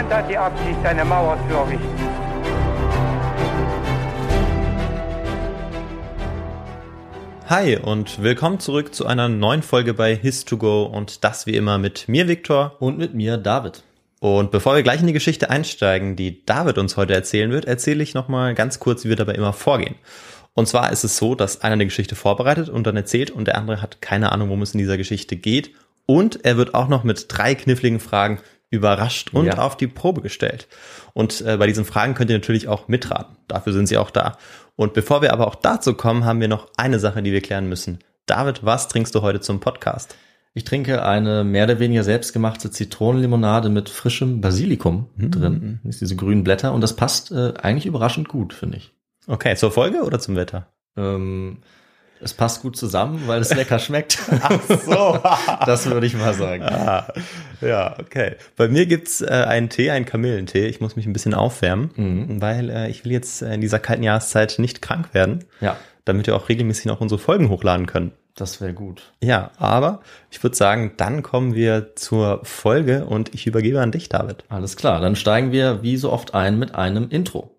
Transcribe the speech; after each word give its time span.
Niemand 0.00 0.16
hat 0.16 0.30
die 0.30 0.38
Absicht, 0.38 0.78
eine 0.82 1.04
Mauer 1.04 1.38
zu 1.46 1.54
errichten. 1.54 1.86
Hi 7.46 7.76
und 7.76 8.22
willkommen 8.22 8.60
zurück 8.60 8.94
zu 8.94 9.04
einer 9.04 9.28
neuen 9.28 9.62
Folge 9.62 9.92
bei 9.92 10.14
His2Go 10.14 10.84
und 10.84 11.22
das 11.22 11.44
wie 11.44 11.54
immer 11.54 11.76
mit 11.76 12.08
mir, 12.08 12.28
Viktor. 12.28 12.76
Und 12.78 12.96
mit 12.96 13.12
mir, 13.12 13.36
David. 13.36 13.82
Und 14.20 14.50
bevor 14.50 14.74
wir 14.74 14.82
gleich 14.82 15.02
in 15.02 15.06
die 15.06 15.12
Geschichte 15.12 15.50
einsteigen, 15.50 16.16
die 16.16 16.46
David 16.46 16.78
uns 16.78 16.96
heute 16.96 17.12
erzählen 17.12 17.50
wird, 17.50 17.66
erzähle 17.66 18.02
ich 18.02 18.14
nochmal 18.14 18.54
ganz 18.54 18.80
kurz, 18.80 19.04
wie 19.04 19.10
wir 19.10 19.16
dabei 19.16 19.34
immer 19.34 19.52
vorgehen. 19.52 19.96
Und 20.54 20.66
zwar 20.66 20.90
ist 20.92 21.04
es 21.04 21.18
so, 21.18 21.34
dass 21.34 21.60
einer 21.60 21.74
eine 21.74 21.84
Geschichte 21.84 22.14
vorbereitet 22.14 22.70
und 22.70 22.86
dann 22.86 22.96
erzählt 22.96 23.30
und 23.30 23.44
der 23.44 23.58
andere 23.58 23.82
hat 23.82 24.00
keine 24.00 24.32
Ahnung, 24.32 24.48
worum 24.48 24.62
es 24.62 24.72
in 24.72 24.78
dieser 24.78 24.96
Geschichte 24.96 25.36
geht. 25.36 25.72
Und 26.06 26.42
er 26.42 26.56
wird 26.56 26.74
auch 26.74 26.88
noch 26.88 27.04
mit 27.04 27.26
drei 27.28 27.54
kniffligen 27.54 28.00
Fragen 28.00 28.40
überrascht 28.70 29.34
und 29.34 29.46
Ja. 29.46 29.58
auf 29.58 29.76
die 29.76 29.86
Probe 29.88 30.20
gestellt. 30.22 30.68
Und 31.12 31.40
äh, 31.42 31.56
bei 31.56 31.66
diesen 31.66 31.84
Fragen 31.84 32.14
könnt 32.14 32.30
ihr 32.30 32.36
natürlich 32.36 32.68
auch 32.68 32.88
mitraten. 32.88 33.36
Dafür 33.48 33.72
sind 33.72 33.86
sie 33.88 33.98
auch 33.98 34.10
da. 34.10 34.38
Und 34.76 34.94
bevor 34.94 35.22
wir 35.22 35.32
aber 35.32 35.46
auch 35.48 35.56
dazu 35.56 35.94
kommen, 35.94 36.24
haben 36.24 36.40
wir 36.40 36.48
noch 36.48 36.68
eine 36.76 36.98
Sache, 36.98 37.22
die 37.22 37.32
wir 37.32 37.40
klären 37.42 37.68
müssen. 37.68 37.98
David, 38.26 38.64
was 38.64 38.88
trinkst 38.88 39.14
du 39.14 39.22
heute 39.22 39.40
zum 39.40 39.60
Podcast? 39.60 40.16
Ich 40.54 40.64
trinke 40.64 41.04
eine 41.04 41.44
mehr 41.44 41.64
oder 41.64 41.78
weniger 41.78 42.02
selbstgemachte 42.02 42.70
Zitronenlimonade 42.70 43.68
mit 43.68 43.88
frischem 43.88 44.40
Basilikum 44.40 45.08
drin. 45.16 45.80
Das 45.84 45.96
ist 45.96 46.00
diese 46.00 46.16
grünen 46.16 46.42
Blätter 46.42 46.72
und 46.72 46.80
das 46.80 46.96
passt 46.96 47.30
äh, 47.30 47.54
eigentlich 47.60 47.86
überraschend 47.86 48.28
gut, 48.28 48.52
finde 48.52 48.78
ich. 48.78 48.92
Okay, 49.26 49.54
zur 49.54 49.70
Folge 49.70 50.02
oder 50.02 50.18
zum 50.18 50.34
Wetter? 50.36 50.66
Ähm, 50.96 51.58
es 52.22 52.34
passt 52.34 52.62
gut 52.62 52.76
zusammen, 52.76 53.22
weil 53.26 53.40
es 53.40 53.54
lecker 53.54 53.78
schmeckt. 53.78 54.18
So. 54.84 55.18
das 55.66 55.86
würde 55.86 56.06
ich 56.06 56.14
mal 56.14 56.34
sagen. 56.34 56.62
ah, 56.64 57.12
ja, 57.60 57.96
okay. 57.98 58.36
Bei 58.56 58.68
mir 58.68 58.86
gibt's 58.86 59.20
äh, 59.20 59.26
einen 59.28 59.68
Tee, 59.68 59.90
einen 59.90 60.04
Kamillentee. 60.04 60.66
Ich 60.66 60.80
muss 60.80 60.96
mich 60.96 61.06
ein 61.06 61.12
bisschen 61.12 61.34
aufwärmen, 61.34 62.38
weil 62.40 62.70
äh, 62.70 62.88
ich 62.90 63.04
will 63.04 63.12
jetzt 63.12 63.42
äh, 63.42 63.54
in 63.54 63.60
dieser 63.60 63.78
kalten 63.78 64.02
Jahreszeit 64.02 64.56
nicht 64.58 64.82
krank 64.82 65.12
werden, 65.12 65.44
Ja, 65.60 65.76
damit 66.04 66.26
wir 66.26 66.36
auch 66.36 66.48
regelmäßig 66.48 66.86
noch 66.86 67.00
unsere 67.00 67.18
Folgen 67.18 67.48
hochladen 67.48 67.86
können. 67.86 68.12
das 68.36 68.60
wäre 68.60 68.72
gut. 68.72 69.12
Ja, 69.22 69.50
aber 69.58 70.00
ich 70.30 70.42
würde 70.42 70.56
sagen, 70.56 70.92
dann 70.96 71.22
kommen 71.22 71.54
wir 71.54 71.94
zur 71.96 72.40
Folge 72.44 73.04
und 73.04 73.34
ich 73.34 73.46
übergebe 73.46 73.80
an 73.80 73.92
dich, 73.92 74.08
David. 74.08 74.44
Alles 74.48 74.76
klar, 74.76 75.00
dann 75.00 75.14
steigen 75.16 75.52
wir 75.52 75.82
wie 75.82 75.96
so 75.96 76.10
oft 76.12 76.34
ein 76.34 76.58
mit 76.58 76.74
einem 76.74 77.08
Intro. 77.10 77.54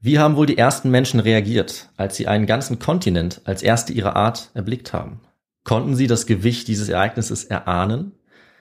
Wie 0.00 0.18
haben 0.18 0.36
wohl 0.36 0.46
die 0.46 0.58
ersten 0.58 0.90
Menschen 0.90 1.20
reagiert, 1.20 1.88
als 1.96 2.16
sie 2.16 2.28
einen 2.28 2.46
ganzen 2.46 2.78
Kontinent 2.78 3.40
als 3.44 3.62
erste 3.62 3.92
ihrer 3.92 4.14
Art 4.14 4.50
erblickt 4.54 4.92
haben? 4.92 5.20
Konnten 5.64 5.96
sie 5.96 6.06
das 6.06 6.26
Gewicht 6.26 6.68
dieses 6.68 6.88
Ereignisses 6.88 7.44
erahnen? 7.44 8.12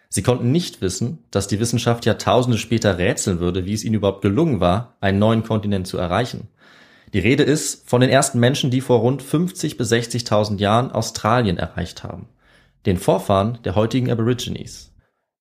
Sie 0.09 0.23
konnten 0.23 0.51
nicht 0.51 0.81
wissen, 0.81 1.19
dass 1.31 1.47
die 1.47 1.59
Wissenschaft 1.59 2.05
Jahrtausende 2.05 2.57
später 2.57 2.97
rätseln 2.97 3.39
würde, 3.39 3.65
wie 3.65 3.73
es 3.73 3.83
ihnen 3.83 3.95
überhaupt 3.95 4.21
gelungen 4.21 4.59
war, 4.61 4.95
einen 5.01 5.19
neuen 5.19 5.43
Kontinent 5.43 5.87
zu 5.87 5.97
erreichen. 5.97 6.47
Die 7.13 7.19
Rede 7.19 7.43
ist 7.43 7.87
von 7.87 8.01
den 8.01 8.09
ersten 8.09 8.39
Menschen, 8.39 8.71
die 8.71 8.81
vor 8.81 8.99
rund 8.99 9.21
50 9.21 9.77
bis 9.77 9.91
60.000 9.91 10.57
Jahren 10.59 10.91
Australien 10.91 11.57
erreicht 11.57 12.03
haben. 12.03 12.29
Den 12.85 12.97
Vorfahren 12.97 13.59
der 13.65 13.75
heutigen 13.75 14.09
Aborigines. 14.09 14.94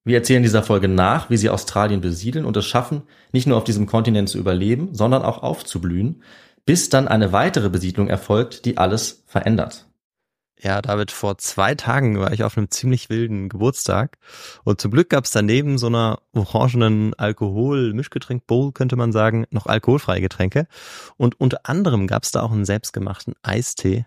Wir 0.04 0.18
erzählen 0.18 0.42
dieser 0.42 0.62
Folge 0.62 0.86
nach, 0.86 1.30
wie 1.30 1.38
sie 1.38 1.48
Australien 1.48 2.02
besiedeln 2.02 2.44
und 2.44 2.56
es 2.58 2.66
schaffen, 2.66 3.02
nicht 3.32 3.46
nur 3.46 3.56
auf 3.56 3.64
diesem 3.64 3.86
Kontinent 3.86 4.28
zu 4.28 4.38
überleben, 4.38 4.90
sondern 4.92 5.22
auch 5.22 5.42
aufzublühen, 5.42 6.22
bis 6.66 6.90
dann 6.90 7.08
eine 7.08 7.32
weitere 7.32 7.70
Besiedlung 7.70 8.08
erfolgt, 8.08 8.66
die 8.66 8.76
alles 8.76 9.24
verändert. 9.26 9.86
Ja, 10.60 10.80
David, 10.80 11.10
vor 11.10 11.36
zwei 11.38 11.74
Tagen 11.74 12.18
war 12.18 12.32
ich 12.32 12.44
auf 12.44 12.56
einem 12.56 12.70
ziemlich 12.70 13.10
wilden 13.10 13.48
Geburtstag 13.48 14.18
und 14.62 14.80
zum 14.80 14.92
Glück 14.92 15.10
gab's 15.10 15.30
daneben 15.30 15.78
so 15.78 15.88
einer 15.88 16.20
orangenen 16.32 17.12
Alkohol-Mischgetränk-Bowl, 17.14 18.72
könnte 18.72 18.96
man 18.96 19.12
sagen, 19.12 19.46
noch 19.50 19.66
alkoholfreie 19.66 20.20
Getränke. 20.20 20.66
Und 21.16 21.38
unter 21.40 21.60
anderem 21.64 22.06
gab's 22.06 22.30
da 22.30 22.42
auch 22.42 22.52
einen 22.52 22.64
selbstgemachten 22.64 23.34
Eistee 23.42 24.06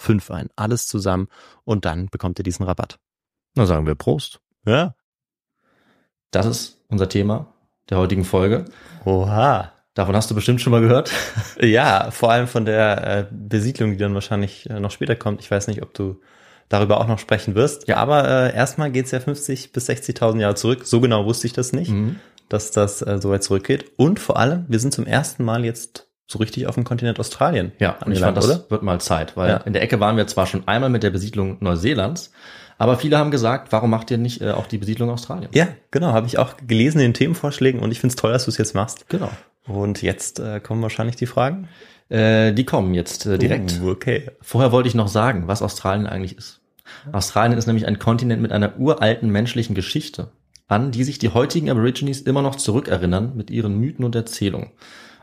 5 0.00 0.30
ein. 0.30 0.48
Alles 0.56 0.86
zusammen 0.86 1.28
und 1.64 1.84
dann 1.84 2.06
bekommt 2.08 2.38
ihr 2.38 2.42
diesen 2.42 2.64
Rabatt. 2.64 2.98
Na 3.54 3.66
sagen 3.66 3.86
wir 3.86 3.94
Prost. 3.94 4.40
Ja. 4.66 4.94
Das 6.30 6.46
ist 6.46 6.82
unser 6.88 7.08
Thema 7.08 7.52
der 7.88 7.98
heutigen 7.98 8.24
Folge. 8.24 8.64
Oha. 9.04 9.72
Davon 9.94 10.14
hast 10.14 10.30
du 10.30 10.34
bestimmt 10.36 10.60
schon 10.60 10.70
mal 10.70 10.80
gehört. 10.80 11.10
Ja, 11.60 12.10
vor 12.10 12.30
allem 12.30 12.46
von 12.46 12.64
der 12.64 13.06
äh, 13.18 13.26
Besiedlung, 13.30 13.90
die 13.92 13.96
dann 13.98 14.14
wahrscheinlich 14.14 14.70
äh, 14.70 14.80
noch 14.80 14.90
später 14.92 15.14
kommt. 15.16 15.40
Ich 15.42 15.50
weiß 15.50 15.66
nicht, 15.66 15.82
ob 15.82 15.92
du 15.92 16.20
darüber 16.70 17.00
auch 17.00 17.08
noch 17.08 17.18
sprechen 17.18 17.54
wirst. 17.54 17.88
Ja, 17.88 17.96
aber 17.96 18.26
äh, 18.28 18.54
erstmal 18.54 18.90
geht's 18.92 19.10
ja 19.10 19.20
50 19.20 19.72
bis 19.72 19.90
60.000 19.90 20.38
Jahre 20.40 20.54
zurück. 20.54 20.86
So 20.86 21.00
genau 21.00 21.26
wusste 21.26 21.46
ich 21.48 21.52
das 21.52 21.72
nicht, 21.72 21.90
Mhm. 21.90 22.16
dass 22.48 22.70
das 22.70 23.02
äh, 23.02 23.18
so 23.20 23.30
weit 23.30 23.42
zurückgeht. 23.42 23.90
Und 23.96 24.20
vor 24.20 24.38
allem, 24.38 24.64
wir 24.68 24.78
sind 24.78 24.94
zum 24.94 25.04
ersten 25.06 25.44
Mal 25.44 25.64
jetzt 25.64 26.08
so 26.30 26.38
richtig 26.38 26.68
auf 26.68 26.76
dem 26.76 26.84
Kontinent 26.84 27.18
Australien. 27.18 27.72
Ja, 27.80 27.96
und 28.04 28.12
ich 28.12 28.20
fand, 28.20 28.36
das 28.36 28.70
wird 28.70 28.82
mal 28.82 29.00
Zeit, 29.00 29.36
weil 29.36 29.50
Ja. 29.50 29.56
in 29.58 29.72
der 29.72 29.82
Ecke 29.82 29.98
waren 29.98 30.16
wir 30.16 30.26
zwar 30.28 30.46
schon 30.46 30.68
einmal 30.68 30.88
mit 30.88 31.02
der 31.02 31.10
Besiedlung 31.10 31.56
Neuseelands, 31.60 32.30
aber 32.78 32.96
viele 32.96 33.18
haben 33.18 33.32
gesagt, 33.32 33.72
warum 33.72 33.90
macht 33.90 34.10
ihr 34.12 34.18
nicht 34.18 34.40
äh, 34.40 34.52
auch 34.52 34.66
die 34.66 34.78
Besiedlung 34.78 35.10
Australiens? 35.10 35.54
Ja, 35.54 35.68
genau, 35.90 36.12
habe 36.12 36.28
ich 36.28 36.38
auch 36.38 36.54
gelesen 36.64 37.00
in 37.00 37.08
den 37.08 37.14
Themenvorschlägen 37.14 37.80
und 37.80 37.90
ich 37.90 37.98
finde 37.98 38.12
es 38.12 38.16
toll, 38.16 38.32
dass 38.32 38.44
du 38.44 38.50
es 38.50 38.58
jetzt 38.58 38.74
machst. 38.76 39.08
Genau. 39.08 39.30
Und 39.66 40.02
jetzt 40.02 40.38
äh, 40.38 40.60
kommen 40.60 40.80
wahrscheinlich 40.82 41.16
die 41.16 41.26
Fragen. 41.26 41.68
Äh, 42.08 42.52
die 42.52 42.64
kommen 42.64 42.94
jetzt 42.94 43.26
äh, 43.26 43.36
direkt. 43.36 43.80
Uh, 43.82 43.90
okay. 43.90 44.30
Vorher 44.40 44.70
wollte 44.70 44.88
ich 44.88 44.94
noch 44.94 45.08
sagen, 45.08 45.48
was 45.48 45.62
Australien 45.62 46.06
eigentlich 46.06 46.38
ist. 46.38 46.60
Australien 47.12 47.58
ist 47.58 47.66
nämlich 47.66 47.86
ein 47.86 47.98
Kontinent 47.98 48.40
mit 48.40 48.52
einer 48.52 48.78
uralten 48.78 49.30
menschlichen 49.30 49.74
Geschichte, 49.74 50.28
an 50.68 50.92
die 50.92 51.04
sich 51.04 51.18
die 51.18 51.30
heutigen 51.30 51.70
Aborigines 51.70 52.20
immer 52.20 52.42
noch 52.42 52.54
zurückerinnern 52.54 53.36
mit 53.36 53.50
ihren 53.50 53.78
Mythen 53.78 54.04
und 54.04 54.14
Erzählungen. 54.14 54.70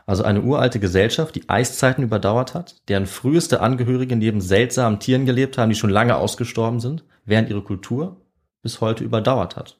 Also 0.08 0.22
eine 0.22 0.40
uralte 0.40 0.80
Gesellschaft, 0.80 1.34
die 1.34 1.50
Eiszeiten 1.50 2.02
überdauert 2.02 2.54
hat, 2.54 2.76
deren 2.88 3.04
früheste 3.04 3.60
Angehörige 3.60 4.16
neben 4.16 4.40
seltsamen 4.40 5.00
Tieren 5.00 5.26
gelebt 5.26 5.58
haben, 5.58 5.68
die 5.68 5.76
schon 5.76 5.90
lange 5.90 6.16
ausgestorben 6.16 6.80
sind, 6.80 7.04
während 7.26 7.50
ihre 7.50 7.60
Kultur 7.60 8.16
bis 8.62 8.80
heute 8.80 9.04
überdauert 9.04 9.56
hat. 9.56 9.76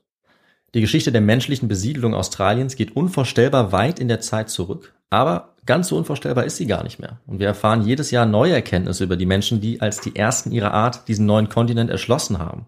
Die 0.74 0.82
Geschichte 0.82 1.12
der 1.12 1.22
menschlichen 1.22 1.66
Besiedlung 1.66 2.12
Australiens 2.14 2.76
geht 2.76 2.94
unvorstellbar 2.94 3.72
weit 3.72 3.98
in 3.98 4.08
der 4.08 4.20
Zeit 4.20 4.50
zurück, 4.50 4.92
aber 5.08 5.54
ganz 5.64 5.88
so 5.88 5.96
unvorstellbar 5.96 6.44
ist 6.44 6.58
sie 6.58 6.66
gar 6.66 6.84
nicht 6.84 6.98
mehr. 6.98 7.20
Und 7.26 7.38
wir 7.38 7.46
erfahren 7.46 7.86
jedes 7.86 8.10
Jahr 8.10 8.26
neue 8.26 8.52
Erkenntnisse 8.52 9.04
über 9.04 9.16
die 9.16 9.24
Menschen, 9.24 9.62
die 9.62 9.80
als 9.80 10.02
die 10.02 10.14
ersten 10.14 10.52
ihrer 10.52 10.74
Art 10.74 11.08
diesen 11.08 11.24
neuen 11.24 11.48
Kontinent 11.48 11.88
erschlossen 11.88 12.38
haben. 12.38 12.66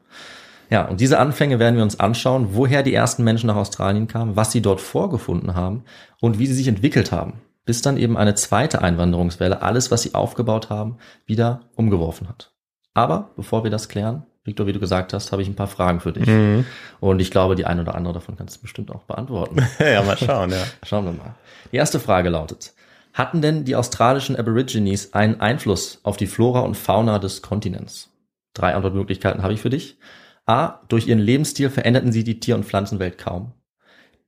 Ja, 0.70 0.86
und 0.88 0.98
diese 0.98 1.18
Anfänge 1.18 1.58
werden 1.58 1.76
wir 1.76 1.82
uns 1.82 2.00
anschauen, 2.00 2.48
woher 2.52 2.82
die 2.82 2.94
ersten 2.94 3.22
Menschen 3.22 3.48
nach 3.48 3.56
Australien 3.56 4.08
kamen, 4.08 4.34
was 4.34 4.50
sie 4.50 4.62
dort 4.62 4.80
vorgefunden 4.80 5.54
haben 5.54 5.84
und 6.22 6.38
wie 6.38 6.46
sie 6.46 6.54
sich 6.54 6.68
entwickelt 6.68 7.12
haben, 7.12 7.34
bis 7.64 7.82
dann 7.82 7.96
eben 7.96 8.16
eine 8.16 8.34
zweite 8.34 8.82
Einwanderungswelle 8.82 9.62
alles, 9.62 9.90
was 9.90 10.02
sie 10.02 10.14
aufgebaut 10.14 10.70
haben, 10.70 10.98
wieder 11.26 11.68
umgeworfen 11.76 12.28
hat. 12.28 12.52
Aber 12.94 13.30
bevor 13.36 13.64
wir 13.64 13.70
das 13.70 13.88
klären, 13.88 14.26
Victor, 14.44 14.66
wie 14.66 14.72
du 14.72 14.80
gesagt 14.80 15.12
hast, 15.12 15.32
habe 15.32 15.42
ich 15.42 15.48
ein 15.48 15.54
paar 15.54 15.68
Fragen 15.68 16.00
für 16.00 16.12
dich. 16.12 16.26
Mhm. 16.26 16.64
Und 16.98 17.20
ich 17.20 17.30
glaube, 17.30 17.56
die 17.56 17.66
eine 17.66 17.82
oder 17.82 17.94
andere 17.94 18.14
davon 18.14 18.36
kannst 18.36 18.56
du 18.56 18.62
bestimmt 18.62 18.90
auch 18.90 19.04
beantworten. 19.04 19.64
ja, 19.78 20.02
mal 20.02 20.16
schauen, 20.16 20.50
ja. 20.50 20.64
Schauen 20.82 21.04
wir 21.04 21.12
mal. 21.12 21.34
Die 21.72 21.76
erste 21.76 22.00
Frage 22.00 22.30
lautet, 22.30 22.72
hatten 23.12 23.42
denn 23.42 23.64
die 23.64 23.76
australischen 23.76 24.36
Aborigines 24.36 25.12
einen 25.12 25.40
Einfluss 25.40 26.00
auf 26.02 26.16
die 26.16 26.26
Flora 26.26 26.60
und 26.60 26.76
Fauna 26.76 27.18
des 27.18 27.42
Kontinents? 27.42 28.10
Drei 28.54 28.74
Antwortmöglichkeiten 28.74 29.42
habe 29.42 29.52
ich 29.52 29.60
für 29.60 29.70
dich. 29.70 29.98
A. 30.46 30.80
Durch 30.88 31.06
ihren 31.06 31.20
Lebensstil 31.20 31.70
veränderten 31.70 32.12
sie 32.12 32.24
die 32.24 32.40
Tier- 32.40 32.56
und 32.56 32.64
Pflanzenwelt 32.64 33.18
kaum. 33.18 33.52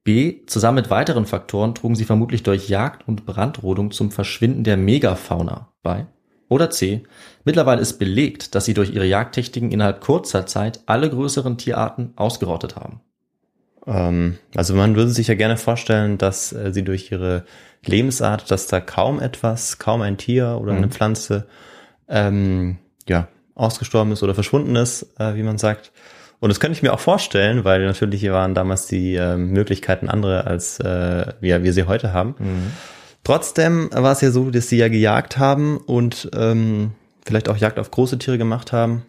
B. 0.05 0.45
Zusammen 0.47 0.77
mit 0.77 0.91
weiteren 0.91 1.27
Faktoren 1.27 1.75
trugen 1.75 1.95
sie 1.95 2.05
vermutlich 2.05 2.43
durch 2.43 2.69
Jagd 2.69 3.07
und 3.07 3.25
Brandrodung 3.25 3.91
zum 3.93 4.11
Verschwinden 4.11 4.65
der 4.65 4.77
Megafauna 4.77 5.69
bei. 5.83 6.07
Oder 6.49 6.71
C. 6.71 7.03
Mittlerweile 7.45 7.81
ist 7.81 7.99
belegt, 7.99 8.55
dass 8.55 8.65
sie 8.65 8.75
durch 8.75 8.91
ihre 8.91 9.07
Jagdtechniken 9.07 9.71
innerhalb 9.71 10.01
kurzer 10.01 10.45
Zeit 10.45 10.81
alle 10.87 11.09
größeren 11.09 11.57
Tierarten 11.57 12.13
ausgerottet 12.17 12.77
haben. 12.77 13.01
Ähm, 13.87 14.39
also 14.55 14.75
man 14.75 14.97
würde 14.97 15.11
sich 15.11 15.29
ja 15.29 15.35
gerne 15.35 15.57
vorstellen, 15.57 16.19
dass 16.19 16.53
äh, 16.53 16.73
sie 16.73 16.85
durch 16.85 17.11
ihre 17.11 17.45
Lebensart, 17.85 18.51
dass 18.51 18.67
da 18.67 18.81
kaum 18.81 19.19
etwas, 19.21 19.79
kaum 19.79 20.03
ein 20.03 20.19
Tier 20.19 20.59
oder 20.61 20.73
eine 20.73 20.87
Mhm. 20.87 20.93
Pflanze 20.93 21.47
ähm, 22.09 22.79
ja, 23.09 23.29
ausgestorben 23.55 24.13
ist 24.13 24.23
oder 24.23 24.35
verschwunden 24.35 24.77
ist, 24.77 25.19
äh, 25.19 25.35
wie 25.35 25.43
man 25.43 25.59
sagt. 25.59 25.91
Und 26.43 26.49
das 26.49 26.59
könnte 26.59 26.77
ich 26.77 26.83
mir 26.83 26.93
auch 26.93 26.99
vorstellen, 26.99 27.63
weil 27.65 27.87
natürlich 27.87 28.29
waren 28.29 28.53
damals 28.53 28.89
die 28.89 29.15
ähm, 29.15 29.51
Möglichkeiten 29.51 30.09
andere, 30.09 30.45
als 30.45 30.81
äh, 30.81 31.33
ja, 31.41 31.63
wir 31.63 31.73
sie 31.73 31.85
heute 31.85 32.13
haben. 32.13 32.35
Trotzdem 33.23 33.89
war 33.93 34.11
es 34.11 34.23
ja 34.23 34.33
so, 34.33 34.51
dass 34.51 34.69
sie 34.69 34.77
ja 34.79 34.89
gejagt 34.89 35.39
haben 35.39 35.77
und 35.79 36.29
ähm, 36.35 36.91
vielleicht 37.25 37.49
auch 37.49 37.57
Jagd 37.57 37.79
auf 37.79 37.93
große 37.93 38.19
Tiere 38.19 38.39
gemacht 38.39 38.73
haben. 38.73 39.07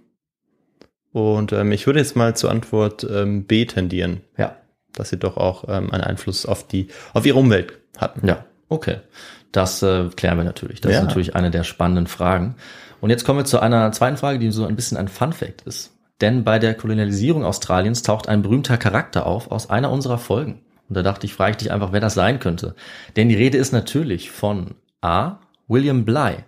Und 1.11 1.53
ähm, 1.53 1.71
ich 1.71 1.87
würde 1.87 1.97
jetzt 1.97 2.15
mal 2.15 2.35
zur 2.35 2.51
Antwort 2.51 3.03
ähm, 3.09 3.45
B 3.45 3.65
tendieren 3.65 4.21
Ja, 4.37 4.55
dass 4.93 5.09
sie 5.09 5.17
doch 5.17 5.35
auch 5.35 5.63
ähm, 5.67 5.89
einen 5.91 6.03
Einfluss 6.03 6.45
auf 6.45 6.67
die, 6.67 6.89
auf 7.13 7.25
ihre 7.25 7.39
Umwelt 7.39 7.73
hatten. 7.97 8.27
Ja, 8.27 8.45
okay. 8.69 8.97
Das 9.51 9.81
äh, 9.81 10.07
klären 10.15 10.37
wir 10.37 10.43
natürlich. 10.43 10.81
Das 10.81 10.91
Ja. 10.91 10.99
ist 10.99 11.05
natürlich 11.05 11.35
eine 11.35 11.49
der 11.49 11.63
spannenden 11.63 12.05
Fragen. 12.05 12.57
Und 13.01 13.09
jetzt 13.09 13.25
kommen 13.25 13.39
wir 13.39 13.45
zu 13.45 13.59
einer 13.59 13.91
zweiten 13.91 14.17
Frage, 14.17 14.37
die 14.37 14.51
so 14.51 14.67
ein 14.67 14.75
bisschen 14.75 14.97
ein 14.99 15.07
Fun 15.07 15.33
Fact 15.33 15.63
ist. 15.63 15.92
Denn 16.23 16.45
bei 16.45 16.57
der 16.57 16.73
Kolonialisierung 16.73 17.43
Australiens 17.43 18.01
taucht 18.01 18.29
ein 18.29 18.43
berühmter 18.43 18.77
Charakter 18.77 19.25
auf 19.25 19.51
aus 19.51 19.69
einer 19.69 19.91
unserer 19.91 20.17
Folgen. 20.17 20.61
Und 20.87 20.95
da 20.95 21.03
dachte 21.03 21.25
ich, 21.25 21.33
frage 21.33 21.51
ich 21.51 21.57
dich 21.57 21.71
einfach, 21.73 21.91
wer 21.91 21.99
das 21.99 22.13
sein 22.13 22.39
könnte. 22.39 22.75
Denn 23.17 23.27
die 23.27 23.35
Rede 23.35 23.57
ist 23.57 23.73
natürlich 23.73 24.31
von 24.31 24.75
A. 25.01 25.39
William 25.67 26.05
Bligh, 26.05 26.45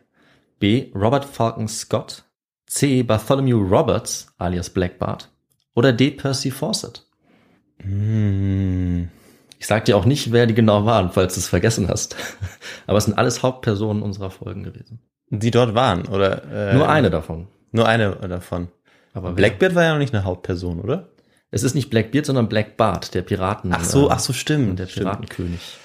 B. 0.60 0.94
Robert 0.96 1.26
Falcon 1.26 1.68
Scott, 1.68 2.24
C. 2.68 3.04
Bartholomew 3.04 3.58
Roberts 3.58 4.34
alias 4.38 4.70
Black 4.70 4.98
Bart 4.98 5.30
oder 5.74 5.92
D. 5.92 6.12
Percy 6.12 6.52
Fawcett. 6.52 7.06
Hm. 7.82 9.10
Ich 9.60 9.68
sag 9.68 9.84
dir 9.84 9.98
auch 9.98 10.06
nicht, 10.06 10.32
wer 10.32 10.48
die 10.48 10.54
genau 10.54 10.86
waren, 10.86 11.12
falls 11.12 11.34
du 11.34 11.42
es 11.42 11.50
vergessen 11.50 11.90
hast. 11.90 12.16
Aber 12.88 12.98
es 12.98 13.04
sind 13.04 13.18
alles 13.18 13.44
Hauptpersonen 13.44 14.02
unserer 14.02 14.30
Folgen 14.30 14.64
gewesen. 14.64 15.02
Die 15.32 15.52
dort 15.52 15.76
waren, 15.76 16.08
oder? 16.08 16.72
Äh, 16.72 16.76
Nur 16.76 16.88
eine 16.88 17.10
davon. 17.10 17.50
Nur 17.74 17.90
eine 17.90 18.16
davon. 18.16 18.70
Aber? 19.16 19.32
Blackbeard 19.32 19.74
war 19.74 19.84
ja 19.84 19.92
noch 19.94 20.00
nicht 20.00 20.14
eine 20.14 20.24
Hauptperson, 20.26 20.80
oder? 20.80 21.10
Es 21.50 21.64
ist 21.64 21.74
nicht 21.74 21.90
Blackbeard, 21.90 22.26
sondern 22.26 22.50
Black 22.50 22.76
Bart, 22.78 23.14
der 23.14 23.22
Piraten. 23.22 23.72
Ach 23.74 23.84
so, 23.84 24.10
äh, 24.10 24.12
ach 24.12 24.20
so, 24.20 24.34
stimmt. 24.34 24.78
Der 24.78 24.88
stimmt. 24.88 25.06
Piratenkönig. 25.06 25.78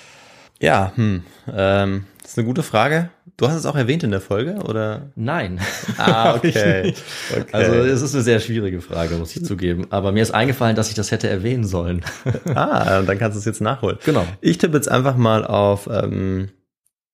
Ja, 0.60 0.92
hm. 0.96 1.22
Ähm, 1.50 2.04
das 2.20 2.32
ist 2.32 2.38
eine 2.38 2.46
gute 2.46 2.62
Frage. 2.62 3.10
Du 3.37 3.49
hast 3.49 3.54
es 3.54 3.64
auch 3.64 3.76
erwähnt 3.76 4.02
in 4.02 4.10
der 4.10 4.20
Folge, 4.20 4.56
oder? 4.64 5.12
Nein. 5.14 5.60
Ah, 5.96 6.34
okay. 6.37 6.92
Okay. 7.30 7.46
Also 7.52 7.72
es 7.72 8.02
ist 8.02 8.14
eine 8.14 8.22
sehr 8.22 8.40
schwierige 8.40 8.82
Frage, 8.82 9.14
muss 9.14 9.34
ich 9.34 9.44
zugeben. 9.44 9.87
Aber 9.90 10.12
mir 10.12 10.22
ist 10.22 10.32
eingefallen, 10.32 10.76
dass 10.76 10.90
ich 10.90 10.94
das 10.94 11.10
hätte 11.10 11.28
erwähnen 11.30 11.64
sollen. 11.64 12.04
Ah, 12.54 13.02
dann 13.02 13.18
kannst 13.18 13.37
du 13.37 13.38
es 13.38 13.44
jetzt 13.44 13.60
nachholen. 13.60 13.99
genau. 14.04 14.26
Ich 14.40 14.58
tippe 14.58 14.76
jetzt 14.76 14.90
einfach 14.90 15.16
mal 15.16 15.44
auf 15.46 15.88
ähm, 15.90 16.50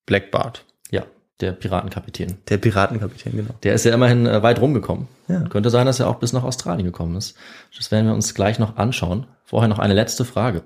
Black 0.06 0.30
Bart. 0.30 0.64
Ja, 0.64 0.75
der 1.40 1.52
Piratenkapitän. 1.52 2.38
Der 2.48 2.56
Piratenkapitän, 2.56 3.32
genau. 3.36 3.54
Der 3.62 3.74
ist 3.74 3.84
ja 3.84 3.94
immerhin 3.94 4.26
äh, 4.26 4.42
weit 4.42 4.60
rumgekommen. 4.60 5.08
Ja. 5.28 5.40
Könnte 5.48 5.70
sein, 5.70 5.86
dass 5.86 6.00
er 6.00 6.08
auch 6.08 6.16
bis 6.16 6.32
nach 6.32 6.44
Australien 6.44 6.86
gekommen 6.86 7.16
ist. 7.16 7.36
Das 7.76 7.90
werden 7.90 8.06
wir 8.06 8.14
uns 8.14 8.34
gleich 8.34 8.58
noch 8.58 8.76
anschauen. 8.76 9.26
Vorher 9.44 9.68
noch 9.68 9.78
eine 9.78 9.94
letzte 9.94 10.24
Frage. 10.24 10.62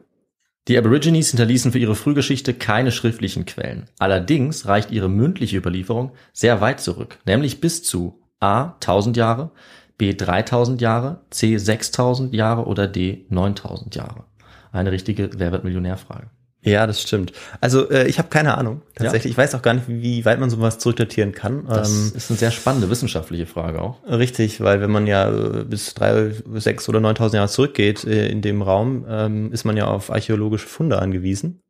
Die 0.69 0.79
Aborigines 0.79 1.31
hinterließen 1.31 1.73
für 1.73 1.79
ihre 1.79 1.95
Frühgeschichte 1.95 2.55
keine 2.55 2.93
schriftlichen 2.93 3.47
Quellen. 3.47 3.89
Allerdings 3.99 4.67
reicht 4.67 4.91
ihre 4.91 5.09
mündliche 5.09 5.57
Überlieferung 5.57 6.13
sehr 6.33 6.61
weit 6.61 6.81
zurück, 6.81 7.19
nämlich 7.27 7.61
bis 7.61 7.83
zu 7.83 8.21
A 8.41 8.75
1000 8.75 9.17
Jahre, 9.17 9.51
B 9.99 10.15
3000 10.15 10.81
Jahre, 10.81 11.23
C 11.31 11.57
6000 11.57 12.35
Jahre 12.35 12.67
oder 12.67 12.87
D 12.87 13.27
9000 13.31 13.95
Jahre. 13.97 14.25
Eine 14.71 14.93
richtige 14.93 15.31
Wer 15.37 15.51
wird 15.51 15.65
Millionärfrage. 15.65 16.31
Ja, 16.63 16.87
das 16.87 17.01
stimmt. 17.01 17.33
Also 17.63 17.91
äh, 17.91 18.07
ich 18.07 18.19
habe 18.19 18.29
keine 18.29 18.59
Ahnung. 18.59 18.83
Tatsächlich, 18.95 19.31
Ja. 19.31 19.31
ich 19.31 19.39
weiß 19.39 19.55
auch 19.55 19.63
gar 19.63 19.73
nicht, 19.75 19.89
wie 19.89 20.25
weit 20.27 20.39
man 20.41 20.51
sowas 20.51 20.79
zurückdatieren 20.79 21.33
kann. 21.33 21.65
Das 21.67 21.91
Ähm, 21.91 22.13
ist 22.15 22.31
eine 22.31 22.39
sehr 22.39 22.51
spannende 22.51 22.91
wissenschaftliche 22.91 23.47
Frage 23.47 23.81
auch. 23.81 23.97
Richtig, 24.07 24.61
weil 24.61 24.81
wenn 24.83 24.91
man 24.91 25.07
ja 25.07 25.31
äh, 25.31 25.65
bis 25.65 25.95
drei, 25.95 26.33
sechs 26.57 26.87
oder 26.89 27.01
neuntausend 27.01 27.35
Jahre 27.37 27.49
zurückgeht 27.49 28.05
äh, 28.05 28.29
in 28.29 28.43
dem 28.43 28.61
Raum, 28.61 29.07
ähm, 29.09 29.53
ist 29.53 29.65
man 29.65 29.77
ja 29.79 29.87
auf 29.87 30.11
archäologische 30.13 30.67
Funde 30.69 30.99
angewiesen 31.01 31.63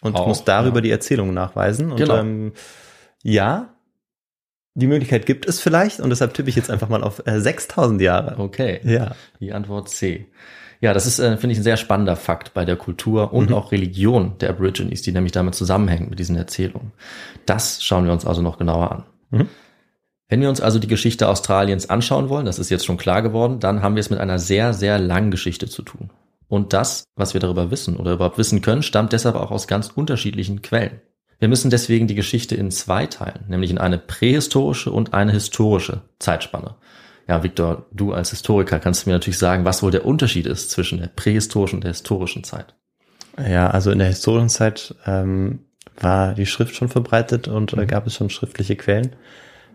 und 0.00 0.14
Auch, 0.14 0.28
muss 0.28 0.44
darüber 0.44 0.76
ja. 0.76 0.82
die 0.82 0.90
Erzählung 0.92 1.34
nachweisen. 1.34 1.90
Und 1.90 1.96
Genau. 1.98 2.18
ähm, 2.18 2.52
ja, 3.24 3.74
die 4.74 4.86
Möglichkeit 4.86 5.26
gibt 5.26 5.46
es 5.48 5.58
vielleicht 5.60 5.98
und 6.00 6.10
deshalb 6.10 6.34
tippe 6.34 6.50
ich 6.50 6.54
jetzt 6.54 6.70
einfach 6.70 6.88
mal 6.88 7.02
auf 7.02 7.22
äh, 7.26 7.40
6000 7.40 8.00
Jahre. 8.00 8.38
Okay. 8.38 8.80
Ja. 8.84 9.16
Die 9.40 9.52
Antwort 9.52 9.88
C. 9.88 10.26
Ja, 10.86 10.94
das 10.94 11.04
ist, 11.04 11.18
äh, 11.18 11.36
finde 11.36 11.52
ich, 11.52 11.58
ein 11.58 11.64
sehr 11.64 11.76
spannender 11.76 12.14
Fakt 12.14 12.54
bei 12.54 12.64
der 12.64 12.76
Kultur 12.76 13.32
und 13.32 13.52
auch 13.52 13.72
Religion 13.72 14.38
der 14.38 14.50
Aborigines, 14.50 15.02
die 15.02 15.10
nämlich 15.10 15.32
damit 15.32 15.56
zusammenhängt 15.56 16.08
mit 16.10 16.20
diesen 16.20 16.36
Erzählungen. 16.36 16.92
Das 17.44 17.82
schauen 17.82 18.04
wir 18.04 18.12
uns 18.12 18.24
also 18.24 18.40
noch 18.40 18.56
genauer 18.56 18.92
an. 18.92 19.02
Mhm. 19.30 19.48
Wenn 20.28 20.40
wir 20.42 20.48
uns 20.48 20.60
also 20.60 20.78
die 20.78 20.86
Geschichte 20.86 21.28
Australiens 21.28 21.90
anschauen 21.90 22.28
wollen, 22.28 22.46
das 22.46 22.60
ist 22.60 22.70
jetzt 22.70 22.86
schon 22.86 22.98
klar 22.98 23.22
geworden, 23.22 23.58
dann 23.58 23.82
haben 23.82 23.96
wir 23.96 24.00
es 24.00 24.10
mit 24.10 24.20
einer 24.20 24.38
sehr, 24.38 24.74
sehr 24.74 25.00
langen 25.00 25.32
Geschichte 25.32 25.66
zu 25.66 25.82
tun. 25.82 26.10
Und 26.46 26.72
das, 26.72 27.02
was 27.16 27.34
wir 27.34 27.40
darüber 27.40 27.72
wissen 27.72 27.96
oder 27.96 28.12
überhaupt 28.12 28.38
wissen 28.38 28.62
können, 28.62 28.84
stammt 28.84 29.12
deshalb 29.12 29.34
auch 29.34 29.50
aus 29.50 29.66
ganz 29.66 29.88
unterschiedlichen 29.88 30.62
Quellen. 30.62 31.00
Wir 31.40 31.48
müssen 31.48 31.68
deswegen 31.68 32.06
die 32.06 32.14
Geschichte 32.14 32.54
in 32.54 32.70
zwei 32.70 33.06
teilen, 33.06 33.46
nämlich 33.48 33.72
in 33.72 33.78
eine 33.78 33.98
prähistorische 33.98 34.92
und 34.92 35.14
eine 35.14 35.32
historische 35.32 36.02
Zeitspanne. 36.20 36.76
Ja, 37.28 37.42
Victor, 37.42 37.86
du 37.92 38.12
als 38.12 38.30
Historiker 38.30 38.78
kannst 38.78 39.06
mir 39.06 39.12
natürlich 39.12 39.38
sagen, 39.38 39.64
was 39.64 39.82
wohl 39.82 39.90
der 39.90 40.06
Unterschied 40.06 40.46
ist 40.46 40.70
zwischen 40.70 41.00
der 41.00 41.08
prähistorischen 41.08 41.78
und 41.78 41.84
der 41.84 41.92
historischen 41.92 42.44
Zeit. 42.44 42.74
Ja, 43.38 43.68
also 43.68 43.90
in 43.90 43.98
der 43.98 44.08
historischen 44.08 44.48
Zeit 44.48 44.94
ähm, 45.06 45.60
war 46.00 46.34
die 46.34 46.46
Schrift 46.46 46.74
schon 46.74 46.88
verbreitet 46.88 47.48
und 47.48 47.72
äh, 47.72 47.86
gab 47.86 48.06
es 48.06 48.14
schon 48.14 48.30
schriftliche 48.30 48.76
Quellen, 48.76 49.16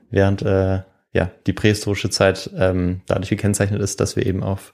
während 0.10 0.41
äh, 0.41 0.81
ja 1.13 1.31
die 1.46 1.53
prähistorische 1.53 2.10
Zeit 2.10 2.50
ähm, 2.55 3.01
dadurch 3.05 3.29
gekennzeichnet 3.29 3.81
ist, 3.81 4.00
dass 4.00 4.15
wir 4.15 4.25
eben 4.25 4.43
auf 4.43 4.72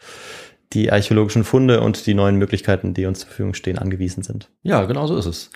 die 0.73 0.91
archäologischen 0.91 1.43
Funde 1.43 1.81
und 1.81 2.05
die 2.05 2.13
neuen 2.13 2.35
Möglichkeiten, 2.35 2.93
die 2.93 3.05
uns 3.05 3.19
zur 3.19 3.29
Verfügung 3.29 3.53
stehen, 3.53 3.77
angewiesen 3.77 4.23
sind. 4.23 4.49
Ja, 4.63 4.83
genau 4.85 5.07
so 5.07 5.17
ist 5.17 5.25
es. 5.25 5.49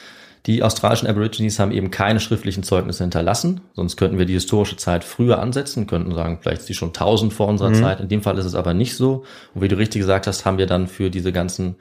Die 0.48 0.63
australischen 0.63 1.07
Aborigines 1.07 1.60
haben 1.60 1.71
eben 1.71 1.91
keine 1.91 2.19
schriftlichen 2.19 2.63
Zeugnisse 2.63 3.03
hinterlassen, 3.03 3.62
sonst 3.74 3.95
könnten 3.95 4.17
wir 4.17 4.25
die 4.25 4.33
historische 4.33 4.75
Zeit 4.75 5.03
früher 5.03 5.39
ansetzen, 5.39 5.86
könnten 5.86 6.15
sagen, 6.15 6.39
vielleicht 6.41 6.62
ist 6.62 6.69
die 6.69 6.74
schon 6.74 6.89
1000 6.89 7.31
vor 7.31 7.48
unserer 7.48 7.74
Zeit. 7.74 8.00
In 8.00 8.10
dem 8.10 8.24
Fall 8.24 8.38
ist 8.39 8.45
es 8.45 8.55
aber 8.55 8.74
nicht 8.74 8.95
so. 8.95 9.24
Und 9.53 9.62
wie 9.62 9.67
du 9.67 9.77
richtig 9.77 10.01
gesagt 10.01 10.25
hast, 10.25 10.45
haben 10.45 10.57
wir 10.57 10.65
dann 10.65 10.88
für 10.88 11.12
diese 11.12 11.31
ganzen 11.31 11.75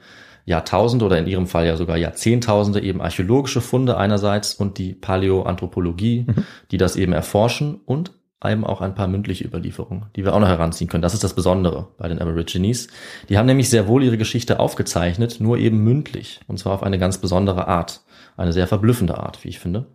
Jahrtausende 0.45 1.05
oder 1.05 1.17
in 1.17 1.27
ihrem 1.27 1.47
Fall 1.47 1.65
ja 1.65 1.75
sogar 1.75 1.97
Jahrzehntausende 1.97 2.81
eben 2.81 3.01
archäologische 3.01 3.61
Funde 3.61 3.97
einerseits 3.97 4.53
und 4.53 4.77
die 4.77 4.93
Paläoanthropologie, 4.93 6.27
die 6.71 6.77
das 6.77 6.95
eben 6.95 7.13
erforschen 7.13 7.79
und 7.85 8.11
eben 8.43 8.65
auch 8.65 8.81
ein 8.81 8.95
paar 8.95 9.07
mündliche 9.07 9.43
Überlieferungen, 9.45 10.05
die 10.15 10.25
wir 10.25 10.33
auch 10.33 10.39
noch 10.39 10.47
heranziehen 10.47 10.89
können. 10.89 11.03
Das 11.03 11.13
ist 11.13 11.23
das 11.23 11.35
Besondere 11.35 11.89
bei 11.97 12.07
den 12.07 12.19
Aborigines. 12.19 12.87
Die 13.29 13.37
haben 13.37 13.45
nämlich 13.45 13.69
sehr 13.69 13.87
wohl 13.87 14.03
ihre 14.03 14.17
Geschichte 14.17 14.59
aufgezeichnet, 14.59 15.37
nur 15.39 15.57
eben 15.57 15.83
mündlich. 15.83 16.39
Und 16.47 16.57
zwar 16.57 16.73
auf 16.73 16.83
eine 16.83 16.97
ganz 16.97 17.19
besondere 17.19 17.67
Art. 17.67 18.01
Eine 18.37 18.53
sehr 18.53 18.67
verblüffende 18.67 19.17
Art, 19.17 19.43
wie 19.43 19.49
ich 19.49 19.59
finde. 19.59 19.87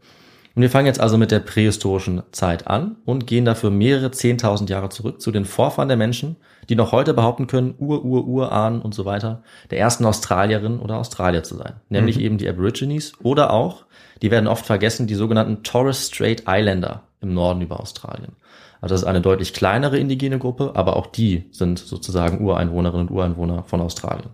Und 0.56 0.62
wir 0.62 0.70
fangen 0.70 0.86
jetzt 0.86 1.00
also 1.00 1.18
mit 1.18 1.30
der 1.30 1.40
prähistorischen 1.40 2.22
Zeit 2.32 2.66
an 2.66 2.96
und 3.04 3.26
gehen 3.26 3.44
dafür 3.44 3.70
mehrere 3.70 4.10
zehntausend 4.10 4.70
Jahre 4.70 4.88
zurück 4.88 5.20
zu 5.20 5.30
den 5.30 5.44
Vorfahren 5.44 5.88
der 5.88 5.98
Menschen, 5.98 6.36
die 6.70 6.76
noch 6.76 6.92
heute 6.92 7.12
behaupten 7.12 7.46
können, 7.46 7.74
Ur, 7.78 8.02
Ur, 8.06 8.26
Urahnen 8.26 8.80
und 8.80 8.94
so 8.94 9.04
weiter, 9.04 9.42
der 9.70 9.78
ersten 9.78 10.06
Australierin 10.06 10.78
oder 10.78 10.96
Australier 10.96 11.42
zu 11.42 11.56
sein. 11.56 11.74
Nämlich 11.90 12.18
eben 12.18 12.38
die 12.38 12.48
Aborigines 12.48 13.12
oder 13.22 13.52
auch, 13.52 13.84
die 14.22 14.30
werden 14.30 14.46
oft 14.46 14.64
vergessen, 14.64 15.06
die 15.06 15.14
sogenannten 15.14 15.62
Torres 15.62 16.06
Strait 16.06 16.44
Islander 16.48 17.02
im 17.20 17.34
Norden 17.34 17.60
über 17.60 17.78
Australien. 17.78 18.32
Also 18.80 18.94
das 18.94 19.02
ist 19.02 19.08
eine 19.08 19.20
deutlich 19.20 19.52
kleinere 19.52 19.98
indigene 19.98 20.38
Gruppe, 20.38 20.72
aber 20.74 20.96
auch 20.96 21.06
die 21.06 21.44
sind 21.50 21.78
sozusagen 21.78 22.40
Ureinwohnerinnen 22.40 23.08
und 23.08 23.14
Ureinwohner 23.14 23.64
von 23.64 23.82
Australien. 23.82 24.30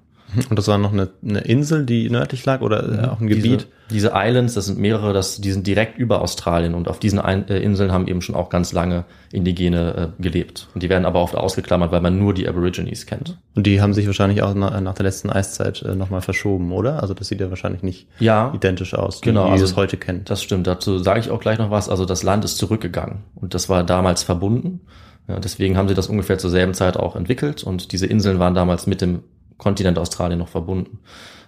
Und 0.48 0.58
das 0.58 0.68
war 0.68 0.78
noch 0.78 0.92
eine, 0.92 1.10
eine 1.26 1.40
Insel, 1.40 1.84
die 1.84 2.08
nördlich 2.08 2.44
lag 2.44 2.60
oder 2.60 3.04
äh, 3.04 3.06
auch 3.08 3.20
ein 3.20 3.26
Gebiet? 3.26 3.68
Diese, 3.90 4.08
diese 4.08 4.12
Islands, 4.14 4.54
das 4.54 4.66
sind 4.66 4.78
mehrere, 4.78 5.12
das, 5.12 5.40
die 5.40 5.52
sind 5.52 5.66
direkt 5.66 5.98
über 5.98 6.22
Australien 6.22 6.74
und 6.74 6.88
auf 6.88 6.98
diesen 6.98 7.18
äh, 7.18 7.58
Inseln 7.58 7.92
haben 7.92 8.08
eben 8.08 8.22
schon 8.22 8.34
auch 8.34 8.48
ganz 8.48 8.72
lange 8.72 9.04
Indigene 9.32 10.12
äh, 10.18 10.22
gelebt. 10.22 10.68
Und 10.74 10.82
die 10.82 10.88
werden 10.88 11.04
aber 11.04 11.20
oft 11.20 11.36
ausgeklammert, 11.36 11.92
weil 11.92 12.00
man 12.00 12.18
nur 12.18 12.34
die 12.34 12.48
Aborigines 12.48 13.06
kennt. 13.06 13.38
Und 13.54 13.66
die 13.66 13.80
haben 13.80 13.92
sich 13.94 14.06
wahrscheinlich 14.06 14.42
auch 14.42 14.54
nach, 14.54 14.80
nach 14.80 14.94
der 14.94 15.04
letzten 15.04 15.30
Eiszeit 15.30 15.82
äh, 15.82 15.94
nochmal 15.94 16.22
verschoben, 16.22 16.72
oder? 16.72 17.02
Also 17.02 17.14
das 17.14 17.28
sieht 17.28 17.40
ja 17.40 17.50
wahrscheinlich 17.50 17.82
nicht 17.82 18.06
Ja, 18.18 18.52
identisch 18.54 18.94
aus, 18.94 19.20
Genau, 19.20 19.42
wie 19.42 19.46
wir 19.48 19.52
also 19.52 19.64
es 19.64 19.76
heute 19.76 19.96
kennen. 19.96 20.22
Das 20.24 20.42
stimmt. 20.42 20.66
Dazu 20.66 20.98
sage 20.98 21.20
ich 21.20 21.30
auch 21.30 21.40
gleich 21.40 21.58
noch 21.58 21.70
was. 21.70 21.88
Also 21.88 22.04
das 22.04 22.22
Land 22.22 22.44
ist 22.44 22.56
zurückgegangen 22.58 23.24
und 23.34 23.54
das 23.54 23.68
war 23.68 23.84
damals 23.84 24.22
verbunden. 24.22 24.80
Ja, 25.28 25.38
deswegen 25.38 25.76
haben 25.76 25.88
sie 25.88 25.94
das 25.94 26.08
ungefähr 26.08 26.38
zur 26.38 26.50
selben 26.50 26.74
Zeit 26.74 26.96
auch 26.96 27.14
entwickelt 27.14 27.62
und 27.62 27.92
diese 27.92 28.06
Inseln 28.06 28.38
waren 28.38 28.54
damals 28.54 28.86
mit 28.86 29.00
dem 29.00 29.20
Kontinent 29.62 29.98
Australien 29.98 30.40
noch 30.40 30.48
verbunden. 30.48 30.98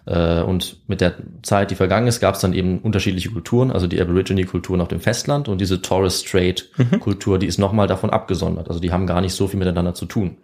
Äh, 0.06 0.42
Und 0.42 0.78
mit 0.86 1.00
der 1.00 1.14
Zeit, 1.42 1.70
die 1.70 1.74
vergangen 1.74 2.06
ist, 2.06 2.20
gab 2.20 2.36
es 2.36 2.40
dann 2.40 2.52
eben 2.52 2.78
unterschiedliche 2.78 3.30
Kulturen, 3.30 3.70
also 3.72 3.86
die 3.86 4.00
Aborigine-Kulturen 4.00 4.80
auf 4.80 4.88
dem 4.88 5.00
Festland 5.00 5.48
und 5.48 5.60
diese 5.60 5.82
Torres 5.82 6.20
Strait-Kultur, 6.20 7.38
die 7.38 7.46
ist 7.46 7.58
nochmal 7.58 7.88
davon 7.88 8.10
abgesondert. 8.10 8.68
Also 8.68 8.80
die 8.80 8.92
haben 8.92 9.06
gar 9.06 9.20
nicht 9.20 9.34
so 9.34 9.48
viel 9.48 9.58
miteinander 9.58 9.94
zu 9.94 10.06
tun. 10.06 10.38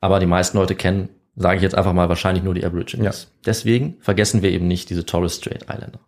Aber 0.00 0.18
die 0.18 0.26
meisten 0.26 0.56
Leute 0.56 0.74
kennen, 0.74 1.10
sage 1.36 1.56
ich 1.56 1.62
jetzt 1.62 1.74
einfach 1.74 1.92
mal, 1.92 2.08
wahrscheinlich 2.08 2.42
nur 2.42 2.54
die 2.54 2.64
Aborigines. 2.64 3.04
Deswegen 3.44 3.96
vergessen 4.00 4.42
wir 4.42 4.50
eben 4.50 4.66
nicht 4.66 4.88
diese 4.88 5.04
Torres 5.04 5.36
Strait 5.36 5.64
Islander. 5.64 6.00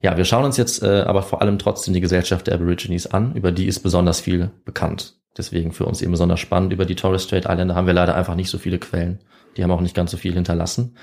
Ja, 0.00 0.16
wir 0.16 0.26
schauen 0.26 0.44
uns 0.44 0.58
jetzt 0.58 0.82
äh, 0.82 1.02
aber 1.06 1.22
vor 1.22 1.40
allem 1.40 1.58
trotzdem 1.58 1.94
die 1.94 2.00
Gesellschaft 2.00 2.46
der 2.46 2.54
Aborigines 2.54 3.06
an. 3.06 3.34
Über 3.34 3.50
die 3.50 3.66
ist 3.66 3.80
besonders 3.80 4.20
viel 4.20 4.50
bekannt. 4.64 5.14
Deswegen 5.36 5.72
für 5.72 5.86
uns 5.86 6.02
eben 6.02 6.12
besonders 6.12 6.40
spannend. 6.40 6.72
Über 6.72 6.84
die 6.84 6.94
Torres 6.94 7.24
Strait 7.24 7.46
Islander 7.46 7.74
haben 7.74 7.86
wir 7.86 7.94
leider 7.94 8.14
einfach 8.14 8.36
nicht 8.36 8.50
so 8.50 8.58
viele 8.58 8.78
Quellen. 8.78 9.18
Die 9.56 9.62
haben 9.62 9.70
auch 9.70 9.80
nicht 9.80 9.94
ganz 9.94 10.10
so 10.10 10.16
viel 10.16 10.34
hinterlassen. 10.34 10.94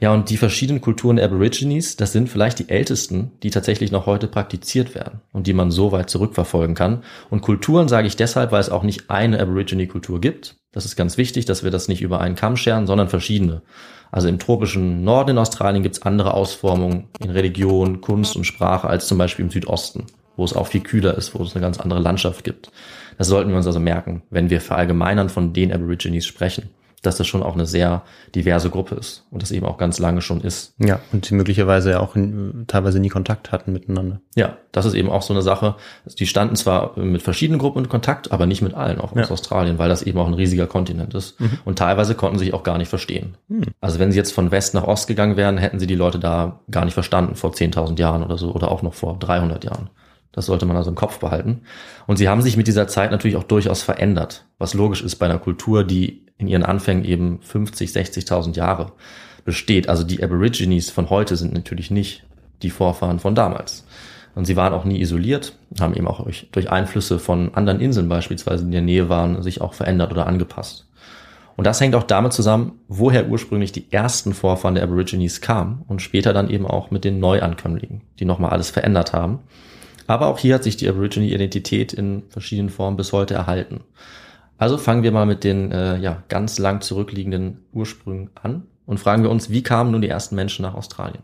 Ja, 0.00 0.12
und 0.12 0.28
die 0.28 0.36
verschiedenen 0.36 0.80
Kulturen 0.80 1.16
der 1.16 1.24
Aborigines, 1.24 1.96
das 1.96 2.12
sind 2.12 2.28
vielleicht 2.28 2.58
die 2.58 2.68
ältesten, 2.68 3.32
die 3.42 3.50
tatsächlich 3.50 3.92
noch 3.92 4.06
heute 4.06 4.26
praktiziert 4.26 4.94
werden 4.94 5.20
und 5.32 5.46
die 5.46 5.54
man 5.54 5.70
so 5.70 5.92
weit 5.92 6.10
zurückverfolgen 6.10 6.74
kann. 6.74 7.04
Und 7.30 7.42
Kulturen 7.42 7.88
sage 7.88 8.06
ich 8.06 8.16
deshalb, 8.16 8.52
weil 8.52 8.60
es 8.60 8.70
auch 8.70 8.82
nicht 8.82 9.08
eine 9.08 9.40
Aborigine-Kultur 9.40 10.20
gibt. 10.20 10.56
Das 10.72 10.84
ist 10.84 10.96
ganz 10.96 11.16
wichtig, 11.16 11.44
dass 11.44 11.62
wir 11.62 11.70
das 11.70 11.88
nicht 11.88 12.02
über 12.02 12.20
einen 12.20 12.34
Kamm 12.34 12.56
scheren, 12.56 12.86
sondern 12.86 13.08
verschiedene. 13.08 13.62
Also 14.10 14.28
im 14.28 14.38
tropischen 14.38 15.04
Norden 15.04 15.30
in 15.30 15.38
Australien 15.38 15.82
gibt 15.82 15.96
es 15.96 16.02
andere 16.02 16.34
Ausformungen 16.34 17.08
in 17.20 17.30
Religion, 17.30 18.00
Kunst 18.00 18.36
und 18.36 18.44
Sprache 18.44 18.88
als 18.88 19.06
zum 19.06 19.18
Beispiel 19.18 19.44
im 19.44 19.50
Südosten, 19.50 20.06
wo 20.36 20.44
es 20.44 20.52
auch 20.52 20.66
viel 20.66 20.82
kühler 20.82 21.16
ist, 21.16 21.34
wo 21.34 21.42
es 21.42 21.54
eine 21.54 21.62
ganz 21.62 21.80
andere 21.80 22.00
Landschaft 22.00 22.44
gibt. 22.44 22.70
Das 23.16 23.28
sollten 23.28 23.50
wir 23.50 23.56
uns 23.56 23.66
also 23.66 23.80
merken, 23.80 24.22
wenn 24.30 24.50
wir 24.50 24.60
verallgemeinern 24.60 25.28
von 25.28 25.52
den 25.52 25.72
Aborigines 25.72 26.26
sprechen, 26.26 26.70
dass 27.06 27.16
das 27.16 27.26
schon 27.26 27.42
auch 27.42 27.54
eine 27.54 27.66
sehr 27.66 28.02
diverse 28.34 28.70
Gruppe 28.70 28.94
ist 28.94 29.26
und 29.30 29.42
das 29.42 29.50
eben 29.50 29.66
auch 29.66 29.78
ganz 29.78 29.98
lange 29.98 30.22
schon 30.22 30.40
ist. 30.40 30.74
Ja, 30.78 31.00
und 31.12 31.28
die 31.28 31.34
möglicherweise 31.34 31.90
ja 31.92 32.00
auch 32.00 32.16
in, 32.16 32.64
teilweise 32.66 33.00
nie 33.00 33.08
Kontakt 33.08 33.52
hatten 33.52 33.72
miteinander. 33.72 34.20
Ja, 34.34 34.56
das 34.72 34.86
ist 34.86 34.94
eben 34.94 35.10
auch 35.10 35.22
so 35.22 35.32
eine 35.32 35.42
Sache. 35.42 35.76
Die 36.18 36.26
standen 36.26 36.56
zwar 36.56 36.98
mit 36.98 37.22
verschiedenen 37.22 37.58
Gruppen 37.58 37.84
in 37.84 37.88
Kontakt, 37.88 38.32
aber 38.32 38.46
nicht 38.46 38.62
mit 38.62 38.74
allen, 38.74 39.00
auch 39.00 39.12
aus 39.12 39.28
Ja. 39.28 39.30
Australien, 39.30 39.78
weil 39.78 39.88
das 39.88 40.02
eben 40.02 40.18
auch 40.18 40.26
ein 40.26 40.34
riesiger 40.34 40.66
Kontinent 40.66 41.14
ist. 41.14 41.36
Und 41.64 41.78
teilweise 41.78 42.14
konnten 42.14 42.38
sie 42.38 42.46
sich 42.46 42.54
auch 42.54 42.62
gar 42.62 42.78
nicht 42.78 42.88
verstehen. 42.88 43.36
Also 43.80 43.98
wenn 43.98 44.10
sie 44.12 44.18
jetzt 44.18 44.32
von 44.32 44.50
West 44.50 44.74
nach 44.74 44.84
Ost 44.84 45.06
gegangen 45.06 45.36
wären, 45.36 45.58
hätten 45.58 45.78
sie 45.78 45.86
die 45.86 45.94
Leute 45.94 46.18
da 46.18 46.60
gar 46.70 46.84
nicht 46.84 46.94
verstanden 46.94 47.34
vor 47.36 47.52
10.000 47.52 47.98
Jahren 47.98 48.22
oder 48.22 48.38
so 48.38 48.52
oder 48.52 48.70
auch 48.70 48.82
noch 48.82 48.94
vor 48.94 49.18
300 49.18 49.64
Jahren. 49.64 49.90
Das 50.32 50.46
sollte 50.46 50.66
man 50.66 50.76
also 50.76 50.90
im 50.90 50.96
Kopf 50.96 51.20
behalten. 51.20 51.60
Und 52.08 52.16
sie 52.16 52.28
haben 52.28 52.42
sich 52.42 52.56
mit 52.56 52.66
dieser 52.66 52.88
Zeit 52.88 53.12
natürlich 53.12 53.36
auch 53.36 53.44
durchaus 53.44 53.82
verändert, 53.82 54.46
was 54.58 54.74
logisch 54.74 55.00
ist 55.02 55.16
bei 55.16 55.26
einer 55.26 55.38
Kultur, 55.38 55.84
die 55.84 56.23
in 56.38 56.48
ihren 56.48 56.64
Anfängen 56.64 57.04
eben 57.04 57.40
50, 57.42 57.90
60.000 57.90 58.56
Jahre 58.56 58.92
besteht. 59.44 59.88
Also 59.88 60.04
die 60.04 60.22
Aborigines 60.22 60.90
von 60.90 61.10
heute 61.10 61.36
sind 61.36 61.52
natürlich 61.52 61.90
nicht 61.90 62.24
die 62.62 62.70
Vorfahren 62.70 63.18
von 63.18 63.34
damals. 63.34 63.86
Und 64.34 64.46
sie 64.46 64.56
waren 64.56 64.72
auch 64.72 64.84
nie 64.84 65.00
isoliert, 65.00 65.56
haben 65.78 65.94
eben 65.94 66.08
auch 66.08 66.26
durch, 66.50 66.70
Einflüsse 66.70 67.18
von 67.18 67.54
anderen 67.54 67.80
Inseln 67.80 68.08
beispielsweise, 68.08 68.64
in 68.64 68.72
der 68.72 68.82
Nähe 68.82 69.08
waren, 69.08 69.42
sich 69.42 69.60
auch 69.60 69.74
verändert 69.74 70.10
oder 70.10 70.26
angepasst. 70.26 70.88
Und 71.56 71.68
das 71.68 71.80
hängt 71.80 71.94
auch 71.94 72.02
damit 72.02 72.32
zusammen, 72.32 72.80
woher 72.88 73.28
ursprünglich 73.28 73.70
die 73.70 73.92
ersten 73.92 74.34
Vorfahren 74.34 74.74
der 74.74 74.82
Aborigines 74.82 75.40
kamen 75.40 75.82
und 75.86 76.02
später 76.02 76.32
dann 76.32 76.50
eben 76.50 76.66
auch 76.66 76.90
mit 76.90 77.04
den 77.04 77.20
Neuankömmlingen, 77.20 78.02
die 78.18 78.24
nochmal 78.24 78.50
alles 78.50 78.70
verändert 78.70 79.12
haben. 79.12 79.38
Aber 80.08 80.26
auch 80.26 80.38
hier 80.38 80.56
hat 80.56 80.64
sich 80.64 80.76
die 80.76 80.88
Aborigine-Identität 80.88 81.92
in 81.92 82.24
verschiedenen 82.28 82.70
Formen 82.70 82.96
bis 82.96 83.12
heute 83.12 83.34
erhalten. 83.34 83.82
Also 84.56 84.78
fangen 84.78 85.02
wir 85.02 85.12
mal 85.12 85.26
mit 85.26 85.44
den 85.44 85.72
äh, 85.72 85.98
ja, 85.98 86.22
ganz 86.28 86.58
lang 86.58 86.80
zurückliegenden 86.80 87.64
Ursprüngen 87.72 88.30
an 88.34 88.66
und 88.86 89.00
fragen 89.00 89.22
wir 89.22 89.30
uns, 89.30 89.50
wie 89.50 89.62
kamen 89.62 89.90
nun 89.90 90.02
die 90.02 90.08
ersten 90.08 90.36
Menschen 90.36 90.62
nach 90.62 90.74
Australien? 90.74 91.22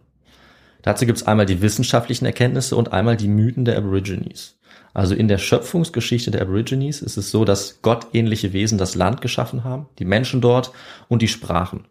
Dazu 0.83 1.07
gibt 1.07 1.19
es 1.19 1.27
einmal 1.27 1.47
die 1.47 1.63
wissenschaftlichen 1.63 2.25
Erkenntnisse 2.25 2.75
und 2.75 2.93
einmal 2.93 3.17
die 3.17 3.29
Mythen 3.29 3.65
der 3.65 3.77
Aborigines. 3.77 4.59
Also 4.93 5.15
in 5.15 5.29
der 5.29 5.39
Schöpfungsgeschichte 5.39 6.31
der 6.31 6.43
Aborigines 6.43 7.03
ist 7.03 7.17
es 7.17 7.31
so, 7.31 7.45
dass 7.45 7.83
gottähnliche 7.83 8.53
Wesen 8.53 8.79
das 8.79 8.95
Land 8.95 9.21
geschaffen 9.21 9.63
haben, 9.63 9.89
die 9.99 10.05
Menschen 10.05 10.41
dort 10.41 10.73
und 11.09 11.23
die 11.23 11.29
Sprachen. 11.29 11.87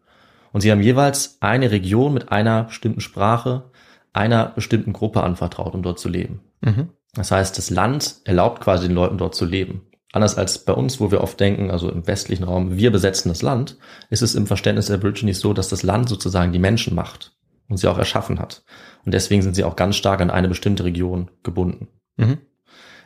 Und 0.52 0.62
sie 0.62 0.72
haben 0.72 0.82
jeweils 0.82 1.38
eine 1.40 1.72
Region 1.72 2.14
mit 2.14 2.32
einer 2.32 2.64
bestimmten 2.66 3.02
Sprache 3.02 3.70
einer 4.12 4.48
bestimmten 4.48 4.92
Gruppe 4.92 5.24
anvertraut, 5.24 5.76
um 5.76 5.84
dort 5.84 6.00
zu 6.00 6.10
leben. 6.10 6.42
Mhm. 6.62 6.90
Das 7.14 7.32
heißt, 7.32 7.58
das 7.58 7.70
Land 7.70 8.18
erlaubt 8.26 8.62
quasi 8.62 8.88
den 8.88 8.96
Leuten 8.96 9.18
dort 9.18 9.36
zu 9.36 9.46
leben. 9.46 9.84
Anders 10.12 10.38
als 10.38 10.66
bei 10.66 10.74
uns, 10.74 11.00
wo 11.00 11.12
wir 11.12 11.22
oft 11.22 11.40
denken, 11.40 11.70
also 11.70 11.90
im 11.90 12.08
westlichen 12.08 12.44
Raum, 12.44 12.78
wir 12.78 12.92
besetzen 12.92 13.30
das 13.30 13.44
Land, 13.44 13.78
ist 14.10 14.24
es 14.24 14.34
im 14.34 14.48
Verständnis 14.48 14.88
der 14.88 14.96
Aborigines 14.96 15.40
so, 15.40 15.54
dass 15.54 15.70
das 15.70 15.84
Land 15.84 16.10
sozusagen 16.10 16.52
die 16.52 16.60
Menschen 16.60 16.96
macht 16.96 17.34
und 17.68 17.78
sie 17.78 17.88
auch 17.88 17.98
erschaffen 17.98 18.40
hat. 18.40 18.64
Und 19.06 19.14
deswegen 19.14 19.44
sind 19.44 19.56
sie 19.56 19.64
auch 19.64 19.76
ganz 19.76 19.96
stark 19.96 20.22
an 20.22 20.32
eine 20.32 20.48
bestimmte 20.48 20.84
Region 20.84 21.30
gebunden. 21.44 21.88
Mhm. 22.18 22.40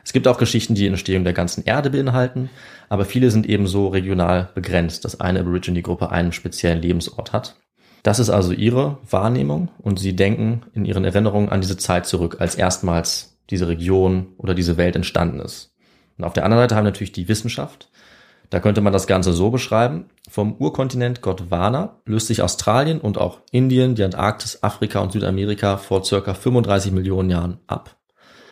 Es 0.05 0.13
gibt 0.13 0.27
auch 0.27 0.37
Geschichten, 0.37 0.75
die 0.75 0.81
die 0.81 0.87
Entstehung 0.87 1.23
der 1.23 1.33
ganzen 1.33 1.63
Erde 1.63 1.89
beinhalten, 1.89 2.49
aber 2.89 3.05
viele 3.05 3.31
sind 3.31 3.47
eben 3.47 3.67
so 3.67 3.87
regional 3.87 4.49
begrenzt, 4.53 5.05
dass 5.05 5.19
eine 5.19 5.41
Aborigine-Gruppe 5.41 6.09
einen 6.11 6.33
speziellen 6.33 6.81
Lebensort 6.81 7.31
hat. 7.31 7.55
Das 8.03 8.19
ist 8.19 8.29
also 8.29 8.51
ihre 8.51 8.97
Wahrnehmung 9.09 9.69
und 9.77 9.97
sie 9.97 10.15
denken 10.15 10.63
in 10.73 10.83
ihren 10.83 11.05
Erinnerungen 11.05 11.49
an 11.49 11.61
diese 11.61 11.77
Zeit 11.77 12.05
zurück, 12.05 12.37
als 12.39 12.55
erstmals 12.55 13.39
diese 13.49 13.69
Region 13.69 14.33
oder 14.37 14.53
diese 14.53 14.75
Welt 14.75 14.95
entstanden 14.97 15.39
ist. 15.39 15.72
Und 16.17 16.23
auf 16.23 16.33
der 16.33 16.45
anderen 16.45 16.63
Seite 16.63 16.75
haben 16.75 16.85
wir 16.85 16.91
natürlich 16.91 17.11
die 17.11 17.27
Wissenschaft. 17.27 17.89
Da 18.49 18.59
könnte 18.59 18.81
man 18.81 18.93
das 18.93 19.07
Ganze 19.07 19.33
so 19.33 19.49
beschreiben. 19.49 20.05
Vom 20.29 20.55
Urkontinent 20.57 21.21
Gondwana 21.21 21.97
löst 22.05 22.27
sich 22.27 22.41
Australien 22.41 23.01
und 23.01 23.17
auch 23.17 23.39
Indien, 23.51 23.95
die 23.95 24.03
Antarktis, 24.03 24.61
Afrika 24.61 24.99
und 24.99 25.11
Südamerika 25.11 25.77
vor 25.77 26.03
circa 26.03 26.35
35 26.35 26.91
Millionen 26.91 27.31
Jahren 27.31 27.57
ab. 27.65 27.97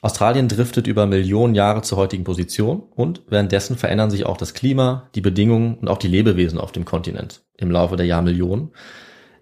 Australien 0.01 0.47
driftet 0.47 0.87
über 0.87 1.05
Millionen 1.05 1.53
Jahre 1.53 1.83
zur 1.83 1.99
heutigen 1.99 2.23
Position 2.23 2.81
und 2.95 3.21
währenddessen 3.27 3.77
verändern 3.77 4.09
sich 4.09 4.25
auch 4.25 4.37
das 4.37 4.55
Klima, 4.55 5.07
die 5.13 5.21
Bedingungen 5.21 5.75
und 5.75 5.87
auch 5.87 5.99
die 5.99 6.07
Lebewesen 6.07 6.59
auf 6.59 6.71
dem 6.71 6.85
Kontinent 6.85 7.41
im 7.57 7.69
Laufe 7.69 7.95
der 7.95 8.07
Jahrmillionen. 8.07 8.71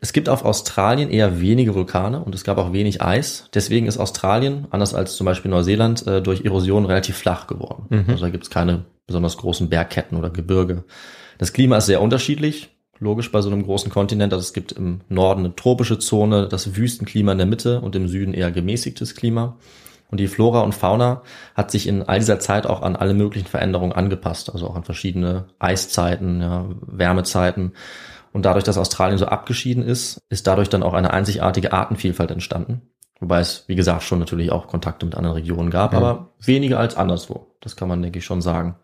Es 0.02 0.14
gibt 0.14 0.30
auf 0.30 0.46
Australien 0.46 1.10
eher 1.10 1.42
wenige 1.42 1.76
Vulkane 1.76 2.24
und 2.24 2.34
es 2.34 2.44
gab 2.44 2.58
auch 2.58 2.72
wenig 2.72 3.02
Eis. 3.02 3.50
Deswegen 3.54 3.88
ist 3.88 3.98
Australien, 3.98 4.68
anders 4.72 4.94
als 4.94 5.16
zum 5.16 5.26
Beispiel 5.26 5.52
Neuseeland, 5.52 6.08
äh, 6.08 6.22
durch 6.22 6.46
Erosion 6.46 6.86
relativ 6.86 7.18
flach 7.18 7.48
geworden. 7.48 7.86
Mhm. 7.90 8.06
Also 8.08 8.26
da 8.26 8.30
gibt 8.30 8.46
es 8.46 8.50
keine 8.50 8.86
besonders 9.08 9.38
großen 9.38 9.70
Bergketten 9.70 10.18
oder 10.18 10.30
Gebirge. 10.30 10.84
Das 11.38 11.52
Klima 11.52 11.78
ist 11.78 11.88
sehr 11.88 12.02
unterschiedlich. 12.02 12.70
Logisch 13.00 13.32
bei 13.32 13.42
so 13.42 13.50
einem 13.50 13.64
großen 13.64 13.92
Kontinent. 13.92 14.34
Also 14.34 14.44
es 14.44 14.54
gibt 14.54 14.74
im 14.74 15.02
Norden 15.10 15.46
eine 15.46 15.56
tropische 15.56 16.00
Zone, 16.00 16.48
das 16.48 16.76
Wüstenklima 16.76 17.32
in 17.32 17.38
der 17.38 17.48
Mitte 17.48 17.82
und 17.82 17.96
im 17.96 18.08
Süden 18.08 18.34
eher 18.34 18.52
gemäßigtes 18.52 19.16
Klima. 19.16 19.58
Und 20.12 20.20
die 20.20 20.28
Flora 20.28 20.62
und 20.62 20.74
Fauna 20.74 21.22
hat 21.56 21.72
sich 21.72 21.88
in 21.88 22.04
all 22.04 22.20
dieser 22.20 22.40
Zeit 22.40 22.66
auch 22.66 22.82
an 22.82 22.96
alle 22.96 23.14
möglichen 23.14 23.48
Veränderungen 23.48 23.94
angepasst, 23.94 24.52
also 24.52 24.68
auch 24.68 24.76
an 24.76 24.84
verschiedene 24.84 25.46
Eiszeiten, 25.60 26.42
ja, 26.42 26.66
Wärmezeiten. 26.82 27.74
Und 28.32 28.46
dadurch, 28.46 28.64
dass 28.64 28.78
Australien 28.78 29.18
so 29.18 29.26
abgeschieden 29.26 29.84
ist, 29.84 30.20
ist 30.30 30.48
dadurch 30.48 30.70
dann 30.70 30.84
auch 30.84 30.94
eine 30.94 31.12
einzigartige 31.12 31.74
Artenvielfalt 31.74 32.32
entstanden. 32.32 32.82
Wobei 33.20 33.40
es, 33.40 33.66
wie 33.68 33.76
gesagt, 33.76 34.04
schon 34.04 34.20
natürlich 34.20 34.52
auch 34.52 34.68
Kontakte 34.68 35.06
mit 35.06 35.16
anderen 35.16 35.36
Regionen 35.36 35.72
gab, 35.72 35.92
Ja. 35.94 35.98
aber 36.00 36.30
weniger 36.42 36.80
als 36.80 36.96
anderswo. 36.96 37.48
Das 37.60 37.76
kann 37.76 37.88
man, 37.90 38.02
denke 38.02 38.20
ich, 38.20 38.26
schon 38.26 38.42
sagen. 38.42 38.76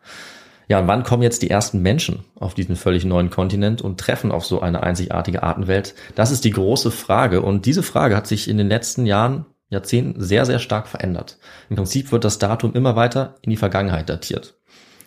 Ja, 0.68 0.80
und 0.80 0.88
wann 0.88 1.04
kommen 1.04 1.22
jetzt 1.24 1.42
die 1.44 1.50
ersten 1.50 1.82
Menschen 1.82 2.26
auf 2.40 2.56
diesen 2.56 2.76
völlig 2.76 3.06
neuen 3.06 3.30
Kontinent 3.30 3.82
und 3.82 4.00
treffen 4.00 4.32
auf 4.32 4.46
so 4.46 4.62
eine 4.62 4.82
einzigartige 4.84 5.44
Artenwelt? 5.44 5.94
Das 6.16 6.32
ist 6.32 6.44
die 6.44 6.50
große 6.52 6.90
Frage. 6.92 7.42
Und 7.44 7.66
diese 7.66 7.84
Frage 7.84 8.16
hat 8.16 8.28
sich 8.28 8.50
in 8.50 8.58
den 8.58 8.68
letzten 8.68 9.06
Jahren, 9.06 9.46
Jahrzehnten 9.70 10.22
sehr, 10.22 10.46
sehr 10.46 10.60
stark 10.60 10.88
verändert. 10.88 11.38
Im 11.70 11.76
Prinzip 11.76 12.12
wird 12.12 12.24
das 12.24 12.40
Datum 12.40 12.74
immer 12.74 12.96
weiter 12.96 13.36
in 13.42 13.52
die 13.52 13.58
Vergangenheit 13.58 14.10
datiert. 14.10 14.56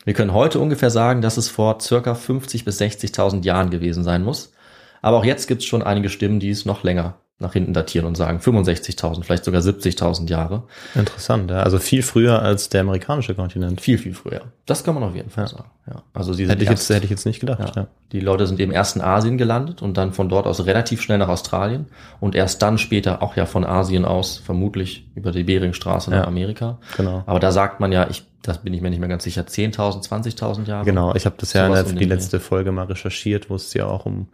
Wir 0.08 0.14
können 0.14 0.32
heute 0.32 0.58
ungefähr 0.58 0.88
sagen, 0.88 1.20
dass 1.20 1.36
es 1.36 1.50
vor 1.50 1.80
circa 1.82 2.14
50 2.14 2.64
bis 2.64 2.80
60.000 2.80 3.44
Jahren 3.44 3.68
gewesen 3.68 4.04
sein 4.04 4.24
muss. 4.24 4.54
Aber 5.02 5.18
auch 5.18 5.24
jetzt 5.26 5.48
gibt 5.48 5.60
es 5.60 5.68
schon 5.68 5.82
einige 5.82 6.08
Stimmen, 6.08 6.40
die 6.40 6.48
es 6.48 6.64
noch 6.64 6.82
länger 6.82 7.16
nach 7.40 7.52
hinten 7.52 7.74
datieren 7.74 8.06
und 8.06 8.16
sagen 8.16 8.38
65.000, 8.38 9.22
vielleicht 9.22 9.44
sogar 9.44 9.60
70.000 9.60 10.30
Jahre. 10.30 10.62
Interessant, 10.94 11.50
ja. 11.50 11.58
Also 11.62 11.78
viel 11.78 12.02
früher 12.02 12.40
als 12.40 12.70
der 12.70 12.80
amerikanische 12.80 13.34
Kontinent. 13.34 13.82
Viel, 13.82 13.98
viel 13.98 14.14
früher. 14.14 14.40
Das 14.64 14.82
kann 14.82 14.94
man 14.94 15.04
auf 15.04 15.14
jeden 15.14 15.28
Fall 15.28 15.46
sagen. 15.46 15.70
Ja. 15.86 16.02
Also 16.14 16.32
sie 16.32 16.48
Hätte 16.48 16.62
ich, 16.64 16.70
erst- 16.70 16.88
jetzt, 16.88 16.96
hätte 16.96 17.04
ich 17.04 17.10
jetzt 17.10 17.26
nicht 17.26 17.40
gedacht, 17.40 17.76
ja. 17.76 17.82
ja. 17.82 17.88
Die 18.10 18.20
Leute 18.20 18.46
sind 18.46 18.58
eben 18.60 18.72
erst 18.72 18.96
in 18.96 19.02
Asien 19.02 19.36
gelandet 19.36 19.82
und 19.82 19.98
dann 19.98 20.14
von 20.14 20.30
dort 20.30 20.46
aus 20.46 20.64
relativ 20.64 21.02
schnell 21.02 21.18
nach 21.18 21.28
Australien 21.28 21.84
und 22.18 22.34
erst 22.34 22.62
dann 22.62 22.78
später 22.78 23.22
auch 23.22 23.36
ja 23.36 23.44
von 23.44 23.64
Asien 23.64 24.06
aus 24.06 24.38
vermutlich 24.38 25.06
über 25.14 25.32
die 25.32 25.44
Beringstraße 25.44 26.10
nach 26.10 26.20
Ja. 26.22 26.24
Amerika. 26.26 26.78
Genau. 26.96 27.22
Aber 27.26 27.40
da 27.40 27.52
sagt 27.52 27.78
man 27.78 27.92
ja, 27.92 28.08
ich, 28.08 28.24
das 28.42 28.58
bin 28.58 28.72
ich 28.72 28.80
mir 28.80 28.90
nicht 28.90 29.00
mehr 29.00 29.08
ganz 29.08 29.24
sicher, 29.24 29.42
10.000, 29.42 30.06
20.000 30.08 30.66
Jahre. 30.66 30.84
Genau, 30.84 31.14
ich 31.14 31.26
habe 31.26 31.36
das 31.38 31.52
ja 31.52 31.66
in 31.66 31.72
der, 31.74 31.82
die 31.84 32.04
letzte 32.04 32.40
Folge 32.40 32.72
mal 32.72 32.84
recherchiert, 32.86 33.50
wo 33.50 33.54
es 33.56 33.74
ja 33.74 33.86
auch 33.86 34.06
um 34.06 34.28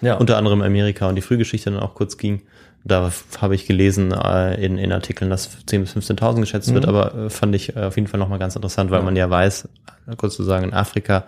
Ja. 0.00 0.14
unter 0.16 0.36
anderem 0.38 0.62
Amerika 0.62 1.08
und 1.08 1.14
die 1.16 1.22
Frühgeschichte 1.22 1.70
dann 1.70 1.80
auch 1.80 1.94
kurz 1.94 2.16
ging. 2.16 2.42
Da 2.82 3.12
habe 3.42 3.54
ich 3.54 3.66
gelesen 3.66 4.10
äh, 4.12 4.54
in, 4.64 4.78
in 4.78 4.90
Artikeln, 4.92 5.30
dass 5.30 5.50
10.000 5.68 5.78
bis 5.80 6.10
15.000 6.10 6.40
geschätzt 6.40 6.72
wird, 6.72 6.84
Mhm. 6.84 6.88
aber 6.88 7.14
äh, 7.26 7.30
fand 7.30 7.54
ich 7.54 7.76
äh, 7.76 7.80
auf 7.80 7.96
jeden 7.96 8.08
Fall 8.08 8.18
nochmal 8.18 8.38
ganz 8.38 8.56
interessant, 8.56 8.90
weil 8.90 9.00
Ja. 9.00 9.04
man 9.04 9.16
ja 9.16 9.28
weiß, 9.28 9.68
kurz 10.16 10.34
zu 10.36 10.42
sagen, 10.44 10.64
in 10.64 10.72
Afrika 10.72 11.24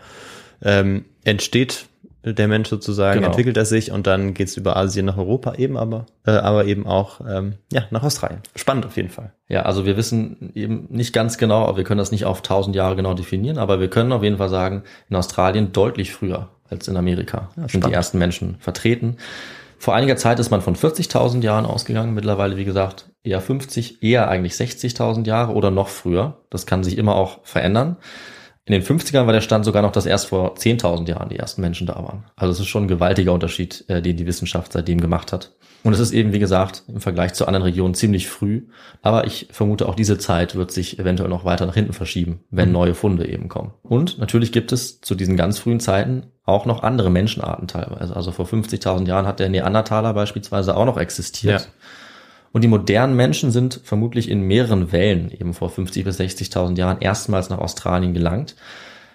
ähm, 0.62 1.04
entsteht 1.24 1.86
der 2.24 2.48
Mensch 2.48 2.68
sozusagen, 2.68 3.18
Genau. 3.20 3.28
entwickelt 3.28 3.56
er 3.56 3.64
sich 3.64 3.90
und 3.90 4.06
dann 4.06 4.34
geht's 4.34 4.56
über 4.56 4.76
Asien 4.76 5.06
nach 5.06 5.16
Europa 5.18 5.54
eben 5.56 5.76
aber, 5.76 6.06
äh, 6.26 6.30
aber 6.32 6.66
eben 6.66 6.86
auch 6.86 7.20
ähm, 7.28 7.54
ja 7.72 7.82
nach 7.90 8.02
Australien. 8.02 8.40
Spannend 8.56 8.86
auf 8.86 8.96
jeden 8.96 9.10
Fall. 9.10 9.32
Ja, 9.48 9.62
also 9.62 9.84
wir 9.84 9.96
wissen 9.96 10.52
eben 10.54 10.86
nicht 10.90 11.12
ganz 11.12 11.36
genau, 11.38 11.64
aber 11.66 11.78
wir 11.78 11.84
können 11.84 11.98
das 11.98 12.12
nicht 12.12 12.24
auf 12.24 12.38
1000 12.38 12.76
Jahre 12.76 12.96
genau 12.96 13.14
definieren, 13.14 13.58
aber 13.58 13.80
wir 13.80 13.88
können 13.88 14.12
auf 14.12 14.22
jeden 14.22 14.38
Fall 14.38 14.48
sagen, 14.48 14.82
in 15.10 15.16
Australien 15.16 15.72
deutlich 15.72 16.12
früher 16.12 16.48
als 16.70 16.88
in 16.88 16.96
Amerika 16.96 17.50
sind 17.56 17.68
spannend. 17.70 17.86
die 17.88 17.92
ersten 17.92 18.18
Menschen 18.18 18.56
vertreten. 18.60 19.16
Vor 19.78 19.94
einiger 19.96 20.16
Zeit 20.16 20.38
ist 20.38 20.50
man 20.50 20.62
von 20.62 20.76
40.000 20.76 21.42
Jahren 21.42 21.66
ausgegangen, 21.66 22.14
mittlerweile 22.14 22.56
wie 22.56 22.64
gesagt 22.64 23.10
eher 23.24 23.40
50, 23.40 24.00
eher 24.02 24.28
eigentlich 24.28 24.52
60.000 24.52 25.26
Jahre 25.26 25.52
oder 25.54 25.72
noch 25.72 25.88
früher. 25.88 26.38
Das 26.50 26.66
kann 26.66 26.84
sich 26.84 26.98
immer 26.98 27.16
auch 27.16 27.40
verändern. 27.42 27.96
In 28.64 28.72
den 28.72 28.82
50ern 28.82 29.26
war 29.26 29.32
der 29.32 29.40
Stand 29.40 29.64
sogar 29.64 29.82
noch, 29.82 29.90
dass 29.90 30.06
erst 30.06 30.28
vor 30.28 30.54
10.000 30.54 31.08
Jahren 31.08 31.28
die 31.28 31.36
ersten 31.36 31.60
Menschen 31.60 31.86
da 31.86 31.94
waren. 31.96 32.24
Also 32.36 32.52
es 32.52 32.60
ist 32.60 32.68
schon 32.68 32.84
ein 32.84 32.88
gewaltiger 32.88 33.32
Unterschied, 33.32 33.84
äh, 33.88 34.00
den 34.00 34.16
die 34.16 34.26
Wissenschaft 34.26 34.72
seitdem 34.72 35.00
gemacht 35.00 35.32
hat. 35.32 35.52
Und 35.82 35.92
es 35.92 35.98
ist 35.98 36.12
eben, 36.12 36.32
wie 36.32 36.38
gesagt, 36.38 36.84
im 36.86 37.00
Vergleich 37.00 37.34
zu 37.34 37.46
anderen 37.46 37.64
Regionen 37.64 37.94
ziemlich 37.94 38.28
früh. 38.28 38.62
Aber 39.02 39.26
ich 39.26 39.48
vermute, 39.50 39.88
auch 39.88 39.96
diese 39.96 40.16
Zeit 40.16 40.54
wird 40.54 40.70
sich 40.70 41.00
eventuell 41.00 41.28
noch 41.28 41.44
weiter 41.44 41.66
nach 41.66 41.74
hinten 41.74 41.92
verschieben, 41.92 42.44
wenn 42.50 42.70
neue 42.70 42.94
Funde 42.94 43.28
eben 43.28 43.48
kommen. 43.48 43.72
Und 43.82 44.18
natürlich 44.18 44.52
gibt 44.52 44.70
es 44.70 45.00
zu 45.00 45.16
diesen 45.16 45.36
ganz 45.36 45.58
frühen 45.58 45.80
Zeiten 45.80 46.26
auch 46.44 46.66
noch 46.66 46.82
andere 46.82 47.10
Menschenarten 47.10 47.68
teilweise. 47.68 48.14
Also 48.14 48.32
vor 48.32 48.46
50.000 48.46 49.06
Jahren 49.06 49.26
hat 49.26 49.40
der 49.40 49.48
Neandertaler 49.48 50.14
beispielsweise 50.14 50.76
auch 50.76 50.84
noch 50.84 50.98
existiert. 50.98 51.62
Ja. 51.62 51.66
Und 52.52 52.62
die 52.62 52.68
modernen 52.68 53.16
Menschen 53.16 53.50
sind 53.50 53.80
vermutlich 53.82 54.30
in 54.30 54.42
mehreren 54.42 54.92
Wellen 54.92 55.30
eben 55.30 55.54
vor 55.54 55.70
50 55.70 56.04
bis 56.04 56.20
60.000 56.20 56.76
Jahren 56.76 57.00
erstmals 57.00 57.50
nach 57.50 57.58
Australien 57.58 58.12
gelangt. 58.14 58.56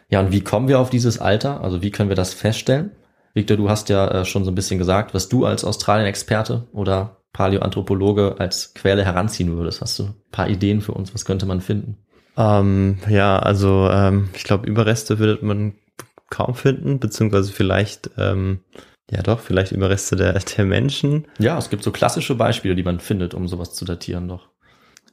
Ja, 0.10 0.22
und 0.22 0.32
wie 0.32 0.42
kommen 0.42 0.68
wir 0.68 0.80
auf 0.80 0.90
dieses 0.90 1.20
Alter? 1.20 1.62
Also 1.62 1.82
wie 1.82 1.92
können 1.92 2.10
wir 2.10 2.16
das 2.16 2.34
feststellen? 2.34 2.92
Victor, 3.34 3.58
du 3.58 3.70
hast 3.70 3.90
ja 3.90 4.08
äh, 4.08 4.26
schon 4.26 4.44
so 4.44 4.52
ein 4.52 4.56
bisschen 4.56 4.80
gesagt, 4.80 5.14
was 5.14 5.30
du 5.30 5.46
als 5.46 5.64
Australien-Experte 5.64 6.68
oder 6.72 7.18
Paläoanthropologe 7.34 8.36
als 8.40 8.74
Quelle 8.74 9.06
heranziehen 9.06 9.56
würdest. 9.56 9.82
Hast 9.82 10.00
du 10.00 10.06
ein 10.06 10.16
paar 10.32 10.50
Ideen 10.50 10.82
für 10.82 10.94
uns? 10.94 11.14
Was 11.14 11.24
könnte 11.24 11.46
man 11.46 11.62
finden? 11.62 11.98
Ähm, 12.36 12.98
ja, 13.08 13.38
also 13.38 13.90
ähm, 13.92 14.30
ich 14.34 14.44
glaube, 14.44 14.68
Überreste 14.68 15.20
würde 15.20 15.46
man 15.46 15.76
kaum 16.30 16.56
finden, 16.56 17.00
beziehungsweise 17.00 17.52
vielleicht, 17.52 18.10
ähm, 18.18 18.62
ja 19.10 19.22
doch, 19.22 19.40
vielleicht 19.40 19.72
Überreste 19.72 20.16
der, 20.16 20.34
der 20.58 20.66
Menschen. 20.66 21.28
Ja, 21.40 21.58
es 21.58 21.70
gibt 21.70 21.84
so 21.84 21.92
klassische 21.92 22.36
Beispiele, 22.36 22.76
die 22.76 22.84
man 22.84 23.00
findet, 23.00 23.34
um 23.34 23.48
sowas 23.48 23.74
zu 23.74 23.86
datieren 23.86 24.28
doch. 24.28 24.50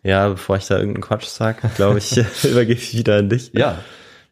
Ja, 0.02 0.28
bevor 0.28 0.57
ich 0.57 0.66
da 0.66 0.76
irgendeinen 0.76 1.02
Quatsch 1.02 1.26
sag, 1.26 1.74
glaube 1.76 1.98
ich, 1.98 2.16
übergebe 2.44 2.78
ich 2.78 2.96
wieder 2.96 3.16
an 3.16 3.30
dich. 3.30 3.52
Ja, 3.54 3.78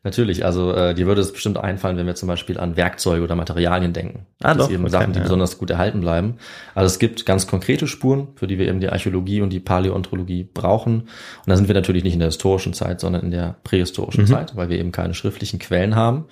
natürlich. 0.02 0.44
Also 0.44 0.74
äh, 0.74 0.94
dir 0.94 1.06
würde 1.06 1.22
es 1.22 1.32
bestimmt 1.32 1.56
einfallen, 1.56 1.96
wenn 1.96 2.06
wir 2.06 2.14
zum 2.14 2.26
Beispiel 2.28 2.58
an 2.58 2.76
Werkzeuge 2.76 3.22
oder 3.22 3.36
Materialien 3.36 3.94
denken. 3.94 4.26
Ah, 4.42 4.54
das 4.54 4.66
doch, 4.66 4.72
eben 4.72 4.82
okay, 4.82 4.92
Sachen, 4.92 5.12
die 5.14 5.20
ja. 5.20 5.22
besonders 5.22 5.56
gut 5.56 5.70
erhalten 5.70 6.00
bleiben. 6.02 6.36
Also 6.74 6.86
es 6.86 6.98
gibt 6.98 7.24
ganz 7.24 7.46
konkrete 7.46 7.86
Spuren, 7.86 8.28
für 8.34 8.46
die 8.46 8.58
wir 8.58 8.68
eben 8.68 8.80
die 8.80 8.90
Archäologie 8.90 9.40
und 9.40 9.50
die 9.50 9.60
Paläontologie 9.60 10.44
brauchen. 10.52 11.02
Und 11.02 11.08
da 11.46 11.56
sind 11.56 11.68
wir 11.68 11.74
natürlich 11.74 12.04
nicht 12.04 12.14
in 12.14 12.20
der 12.20 12.28
historischen 12.28 12.74
Zeit, 12.74 13.00
sondern 13.00 13.22
in 13.22 13.30
der 13.30 13.56
prähistorischen 13.64 14.24
Mhm. 14.24 14.28
Zeit, 14.28 14.56
weil 14.56 14.68
wir 14.68 14.78
eben 14.78 14.92
keine 14.92 15.14
schriftlichen 15.14 15.58
Quellen 15.58 15.96
haben. 15.96 16.26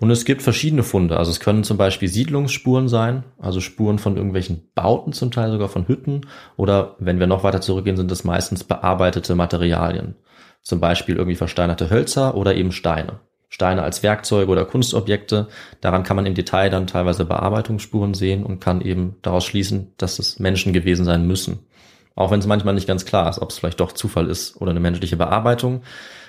Und 0.00 0.10
es 0.10 0.24
gibt 0.24 0.42
verschiedene 0.42 0.84
Funde. 0.84 1.16
Also 1.16 1.30
es 1.30 1.40
können 1.40 1.64
zum 1.64 1.76
Beispiel 1.76 2.08
Siedlungsspuren 2.08 2.88
sein, 2.88 3.24
also 3.38 3.60
Spuren 3.60 3.98
von 3.98 4.16
irgendwelchen 4.16 4.70
Bauten, 4.74 5.12
zum 5.12 5.32
Teil 5.32 5.50
sogar 5.50 5.68
von 5.68 5.88
Hütten. 5.88 6.22
Oder 6.56 6.94
wenn 7.00 7.18
wir 7.18 7.26
noch 7.26 7.42
weiter 7.42 7.60
zurückgehen, 7.60 7.96
sind 7.96 8.10
es 8.12 8.22
meistens 8.22 8.62
bearbeitete 8.62 9.34
Materialien. 9.34 10.14
Zum 10.62 10.80
Beispiel 10.80 11.16
irgendwie 11.16 11.36
versteinerte 11.36 11.90
Hölzer 11.90 12.36
oder 12.36 12.54
eben 12.54 12.70
Steine. 12.70 13.20
Steine 13.48 13.82
als 13.82 14.02
Werkzeuge 14.02 14.50
oder 14.50 14.66
Kunstobjekte. 14.66 15.48
Daran 15.80 16.02
kann 16.02 16.16
man 16.16 16.26
im 16.26 16.34
Detail 16.34 16.70
dann 16.70 16.86
teilweise 16.86 17.24
Bearbeitungsspuren 17.24 18.14
sehen 18.14 18.44
und 18.44 18.60
kann 18.60 18.80
eben 18.82 19.16
daraus 19.22 19.46
schließen, 19.46 19.94
dass 19.96 20.18
es 20.18 20.38
Menschen 20.38 20.72
gewesen 20.72 21.04
sein 21.04 21.26
müssen. 21.26 21.60
Auch 22.14 22.30
wenn 22.30 22.40
es 22.40 22.46
manchmal 22.46 22.74
nicht 22.74 22.86
ganz 22.88 23.04
klar 23.04 23.28
ist, 23.30 23.40
ob 23.40 23.50
es 23.50 23.58
vielleicht 23.58 23.80
doch 23.80 23.92
Zufall 23.92 24.28
ist 24.28 24.60
oder 24.60 24.70
eine 24.70 24.80
menschliche 24.80 25.16
Bearbeitung. 25.16 25.82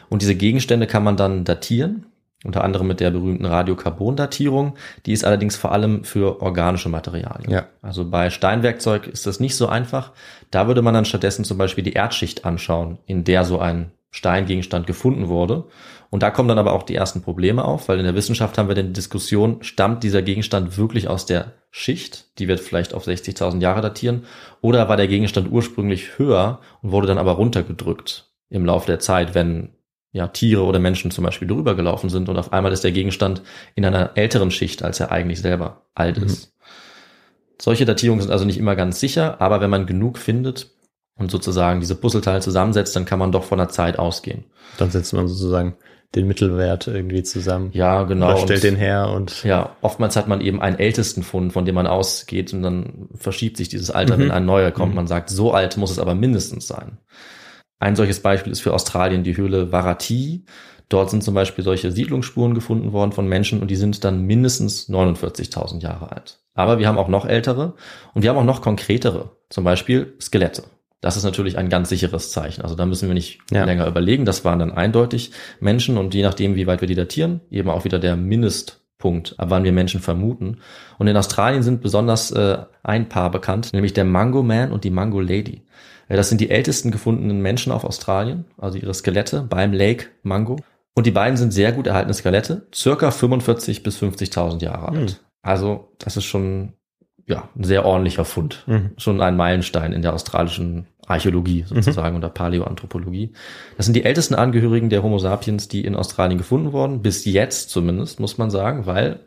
Und 0.08 0.21
diese 0.21 0.36
Gegenstände 0.36 0.88
kann 0.88 1.03
man 1.03 1.17
dann 1.17 1.43
datieren. 1.43 2.05
Unter 2.43 2.63
anderem 2.63 2.88
mit 2.88 2.99
der 2.99 3.12
berühmten 3.12 3.45
Radiokarbondatierung. 3.45 4.75
Die 5.06 5.12
ist 5.12 5.25
allerdings 5.25 5.58
vor 5.58 5.71
allem 5.71 6.04
für 6.04 6.41
organische 6.41 6.89
Materialien. 6.89 7.52
Ja. 7.52 7.67
Also 7.82 8.10
bei 8.10 8.30
Steinwerkzeug 8.30 9.08
ist 9.08 9.28
das 9.28 9.39
nicht 9.39 9.56
so 9.56 9.67
einfach. 9.67 10.12
Da 10.52 10.67
würde 10.67 10.82
man 10.82 10.93
dann 10.93 11.06
stattdessen 11.06 11.43
zum 11.43 11.58
Beispiel 11.58 11.84
die 11.84 11.93
Erdschicht 11.93 12.45
anschauen, 12.45 12.97
in 13.06 13.23
der 13.23 13.43
so 13.43 13.60
ein 13.60 13.91
Steingegenstand 14.12 14.88
gefunden 14.88 15.28
wurde. 15.28 15.65
Und 16.10 16.23
da 16.23 16.32
kommen 16.32 16.49
dann 16.49 16.58
aber 16.58 16.73
auch 16.73 16.84
die 16.84 16.95
ersten 16.95 17.21
Probleme 17.21 17.63
auf, 17.63 17.88
weil 17.88 17.99
in 17.99 18.06
der 18.06 18.15
Wissenschaft 18.15 18.58
haben 18.58 18.67
wir 18.67 18.75
die 18.75 18.93
Diskussion, 18.93 19.62
stammt 19.62 20.04
dieser 20.04 20.23
Gegenstand 20.23 20.78
wirklich 20.78 21.08
aus 21.08 21.28
der 21.28 21.54
Schicht, 21.69 22.39
die 22.39 22.47
wird 22.47 22.60
vielleicht 22.60 22.95
auf 22.95 23.06
60.000 23.06 23.62
Jahre 23.62 23.82
datieren, 23.82 24.23
oder 24.62 24.89
war 24.89 24.97
der 24.97 25.08
Gegenstand 25.08 25.52
ursprünglich 25.52 26.17
höher 26.17 26.60
und 26.82 26.91
wurde 26.91 27.08
dann 27.08 27.19
aber 27.19 27.34
runtergedrückt 27.34 28.32
im 28.49 28.65
Laufe 28.65 28.88
der 28.88 28.99
Zeit, 28.99 29.36
wenn 29.36 29.69
ja, 30.12 30.28
Tiere 30.28 30.63
oder 30.63 30.80
Menschen 30.80 31.12
zum 31.12 31.24
Beispiel 31.24 31.48
drüber 31.48 31.76
gelaufen 31.76 32.10
sind 32.10 32.30
und 32.30 32.38
auf 32.38 32.52
einmal 32.54 32.72
ist 32.74 32.84
der 32.84 32.91
Gegenstand 32.91 33.41
in 33.76 33.86
einer 33.86 34.12
älteren 34.15 34.50
Schicht, 34.52 34.84
als 34.84 35.00
er 35.00 35.12
eigentlich 35.12 35.39
selber 35.41 35.84
alt 35.93 36.17
ist. 36.17 36.54
Solche 37.62 37.86
Datierungen 37.86 38.22
sind 38.22 38.32
also 38.32 38.45
nicht 38.45 38.58
immer 38.58 38.76
ganz 38.76 39.00
sicher, 39.00 39.41
aber 39.41 39.60
wenn 39.62 39.69
man 39.69 39.86
genug 39.86 40.17
findet 40.17 40.72
und 41.15 41.30
sozusagen 41.30 41.82
diese 41.82 41.95
Puzzleteile 41.95 42.39
zusammensetzt, 42.39 42.95
dann 42.95 43.06
kann 43.06 43.19
man 43.19 43.32
doch 43.32 43.43
von 43.43 43.58
der 43.58 43.67
Zeit 43.69 44.00
ausgehen. 44.00 44.45
Dann 44.78 44.89
setzt 44.91 45.13
man 45.13 45.28
sozusagen 45.28 45.76
den 46.15 46.26
Mittelwert 46.26 46.88
irgendwie 46.88 47.22
zusammen. 47.22 47.69
Ja, 47.74 48.04
genau. 48.04 48.30
Oder 48.30 48.38
stellt 48.38 48.63
Und- 48.63 48.72
den 48.72 48.76
her 48.78 49.10
und 49.10 49.43
Ja, 49.43 49.76
oftmals 49.82 50.15
hat 50.15 50.28
man 50.28 50.41
eben 50.41 50.60
einen 50.62 50.80
ältesten 50.80 51.22
Fund, 51.22 51.54
von 51.54 51.65
dem 51.65 51.76
man 51.76 51.86
ausgeht 51.86 52.52
und 52.54 52.63
dann 52.63 53.10
verschiebt 53.13 53.58
sich 53.58 53.69
dieses 53.69 53.91
Alter, 53.91 54.15
Mhm. 54.17 54.22
wenn 54.22 54.32
ein 54.32 54.45
neuer 54.45 54.72
kommt. 54.72 54.93
Mhm. 54.93 54.95
Man 54.95 55.08
sagt, 55.08 55.30
so 55.30 55.52
alt 55.54 55.78
muss 55.78 55.91
es 55.91 56.00
aber 56.00 56.15
mindestens 56.15 56.65
sein. 56.67 56.98
Ein 57.79 57.95
solches 57.95 58.21
Beispiel 58.21 58.51
ist 58.51 58.59
für 58.59 58.73
Australien 58.73 59.23
die 59.23 59.37
Höhle 59.37 59.71
Warati. 59.71 60.45
Dort 60.89 61.11
sind 61.11 61.23
zum 61.23 61.33
Beispiel 61.33 61.63
solche 61.63 61.91
Siedlungsspuren 61.91 62.53
gefunden 62.53 62.91
worden 62.91 63.11
von 63.11 63.27
Menschen 63.27 63.61
und 63.61 63.69
die 63.71 63.75
sind 63.75 64.03
dann 64.03 64.23
mindestens 64.23 64.89
49.000 64.89 65.81
Jahre 65.81 66.11
alt. 66.11 66.39
Aber 66.55 66.79
wir 66.79 66.87
haben 66.87 66.97
auch 66.97 67.07
noch 67.07 67.25
ältere 67.25 67.75
und 68.13 68.23
wir 68.23 68.29
haben 68.31 68.37
auch 68.37 68.43
noch 68.43 68.61
konkretere, 68.61 69.31
zum 69.49 69.63
Beispiel 69.63 70.13
Skelette. 70.19 70.63
Das 70.99 71.15
ist 71.15 71.23
natürlich 71.23 71.57
ein 71.57 71.69
ganz 71.69 71.87
sicheres 71.89 72.31
Zeichen. 72.31 72.61
Also 72.63 72.75
da 72.75 72.85
müssen 72.85 73.07
wir 73.07 73.13
nicht 73.13 73.39
Ja. 73.51 73.63
länger 73.63 73.87
überlegen. 73.87 74.25
Das 74.25 74.43
waren 74.43 74.59
dann 74.59 74.71
eindeutig 74.71 75.31
Menschen 75.61 75.97
und 75.97 76.13
je 76.13 76.23
nachdem, 76.23 76.55
wie 76.55 76.67
weit 76.67 76.81
wir 76.81 76.87
die 76.89 76.95
datieren, 76.95 77.39
eben 77.49 77.69
auch 77.69 77.85
wieder 77.85 77.99
der 77.99 78.17
Mindestpunkt, 78.17 79.35
ab 79.37 79.49
wann 79.49 79.63
wir 79.63 79.71
Menschen 79.71 80.01
vermuten. 80.01 80.57
Und 80.97 81.07
in 81.07 81.15
Australien 81.15 81.63
sind 81.63 81.81
besonders 81.81 82.31
äh, 82.31 82.57
ein 82.83 83.07
Paar 83.07 83.31
bekannt, 83.31 83.71
nämlich 83.71 83.93
der 83.93 84.03
Mango 84.03 84.43
Man 84.43 84.73
und 84.73 84.83
die 84.83 84.89
Mango 84.89 85.21
Lady. 85.21 85.61
Äh, 86.10 86.17
Das 86.17 86.28
sind 86.28 86.41
die 86.41 86.50
ältesten 86.50 86.91
gefundenen 86.91 87.41
Menschen 87.41 87.72
auf 87.72 87.86
Australien, 87.86 88.45
also 88.58 88.78
ihre 88.78 88.93
Skelette 88.93 89.41
beim 89.50 89.72
Lake 89.72 90.08
Mango. 90.24 90.58
Und 90.95 91.06
die 91.06 91.12
beiden 91.12 91.38
sind 91.38 91.54
sehr 91.54 91.72
gut 91.72 91.88
erhaltene 91.88 92.13
Skelette, 92.13 92.67
circa 92.76 93.12
45 93.12 93.84
bis 93.84 94.02
50.000 94.02 94.62
Jahre 94.62 94.89
alt. 94.89 95.12
Hm. 95.12 95.15
Also 95.41 95.93
das 96.00 96.17
ist 96.17 96.26
schon 96.26 96.74
ja 97.26 97.48
ein 97.56 97.63
sehr 97.63 97.86
ordentlicher 97.86 98.26
Fund, 98.26 98.63
Mhm. 98.67 98.91
schon 98.98 99.22
ein 99.22 99.38
Meilenstein 99.38 99.93
in 99.93 100.02
der 100.02 100.13
australischen 100.13 100.88
Archäologie 101.06 101.63
sozusagen 101.67 102.17
oder 102.17 102.30
Paläoanthropologie. 102.30 103.32
Das 103.78 103.86
sind 103.86 103.95
die 103.95 104.04
ältesten 104.04 104.36
Angehörigen 104.36 104.89
der 104.89 105.04
Homo 105.04 105.19
sapiens, 105.19 105.67
die 105.67 105.86
in 105.86 105.95
Australien 105.95 106.38
gefunden 106.38 106.72
wurden, 106.74 107.02
bis 107.02 107.26
jetzt 107.26 107.69
zumindest, 107.69 108.19
muss 108.19 108.38
man 108.38 108.50
sagen, 108.50 108.86
weil 108.86 109.19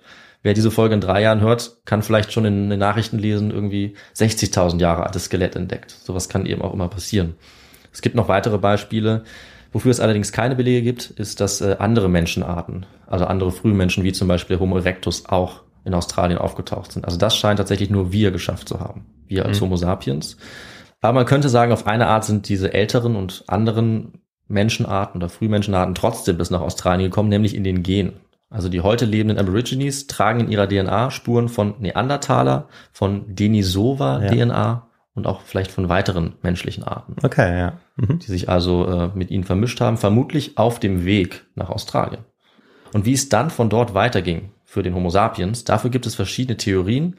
wer 0.42 0.54
diese 0.54 0.70
Folge 0.70 0.94
in 0.94 1.00
drei 1.00 1.22
Jahren 1.22 1.40
hört, 1.40 1.78
kann 1.84 2.02
vielleicht 2.02 2.32
schon 2.32 2.44
in 2.44 2.70
den 2.70 2.78
Nachrichten 2.78 3.18
lesen, 3.18 3.50
irgendwie 3.50 3.94
60.000 4.16 4.80
Jahre 4.80 5.04
altes 5.04 5.24
Skelett 5.24 5.56
entdeckt. 5.56 5.90
Sowas 5.90 6.28
kann 6.28 6.46
eben 6.46 6.62
auch 6.62 6.74
immer 6.74 6.88
passieren. 6.88 7.34
Es 7.92 8.02
gibt 8.02 8.14
noch 8.14 8.28
weitere 8.28 8.58
Beispiele. 8.58 9.24
Wofür 9.72 9.90
es 9.90 10.00
allerdings 10.00 10.32
keine 10.32 10.54
Belege 10.54 10.82
gibt, 10.82 11.10
ist, 11.10 11.40
dass 11.40 11.60
äh, 11.60 11.76
andere 11.78 12.08
Menschenarten, 12.08 12.84
also 13.06 13.24
andere 13.24 13.50
Frühmenschen 13.50 14.04
wie 14.04 14.12
zum 14.12 14.28
Beispiel 14.28 14.58
Homo 14.58 14.76
erectus 14.76 15.26
auch 15.26 15.62
in 15.84 15.94
Australien 15.94 16.38
aufgetaucht 16.38 16.92
sind. 16.92 17.04
Also 17.04 17.16
das 17.16 17.36
scheint 17.36 17.58
tatsächlich 17.58 17.90
nur 17.90 18.12
wir 18.12 18.30
geschafft 18.30 18.68
zu 18.68 18.80
haben, 18.80 19.06
wir 19.26 19.46
als 19.46 19.60
Mhm. 19.60 19.64
Homo 19.64 19.76
sapiens. 19.76 20.36
Aber 21.00 21.14
man 21.14 21.26
könnte 21.26 21.48
sagen, 21.48 21.72
auf 21.72 21.86
eine 21.86 22.06
Art 22.06 22.24
sind 22.24 22.48
diese 22.48 22.72
älteren 22.72 23.16
und 23.16 23.44
anderen 23.48 24.20
Menschenarten 24.46 25.20
oder 25.20 25.28
Frühmenschenarten 25.28 25.94
trotzdem 25.94 26.36
bis 26.36 26.50
nach 26.50 26.60
Australien 26.60 27.10
gekommen, 27.10 27.30
nämlich 27.30 27.54
in 27.56 27.64
den 27.64 27.82
Genen. 27.82 28.12
Also 28.52 28.68
die 28.68 28.82
heute 28.82 29.06
lebenden 29.06 29.38
Aborigines 29.38 30.06
tragen 30.06 30.40
in 30.40 30.50
ihrer 30.50 30.68
DNA 30.68 31.10
Spuren 31.10 31.48
von 31.48 31.74
Neandertaler, 31.80 32.68
von 32.92 33.34
Denisova-DNA 33.34 34.88
und 35.14 35.26
auch 35.26 35.40
vielleicht 35.40 35.70
von 35.70 35.88
weiteren 35.88 36.34
menschlichen 36.42 36.84
Arten 36.84 37.16
okay, 37.22 37.58
ja. 37.58 37.72
Mhm. 37.96 38.18
die 38.18 38.26
sich 38.30 38.48
also 38.48 38.86
äh, 38.86 39.10
mit 39.14 39.30
ihnen 39.30 39.44
vermischt 39.44 39.80
haben, 39.80 39.96
vermutlich 39.96 40.58
auf 40.58 40.80
dem 40.80 41.04
Weg 41.04 41.46
nach 41.54 41.70
Australien. 41.70 42.24
Und 42.92 43.06
wie 43.06 43.14
es 43.14 43.28
dann 43.28 43.50
von 43.50 43.70
dort 43.70 43.94
weiterging 43.94 44.50
für 44.64 44.82
den 44.82 44.94
Homo 44.94 45.08
sapiens, 45.08 45.64
dafür 45.64 45.90
gibt 45.90 46.06
es 46.06 46.14
verschiedene 46.14 46.56
Theorien, 46.56 47.16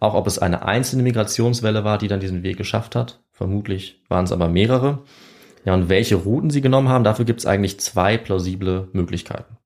auch 0.00 0.14
ob 0.14 0.26
es 0.26 0.38
eine 0.38 0.66
einzelne 0.66 1.02
Migrationswelle 1.02 1.84
war, 1.84 1.98
die 1.98 2.08
dann 2.08 2.20
diesen 2.20 2.42
Weg 2.42 2.58
geschafft 2.58 2.94
hat. 2.94 3.20
Vermutlich 3.32 4.02
waren 4.08 4.24
es 4.24 4.32
aber 4.32 4.48
mehrere. 4.48 5.02
Ja, 5.64 5.72
und 5.72 5.88
welche 5.88 6.16
Routen 6.16 6.50
sie 6.50 6.60
genommen 6.60 6.90
haben, 6.90 7.04
dafür 7.04 7.24
gibt 7.24 7.40
es 7.40 7.46
eigentlich 7.46 7.80
zwei 7.80 8.18
plausible 8.18 8.88
Möglichkeiten. 8.92 9.56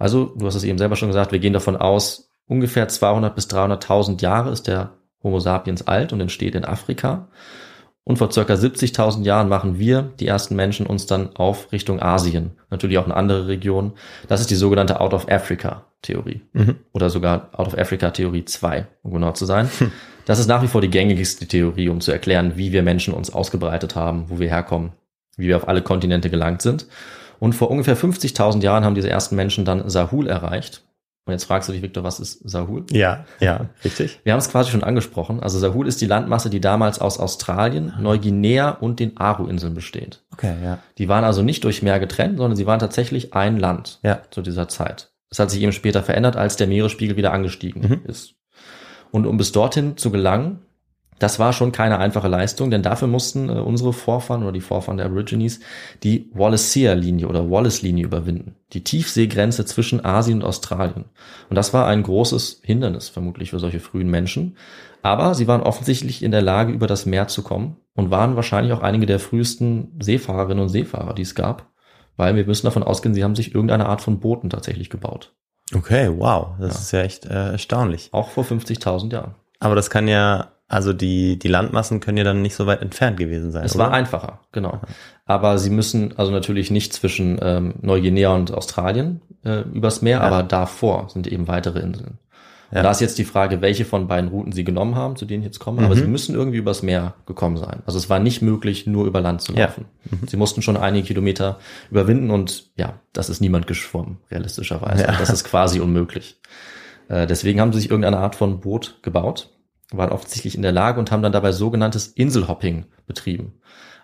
Also, 0.00 0.32
du 0.34 0.46
hast 0.46 0.54
es 0.54 0.64
eben 0.64 0.78
selber 0.78 0.96
schon 0.96 1.10
gesagt, 1.10 1.30
wir 1.30 1.38
gehen 1.38 1.52
davon 1.52 1.76
aus, 1.76 2.30
ungefähr 2.46 2.88
200 2.88 3.34
bis 3.34 3.46
300.000 3.48 4.20
Jahre 4.22 4.50
ist 4.50 4.66
der 4.66 4.94
Homo 5.22 5.38
sapiens 5.40 5.86
alt 5.86 6.12
und 6.14 6.20
entsteht 6.20 6.54
in 6.54 6.64
Afrika. 6.64 7.28
Und 8.02 8.16
vor 8.16 8.32
circa 8.32 8.54
70.000 8.54 9.24
Jahren 9.24 9.50
machen 9.50 9.78
wir, 9.78 10.10
die 10.18 10.26
ersten 10.26 10.56
Menschen, 10.56 10.86
uns 10.86 11.04
dann 11.04 11.36
auf 11.36 11.70
Richtung 11.70 12.00
Asien. 12.00 12.52
Natürlich 12.70 12.96
auch 12.96 13.04
eine 13.04 13.14
andere 13.14 13.46
Region. 13.46 13.92
Das 14.26 14.40
ist 14.40 14.50
die 14.50 14.54
sogenannte 14.54 15.00
Out-of-Africa-Theorie. 15.00 16.40
Mhm. 16.54 16.76
Oder 16.92 17.10
sogar 17.10 17.50
Out-of-Africa-Theorie 17.52 18.46
2, 18.46 18.86
um 19.02 19.12
genau 19.12 19.32
zu 19.32 19.44
sein. 19.44 19.70
Das 20.26 20.38
ist 20.38 20.46
nach 20.46 20.62
wie 20.62 20.68
vor 20.68 20.80
die 20.80 20.90
gängigste 20.90 21.46
Theorie, 21.46 21.88
um 21.88 22.00
zu 22.00 22.12
erklären, 22.12 22.52
wie 22.54 22.72
wir 22.72 22.82
Menschen 22.82 23.12
uns 23.12 23.32
ausgebreitet 23.32 23.96
haben, 23.96 24.26
wo 24.28 24.38
wir 24.38 24.48
herkommen, 24.48 24.92
wie 25.36 25.48
wir 25.48 25.56
auf 25.56 25.66
alle 25.66 25.82
Kontinente 25.82 26.30
gelangt 26.30 26.62
sind. 26.62 26.86
Und 27.40 27.54
vor 27.54 27.70
ungefähr 27.70 27.96
50.000 27.96 28.62
Jahren 28.62 28.84
haben 28.84 28.94
diese 28.94 29.10
ersten 29.10 29.34
Menschen 29.34 29.64
dann 29.64 29.88
Sahul 29.90 30.28
erreicht. 30.28 30.84
Und 31.26 31.32
jetzt 31.32 31.44
fragst 31.44 31.68
du 31.68 31.72
dich, 31.72 31.82
Victor, 31.82 32.02
was 32.04 32.18
ist 32.20 32.48
Sahul? 32.48 32.84
Ja, 32.90 33.24
ja, 33.40 33.66
richtig. 33.84 34.20
Wir 34.24 34.32
haben 34.32 34.40
es 34.40 34.50
quasi 34.50 34.70
schon 34.70 34.82
angesprochen. 34.84 35.40
Also 35.40 35.58
Sahul 35.58 35.86
ist 35.86 36.00
die 36.00 36.06
Landmasse, 36.06 36.50
die 36.50 36.60
damals 36.60 36.98
aus 36.98 37.18
Australien, 37.18 37.92
Neuguinea 38.00 38.70
und 38.70 39.00
den 39.00 39.16
Aru-Inseln 39.16 39.74
besteht. 39.74 40.22
Okay, 40.32 40.54
ja. 40.62 40.78
Die 40.98 41.08
waren 41.08 41.24
also 41.24 41.42
nicht 41.42 41.64
durch 41.64 41.82
Meer 41.82 42.00
getrennt, 42.00 42.38
sondern 42.38 42.56
sie 42.56 42.66
waren 42.66 42.78
tatsächlich 42.78 43.34
ein 43.34 43.58
Land 43.58 44.00
Ja. 44.02 44.22
zu 44.30 44.42
dieser 44.42 44.68
Zeit. 44.68 45.12
Das 45.28 45.38
hat 45.38 45.50
sich 45.50 45.62
eben 45.62 45.72
später 45.72 46.02
verändert, 46.02 46.36
als 46.36 46.56
der 46.56 46.66
Meeresspiegel 46.66 47.16
wieder 47.16 47.32
angestiegen 47.32 47.82
Mhm. 47.82 48.00
ist. 48.10 48.34
Und 49.12 49.26
um 49.26 49.36
bis 49.36 49.52
dorthin 49.52 49.96
zu 49.96 50.10
gelangen, 50.10 50.60
das 51.20 51.38
war 51.38 51.52
schon 51.52 51.70
keine 51.70 51.98
einfache 51.98 52.26
Leistung, 52.28 52.70
denn 52.72 52.82
dafür 52.82 53.06
mussten 53.06 53.48
äh, 53.48 53.52
unsere 53.52 53.92
Vorfahren 53.92 54.42
oder 54.42 54.50
die 54.52 54.60
Vorfahren 54.60 54.96
der 54.96 55.06
Aborigines 55.06 55.60
die 56.02 56.28
Wallacea-Linie 56.34 57.28
oder 57.28 57.48
Wallace-Linie 57.48 58.04
überwinden. 58.04 58.56
Die 58.72 58.82
Tiefseegrenze 58.82 59.64
zwischen 59.64 60.04
Asien 60.04 60.40
und 60.42 60.48
Australien. 60.48 61.04
Und 61.48 61.56
das 61.56 61.72
war 61.72 61.86
ein 61.86 62.02
großes 62.02 62.60
Hindernis 62.64 63.08
vermutlich 63.08 63.50
für 63.50 63.58
solche 63.60 63.80
frühen 63.80 64.10
Menschen. 64.10 64.56
Aber 65.02 65.34
sie 65.34 65.46
waren 65.46 65.62
offensichtlich 65.62 66.22
in 66.22 66.30
der 66.30 66.42
Lage, 66.42 66.72
über 66.72 66.86
das 66.86 67.06
Meer 67.06 67.28
zu 67.28 67.42
kommen 67.42 67.76
und 67.94 68.10
waren 68.10 68.36
wahrscheinlich 68.36 68.72
auch 68.72 68.82
einige 68.82 69.06
der 69.06 69.18
frühesten 69.20 69.96
Seefahrerinnen 70.00 70.62
und 70.62 70.68
Seefahrer, 70.68 71.14
die 71.14 71.22
es 71.22 71.34
gab. 71.34 71.70
Weil 72.16 72.36
wir 72.36 72.44
müssen 72.44 72.66
davon 72.66 72.82
ausgehen, 72.82 73.14
sie 73.14 73.24
haben 73.24 73.36
sich 73.36 73.54
irgendeine 73.54 73.86
Art 73.86 74.02
von 74.02 74.20
Booten 74.20 74.50
tatsächlich 74.50 74.90
gebaut. 74.90 75.32
Okay, 75.74 76.10
wow. 76.14 76.48
Das 76.58 76.74
Ja. 76.74 76.80
ist 76.80 76.92
ja 76.92 77.00
echt 77.02 77.24
äh, 77.26 77.52
erstaunlich. 77.52 78.08
Auch 78.12 78.30
vor 78.30 78.44
50.000 78.44 79.12
Jahren. 79.12 79.34
Aber 79.58 79.74
das 79.74 79.88
kann 79.88 80.06
ja, 80.08 80.52
also 80.70 80.92
die, 80.94 81.38
die 81.38 81.48
Landmassen 81.48 82.00
können 82.00 82.16
ja 82.16 82.24
dann 82.24 82.40
nicht 82.40 82.54
so 82.54 82.64
weit 82.66 82.80
entfernt 82.80 83.18
gewesen 83.18 83.50
sein. 83.52 83.64
Es 83.64 83.74
oder? 83.74 83.84
war 83.86 83.92
einfacher, 83.92 84.40
genau. 84.52 84.80
Aber 85.26 85.58
sie 85.58 85.68
müssen 85.70 86.16
also 86.16 86.32
natürlich 86.32 86.70
nicht 86.70 86.92
zwischen 86.92 87.38
ähm, 87.42 87.74
Neuguinea 87.82 88.32
und 88.34 88.54
Australien 88.54 89.20
äh, 89.44 89.60
übers 89.62 90.00
Meer, 90.00 90.18
Ja. 90.18 90.22
aber 90.22 90.42
davor 90.42 91.08
sind 91.10 91.26
eben 91.26 91.48
weitere 91.48 91.80
Inseln. 91.80 92.18
Ja. 92.72 92.78
Und 92.78 92.84
da 92.84 92.90
ist 92.92 93.00
jetzt 93.00 93.18
die 93.18 93.24
Frage, 93.24 93.60
welche 93.62 93.84
von 93.84 94.06
beiden 94.06 94.30
Routen 94.30 94.52
sie 94.52 94.62
genommen 94.62 94.94
haben, 94.94 95.16
zu 95.16 95.24
denen 95.24 95.42
ich 95.42 95.46
jetzt 95.46 95.58
komme. 95.58 95.82
Aber 95.84 95.96
Mhm. 95.96 95.98
sie 95.98 96.06
müssen 96.06 96.34
irgendwie 96.36 96.58
übers 96.58 96.82
Meer 96.84 97.14
gekommen 97.26 97.56
sein. 97.56 97.82
Also 97.84 97.98
es 97.98 98.08
war 98.08 98.20
nicht 98.20 98.42
möglich, 98.42 98.86
nur 98.86 99.06
über 99.06 99.20
Land 99.20 99.42
zu 99.42 99.52
Ja. 99.54 99.66
laufen. 99.66 99.86
Sie 100.28 100.36
mussten 100.36 100.62
schon 100.62 100.76
einige 100.76 101.04
Kilometer 101.04 101.58
überwinden 101.90 102.30
und 102.30 102.66
ja, 102.76 102.94
das 103.12 103.28
ist 103.28 103.40
niemand 103.40 103.66
geschwommen, 103.66 104.18
realistischerweise. 104.30 105.02
Das 105.18 105.30
ist 105.30 105.42
quasi 105.42 105.80
unmöglich. 105.80 106.38
Äh, 107.08 107.26
deswegen 107.26 107.60
haben 107.60 107.72
sie 107.72 107.80
sich 107.80 107.90
irgendeine 107.90 108.18
Art 108.18 108.36
von 108.36 108.60
Boot 108.60 108.98
gebaut, 109.02 109.50
waren 109.92 110.10
offensichtlich 110.10 110.54
in 110.54 110.62
der 110.62 110.72
Lage 110.72 110.98
und 110.98 111.10
haben 111.10 111.22
dann 111.22 111.32
dabei 111.32 111.52
sogenanntes 111.52 112.08
Inselhopping 112.08 112.86
betrieben. 113.06 113.54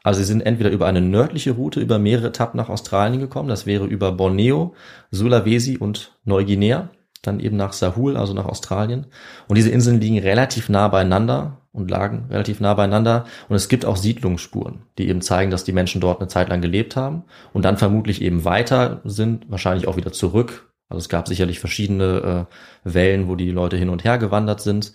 Also 0.02 0.18
sie 0.18 0.26
sind 0.26 0.42
entweder 0.42 0.70
über 0.70 0.86
eine 0.86 1.00
nördliche 1.00 1.52
Route 1.52 1.80
über 1.80 1.98
mehrere 1.98 2.28
Etappen 2.28 2.56
nach 2.56 2.68
Australien 2.68 3.20
gekommen, 3.20 3.48
das 3.48 3.66
wäre 3.66 3.86
über 3.86 4.12
Borneo, 4.12 4.74
Sulawesi 5.10 5.78
und 5.78 6.16
Neuguinea, 6.24 6.90
dann 7.22 7.40
eben 7.40 7.56
nach 7.56 7.72
Sahul, 7.72 8.16
also 8.16 8.32
nach 8.32 8.44
Australien. 8.46 9.06
Und 9.48 9.56
diese 9.56 9.70
Inseln 9.70 10.00
liegen 10.00 10.18
relativ 10.18 10.68
nah 10.68 10.86
beieinander 10.86 11.62
und 11.72 11.90
lagen 11.90 12.26
relativ 12.30 12.60
nah 12.60 12.74
beieinander. 12.74 13.24
Und 13.48 13.56
es 13.56 13.68
gibt 13.68 13.84
auch 13.84 13.96
Siedlungsspuren, 13.96 14.82
die 14.98 15.08
eben 15.08 15.22
zeigen, 15.22 15.50
dass 15.50 15.64
die 15.64 15.72
Menschen 15.72 16.00
dort 16.00 16.20
eine 16.20 16.28
Zeit 16.28 16.48
lang 16.48 16.60
gelebt 16.60 16.96
haben 16.96 17.24
und 17.52 17.64
dann 17.64 17.76
vermutlich 17.76 18.22
eben 18.22 18.44
weiter 18.44 19.00
sind, 19.04 19.50
wahrscheinlich 19.50 19.88
auch 19.88 19.96
wieder 19.96 20.12
zurück 20.12 20.70
Also 20.88 21.00
es 21.00 21.08
gab 21.08 21.26
sicherlich 21.26 21.58
verschiedene 21.58 22.46
äh, 22.84 22.88
Wellen, 22.88 23.28
wo 23.28 23.34
die 23.34 23.50
Leute 23.50 23.76
hin 23.76 23.88
und 23.88 24.04
her 24.04 24.18
gewandert 24.18 24.60
sind. 24.60 24.92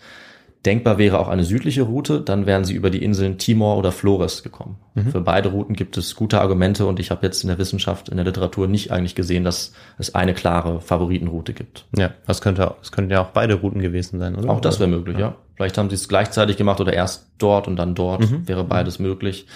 Denkbar 0.65 0.99
wäre 0.99 1.17
auch 1.17 1.27
eine 1.27 1.43
südliche 1.43 1.81
Route, 1.81 2.21
dann 2.21 2.45
wären 2.45 2.65
sie 2.65 2.75
über 2.75 2.91
die 2.91 3.03
Inseln 3.03 3.39
Timor 3.39 3.77
oder 3.77 3.91
Flores 3.91 4.43
gekommen. 4.43 4.77
Für 5.09 5.21
beide 5.21 5.49
Routen 5.49 5.75
gibt 5.75 5.97
es 5.97 6.15
gute 6.15 6.39
Argumente 6.39 6.85
und 6.85 6.99
ich 6.99 7.09
habe 7.09 7.25
jetzt 7.25 7.41
in 7.43 7.47
der 7.47 7.57
Wissenschaft, 7.57 8.09
in 8.09 8.17
der 8.17 8.25
Literatur 8.25 8.67
nicht 8.67 8.91
eigentlich 8.91 9.15
gesehen, 9.15 9.43
dass 9.43 9.73
es 9.97 10.13
eine 10.13 10.35
klare 10.35 10.79
Favoritenroute 10.79 11.53
gibt. 11.53 11.85
Ja, 11.97 12.11
das 12.27 12.41
könnte, 12.41 12.75
das 12.79 12.91
könnten 12.91 13.09
ja 13.09 13.21
auch 13.21 13.29
beide 13.29 13.55
Routen 13.55 13.81
gewesen 13.81 14.19
sein, 14.19 14.35
oder? 14.35 14.51
Auch 14.51 14.61
das 14.61 14.79
wäre 14.79 14.89
möglich, 14.89 15.17
ja. 15.17 15.35
Vielleicht 15.55 15.77
haben 15.79 15.89
sie 15.89 15.95
es 15.95 16.07
gleichzeitig 16.07 16.57
gemacht 16.57 16.79
oder 16.79 16.93
erst 16.93 17.27
dort 17.39 17.67
und 17.67 17.77
dann 17.77 17.95
dort, 17.95 18.47
wäre 18.47 18.63
beides 18.63 18.99
möglich. 18.99 19.47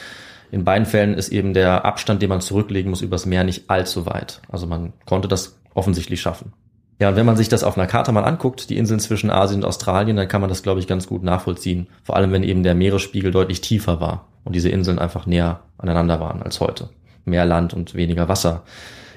In 0.52 0.64
beiden 0.64 0.86
Fällen 0.86 1.14
ist 1.14 1.30
eben 1.30 1.54
der 1.54 1.86
Abstand, 1.86 2.22
den 2.22 2.30
man 2.30 2.42
zurücklegen 2.42 2.90
muss, 2.90 3.02
übers 3.02 3.26
Meer 3.26 3.44
nicht 3.44 3.70
allzu 3.70 4.06
weit. 4.06 4.42
Also 4.50 4.66
man 4.66 4.94
konnte 5.06 5.28
das 5.28 5.60
offensichtlich 5.74 6.22
schaffen. 6.22 6.54
Ja, 7.00 7.10
und 7.10 7.16
wenn 7.18 7.26
man 7.26 7.36
sich 7.36 7.50
das 7.50 7.64
auf 7.64 7.78
einer 7.78 7.88
Karte 7.88 8.12
mal 8.12 8.24
anguckt, 8.24 8.70
die 8.70 8.78
Inseln 8.78 9.00
zwischen 9.00 9.30
Asien 9.30 9.62
und 9.62 9.68
Australien, 9.68 10.16
dann 10.16 10.28
kann 10.28 10.42
man 10.42 10.50
das, 10.50 10.64
glaube 10.64 10.80
ich, 10.80 10.88
ganz 10.88 11.08
gut 11.08 11.24
nachvollziehen. 11.24 11.88
Vor 12.04 12.16
allem, 12.16 12.32
wenn 12.32 12.44
eben 12.44 12.64
der 12.64 12.76
Meeresspiegel 12.76 13.32
deutlich 13.32 13.62
tiefer 13.62 14.00
war 14.00 14.28
und 14.46 14.56
diese 14.56 14.70
Inseln 14.70 15.00
einfach 15.00 15.26
näher 15.26 15.62
aneinander 15.78 16.20
waren 16.22 16.42
als 16.42 16.62
heute. 16.62 16.90
Mehr 17.26 17.46
Land 17.46 17.74
und 17.74 17.96
weniger 17.96 18.30
Wasser. 18.30 18.64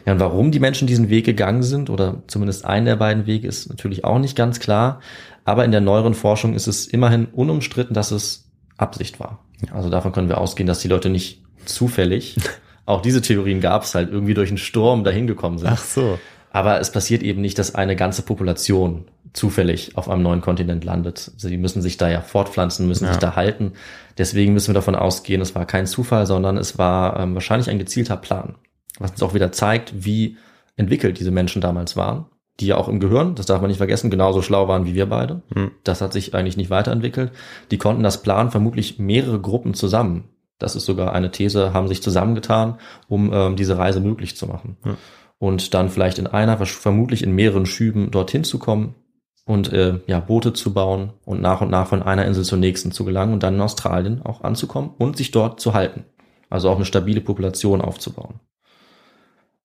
Ja, 0.06 0.12
und 0.12 0.20
warum 0.20 0.50
die 0.50 0.58
Menschen 0.58 0.88
diesen 0.88 1.08
Weg 1.08 1.26
gegangen 1.26 1.62
sind, 1.62 1.90
oder 1.90 2.22
zumindest 2.26 2.64
einen 2.64 2.86
der 2.86 2.96
beiden 2.96 3.26
Wege, 3.26 3.46
ist 3.46 3.68
natürlich 3.68 4.04
auch 4.04 4.18
nicht 4.18 4.36
ganz 4.36 4.58
klar. 4.58 5.00
Aber 5.44 5.64
in 5.64 5.70
der 5.70 5.80
neueren 5.80 6.14
Forschung 6.14 6.54
ist 6.54 6.66
es 6.66 6.86
immerhin 6.86 7.26
unumstritten, 7.26 7.94
dass 7.94 8.10
es 8.10 8.48
Absicht 8.76 9.20
war. 9.20 9.44
Also 9.72 9.90
davon 9.90 10.12
können 10.12 10.28
wir 10.28 10.38
ausgehen, 10.38 10.66
dass 10.66 10.80
die 10.80 10.88
Leute 10.88 11.10
nicht 11.10 11.42
zufällig, 11.64 12.36
auch 12.86 13.02
diese 13.02 13.20
Theorien 13.20 13.60
gab 13.60 13.82
es 13.82 13.94
halt, 13.94 14.10
irgendwie 14.10 14.34
durch 14.34 14.48
einen 14.48 14.58
Sturm 14.58 15.04
dahin 15.04 15.26
gekommen 15.26 15.58
sind. 15.58 15.68
Ach 15.68 15.82
so. 15.82 16.18
Aber 16.58 16.80
es 16.80 16.90
passiert 16.90 17.22
eben 17.22 17.40
nicht, 17.40 17.56
dass 17.60 17.76
eine 17.76 17.94
ganze 17.94 18.22
Population 18.22 19.04
zufällig 19.32 19.96
auf 19.96 20.08
einem 20.08 20.22
neuen 20.24 20.40
Kontinent 20.40 20.84
landet. 20.84 21.30
Sie 21.36 21.56
müssen 21.56 21.82
sich 21.82 21.98
da 21.98 22.10
ja 22.10 22.20
fortpflanzen, 22.20 22.88
müssen 22.88 23.04
Ja. 23.04 23.12
sich 23.12 23.20
da 23.20 23.36
halten. 23.36 23.74
Deswegen 24.16 24.54
müssen 24.54 24.70
wir 24.70 24.74
davon 24.74 24.96
ausgehen, 24.96 25.40
es 25.40 25.54
war 25.54 25.66
kein 25.66 25.86
Zufall, 25.86 26.26
sondern 26.26 26.56
es 26.56 26.76
war 26.76 27.20
ähm, 27.20 27.34
wahrscheinlich 27.34 27.70
ein 27.70 27.78
gezielter 27.78 28.16
Plan. 28.16 28.56
Was 28.98 29.12
uns 29.12 29.22
auch 29.22 29.34
wieder 29.34 29.52
zeigt, 29.52 30.04
wie 30.04 30.36
entwickelt 30.76 31.20
diese 31.20 31.30
Menschen 31.30 31.62
damals 31.62 31.96
waren, 31.96 32.26
die 32.58 32.66
ja 32.66 32.76
auch 32.76 32.88
im 32.88 32.98
Gehirn, 32.98 33.36
das 33.36 33.46
darf 33.46 33.60
man 33.60 33.68
nicht 33.68 33.78
vergessen, 33.78 34.10
genauso 34.10 34.42
schlau 34.42 34.66
waren 34.66 34.84
wie 34.84 34.94
wir 34.96 35.06
beide. 35.06 35.42
Hm. 35.54 35.70
Das 35.84 36.00
hat 36.00 36.12
sich 36.12 36.34
eigentlich 36.34 36.56
nicht 36.56 36.70
weiterentwickelt. 36.70 37.30
Die 37.70 37.78
konnten 37.78 38.02
das 38.02 38.20
planen, 38.24 38.50
vermutlich 38.50 38.98
mehrere 38.98 39.40
Gruppen 39.40 39.74
zusammen. 39.74 40.24
Das 40.58 40.74
ist 40.74 40.86
sogar 40.86 41.12
eine 41.12 41.30
These, 41.30 41.72
haben 41.72 41.86
sich 41.86 42.02
zusammengetan, 42.02 42.78
um 43.06 43.32
ähm, 43.32 43.54
diese 43.54 43.78
Reise 43.78 44.00
möglich 44.00 44.36
zu 44.36 44.48
machen. 44.48 44.76
Ja. 44.84 44.96
Und 45.38 45.72
dann 45.74 45.88
vielleicht 45.88 46.18
in 46.18 46.26
einer, 46.26 46.58
vermutlich 46.66 47.22
in 47.22 47.32
mehreren 47.32 47.66
Schüben 47.66 48.10
dorthin 48.10 48.44
zu 48.44 48.58
kommen 48.58 48.96
und 49.44 49.72
äh, 49.72 50.00
ja, 50.06 50.20
Boote 50.20 50.52
zu 50.52 50.74
bauen 50.74 51.12
und 51.24 51.40
nach 51.40 51.60
und 51.60 51.70
nach 51.70 51.88
von 51.88 52.02
einer 52.02 52.26
Insel 52.26 52.44
zur 52.44 52.58
nächsten 52.58 52.92
zu 52.92 53.04
gelangen 53.04 53.32
und 53.32 53.42
dann 53.42 53.54
in 53.54 53.60
Australien 53.60 54.20
auch 54.22 54.42
anzukommen 54.42 54.90
und 54.98 55.16
sich 55.16 55.30
dort 55.30 55.60
zu 55.60 55.74
halten. 55.74 56.04
Also 56.50 56.68
auch 56.68 56.76
eine 56.76 56.84
stabile 56.84 57.20
Population 57.20 57.80
aufzubauen. 57.80 58.40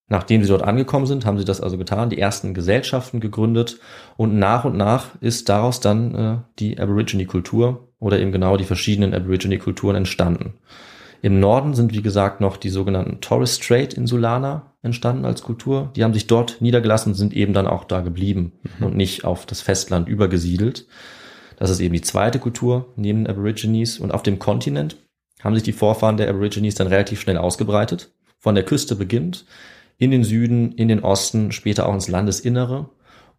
Nachdem 0.08 0.42
sie 0.42 0.50
dort 0.50 0.64
angekommen 0.64 1.06
sind, 1.06 1.26
haben 1.26 1.38
sie 1.38 1.46
das 1.46 1.60
also 1.60 1.78
getan, 1.78 2.10
die 2.10 2.20
ersten 2.20 2.54
Gesellschaften 2.54 3.20
gegründet 3.20 3.80
und 4.16 4.38
nach 4.38 4.64
und 4.64 4.78
nach 4.78 5.20
ist 5.22 5.50
daraus 5.50 5.80
dann 5.80 6.16
äh, 6.16 6.38
die 6.60 6.80
Aborigine-Kultur 6.80 7.90
oder 8.00 8.20
eben 8.20 8.32
genau 8.32 8.58
die 8.58 8.66
verschiedenen 8.66 9.14
Aborigine-Kulturen 9.14 9.96
entstanden. 9.96 10.54
Im 11.24 11.40
Norden 11.40 11.74
sind, 11.74 11.94
wie 11.94 12.02
gesagt, 12.02 12.42
noch 12.42 12.58
die 12.58 12.70
sogenannten 12.70 13.22
Torres 13.22 13.56
Strait 13.56 13.94
Insulaner 13.94 14.74
entstanden 14.82 15.24
als 15.24 15.42
Kultur. 15.42 15.90
Die 15.96 16.04
haben 16.04 16.14
sich 16.14 16.28
dort 16.28 16.60
niedergelassen 16.60 17.14
und 17.14 17.16
sind 17.16 17.34
eben 17.34 17.54
dann 17.54 17.66
auch 17.66 17.86
da 17.86 18.02
geblieben 18.02 18.52
und 18.82 18.98
nicht 18.98 19.24
auf 19.24 19.46
das 19.46 19.62
Festland 19.62 20.10
übergesiedelt. 20.10 20.86
Das 21.56 21.70
ist 21.70 21.80
eben 21.80 21.94
die 21.94 22.02
zweite 22.02 22.40
Kultur 22.40 22.92
neben 22.98 23.24
den 23.24 23.28
Aborigines. 23.28 24.00
Und 24.00 24.14
auf 24.14 24.22
dem 24.22 24.38
Kontinent 24.38 24.98
haben 25.42 25.56
sich 25.56 25.64
die 25.64 25.72
Vorfahren 25.72 26.18
der 26.18 26.30
Aborigines 26.30 26.76
dann 26.76 26.88
relativ 26.88 27.22
schnell 27.22 27.38
ausgebreitet. 27.38 28.12
Von 28.38 28.56
der 28.56 28.66
Küste 28.66 28.98
beginnt, 28.98 29.46
in 29.98 30.12
den 30.12 30.26
Süden, 30.26 30.74
in 30.74 30.90
den 30.90 31.06
Osten, 31.06 31.54
später 31.54 31.88
auch 31.88 31.94
ins 31.94 32.10
Landesinnere. 32.10 32.90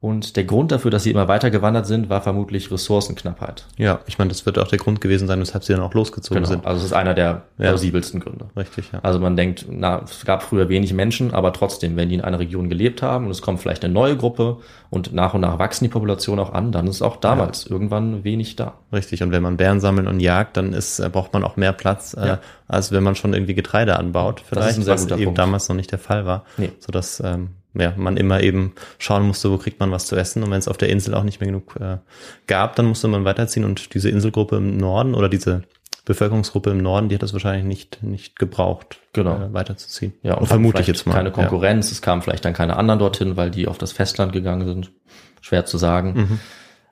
Und 0.05 0.37
der 0.37 0.45
Grund 0.45 0.71
dafür, 0.71 0.91
dass 0.91 1.05
sie 1.05 1.11
immer 1.13 1.29
weiter 1.29 1.51
gewandert 1.51 1.87
sind, 1.87 2.11
war 2.11 2.21
vermutlich 2.21 2.71
Ressourcenknappheit. 2.71 3.65
Ja, 3.79 4.01
ich 4.07 4.19
meine, 4.19 4.29
das 4.29 4.45
wird 4.45 4.59
auch 4.59 4.69
der 4.69 4.79
Grund 4.79 5.01
gewesen 5.01 5.27
sein, 5.27 5.41
weshalb 5.41 5.65
sie 5.65 5.73
dann 5.73 5.81
auch 5.81 5.95
losgezogen 5.95 6.43
Genau. 6.43 6.47
sind. 6.55 6.67
Also 6.67 6.81
es 6.81 6.85
ist 6.87 6.93
einer 6.93 7.15
der 7.15 7.45
Ja. 7.57 7.69
plausibelsten 7.71 8.21
Gründe. 8.21 8.51
Richtig, 8.55 8.93
ja. 8.93 8.99
Also 9.03 9.19
man 9.19 9.35
denkt, 9.35 9.65
na, 9.71 10.03
es 10.05 10.27
gab 10.27 10.43
früher 10.43 10.69
wenig 10.69 10.93
Menschen, 10.93 11.33
aber 11.33 11.55
trotzdem, 11.55 11.97
wenn 11.97 12.11
die 12.11 12.17
in 12.17 12.21
einer 12.21 12.39
Region 12.39 12.69
gelebt 12.69 13.01
haben 13.01 13.25
und 13.25 13.31
es 13.31 13.41
kommt 13.41 13.61
vielleicht 13.61 13.83
eine 13.83 13.95
neue 13.95 14.15
Gruppe 14.15 14.59
und 14.91 15.15
nach 15.15 15.33
und 15.33 15.41
nach 15.41 15.59
wachsen 15.59 15.85
die 15.85 15.89
Population 15.91 16.39
auch 16.39 16.53
an, 16.53 16.71
dann 16.71 16.87
ist 16.87 17.01
auch 17.01 17.17
damals 17.17 17.65
irgendwann 17.65 18.25
wenig 18.25 18.57
da. 18.57 18.75
Richtig. 18.93 19.23
Und 19.23 19.33
wenn 19.33 19.43
man 19.43 19.57
Bären 19.57 19.81
sammelt 19.81 20.07
und 20.07 20.21
jagt, 20.21 20.59
dann 20.59 20.75
ist, 20.75 20.99
äh, 20.99 21.09
braucht 21.09 21.33
man 21.33 21.43
auch 21.45 21.57
mehr 21.57 21.73
Platz, 21.73 22.13
äh, 22.13 22.27
Ja. 22.27 22.39
als 22.69 22.93
wenn 22.93 23.03
man 23.03 23.15
schon 23.15 23.33
irgendwie 23.33 23.55
Getreide 23.55 23.99
anbaut. 23.99 24.43
Vielleicht, 24.47 24.77
ein 24.77 24.83
sehr 24.83 24.93
was 24.95 25.03
guter 25.05 25.15
eben 25.17 25.25
Punkt. 25.25 25.39
damals 25.39 25.67
noch 25.71 25.77
nicht 25.77 25.91
der 25.93 25.99
Fall 25.99 26.27
war. 26.27 26.45
Nee. 26.59 26.73
Sodass 26.79 27.21
ähm, 27.25 27.49
ja, 27.75 27.93
man 27.97 28.17
immer 28.17 28.41
eben 28.43 28.75
schauen 28.99 29.25
musste, 29.27 29.51
wo 29.51 29.59
kriegt 29.59 29.81
man 29.81 29.91
was 29.91 30.07
zu 30.07 30.17
essen. 30.17 30.43
Und 30.43 30.51
wenn 30.51 30.59
es 30.59 30.69
auf 30.69 30.77
der 30.77 30.89
Insel 30.89 31.15
auch 31.15 31.25
nicht 31.25 31.41
mehr 31.41 31.49
genug 31.49 31.77
äh, 31.81 31.99
gab, 32.47 32.77
dann 32.77 32.87
musste 32.87 33.09
man 33.09 33.25
weiterziehen. 33.25 33.65
Und 33.65 33.95
diese 33.95 34.11
Inselgruppe 34.11 34.57
im 34.57 34.77
Norden 34.77 35.15
oder 35.15 35.29
diese 35.29 35.63
Bevölkerungsgruppe 36.05 36.71
im 36.71 36.79
Norden, 36.79 37.09
die 37.09 37.15
hat 37.15 37.23
das 37.23 37.33
wahrscheinlich 37.33 37.65
nicht, 37.65 38.03
nicht 38.03 38.39
gebraucht, 38.39 38.99
Genau. 39.13 39.37
äh, 39.37 39.53
weiterzuziehen. 39.53 40.13
Ja, 40.23 40.35
und 40.35 40.47
vermute 40.47 40.81
ich 40.83 40.87
jetzt 40.87 41.07
mal. 41.07 41.15
keine 41.15 41.31
Konkurrenz, 41.31 41.91
es 41.91 42.03
kamen 42.03 42.23
vielleicht 42.23 42.45
dann 42.45 42.53
keine 42.53 42.77
anderen 42.77 42.99
dorthin, 42.99 43.37
weil 43.37 43.51
die 43.51 43.67
auf 43.67 43.79
das 43.79 43.93
Festland 43.93 44.33
gegangen 44.33 44.67
sind. 44.67 44.93
Schwer 45.41 45.67
zu 45.67 45.79
sagen. 45.79 46.15
Mhm. 46.15 46.41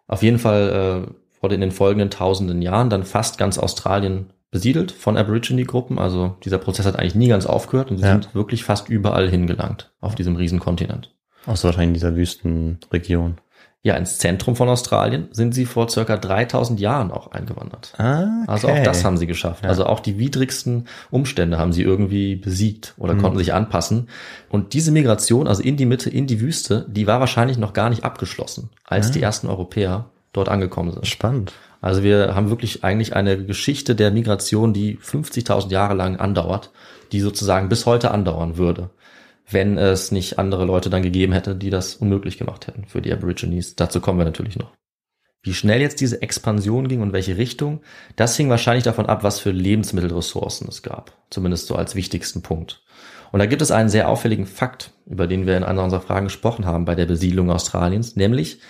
Auf 0.06 0.22
jeden 0.22 0.38
Fall 0.38 1.06
äh, 1.08 1.42
wurde 1.42 1.54
in 1.54 1.60
den 1.60 1.70
folgenden 1.72 2.10
tausenden 2.10 2.62
Jahren 2.62 2.90
dann 2.90 3.04
fast 3.04 3.38
ganz 3.38 3.58
Australien 3.58 4.32
besiedelt 4.52 4.92
von 4.92 5.16
Aborigine-Gruppen. 5.16 5.98
Also 5.98 6.36
dieser 6.44 6.58
Prozess 6.58 6.86
hat 6.86 6.96
eigentlich 6.96 7.16
nie 7.16 7.28
ganz 7.28 7.46
aufgehört 7.46 7.90
und 7.90 7.96
sie 7.96 8.04
Ja. 8.04 8.12
sind 8.12 8.32
wirklich 8.36 8.62
fast 8.62 8.88
überall 8.88 9.28
hingelangt 9.28 9.90
auf 10.00 10.14
diesem 10.14 10.36
Riesenkontinent. 10.36 11.10
Ja. 11.46 11.52
Außer 11.54 11.64
wahrscheinlich 11.66 11.88
in 11.88 11.94
dieser 11.94 12.14
Wüstenregion. 12.14 13.38
Ja, 13.84 13.96
ins 13.96 14.18
Zentrum 14.18 14.54
von 14.54 14.68
Australien 14.68 15.26
sind 15.32 15.54
sie 15.56 15.66
vor 15.66 15.88
circa 15.88 16.16
3000 16.16 16.78
Jahren 16.78 17.10
auch 17.10 17.32
eingewandert. 17.32 17.94
Ah, 17.98 18.44
Also 18.46 18.68
auch 18.68 18.80
das 18.84 19.04
haben 19.04 19.16
sie 19.16 19.26
geschafft. 19.26 19.64
Also 19.66 19.86
auch 19.86 19.98
die 19.98 20.20
widrigsten 20.20 20.86
Umstände 21.10 21.58
haben 21.58 21.72
sie 21.72 21.82
irgendwie 21.82 22.36
besiegt 22.36 22.94
oder 22.96 23.16
konnten 23.16 23.38
sich 23.38 23.52
anpassen. 23.52 24.08
Und 24.50 24.74
diese 24.74 24.92
Migration, 24.92 25.48
also 25.48 25.64
in 25.64 25.76
die 25.76 25.86
Mitte, 25.86 26.10
in 26.10 26.28
die 26.28 26.40
Wüste, 26.40 26.86
die 26.88 27.08
war 27.08 27.18
wahrscheinlich 27.18 27.58
noch 27.58 27.72
gar 27.72 27.90
nicht 27.90 28.04
abgeschlossen, 28.04 28.70
als 28.84 29.10
die 29.10 29.20
ersten 29.22 29.48
Europäer 29.48 30.04
dort 30.32 30.48
angekommen 30.48 30.92
sind. 30.92 31.04
Spannend. 31.08 31.52
Also 31.82 32.02
wir 32.04 32.34
haben 32.34 32.48
wirklich 32.48 32.84
eigentlich 32.84 33.14
eine 33.14 33.44
Geschichte 33.44 33.94
der 33.94 34.12
Migration, 34.12 34.72
die 34.72 34.96
50.000 34.96 35.70
Jahre 35.70 35.94
lang 35.94 36.16
andauert, 36.16 36.70
die 37.10 37.20
sozusagen 37.20 37.68
bis 37.68 37.86
heute 37.86 38.12
andauern 38.12 38.56
würde, 38.56 38.90
wenn 39.50 39.76
es 39.76 40.12
nicht 40.12 40.38
andere 40.38 40.64
Leute 40.64 40.90
dann 40.90 41.02
gegeben 41.02 41.32
hätte, 41.32 41.56
die 41.56 41.70
das 41.70 41.96
unmöglich 41.96 42.38
gemacht 42.38 42.68
hätten 42.68 42.84
für 42.86 43.02
die 43.02 43.12
Aborigines. 43.12 43.74
Dazu 43.74 44.00
kommen 44.00 44.18
wir 44.18 44.24
natürlich 44.24 44.56
noch. 44.56 44.72
Wie 45.42 45.54
schnell 45.54 45.80
jetzt 45.80 46.00
diese 46.00 46.22
Expansion 46.22 46.86
ging 46.86 47.02
und 47.02 47.12
welche 47.12 47.36
Richtung, 47.36 47.80
das 48.14 48.36
hing 48.36 48.48
wahrscheinlich 48.48 48.84
davon 48.84 49.06
ab, 49.06 49.24
was 49.24 49.40
für 49.40 49.50
Lebensmittelressourcen 49.50 50.68
es 50.68 50.82
gab. 50.82 51.12
Zumindest 51.30 51.66
so 51.66 51.74
als 51.74 51.96
wichtigsten 51.96 52.42
Punkt. 52.42 52.84
Und 53.32 53.40
da 53.40 53.46
gibt 53.46 53.60
es 53.60 53.72
einen 53.72 53.88
sehr 53.88 54.08
auffälligen 54.08 54.46
Fakt, 54.46 54.92
über 55.04 55.26
den 55.26 55.46
wir 55.46 55.56
in 55.56 55.64
einer 55.64 55.82
unserer 55.82 56.02
Fragen 56.02 56.26
gesprochen 56.26 56.64
haben 56.64 56.84
bei 56.84 56.94
der 56.94 57.06
Besiedlung 57.06 57.50
Australiens, 57.50 58.14
nämlich 58.14 58.60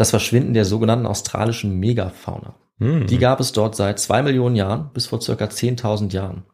das 0.00 0.08
Verschwinden 0.08 0.54
der 0.54 0.64
sogenannten 0.64 1.04
australischen 1.04 1.78
Megafauna. 1.78 2.54
Hm. 2.78 3.06
Die 3.06 3.18
gab 3.18 3.38
es 3.38 3.52
dort 3.52 3.76
seit 3.76 3.98
zwei 3.98 4.22
Millionen 4.22 4.56
Jahren 4.56 4.88
bis 4.94 5.08
vor 5.08 5.20
circa 5.20 5.44
10.000 5.44 6.10
Jahren. 6.14 6.44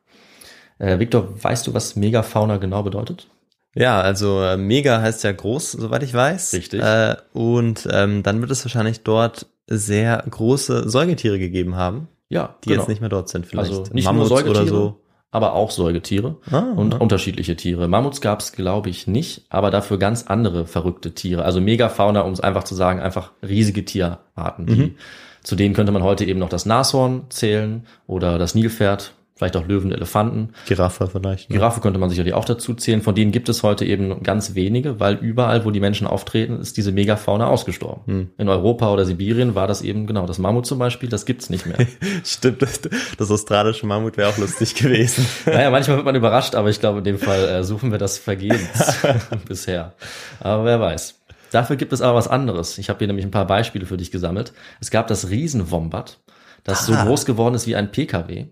Äh, 0.81 0.99
Victor, 0.99 1.29
weißt 1.45 1.65
du, 1.65 1.73
was 1.73 1.95
Megafauna 1.95 2.57
genau 2.57 2.83
bedeutet? 2.83 3.29
Ja, 3.73 4.01
also 4.01 4.43
äh, 4.43 4.57
mega 4.57 5.01
heißt 5.01 5.23
ja 5.23 5.31
groß, 5.31 5.73
soweit 5.73 6.03
ich 6.03 6.13
weiß. 6.13 6.55
Richtig. 6.55 6.83
Äh, 6.83 7.15
und 7.35 7.87
ähm, 7.93 8.25
dann 8.25 8.41
wird 8.41 8.51
es 8.51 8.65
wahrscheinlich 8.65 9.05
dort 9.05 9.47
sehr 9.69 10.25
große 10.29 10.89
Säugetiere 10.89 11.39
gegeben 11.39 11.77
haben, 11.77 12.09
Ja, 12.29 12.57
die 12.65 12.71
jetzt 12.71 12.89
nicht 12.89 13.01
mehr 13.01 13.11
dort 13.11 13.29
sind. 13.29 13.47
Vielleicht 13.47 13.71
Also 13.71 13.85
nicht 13.93 14.07
Mammuts 14.07 14.29
nur 14.29 14.39
Säugetiere, 14.41 14.63
oder 14.65 14.69
so. 14.69 15.01
Aber 15.31 15.55
auch 15.55 15.71
Säugetiere 15.71 16.37
Ah, 16.51 16.61
und 16.77 16.95
ah. 16.95 16.99
unterschiedliche 16.99 17.57
Tiere. 17.57 17.89
Mammuts 17.89 18.21
gab 18.21 18.41
es, 18.41 18.53
glaube 18.53 18.89
ich, 18.91 19.07
nicht, 19.07 19.47
aber 19.51 19.71
dafür 19.71 19.99
ganz 19.99 20.25
andere 20.29 20.67
verrückte 20.67 21.13
Tiere. 21.15 21.45
Also 21.45 21.61
Megafauna, 21.61 22.21
um 22.23 22.33
es 22.33 22.41
einfach 22.41 22.65
zu 22.65 22.75
sagen, 22.75 23.01
einfach 23.01 23.33
riesige 23.47 23.85
Tierarten. 23.85 24.67
Die, 24.67 24.75
Mhm. 24.77 24.95
Zu 25.43 25.55
denen 25.55 25.75
könnte 25.75 25.93
man 25.93 26.03
heute 26.03 26.25
eben 26.25 26.41
noch 26.41 26.49
das 26.49 26.67
Nashorn 26.67 27.27
zählen 27.29 27.87
oder 28.09 28.37
das 28.39 28.57
Nilpferd, 28.57 29.13
vielleicht 29.37 29.57
auch 29.57 29.67
Löwen, 29.69 29.93
Elefanten. 29.93 30.51
Giraffe 30.67 31.07
vielleicht. 31.07 31.51
ne? 31.51 31.57
Giraffe 31.57 31.81
könnte 31.81 31.99
man 32.01 32.09
sicherlich 32.11 32.33
auch 32.35 32.45
dazu 32.47 32.75
zählen. 32.75 33.03
Von 33.03 33.15
denen 33.15 33.33
gibt 33.33 33.49
es 33.51 33.63
heute 33.63 33.85
eben 33.85 34.23
ganz 34.23 34.55
wenige, 34.55 34.99
weil 34.99 35.15
überall, 35.17 35.65
wo 35.65 35.71
die 35.71 35.79
Menschen 35.81 36.07
auftreten, 36.07 36.59
ist 36.59 36.77
diese 36.79 36.91
Megafauna 36.91 37.47
ausgestorben. 37.47 38.03
Hm. 38.07 38.31
In 38.39 38.49
Europa 38.49 38.91
oder 38.93 39.05
Sibirien 39.05 39.55
war 39.55 39.67
das 39.69 39.83
eben 39.83 40.07
genau 40.07 40.27
das 40.27 40.39
Mammut 40.39 40.67
zum 40.67 40.79
Beispiel, 40.79 41.09
das 41.11 41.27
gibt's 41.27 41.51
nicht 41.51 41.67
mehr. 41.67 41.77
Stimmt, 42.25 42.63
das, 42.63 42.81
das 43.19 43.31
australische 43.31 43.87
Mammut 43.87 44.17
wäre 44.17 44.31
auch 44.31 44.39
lustig 44.39 44.75
gewesen. 44.77 45.27
naja, 45.45 45.71
manchmal 45.71 45.99
wird 45.99 46.07
man 46.07 46.17
überrascht, 46.17 46.55
aber 46.55 46.71
ich 46.71 46.81
glaube, 46.81 46.99
in 46.99 47.05
dem 47.05 47.19
Fall 47.19 47.47
äh, 47.49 47.63
suchen 47.63 47.91
wir 47.93 47.99
das 47.99 48.17
vergebens 48.19 48.97
bisher. 49.49 49.93
Aber 50.41 50.65
wer 50.65 50.81
weiß. 50.81 51.21
Dafür 51.53 51.77
gibt 51.77 51.93
es 51.93 52.01
aber 52.03 52.15
was 52.17 52.27
anderes. 52.27 52.77
Ich 52.79 52.89
habe 52.89 52.99
hier 52.99 53.07
nämlich 53.07 53.25
ein 53.25 53.31
paar 53.31 53.47
Beispiele 53.47 53.87
für 53.87 53.97
dich 53.97 54.11
gesammelt. 54.11 54.53
Es 54.81 54.91
gab 54.91 55.07
das 55.07 55.29
Riesenwombat, 55.31 56.19
das 56.65 56.87
so 56.87 56.93
Ah. 56.95 57.05
groß 57.05 57.25
geworden 57.27 57.55
ist 57.55 57.67
wie 57.67 57.77
ein 57.77 57.93
PKW. 57.93 58.47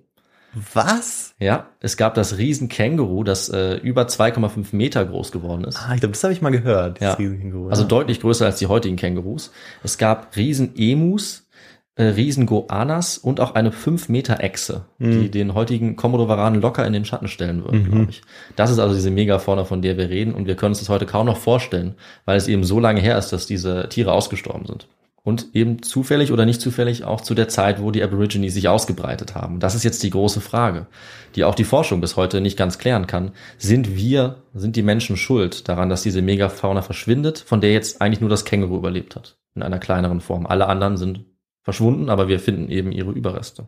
Was? 0.73 1.35
Ja, 1.39 1.69
es 1.81 1.97
gab 1.97 2.15
das 2.15 2.39
Riesenkänguru, 2.39 3.25
das 3.25 3.49
äh, 3.49 3.77
über 3.77 4.03
2,5 4.03 4.75
Meter 4.75 5.05
groß 5.05 5.33
geworden 5.33 5.65
ist. 5.65 5.79
Ah, 5.79 5.95
ich 5.95 6.01
glaube, 6.01 6.13
das 6.13 6.23
habe 6.23 6.33
ich 6.33 6.43
mal 6.43 6.51
gehört. 6.51 7.01
Ja. 7.01 7.17
Also 7.17 7.83
ja. 7.83 7.89
deutlich 7.89 8.21
größer 8.21 8.47
als 8.47 8.59
die 8.59 8.67
heutigen 8.67 8.97
Kängurus. 8.97 9.53
Es 9.83 9.99
gab 9.99 10.37
Riesen-Emus, 10.37 11.49
äh, 11.97 12.05
Riesen-Goanas 12.05 13.19
und 13.19 13.41
auch 13.41 13.55
eine 13.55 13.73
5 13.73 14.09
Meter 14.09 14.41
Echse, 14.41 14.87
die 14.99 15.31
den 15.31 15.55
heutigen 15.55 15.97
Komodo-Varanen 15.97 16.61
locker 16.61 16.87
in 16.87 16.93
den 16.93 17.05
Schatten 17.05 17.29
stellen 17.29 17.65
würden, 17.65 17.85
glaube 17.85 18.07
ich. 18.11 18.23
Das 18.57 18.71
ist 18.71 18.79
also 18.79 18.95
diese 18.95 19.11
Megafauna, 19.11 19.65
von 19.65 19.83
der 19.83 19.97
wir 19.97 20.09
reden 20.09 20.35
und 20.35 20.47
wir 20.47 20.57
können 20.57 20.71
uns 20.71 20.81
das 20.81 20.89
heute 20.89 21.07
kaum 21.07 21.27
noch 21.27 21.37
vorstellen, 21.37 21.95
weil 22.25 22.37
es 22.37 22.49
eben 22.49 22.65
so 22.65 22.81
lange 22.81 23.01
her 23.01 23.17
ist, 23.17 23.33
dass 23.33 23.47
diese 23.47 23.89
Tiere 23.89 24.13
ausgestorben 24.13 24.67
sind. 24.67 24.89
Und 25.25 25.55
eben 25.55 25.83
zufällig 25.83 26.33
oder 26.33 26.45
nicht 26.45 26.61
zufällig 26.61 27.05
auch 27.05 27.23
zu 27.23 27.35
der 27.35 27.49
Zeit, 27.49 27.81
wo 27.81 27.91
die 27.91 28.03
Aborigines 28.03 28.53
sich 28.53 28.69
ausgebreitet 28.69 29.35
haben. 29.35 29.59
Das 29.59 29.75
ist 29.75 29.83
jetzt 29.83 30.03
die 30.03 30.11
große 30.11 30.43
Frage, 30.43 30.87
die 31.35 31.45
auch 31.45 31.55
die 31.55 31.65
Forschung 31.65 32.03
bis 32.03 32.17
heute 32.17 32.43
nicht 32.43 32.59
ganz 32.59 32.79
klären 32.79 33.07
kann. 33.07 33.33
Sind 33.57 33.97
wir, 33.97 34.43
sind 34.53 34.77
die 34.77 34.83
Menschen 34.83 35.17
schuld 35.17 35.67
daran, 35.67 35.89
dass 35.89 36.03
diese 36.03 36.21
Megafauna 36.21 36.83
verschwindet, 36.83 37.39
von 37.39 37.63
der 37.63 37.73
jetzt 37.73 38.03
eigentlich 38.03 38.21
nur 38.21 38.29
das 38.29 38.45
Känguru 38.45 38.77
überlebt 38.77 39.17
hat? 39.17 39.39
In 39.55 39.63
einer 39.63 39.79
kleineren 39.79 40.21
Form. 40.21 40.47
Alle 40.47 40.69
anderen 40.69 40.99
sind 40.99 41.25
verschwunden, 41.63 42.11
aber 42.11 42.29
wir 42.29 42.39
finden 42.39 42.69
eben 42.69 42.93
ihre 42.93 43.13
Überreste. 43.13 43.67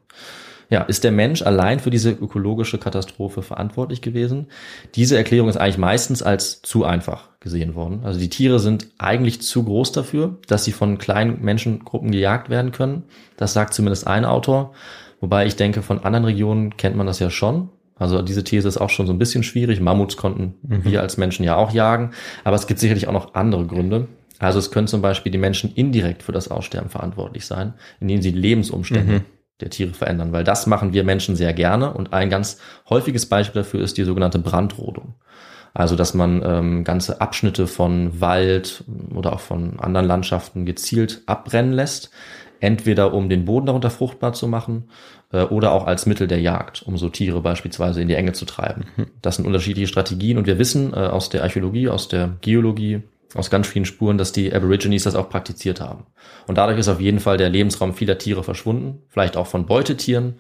Ja, 0.68 0.83
ist 0.83 1.05
der 1.05 1.12
Mensch 1.12 1.42
allein 1.42 1.79
für 1.79 1.90
diese 1.90 2.11
ökologische 2.11 2.79
Katastrophe 2.79 3.42
verantwortlich 3.42 4.02
gewesen? 4.02 4.46
Diese 4.96 5.16
Erklärung 5.16 5.48
ist 5.48 5.57
eigentlich 5.57 5.79
meistens 5.79 6.22
als 6.22 6.61
zu 6.62 6.85
einfach 6.85 7.29
gesehen 7.38 7.76
worden. 7.76 8.00
Also 8.02 8.18
die 8.18 8.29
Tiere 8.29 8.59
sind 8.59 8.88
eigentlich 8.98 9.42
zu 9.42 9.62
groß 9.62 9.92
dafür, 9.92 10.38
dass 10.48 10.64
sie 10.64 10.72
von 10.72 10.98
kleinen 10.98 11.40
Menschengruppen 11.42 12.11
gejagt 12.11 12.50
werden 12.50 12.72
können. 12.72 13.05
Das 13.37 13.52
sagt 13.52 13.74
zumindest 13.74 14.09
ein 14.09 14.24
Autor. 14.24 14.72
Wobei 15.20 15.46
ich 15.46 15.55
denke, 15.55 15.83
von 15.83 16.00
anderen 16.00 16.24
Regionen 16.24 16.76
kennt 16.76 16.96
man 16.96 17.07
das 17.07 17.20
ja 17.20 17.31
schon. 17.31 17.70
Also 17.94 18.20
diese 18.20 18.44
These 18.44 18.68
ist 18.68 18.76
auch 18.76 18.90
schon 18.90 19.07
so 19.07 19.12
ein 19.12 19.18
bisschen 19.18 19.44
schwierig. 19.44 19.81
Mammuts 19.81 20.16
konnten 20.16 20.55
wir 20.62 21.00
als 21.00 21.16
Menschen 21.16 21.44
ja 21.44 21.57
auch 21.57 21.72
jagen. 21.72 22.11
Aber 22.42 22.57
es 22.57 22.66
gibt 22.66 22.81
sicherlich 22.81 23.07
auch 23.07 23.12
noch 23.12 23.35
andere 23.35 23.66
Gründe. 23.66 24.09
Also 24.38 24.59
es 24.59 24.70
können 24.70 24.87
zum 24.87 25.00
Beispiel 25.00 25.33
die 25.33 25.38
Menschen 25.38 25.72
indirekt 25.74 26.22
für 26.22 26.33
das 26.33 26.50
Aussterben 26.50 26.90
verantwortlich 26.90 27.46
sein, 27.46 27.74
indem 28.00 28.20
sie 28.20 28.33
Lebensumstände 28.33 29.22
der 29.60 29.70
Tiere 29.70 29.94
verändern, 29.94 30.32
weil 30.32 30.44
das 30.44 30.66
machen 30.66 30.92
wir 30.92 31.04
Menschen 31.04 31.36
sehr 31.36 31.52
gerne 31.52 31.92
und 31.92 32.12
ein 32.12 32.30
ganz 32.30 32.58
häufiges 32.88 33.26
Beispiel 33.26 33.62
dafür 33.62 33.80
ist 33.80 33.96
die 33.96 34.04
sogenannte 34.04 34.38
Brandrodung. 34.38 35.14
Also 35.72 35.94
dass 35.94 36.14
man 36.14 36.42
ähm, 36.42 36.84
ganze 36.84 37.20
Abschnitte 37.20 37.66
von 37.66 38.20
Wald 38.20 38.84
oder 39.14 39.34
auch 39.34 39.40
von 39.40 39.78
anderen 39.78 40.06
Landschaften 40.06 40.64
gezielt 40.64 41.22
abbrennen 41.26 41.72
lässt, 41.72 42.10
entweder 42.60 43.12
um 43.12 43.28
den 43.28 43.44
Boden 43.44 43.66
darunter 43.66 43.90
fruchtbar 43.90 44.32
zu 44.32 44.48
machen 44.48 44.88
äh, 45.32 45.42
oder 45.42 45.72
auch 45.72 45.86
als 45.86 46.06
Mittel 46.06 46.28
der 46.28 46.40
Jagd, 46.40 46.82
um 46.82 46.96
so 46.96 47.08
Tiere 47.10 47.40
beispielsweise 47.40 48.00
in 48.00 48.08
die 48.08 48.14
Enge 48.14 48.32
zu 48.32 48.46
treiben. 48.46 48.84
Das 49.22 49.36
sind 49.36 49.46
unterschiedliche 49.46 49.88
Strategien 49.88 50.38
und 50.38 50.46
wir 50.46 50.58
wissen 50.58 50.92
äh, 50.92 50.96
aus 50.96 51.28
der 51.28 51.42
Archäologie, 51.42 51.88
aus 51.88 52.08
der 52.08 52.36
Geologie, 52.40 53.02
aus 53.37 53.51
ganz 53.51 53.66
vielen 53.66 53.85
Spuren, 53.85 54.18
dass 54.18 54.33
die 54.33 54.53
Aborigines 54.53 55.05
das 55.05 55.14
auch 55.14 55.29
praktiziert 55.29 55.81
haben. 55.81 56.07
Und 56.46 56.59
dadurch 56.59 56.79
ist 56.79 56.88
auf 56.88 57.01
jeden 57.01 57.20
Fall 57.20 57.37
der 57.37 57.49
Lebensraum 57.49 57.94
vieler 57.94 58.18
Tiere 58.18 58.42
verschwunden, 58.42 59.03
vielleicht 59.09 59.37
auch 59.37 59.46
von 59.46 59.66
Beutetieren. 59.66 60.35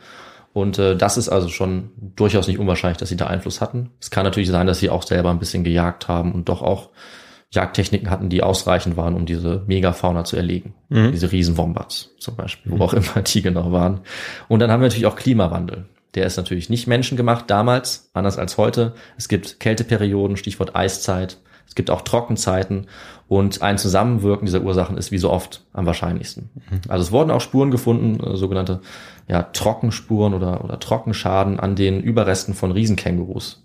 Und 0.52 0.78
äh, 0.78 0.96
das 0.96 1.16
ist 1.16 1.28
also 1.28 1.48
schon 1.48 1.90
durchaus 1.98 2.48
nicht 2.48 2.58
unwahrscheinlich, 2.58 2.98
dass 2.98 3.10
sie 3.10 3.16
da 3.16 3.26
Einfluss 3.26 3.60
hatten. 3.60 3.90
Es 4.00 4.10
kann 4.10 4.24
natürlich 4.24 4.48
sein, 4.48 4.66
dass 4.66 4.78
sie 4.78 4.90
auch 4.90 5.02
selber 5.02 5.30
ein 5.30 5.38
bisschen 5.38 5.64
gejagt 5.64 6.08
haben 6.08 6.32
und 6.32 6.48
doch 6.48 6.62
auch 6.62 6.90
Jagdtechniken 7.50 8.10
hatten, 8.10 8.28
die 8.28 8.42
ausreichend 8.42 8.96
waren, 8.96 9.14
um 9.14 9.26
diese 9.26 9.62
Megafauna 9.66 10.24
zu 10.24 10.36
erlegen. 10.36 10.74
Diese 11.12 11.30
Riesenwombats 11.30 12.10
zum 12.18 12.36
Beispiel, 12.36 12.72
wo 12.72 12.84
auch 12.84 12.94
immer 12.94 13.22
die 13.22 13.42
genau 13.42 13.72
waren. 13.72 14.00
Und 14.48 14.60
dann 14.60 14.70
haben 14.70 14.80
wir 14.80 14.88
natürlich 14.88 15.06
auch 15.06 15.16
Klimawandel. 15.16 15.86
Der 16.14 16.26
ist 16.26 16.38
natürlich 16.38 16.70
nicht 16.70 16.86
menschengemacht 16.86 17.50
damals, 17.50 18.10
anders 18.14 18.38
als 18.38 18.56
heute. 18.56 18.94
Es 19.18 19.28
gibt 19.28 19.60
Kälteperioden, 19.60 20.36
Stichwort 20.36 20.74
Eiszeit. 20.74 21.38
Es 21.66 21.74
gibt 21.74 21.90
auch 21.90 22.02
Trockenzeiten 22.02 22.86
und 23.28 23.62
ein 23.62 23.76
Zusammenwirken 23.76 24.46
dieser 24.46 24.62
Ursachen 24.62 24.96
ist 24.96 25.10
wie 25.10 25.18
so 25.18 25.30
oft 25.30 25.64
am 25.72 25.86
wahrscheinlichsten. 25.86 26.50
Also 26.88 27.02
es 27.02 27.12
wurden 27.12 27.30
auch 27.30 27.40
Spuren 27.40 27.70
gefunden, 27.70 28.22
äh, 28.24 28.36
sogenannte 28.36 28.80
ja, 29.28 29.42
Trockenspuren 29.42 30.34
oder, 30.34 30.64
oder 30.64 30.78
Trockenschaden 30.78 31.58
an 31.58 31.74
den 31.74 32.00
Überresten 32.00 32.54
von 32.54 32.70
Riesenkängurus. 32.70 33.62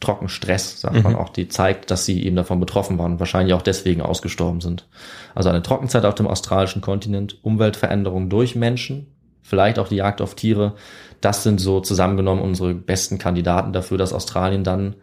Trockenstress, 0.00 0.80
sagt 0.80 1.02
man 1.02 1.14
auch, 1.14 1.28
die 1.28 1.48
zeigt, 1.48 1.90
dass 1.90 2.06
sie 2.06 2.24
eben 2.24 2.34
davon 2.34 2.58
betroffen 2.58 2.98
waren 2.98 3.12
und 3.12 3.20
wahrscheinlich 3.20 3.52
auch 3.52 3.62
deswegen 3.62 4.00
ausgestorben 4.00 4.62
sind. 4.62 4.88
Also 5.34 5.50
eine 5.50 5.62
Trockenzeit 5.62 6.06
auf 6.06 6.14
dem 6.14 6.26
australischen 6.26 6.80
Kontinent, 6.80 7.36
Umweltveränderungen 7.42 8.30
durch 8.30 8.56
Menschen, 8.56 9.08
vielleicht 9.42 9.78
auch 9.78 9.88
die 9.88 9.96
Jagd 9.96 10.22
auf 10.22 10.34
Tiere, 10.34 10.74
das 11.20 11.42
sind 11.42 11.60
so 11.60 11.80
zusammengenommen 11.80 12.42
unsere 12.42 12.72
besten 12.74 13.18
Kandidaten 13.18 13.74
dafür, 13.74 13.98
dass 13.98 14.14
Australien 14.14 14.64
dann 14.64 14.96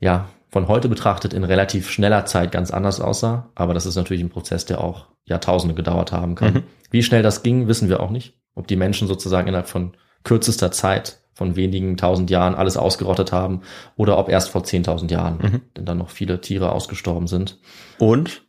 ja 0.00 0.28
von 0.48 0.68
heute 0.68 0.88
betrachtet 0.88 1.34
in 1.34 1.44
relativ 1.44 1.90
schneller 1.90 2.24
Zeit 2.24 2.52
ganz 2.52 2.70
anders 2.70 3.00
aussah. 3.00 3.50
Aber 3.54 3.74
das 3.74 3.86
ist 3.86 3.96
natürlich 3.96 4.22
ein 4.22 4.30
Prozess, 4.30 4.64
der 4.64 4.80
auch 4.80 5.06
Jahrtausende 5.24 5.74
gedauert 5.74 6.12
haben 6.12 6.34
kann. 6.34 6.62
Wie 6.90 7.02
schnell 7.02 7.22
das 7.22 7.42
ging, 7.42 7.68
wissen 7.68 7.88
wir 7.88 8.00
auch 8.00 8.10
nicht. 8.10 8.38
Ob 8.54 8.66
die 8.66 8.76
Menschen 8.76 9.08
sozusagen 9.08 9.48
innerhalb 9.48 9.68
von 9.68 9.96
kürzester 10.24 10.70
Zeit 10.72 11.20
von 11.34 11.54
wenigen 11.54 11.98
tausend 11.98 12.30
Jahren 12.30 12.54
alles 12.54 12.78
ausgerottet 12.78 13.30
haben 13.30 13.60
oder 13.96 14.16
ob 14.16 14.30
erst 14.30 14.48
vor 14.48 14.62
10.000 14.62 15.10
Jahren 15.10 15.62
denn 15.76 15.84
dann 15.84 15.98
noch 15.98 16.08
viele 16.08 16.40
Tiere 16.40 16.72
ausgestorben 16.72 17.26
sind. 17.26 17.58
Und 17.98 18.46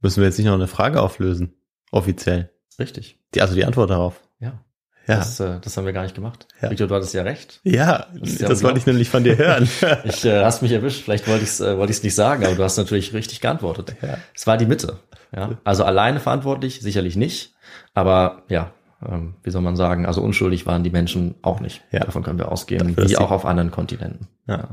müssen 0.00 0.20
wir 0.20 0.26
jetzt 0.26 0.38
nicht 0.38 0.48
noch 0.48 0.54
eine 0.54 0.66
Frage 0.66 1.00
auflösen? 1.00 1.54
Offiziell. 1.92 2.50
Richtig. 2.80 3.20
Die, 3.34 3.42
also 3.42 3.54
die 3.54 3.64
Antwort 3.64 3.90
darauf. 3.90 4.20
Ja. 4.40 4.64
Ja. 5.06 5.16
Das, 5.16 5.38
äh, 5.40 5.58
das 5.60 5.76
haben 5.76 5.86
wir 5.86 5.92
gar 5.92 6.02
nicht 6.02 6.14
gemacht. 6.14 6.46
Ja. 6.60 6.70
Victor, 6.70 6.88
du 6.88 6.94
hattest 6.94 7.14
ja 7.14 7.22
recht. 7.22 7.60
ja, 7.62 8.06
das, 8.20 8.38
ja 8.40 8.62
wollte 8.62 8.78
ich 8.78 8.86
nämlich 8.86 9.08
von 9.08 9.24
dir 9.24 9.38
hören. 9.38 9.68
Ich 10.04 10.24
äh, 10.24 10.44
hast 10.44 10.62
mich 10.62 10.72
erwischt. 10.72 11.02
Vielleicht 11.04 11.28
wollte 11.28 11.44
ich 11.44 11.50
es 11.50 11.60
äh, 11.60 11.76
wollte 11.78 11.92
ich's 11.92 12.02
nicht 12.02 12.14
sagen, 12.14 12.44
aber 12.44 12.54
du 12.54 12.64
hast 12.64 12.76
natürlich 12.76 13.12
richtig 13.12 13.40
geantwortet. 13.40 13.94
Ja. 14.02 14.18
Es 14.34 14.46
war 14.46 14.56
die 14.56 14.66
Mitte. 14.66 14.98
Ja. 15.34 15.50
Also 15.64 15.84
alleine 15.84 16.20
verantwortlich 16.20 16.80
sicherlich 16.80 17.16
nicht, 17.16 17.54
aber 17.94 18.42
ja, 18.48 18.72
ähm, 19.06 19.34
wie 19.42 19.50
soll 19.50 19.62
man 19.62 19.76
sagen? 19.76 20.06
Also 20.06 20.22
unschuldig 20.22 20.66
waren 20.66 20.82
die 20.82 20.90
Menschen 20.90 21.34
auch 21.42 21.60
nicht. 21.60 21.82
Ja. 21.92 22.00
Davon 22.00 22.22
können 22.22 22.38
wir 22.38 22.50
ausgehen, 22.50 22.94
Dafür, 22.94 23.08
wie 23.08 23.16
auch 23.16 23.30
auf 23.30 23.44
anderen 23.44 23.70
Kontinenten. 23.70 24.28
ja. 24.48 24.68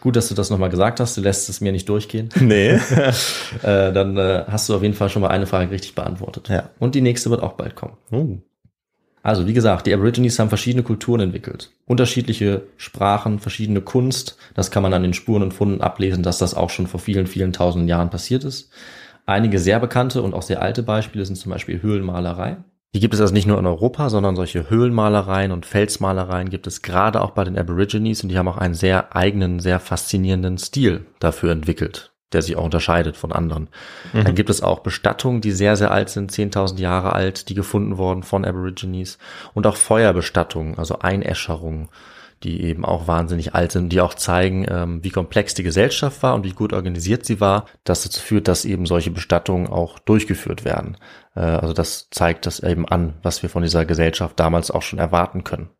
Gut, 0.00 0.16
dass 0.16 0.28
du 0.28 0.34
das 0.34 0.50
nochmal 0.50 0.68
gesagt 0.68 1.00
hast. 1.00 1.16
Du 1.16 1.22
lässt 1.22 1.48
es 1.48 1.62
mir 1.62 1.72
nicht 1.72 1.88
durchgehen. 1.88 2.28
Nee. 2.38 2.72
äh, 3.62 3.90
dann 3.90 4.18
äh, 4.18 4.44
hast 4.48 4.68
du 4.68 4.76
auf 4.76 4.82
jeden 4.82 4.92
Fall 4.92 5.08
schon 5.08 5.22
mal 5.22 5.28
eine 5.28 5.46
Frage 5.46 5.70
richtig 5.70 5.94
beantwortet. 5.94 6.50
Ja. 6.50 6.68
Und 6.78 6.94
die 6.94 7.00
nächste 7.00 7.30
wird 7.30 7.42
auch 7.42 7.54
bald 7.54 7.74
kommen. 7.74 7.96
oh. 8.10 8.36
Also 9.24 9.46
wie 9.46 9.54
gesagt, 9.54 9.86
die 9.86 9.94
Aborigines 9.94 10.38
haben 10.38 10.50
verschiedene 10.50 10.82
Kulturen 10.82 11.22
entwickelt. 11.22 11.70
Unterschiedliche 11.86 12.64
Sprachen, 12.76 13.38
verschiedene 13.38 13.80
Kunst. 13.80 14.36
Das 14.52 14.70
kann 14.70 14.82
man 14.82 14.92
an 14.92 15.02
den 15.02 15.14
Spuren 15.14 15.42
und 15.42 15.54
Funden 15.54 15.80
ablesen, 15.80 16.22
dass 16.22 16.36
das 16.36 16.52
auch 16.52 16.68
schon 16.68 16.86
vor 16.86 17.00
vielen, 17.00 17.26
vielen 17.26 17.54
tausenden 17.54 17.88
Jahren 17.88 18.10
passiert 18.10 18.44
ist. 18.44 18.70
Einige 19.24 19.58
sehr 19.58 19.80
bekannte 19.80 20.20
und 20.20 20.34
auch 20.34 20.42
sehr 20.42 20.60
alte 20.60 20.82
Beispiele 20.82 21.24
sind 21.24 21.36
zum 21.36 21.50
Beispiel 21.50 21.80
Höhlenmalerei. 21.80 22.58
Die 22.94 23.00
gibt 23.00 23.14
es 23.14 23.20
also 23.22 23.32
nicht 23.32 23.46
nur 23.46 23.58
in 23.58 23.64
Europa, 23.64 24.10
sondern 24.10 24.36
solche 24.36 24.68
Höhlenmalereien 24.68 25.52
und 25.52 25.64
Felsmalereien 25.64 26.50
gibt 26.50 26.66
es 26.66 26.82
gerade 26.82 27.22
auch 27.22 27.30
bei 27.30 27.44
den 27.44 27.56
Aborigines 27.56 28.22
und 28.22 28.28
die 28.28 28.36
haben 28.36 28.46
auch 28.46 28.58
einen 28.58 28.74
sehr 28.74 29.16
eigenen, 29.16 29.58
sehr 29.58 29.80
faszinierenden 29.80 30.58
Stil 30.58 31.06
dafür 31.18 31.50
entwickelt, 31.50 32.12
der 32.34 32.42
sich 32.42 32.56
auch 32.56 32.64
unterscheidet 32.64 33.16
von 33.16 33.32
anderen. 33.32 33.68
Dann 34.12 34.34
gibt 34.34 34.50
es 34.50 34.62
auch 34.62 34.80
Bestattungen, 34.80 35.40
die 35.40 35.52
sehr, 35.52 35.76
sehr 35.76 35.90
alt 35.90 36.10
sind, 36.10 36.32
10.000 36.32 36.78
Jahre 36.78 37.12
alt, 37.12 37.48
die 37.48 37.54
gefunden 37.54 37.96
wurden 37.96 38.22
von 38.22 38.44
Aborigines 38.44 39.18
und 39.54 39.66
auch 39.66 39.76
Feuerbestattungen, 39.76 40.78
also 40.78 40.98
Einäscherungen, 40.98 41.88
die 42.42 42.62
eben 42.62 42.84
auch 42.84 43.06
wahnsinnig 43.08 43.54
alt 43.54 43.72
sind, 43.72 43.90
die 43.90 44.00
auch 44.00 44.14
zeigen, 44.14 44.66
ähm, 44.68 45.02
wie 45.02 45.10
komplex 45.10 45.54
die 45.54 45.62
Gesellschaft 45.62 46.22
war 46.22 46.34
und 46.34 46.44
wie 46.44 46.52
gut 46.52 46.72
organisiert 46.72 47.24
sie 47.24 47.40
war, 47.40 47.66
das 47.84 48.02
dazu 48.02 48.20
führt, 48.20 48.48
dass 48.48 48.66
eben 48.66 48.86
solche 48.86 49.10
Bestattungen 49.10 49.68
auch 49.68 49.98
durchgeführt 49.98 50.64
werden. 50.64 50.98
Äh, 51.34 51.40
also 51.40 51.72
das 51.72 52.08
zeigt 52.10 52.46
das 52.46 52.60
eben 52.60 52.86
an, 52.86 53.14
was 53.22 53.42
wir 53.42 53.48
von 53.48 53.62
dieser 53.62 53.86
Gesellschaft 53.86 54.38
damals 54.38 54.70
auch 54.70 54.82
schon 54.82 54.98
erwarten 54.98 55.42
können. 55.42 55.70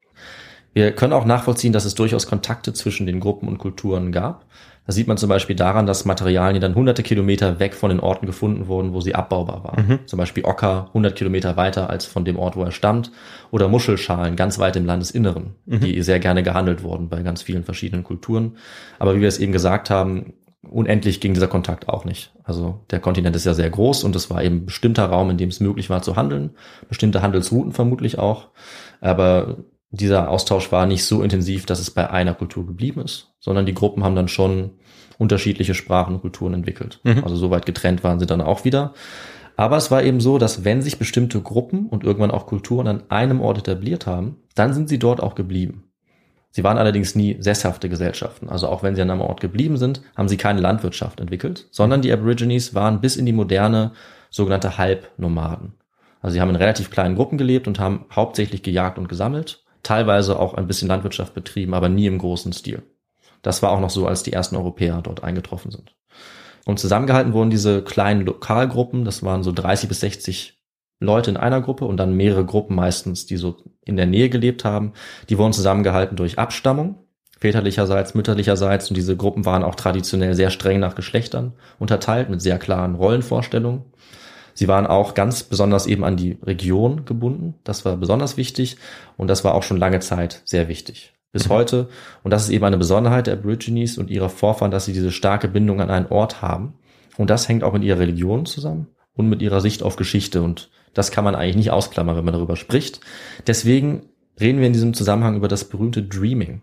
Wir 0.72 0.92
können 0.92 1.12
auch 1.12 1.24
nachvollziehen, 1.24 1.72
dass 1.72 1.84
es 1.84 1.94
durchaus 1.94 2.26
Kontakte 2.26 2.72
zwischen 2.72 3.06
den 3.06 3.20
Gruppen 3.20 3.48
und 3.48 3.58
Kulturen 3.58 4.10
gab. 4.10 4.46
Das 4.87 4.94
sieht 4.94 5.07
man 5.07 5.16
zum 5.16 5.29
Beispiel 5.29 5.57
daran, 5.57 5.87
dass 5.87 6.05
Materialien, 6.05 6.55
die 6.55 6.61
dann 6.61 6.74
hunderte 6.74 7.03
Kilometer 7.03 7.59
weg 7.59 7.74
von 7.74 7.89
den 7.89 8.01
Orten 8.01 8.26
gefunden 8.26 8.66
wurden, 8.66 8.93
wo 8.93 9.01
sie 9.01 9.14
abbaubar 9.14 9.64
waren. 9.64 10.01
Zum 10.07 10.18
Beispiel 10.18 10.45
Ocker 10.45 10.87
100 10.89 11.16
Kilometer 11.16 11.57
weiter 11.57 11.89
als 11.89 12.05
von 12.05 12.24
dem 12.24 12.39
Ort, 12.39 12.57
wo 12.57 12.62
er 12.62 12.70
stammt. 12.70 13.11
Oder 13.51 13.68
Muschelschalen 13.68 14.37
ganz 14.37 14.59
weit 14.59 14.76
im 14.76 14.85
Landesinneren, 14.85 15.55
die 15.66 16.03
sehr 16.03 16.20
gerne 16.20 16.43
gehandelt 16.43 16.82
wurden 16.82 17.09
bei 17.09 17.22
ganz 17.22 17.43
vielen 17.43 17.64
verschiedenen 17.64 18.05
Kulturen. 18.05 18.57
Aber 18.99 19.16
wie 19.16 19.20
wir 19.20 19.28
es 19.28 19.39
eben 19.39 19.53
gesagt 19.53 19.89
haben, 19.89 20.35
unendlich 20.70 21.20
ging 21.20 21.35
dieser 21.35 21.49
Kontakt 21.49 21.89
auch 21.89 22.05
nicht. 22.05 22.32
Also 22.45 22.85
der 22.91 23.01
Kontinent 23.01 23.37
ist 23.37 23.47
ja 23.47 23.55
sehr 23.55 23.70
groß 23.70 24.05
und 24.05 24.14
es 24.16 24.30
war 24.30 24.43
eben 24.43 24.57
ein 24.57 24.66
bestimmter 24.66 25.07
Raum, 25.07 25.30
in 25.30 25.39
dem 25.39 25.49
es 25.49 25.61
möglich 25.61 25.91
war 25.91 26.03
zu 26.03 26.16
handeln. 26.16 26.51
Bestimmte 26.89 27.22
Handelsrouten 27.22 27.72
vermutlich 27.72 28.18
auch. 28.18 28.49
Aber 29.01 29.59
dieser 29.95 30.28
Austausch 30.30 30.72
war 30.72 30.86
nicht 30.86 31.05
so 31.05 31.22
intensiv, 31.22 31.66
dass 31.66 31.80
es 31.80 31.90
bei 31.90 32.11
einer 32.11 32.34
Kultur 32.34 32.66
geblieben 32.66 33.01
ist, 33.01 33.34
sondern 33.40 33.66
die 33.66 33.74
Gruppen 33.74 34.05
haben 34.05 34.16
dann 34.16 34.28
schon 34.28 34.72
unterschiedliche 35.18 35.74
Sprachen 35.74 36.14
und 36.14 36.20
Kulturen 36.20 36.55
entwickelt. 36.55 37.01
Mhm. 37.05 37.22
Also 37.22 37.36
so 37.36 37.51
weit 37.51 37.66
getrennt 37.66 38.03
waren 38.03 38.18
sie 38.18 38.26
dann 38.26 38.40
auch 38.40 38.64
wieder. 38.64 38.95
Aber 39.57 39.76
es 39.76 39.90
war 39.90 40.03
eben 40.03 40.20
so, 40.20 40.38
dass 40.38 40.64
wenn 40.64 40.82
sich 40.82 40.99
bestimmte 40.99 41.40
Gruppen 41.40 41.86
und 41.86 42.03
irgendwann 42.03 42.32
auch 42.32 42.47
Kulturen 42.47 42.88
an 42.88 43.05
einem 43.09 43.40
Ort 43.40 43.59
etabliert 43.59 44.07
haben, 44.07 44.36
dann 44.57 44.74
sind 44.74 44.88
sie 44.88 44.99
dort 44.99 45.22
auch 45.22 45.36
geblieben. 45.36 45.84
Sie 46.51 46.64
waren 46.64 46.78
allerdings 46.78 47.14
nie 47.14 47.36
sesshafte 47.40 47.88
Gesellschaften. 47.88 48.49
Also 48.49 48.68
auch 48.68 48.82
wenn 48.82 48.95
sie 48.95 49.03
an 49.03 49.11
einem 49.11 49.20
Ort 49.20 49.40
geblieben 49.40 49.76
sind, 49.76 50.03
haben 50.16 50.28
sie 50.28 50.36
keine 50.36 50.61
Landwirtschaft 50.61 51.20
entwickelt, 51.20 51.68
sondern 51.70 52.03
die 52.03 52.12
Aborigines 52.12 52.74
waren 52.74 53.01
bis 53.01 53.16
in 53.16 53.26
die 53.26 53.32
moderne 53.32 53.92
sogenannte 54.30 54.78
Halbnomaden. 54.78 55.74
Also 56.20 56.34
sie 56.34 56.40
haben 56.40 56.51
in 56.51 56.57
relativ 56.57 56.90
kleinen 56.90 57.16
Gruppen 57.16 57.38
gelebt 57.38 57.66
und 57.68 57.78
haben 57.78 58.07
hauptsächlich 58.11 58.62
gejagt 58.62 58.99
und 58.99 59.09
gesammelt, 59.09 59.63
teilweise 59.85 60.39
auch 60.39 60.55
ein 60.55 60.66
bisschen 60.66 60.89
Landwirtschaft 60.89 61.35
betrieben, 61.35 61.74
aber 61.74 61.89
nie 61.89 62.07
im 62.07 62.18
großen 62.18 62.53
Stil. 62.53 62.82
Das 63.43 63.62
war 63.62 63.70
auch 63.70 63.80
noch 63.80 63.91
so, 63.91 64.07
als 64.07 64.22
die 64.22 64.32
ersten 64.32 64.57
Europäer 64.57 65.01
dort 65.03 65.22
eingetroffen 65.22 65.70
sind. 65.70 65.95
Und 66.64 66.78
zusammengehalten 66.78 67.35
wurden 67.35 67.51
diese 67.51 67.82
kleinen 67.82 68.22
Lokalgruppen, 68.22 69.05
das 69.05 69.22
waren 69.22 69.43
so 69.43 69.53
30 69.53 69.89
bis 69.89 70.01
60 70.01 70.59
Leute 71.01 71.30
in 71.30 71.37
einer 71.37 71.61
Gruppe 71.61 71.85
und 71.85 71.99
dann 71.99 72.16
mehrere 72.16 72.45
Gruppen 72.45 72.74
meistens, 72.74 73.26
die 73.26 73.37
so 73.37 73.57
in 73.85 73.97
der 73.97 74.07
Nähe 74.07 74.30
gelebt 74.30 74.64
haben. 74.64 74.95
Die 75.28 75.39
wurden 75.39 75.53
zusammengehalten 75.53 76.16
durch 76.16 76.39
Abstammung, 76.39 77.05
väterlicherseits, 77.39 78.14
mütterlicherseits 78.14 78.89
und 78.89 78.97
diese 78.97 79.16
Gruppen 79.16 79.45
waren 79.45 79.64
auch 79.64 79.74
traditionell 79.74 80.35
sehr 80.35 80.51
streng 80.51 80.80
nach 80.80 80.95
Geschlechtern 80.95 81.53
unterteilt 81.78 82.30
mit 82.30 82.41
sehr 82.41 82.59
klaren 82.59 82.95
Rollenvorstellungen. 82.95 83.82
Sie 84.55 84.68
waren 84.68 84.86
auch 84.86 85.14
ganz 85.14 85.42
besonders 85.42 85.86
eben 85.86 86.05
an 86.05 86.16
die 86.16 86.38
Region 86.42 87.05
gebunden. 87.05 87.55
Das 87.64 87.84
war 87.84 87.96
besonders 87.96 88.36
wichtig 88.36 88.76
und 89.16 89.28
das 89.28 89.44
war 89.44 89.55
auch 89.55 89.62
schon 89.62 89.76
lange 89.76 90.00
Zeit 90.00 90.42
sehr 90.44 90.68
wichtig. 90.68 91.12
Bis 91.32 91.48
heute. 91.48 91.88
Und 92.22 92.30
das 92.30 92.44
ist 92.44 92.50
eben 92.50 92.64
eine 92.64 92.78
Besonderheit 92.78 93.26
der 93.26 93.34
Aborigines 93.34 93.98
und 93.98 94.09
ihrer 94.09 94.28
Vorfahren, 94.28 94.70
dass 94.70 94.84
sie 94.84 94.92
diese 94.92 95.11
starke 95.11 95.48
Bindung 95.48 95.80
an 95.80 95.90
einen 95.90 96.07
Ort 96.07 96.42
haben. 96.42 96.74
Und 97.16 97.28
das 97.28 97.48
hängt 97.48 97.64
auch 97.64 97.72
mit 97.72 97.82
ihrer 97.82 97.98
Religion 97.98 98.46
zusammen 98.46 98.86
und 99.14 99.28
mit 99.28 99.42
ihrer 99.42 99.61
Sicht 99.61 99.82
auf 99.82 99.96
Geschichte. 99.96 100.42
Und 100.42 100.70
das 100.94 101.11
kann 101.11 101.24
man 101.24 101.34
eigentlich 101.34 101.57
nicht 101.57 101.70
ausklammern, 101.72 102.16
wenn 102.16 102.24
man 102.24 102.34
darüber 102.34 102.55
spricht. 102.55 103.00
Deswegen 103.48 104.02
reden 104.40 104.61
wir 104.61 104.68
in 104.68 104.72
diesem 104.72 104.94
Zusammenhang 104.94 105.34
über 105.34 105.48
das 105.48 105.64
berühmte 105.64 106.05
Dreaming, 106.05 106.62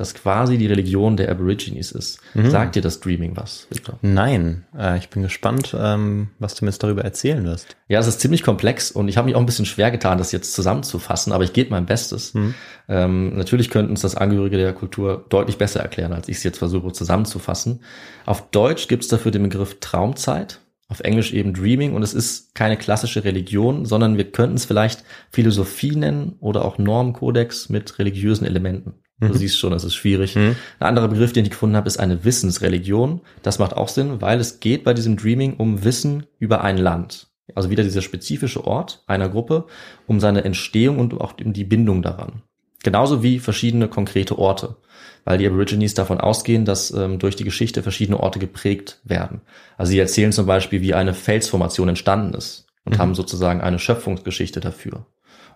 das 0.00 0.14
quasi 0.14 0.56
die 0.56 0.66
Religion 0.66 1.18
der 1.18 1.30
Aborigines 1.30 1.92
ist. 1.92 2.20
Mhm. 2.32 2.50
Sagt 2.50 2.74
dir 2.74 2.80
das 2.80 3.00
Dreaming 3.00 3.36
was, 3.36 3.66
Victor? 3.68 3.98
Nein, 4.00 4.64
äh, 4.76 4.96
ich 4.96 5.10
bin 5.10 5.22
gespannt, 5.22 5.76
ähm, 5.78 6.30
was 6.38 6.54
du 6.54 6.64
mir 6.64 6.70
jetzt 6.70 6.82
darüber 6.82 7.04
erzählen 7.04 7.44
wirst. 7.44 7.76
Ja, 7.86 8.00
es 8.00 8.06
ist 8.06 8.18
ziemlich 8.20 8.42
komplex 8.42 8.90
und 8.90 9.08
ich 9.08 9.18
habe 9.18 9.26
mich 9.26 9.34
auch 9.34 9.40
ein 9.40 9.46
bisschen 9.46 9.66
schwer 9.66 9.90
getan, 9.90 10.16
das 10.16 10.32
jetzt 10.32 10.54
zusammenzufassen, 10.54 11.34
aber 11.34 11.44
ich 11.44 11.52
gebe 11.52 11.70
mein 11.70 11.84
Bestes. 11.84 12.32
Mhm. 12.32 12.54
Ähm, 12.88 13.36
natürlich 13.36 13.68
könnten 13.68 13.90
uns 13.90 14.00
das 14.00 14.14
Angehörige 14.14 14.56
der 14.56 14.72
Kultur 14.72 15.26
deutlich 15.28 15.58
besser 15.58 15.80
erklären, 15.80 16.14
als 16.14 16.28
ich 16.30 16.38
es 16.38 16.44
jetzt 16.44 16.58
versuche 16.58 16.92
zusammenzufassen. 16.92 17.82
Auf 18.24 18.50
Deutsch 18.50 18.88
gibt 18.88 19.02
es 19.02 19.10
dafür 19.10 19.32
den 19.32 19.42
Begriff 19.42 19.80
Traumzeit, 19.80 20.60
auf 20.88 21.00
Englisch 21.00 21.34
eben 21.34 21.52
Dreaming 21.52 21.92
und 21.92 22.02
es 22.02 22.14
ist 22.14 22.54
keine 22.54 22.78
klassische 22.78 23.22
Religion, 23.22 23.84
sondern 23.84 24.16
wir 24.16 24.32
könnten 24.32 24.56
es 24.56 24.64
vielleicht 24.64 25.04
Philosophie 25.30 25.94
nennen 25.94 26.36
oder 26.40 26.64
auch 26.64 26.78
Normkodex 26.78 27.68
mit 27.68 27.98
religiösen 27.98 28.46
Elementen. 28.46 28.94
Du 29.20 29.28
Mhm. 29.28 29.34
siehst 29.34 29.58
schon, 29.58 29.70
das 29.72 29.84
ist 29.84 29.94
schwierig. 29.94 30.34
Mhm. 30.36 30.56
Ein 30.78 30.86
anderer 30.88 31.08
Begriff, 31.08 31.32
den 31.32 31.44
ich 31.44 31.50
gefunden 31.50 31.76
habe, 31.76 31.86
ist 31.86 31.98
eine 32.00 32.24
Wissensreligion. 32.24 33.20
Das 33.42 33.58
macht 33.58 33.74
auch 33.76 33.88
Sinn, 33.88 34.20
weil 34.20 34.40
es 34.40 34.60
geht 34.60 34.82
bei 34.84 34.94
diesem 34.94 35.16
Dreaming 35.16 35.56
um 35.56 35.84
Wissen 35.84 36.26
über 36.38 36.62
ein 36.62 36.78
Land. 36.78 37.28
Also 37.54 37.68
wieder 37.68 37.82
dieser 37.82 38.02
spezifische 38.02 38.64
Ort 38.64 39.02
einer 39.06 39.28
Gruppe, 39.28 39.66
um 40.06 40.20
seine 40.20 40.44
Entstehung 40.44 40.98
und 40.98 41.20
auch 41.20 41.34
um 41.44 41.52
die 41.52 41.64
Bindung 41.64 42.00
daran. 42.02 42.42
Genauso 42.82 43.22
wie 43.22 43.40
verschiedene 43.40 43.88
konkrete 43.88 44.38
Orte, 44.38 44.76
weil 45.24 45.36
die 45.36 45.46
Aborigines 45.46 45.92
davon 45.92 46.18
ausgehen, 46.18 46.64
dass 46.64 46.90
ähm, 46.92 47.18
durch 47.18 47.36
die 47.36 47.44
Geschichte 47.44 47.82
verschiedene 47.82 48.18
Orte 48.20 48.38
geprägt 48.38 49.00
werden. 49.04 49.42
Also 49.76 49.90
sie 49.90 49.98
erzählen 49.98 50.32
zum 50.32 50.46
Beispiel, 50.46 50.80
wie 50.80 50.94
eine 50.94 51.12
Felsformation 51.12 51.90
entstanden 51.90 52.32
ist 52.34 52.66
und 52.84 52.94
Mhm. 52.94 52.98
haben 53.00 53.14
sozusagen 53.14 53.60
eine 53.60 53.78
Schöpfungsgeschichte 53.78 54.60
dafür. 54.60 55.04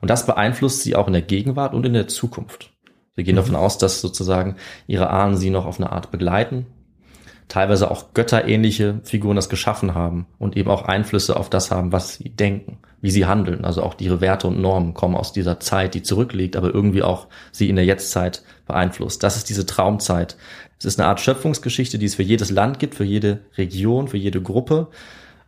Und 0.03 0.11
das 0.11 0.27
beeinflusst 0.27 0.83
sie 0.83 0.97
auch 0.97 1.07
in 1.07 1.15
der 1.15 1.23
Gegenwart 1.23 1.73
und 1.73 1.87
in 1.87 1.95
der 1.95 2.09
Zukunft. 2.09 2.73
Wir 3.15 3.25
gehen 3.25 3.35
Mhm. 3.35 3.39
davon 3.39 3.57
aus, 3.57 3.79
dass 3.79 4.01
sozusagen 4.01 4.57
ihre 4.87 5.11
Ahnen 5.11 5.37
sie 5.37 5.51
noch 5.51 5.67
auf 5.67 5.79
eine 5.79 5.93
Art 5.93 6.11
begleiten, 6.11 6.67
teilweise 7.49 7.91
auch 7.91 8.15
götterähnliche 8.15 9.01
Figuren 9.05 9.37
das 9.37 9.49
geschaffen 9.49 9.95
haben 9.95 10.27
und 10.39 10.57
eben 10.57 10.71
auch 10.71 10.83
Einflüsse 10.83 11.37
auf 11.37 11.51
das 11.51 11.71
haben, 11.71 11.93
was 11.93 12.15
sie 12.15 12.31
denken, 12.31 12.79
wie 13.01 13.11
sie 13.11 13.27
handeln. 13.27 13.65
Also 13.65 13.83
auch 13.83 13.95
ihre 14.01 14.21
Werte 14.21 14.47
und 14.49 14.61
Normen 14.61 14.95
kommen 14.95 15.15
aus 15.15 15.33
dieser 15.33 15.61
Zeit, 15.61 15.95
die 15.95 16.03
zurückliegt, 16.03 16.57
aber 16.57 16.73
irgendwie 16.75 17.03
auch 17.03 17.29
sie 17.53 17.69
in 17.69 17.77
der 17.77 17.85
Jetztzeit 17.85 18.43
beeinflusst. 18.67 19.23
Das 19.23 19.37
ist 19.37 19.49
diese 19.51 19.67
Traumzeit. 19.67 20.37
Es 20.79 20.87
ist 20.87 20.99
eine 20.99 21.09
Art 21.09 21.21
Schöpfungsgeschichte, 21.21 21.99
die 21.99 22.07
es 22.07 22.15
für 22.15 22.23
jedes 22.23 22.51
Land 22.51 22.79
gibt, 22.79 22.95
für 22.95 23.05
jede 23.05 23.41
Region, 23.57 24.09
für 24.09 24.17
jede 24.17 24.43
Gruppe, 24.43 24.89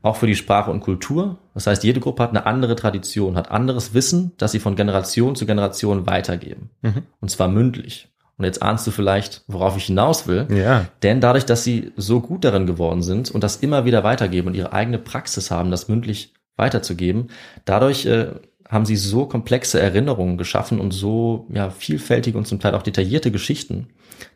auch 0.03 0.17
für 0.17 0.27
die 0.27 0.37
Sprache 0.37 0.71
und 0.71 0.81
Kultur. 0.81 1.39
Das 1.55 1.67
heißt, 1.67 1.85
jede 1.85 2.01
Gruppe 2.01 2.23
hat 2.23 2.31
eine 2.31 2.47
andere 2.47 2.77
Tradition, 2.77 3.37
hat 3.37 3.51
anderes 3.51 3.95
Wissen, 3.95 4.33
das 4.39 4.53
sie 4.53 4.61
von 4.61 4.77
Generation 4.77 5.37
zu 5.37 5.47
Generation 5.47 6.07
weitergeben. 6.07 6.71
Mhm. 6.83 7.03
Und 7.21 7.31
zwar 7.31 7.49
mündlich. 7.49 8.09
Und 8.39 8.45
jetzt 8.45 8.63
ahnst 8.63 8.87
du 8.87 8.91
vielleicht, 8.91 9.43
worauf 9.47 9.77
ich 9.77 9.87
hinaus 9.87 10.27
will. 10.27 10.47
Ja. 10.51 10.87
Denn 11.03 11.21
dadurch, 11.21 11.47
dass 11.47 11.65
sie 11.65 11.93
so 11.97 12.21
gut 12.21 12.45
darin 12.45 12.67
geworden 12.67 13.03
sind 13.03 13.31
und 13.31 13.43
das 13.43 13.57
immer 13.57 13.85
wieder 13.85 14.05
weitergeben 14.05 14.49
und 14.49 14.55
ihre 14.55 14.73
eigene 14.73 14.99
Praxis 14.99 15.51
haben, 15.51 15.71
das 15.71 15.89
mündlich 15.89 16.35
weiterzugeben, 16.57 17.29
dadurch 17.65 18.05
äh, 18.05 18.29
haben 18.69 18.85
sie 18.85 18.97
so 18.97 19.27
komplexe 19.27 19.81
Erinnerungen 19.81 20.39
geschaffen 20.39 20.81
und 20.81 20.91
so 20.91 21.47
ja, 21.53 21.71
vielfältige 21.71 22.37
und 22.37 22.47
zum 22.47 22.61
Teil 22.61 22.75
auch 22.75 22.83
detaillierte 22.83 23.31
Geschichten, 23.31 23.89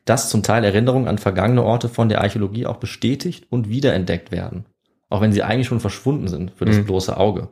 dass 0.04 0.30
zum 0.30 0.42
Teil 0.42 0.64
Erinnerungen 0.64 1.08
an 1.08 1.18
vergangene 1.18 1.62
Orte 1.62 1.88
von 1.88 2.08
der 2.08 2.20
Archäologie 2.20 2.66
auch 2.66 2.76
bestätigt 2.76 3.46
und 3.50 3.68
wiederentdeckt 3.68 4.30
werden. 4.30 4.64
Auch 5.10 5.20
wenn 5.20 5.32
sie 5.32 5.42
eigentlich 5.42 5.66
schon 5.66 5.80
verschwunden 5.80 6.28
sind 6.28 6.52
für 6.56 6.64
das 6.64 6.76
Mhm. 6.76 6.84
bloße 6.86 7.16
Auge. 7.16 7.48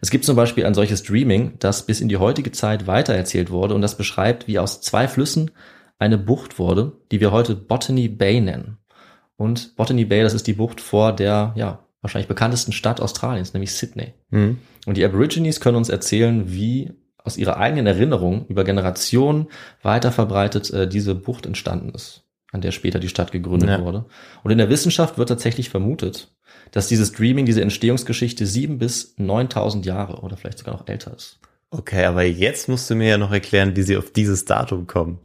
Es 0.00 0.10
gibt 0.10 0.24
zum 0.24 0.34
Beispiel 0.34 0.66
ein 0.66 0.74
solches 0.74 1.04
Dreaming, 1.04 1.52
das 1.60 1.86
bis 1.86 2.00
in 2.00 2.08
die 2.08 2.16
heutige 2.16 2.50
Zeit 2.50 2.88
weitererzählt 2.88 3.50
wurde 3.50 3.74
und 3.76 3.82
das 3.82 3.96
beschreibt, 3.96 4.48
wie 4.48 4.58
aus 4.58 4.80
zwei 4.80 5.06
Flüssen 5.06 5.52
eine 6.00 6.18
Bucht 6.18 6.58
wurde, 6.58 6.92
die 7.12 7.20
wir 7.20 7.30
heute 7.30 7.54
Botany 7.54 8.08
Bay 8.08 8.40
nennen. 8.40 8.78
Und 9.36 9.76
Botany 9.76 10.04
Bay, 10.04 10.22
das 10.22 10.34
ist 10.34 10.46
die 10.48 10.54
Bucht 10.54 10.80
vor 10.80 11.12
der, 11.12 11.52
ja, 11.54 11.80
wahrscheinlich 12.00 12.26
bekanntesten 12.28 12.72
Stadt 12.72 13.00
Australiens, 13.00 13.54
nämlich 13.54 13.72
Sydney. 13.74 14.14
Mhm. 14.30 14.58
Und 14.86 14.96
die 14.96 15.04
Aborigines 15.04 15.60
können 15.60 15.76
uns 15.76 15.88
erzählen, 15.88 16.50
wie 16.50 16.92
aus 17.22 17.36
ihrer 17.36 17.58
eigenen 17.58 17.86
Erinnerung 17.86 18.46
über 18.48 18.64
Generationen 18.64 19.46
weiter 19.82 20.10
verbreitet 20.10 20.72
äh, 20.72 20.88
diese 20.88 21.14
Bucht 21.14 21.46
entstanden 21.46 21.90
ist, 21.94 22.24
an 22.50 22.60
der 22.62 22.72
später 22.72 22.98
die 22.98 23.08
Stadt 23.08 23.30
gegründet 23.30 23.68
Ja. 23.70 23.80
wurde. 23.84 24.06
Und 24.42 24.50
in 24.50 24.58
der 24.58 24.70
Wissenschaft 24.70 25.18
wird 25.18 25.28
tatsächlich 25.28 25.70
vermutet, 25.70 26.32
dass 26.72 26.88
dieses 26.88 27.12
Dreaming, 27.12 27.46
diese 27.46 27.62
Entstehungsgeschichte 27.62 28.46
sieben 28.46 28.78
bis 28.78 29.14
9000 29.18 29.86
Jahre 29.86 30.20
oder 30.22 30.36
vielleicht 30.36 30.58
sogar 30.58 30.74
noch 30.74 30.88
älter 30.88 31.14
ist. 31.14 31.38
Okay, 31.70 32.04
aber 32.04 32.24
jetzt 32.24 32.68
musst 32.68 32.90
du 32.90 32.94
mir 32.94 33.08
ja 33.08 33.18
noch 33.18 33.32
erklären, 33.32 33.76
wie 33.76 33.82
sie 33.82 33.96
auf 33.96 34.10
dieses 34.10 34.44
Datum 34.44 34.86
kommen. 34.86 35.20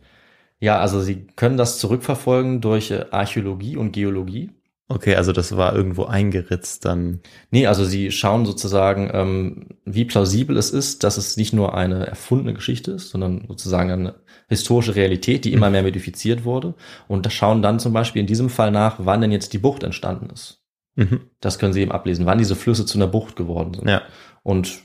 Ja, 0.59 0.79
also 0.79 1.01
sie 1.01 1.27
können 1.35 1.57
das 1.57 1.79
zurückverfolgen 1.79 2.61
durch 2.61 2.91
äh, 2.91 3.05
Archäologie 3.11 3.77
und 3.77 3.91
Geologie. 3.91 4.51
Okay, 4.89 5.15
also 5.15 5.33
das 5.33 5.57
war 5.57 5.75
irgendwo 5.75 6.05
eingeritzt 6.05 6.85
dann. 6.85 7.19
Nee, 7.51 7.67
also 7.67 7.83
sie 7.83 8.11
schauen 8.11 8.45
sozusagen, 8.45 9.11
ähm, 9.13 9.67
wie 9.83 10.05
plausibel 10.05 10.55
es 10.55 10.71
ist, 10.71 11.03
dass 11.03 11.17
es 11.17 11.35
nicht 11.35 11.51
nur 11.51 11.75
eine 11.75 12.07
erfundene 12.07 12.53
Geschichte 12.53 12.91
ist, 12.91 13.09
sondern 13.09 13.43
sozusagen 13.49 13.91
eine 13.91 14.15
historische 14.47 14.95
Realität, 14.95 15.43
die 15.43 15.51
immer 15.51 15.69
mehr 15.69 15.83
modifiziert 15.83 16.45
wurde. 16.45 16.73
Und 17.09 17.25
da 17.25 17.29
schauen 17.29 17.61
dann 17.61 17.79
zum 17.79 17.91
Beispiel 17.91 18.21
in 18.21 18.27
diesem 18.27 18.49
Fall 18.49 18.71
nach, 18.71 18.95
wann 18.99 19.19
denn 19.19 19.33
jetzt 19.33 19.51
die 19.51 19.57
Bucht 19.57 19.83
entstanden 19.83 20.29
ist. 20.29 20.63
Mhm. 20.97 21.21
Das 21.39 21.59
können 21.59 21.73
sie 21.73 21.81
eben 21.81 21.91
ablesen, 21.91 22.25
wann 22.25 22.37
diese 22.37 22.55
Flüsse 22.55 22.85
zu 22.85 22.97
einer 22.97 23.07
Bucht 23.07 23.35
geworden 23.35 23.73
sind. 23.73 23.87
Ja. 23.87 24.01
Und 24.43 24.79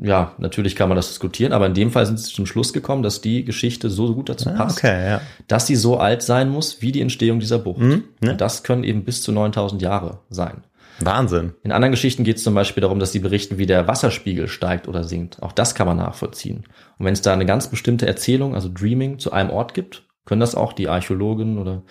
ja, 0.00 0.34
natürlich 0.38 0.76
kann 0.76 0.88
man 0.88 0.96
das 0.96 1.08
diskutieren, 1.08 1.52
aber 1.52 1.66
in 1.66 1.74
dem 1.74 1.90
Fall 1.90 2.06
sind 2.06 2.18
sie 2.18 2.32
zum 2.32 2.46
Schluss 2.46 2.72
gekommen, 2.72 3.02
dass 3.02 3.20
die 3.20 3.44
Geschichte 3.44 3.90
so 3.90 4.14
gut 4.14 4.28
dazu 4.28 4.48
Ah, 4.48 4.52
passt, 4.52 4.78
okay, 4.78 5.10
ja. 5.10 5.20
dass 5.46 5.66
sie 5.66 5.76
so 5.76 5.98
alt 5.98 6.22
sein 6.22 6.48
muss 6.48 6.80
wie 6.80 6.92
die 6.92 7.00
Entstehung 7.00 7.38
dieser 7.40 7.58
Bucht. 7.58 7.80
Mhm, 7.80 8.04
ne? 8.20 8.32
Und 8.32 8.40
das 8.40 8.62
können 8.62 8.84
eben 8.84 9.04
bis 9.04 9.22
zu 9.22 9.32
9000 9.32 9.82
Jahre 9.82 10.20
sein. 10.30 10.64
Wahnsinn. 11.00 11.54
In 11.64 11.72
anderen 11.72 11.90
Geschichten 11.90 12.22
geht 12.24 12.36
es 12.36 12.44
zum 12.44 12.54
Beispiel 12.54 12.80
darum, 12.80 13.00
dass 13.00 13.12
sie 13.12 13.18
berichten, 13.18 13.58
wie 13.58 13.66
der 13.66 13.88
Wasserspiegel 13.88 14.46
steigt 14.48 14.86
oder 14.86 15.02
sinkt. 15.04 15.42
Auch 15.42 15.52
das 15.52 15.74
kann 15.74 15.88
man 15.88 15.96
nachvollziehen. 15.96 16.64
Und 16.98 17.06
wenn 17.06 17.14
es 17.14 17.22
da 17.22 17.32
eine 17.32 17.46
ganz 17.46 17.68
bestimmte 17.68 18.06
Erzählung, 18.06 18.54
also 18.54 18.70
Dreaming, 18.72 19.18
zu 19.18 19.32
einem 19.32 19.50
Ort 19.50 19.74
gibt, 19.74 20.04
können 20.24 20.40
das 20.40 20.54
auch 20.54 20.72
die 20.72 20.88
Archäologen 20.88 21.58
oder 21.58 21.82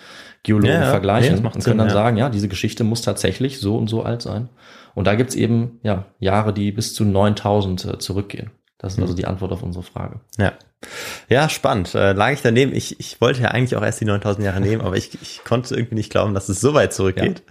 Geologen 0.42 0.68
Ja, 0.72 0.74
ja. 0.74 0.80
Nee, 0.86 0.90
vergleichen 0.90 1.42
macht 1.42 1.54
und 1.56 1.60
Sinn, 1.62 1.70
können 1.72 1.78
dann 1.78 1.88
ja. 1.88 1.94
sagen, 1.94 2.16
ja, 2.16 2.28
diese 2.30 2.48
Geschichte 2.48 2.84
muss 2.84 3.02
tatsächlich 3.02 3.60
so 3.60 3.76
und 3.76 3.88
so 3.88 4.02
alt 4.02 4.22
sein. 4.22 4.48
Und 4.94 5.06
da 5.06 5.14
gibt's 5.14 5.34
eben 5.34 5.78
ja 5.82 6.06
Jahre, 6.18 6.52
die 6.52 6.70
bis 6.72 6.94
zu 6.94 7.04
9000 7.04 7.84
äh, 7.84 7.98
zurückgehen. 7.98 8.50
Das 8.78 8.92
ist 8.94 8.98
Mhm. 8.98 9.04
also 9.04 9.14
die 9.14 9.26
Antwort 9.26 9.52
auf 9.52 9.62
unsere 9.62 9.82
Frage. 9.84 10.20
Ja. 10.38 10.52
Ja, 11.30 11.48
spannend. 11.48 11.94
Äh, 11.94 12.12
lag 12.12 12.32
ich 12.32 12.42
daneben. 12.42 12.74
Ich, 12.74 13.00
ich 13.00 13.20
wollte 13.20 13.40
ja 13.42 13.48
eigentlich 13.48 13.74
auch 13.76 13.82
erst 13.82 14.00
die 14.00 14.04
9000 14.04 14.44
Jahre 14.44 14.60
nehmen, 14.60 14.82
aber 14.84 14.96
ich, 14.96 15.10
ich 15.22 15.42
konnte 15.44 15.74
irgendwie 15.74 15.94
nicht 15.94 16.10
glauben, 16.10 16.34
dass 16.34 16.48
es 16.50 16.60
so 16.60 16.74
weit 16.74 16.92
zurückgeht. 16.92 17.42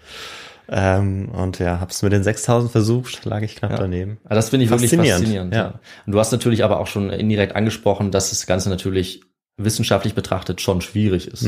Ähm, 0.69 1.29
und 1.29 1.59
ja, 1.59 1.79
hab's 1.81 2.01
mit 2.03 2.13
den 2.13 2.23
6000 2.23 2.71
versucht, 2.71 3.25
lag 3.25 3.41
ich 3.41 3.55
knapp 3.55 3.71
Ja. 3.71 3.77
daneben. 3.77 4.19
Also 4.23 4.35
das 4.35 4.49
finde 4.49 4.65
ich 4.65 4.69
wirklich 4.71 4.91
Faszinierend, 4.91 5.21
faszinierend. 5.23 5.53
ja. 5.53 5.61
Ja. 5.61 5.79
Und 6.05 6.13
du 6.13 6.19
hast 6.19 6.31
natürlich 6.31 6.63
aber 6.63 6.79
auch 6.79 6.87
schon 6.87 7.09
indirekt 7.09 7.55
angesprochen, 7.55 8.11
dass 8.11 8.29
das 8.29 8.45
Ganze 8.45 8.69
natürlich 8.69 9.21
wissenschaftlich 9.57 10.15
betrachtet 10.15 10.61
schon 10.61 10.81
schwierig 10.81 11.27
ist. 11.27 11.43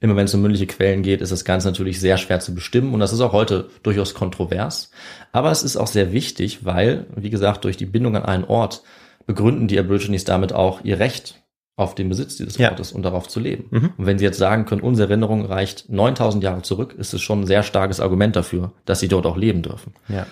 Immer 0.00 0.16
wenn 0.16 0.26
es 0.26 0.34
um 0.34 0.42
mündliche 0.42 0.66
Quellen 0.66 1.02
geht, 1.02 1.22
ist 1.22 1.32
das 1.32 1.44
Ganze 1.44 1.68
natürlich 1.68 2.00
sehr 2.00 2.18
schwer 2.18 2.40
zu 2.40 2.54
bestimmen 2.54 2.92
und 2.92 3.00
das 3.00 3.12
ist 3.12 3.20
auch 3.20 3.32
heute 3.32 3.70
durchaus 3.82 4.14
kontrovers. 4.14 4.90
Aber 5.32 5.50
es 5.50 5.62
ist 5.62 5.76
auch 5.76 5.86
sehr 5.86 6.12
wichtig, 6.12 6.64
weil, 6.64 7.06
wie 7.16 7.30
gesagt, 7.30 7.64
durch 7.64 7.76
die 7.76 7.86
Bindung 7.86 8.14
an 8.16 8.24
einen 8.24 8.44
Ort 8.44 8.82
begründen 9.26 9.68
die 9.68 9.78
Aborigines 9.78 10.24
damit 10.24 10.52
auch 10.52 10.84
ihr 10.84 10.98
Recht 10.98 11.42
auf 11.76 11.94
den 11.94 12.08
Besitz 12.08 12.36
dieses 12.36 12.56
Ja. 12.56 12.70
Ortes 12.70 12.92
und 12.92 13.02
darauf 13.02 13.28
zu 13.28 13.38
leben. 13.38 13.66
Mhm. 13.70 13.92
Und 13.96 14.06
wenn 14.06 14.18
sie 14.18 14.24
jetzt 14.24 14.38
sagen 14.38 14.64
können, 14.64 14.80
unsere 14.80 15.08
Erinnerung 15.08 15.44
reicht 15.44 15.90
9000 15.90 16.42
Jahre 16.42 16.62
zurück, 16.62 16.94
ist 16.96 17.12
es 17.12 17.20
schon 17.20 17.40
ein 17.40 17.46
sehr 17.46 17.62
starkes 17.62 18.00
Argument 18.00 18.34
dafür, 18.34 18.72
dass 18.86 19.00
sie 19.00 19.08
dort 19.08 19.26
auch 19.26 19.36
leben 19.36 19.62
dürfen. 19.62 19.92
Ja. 20.08 20.26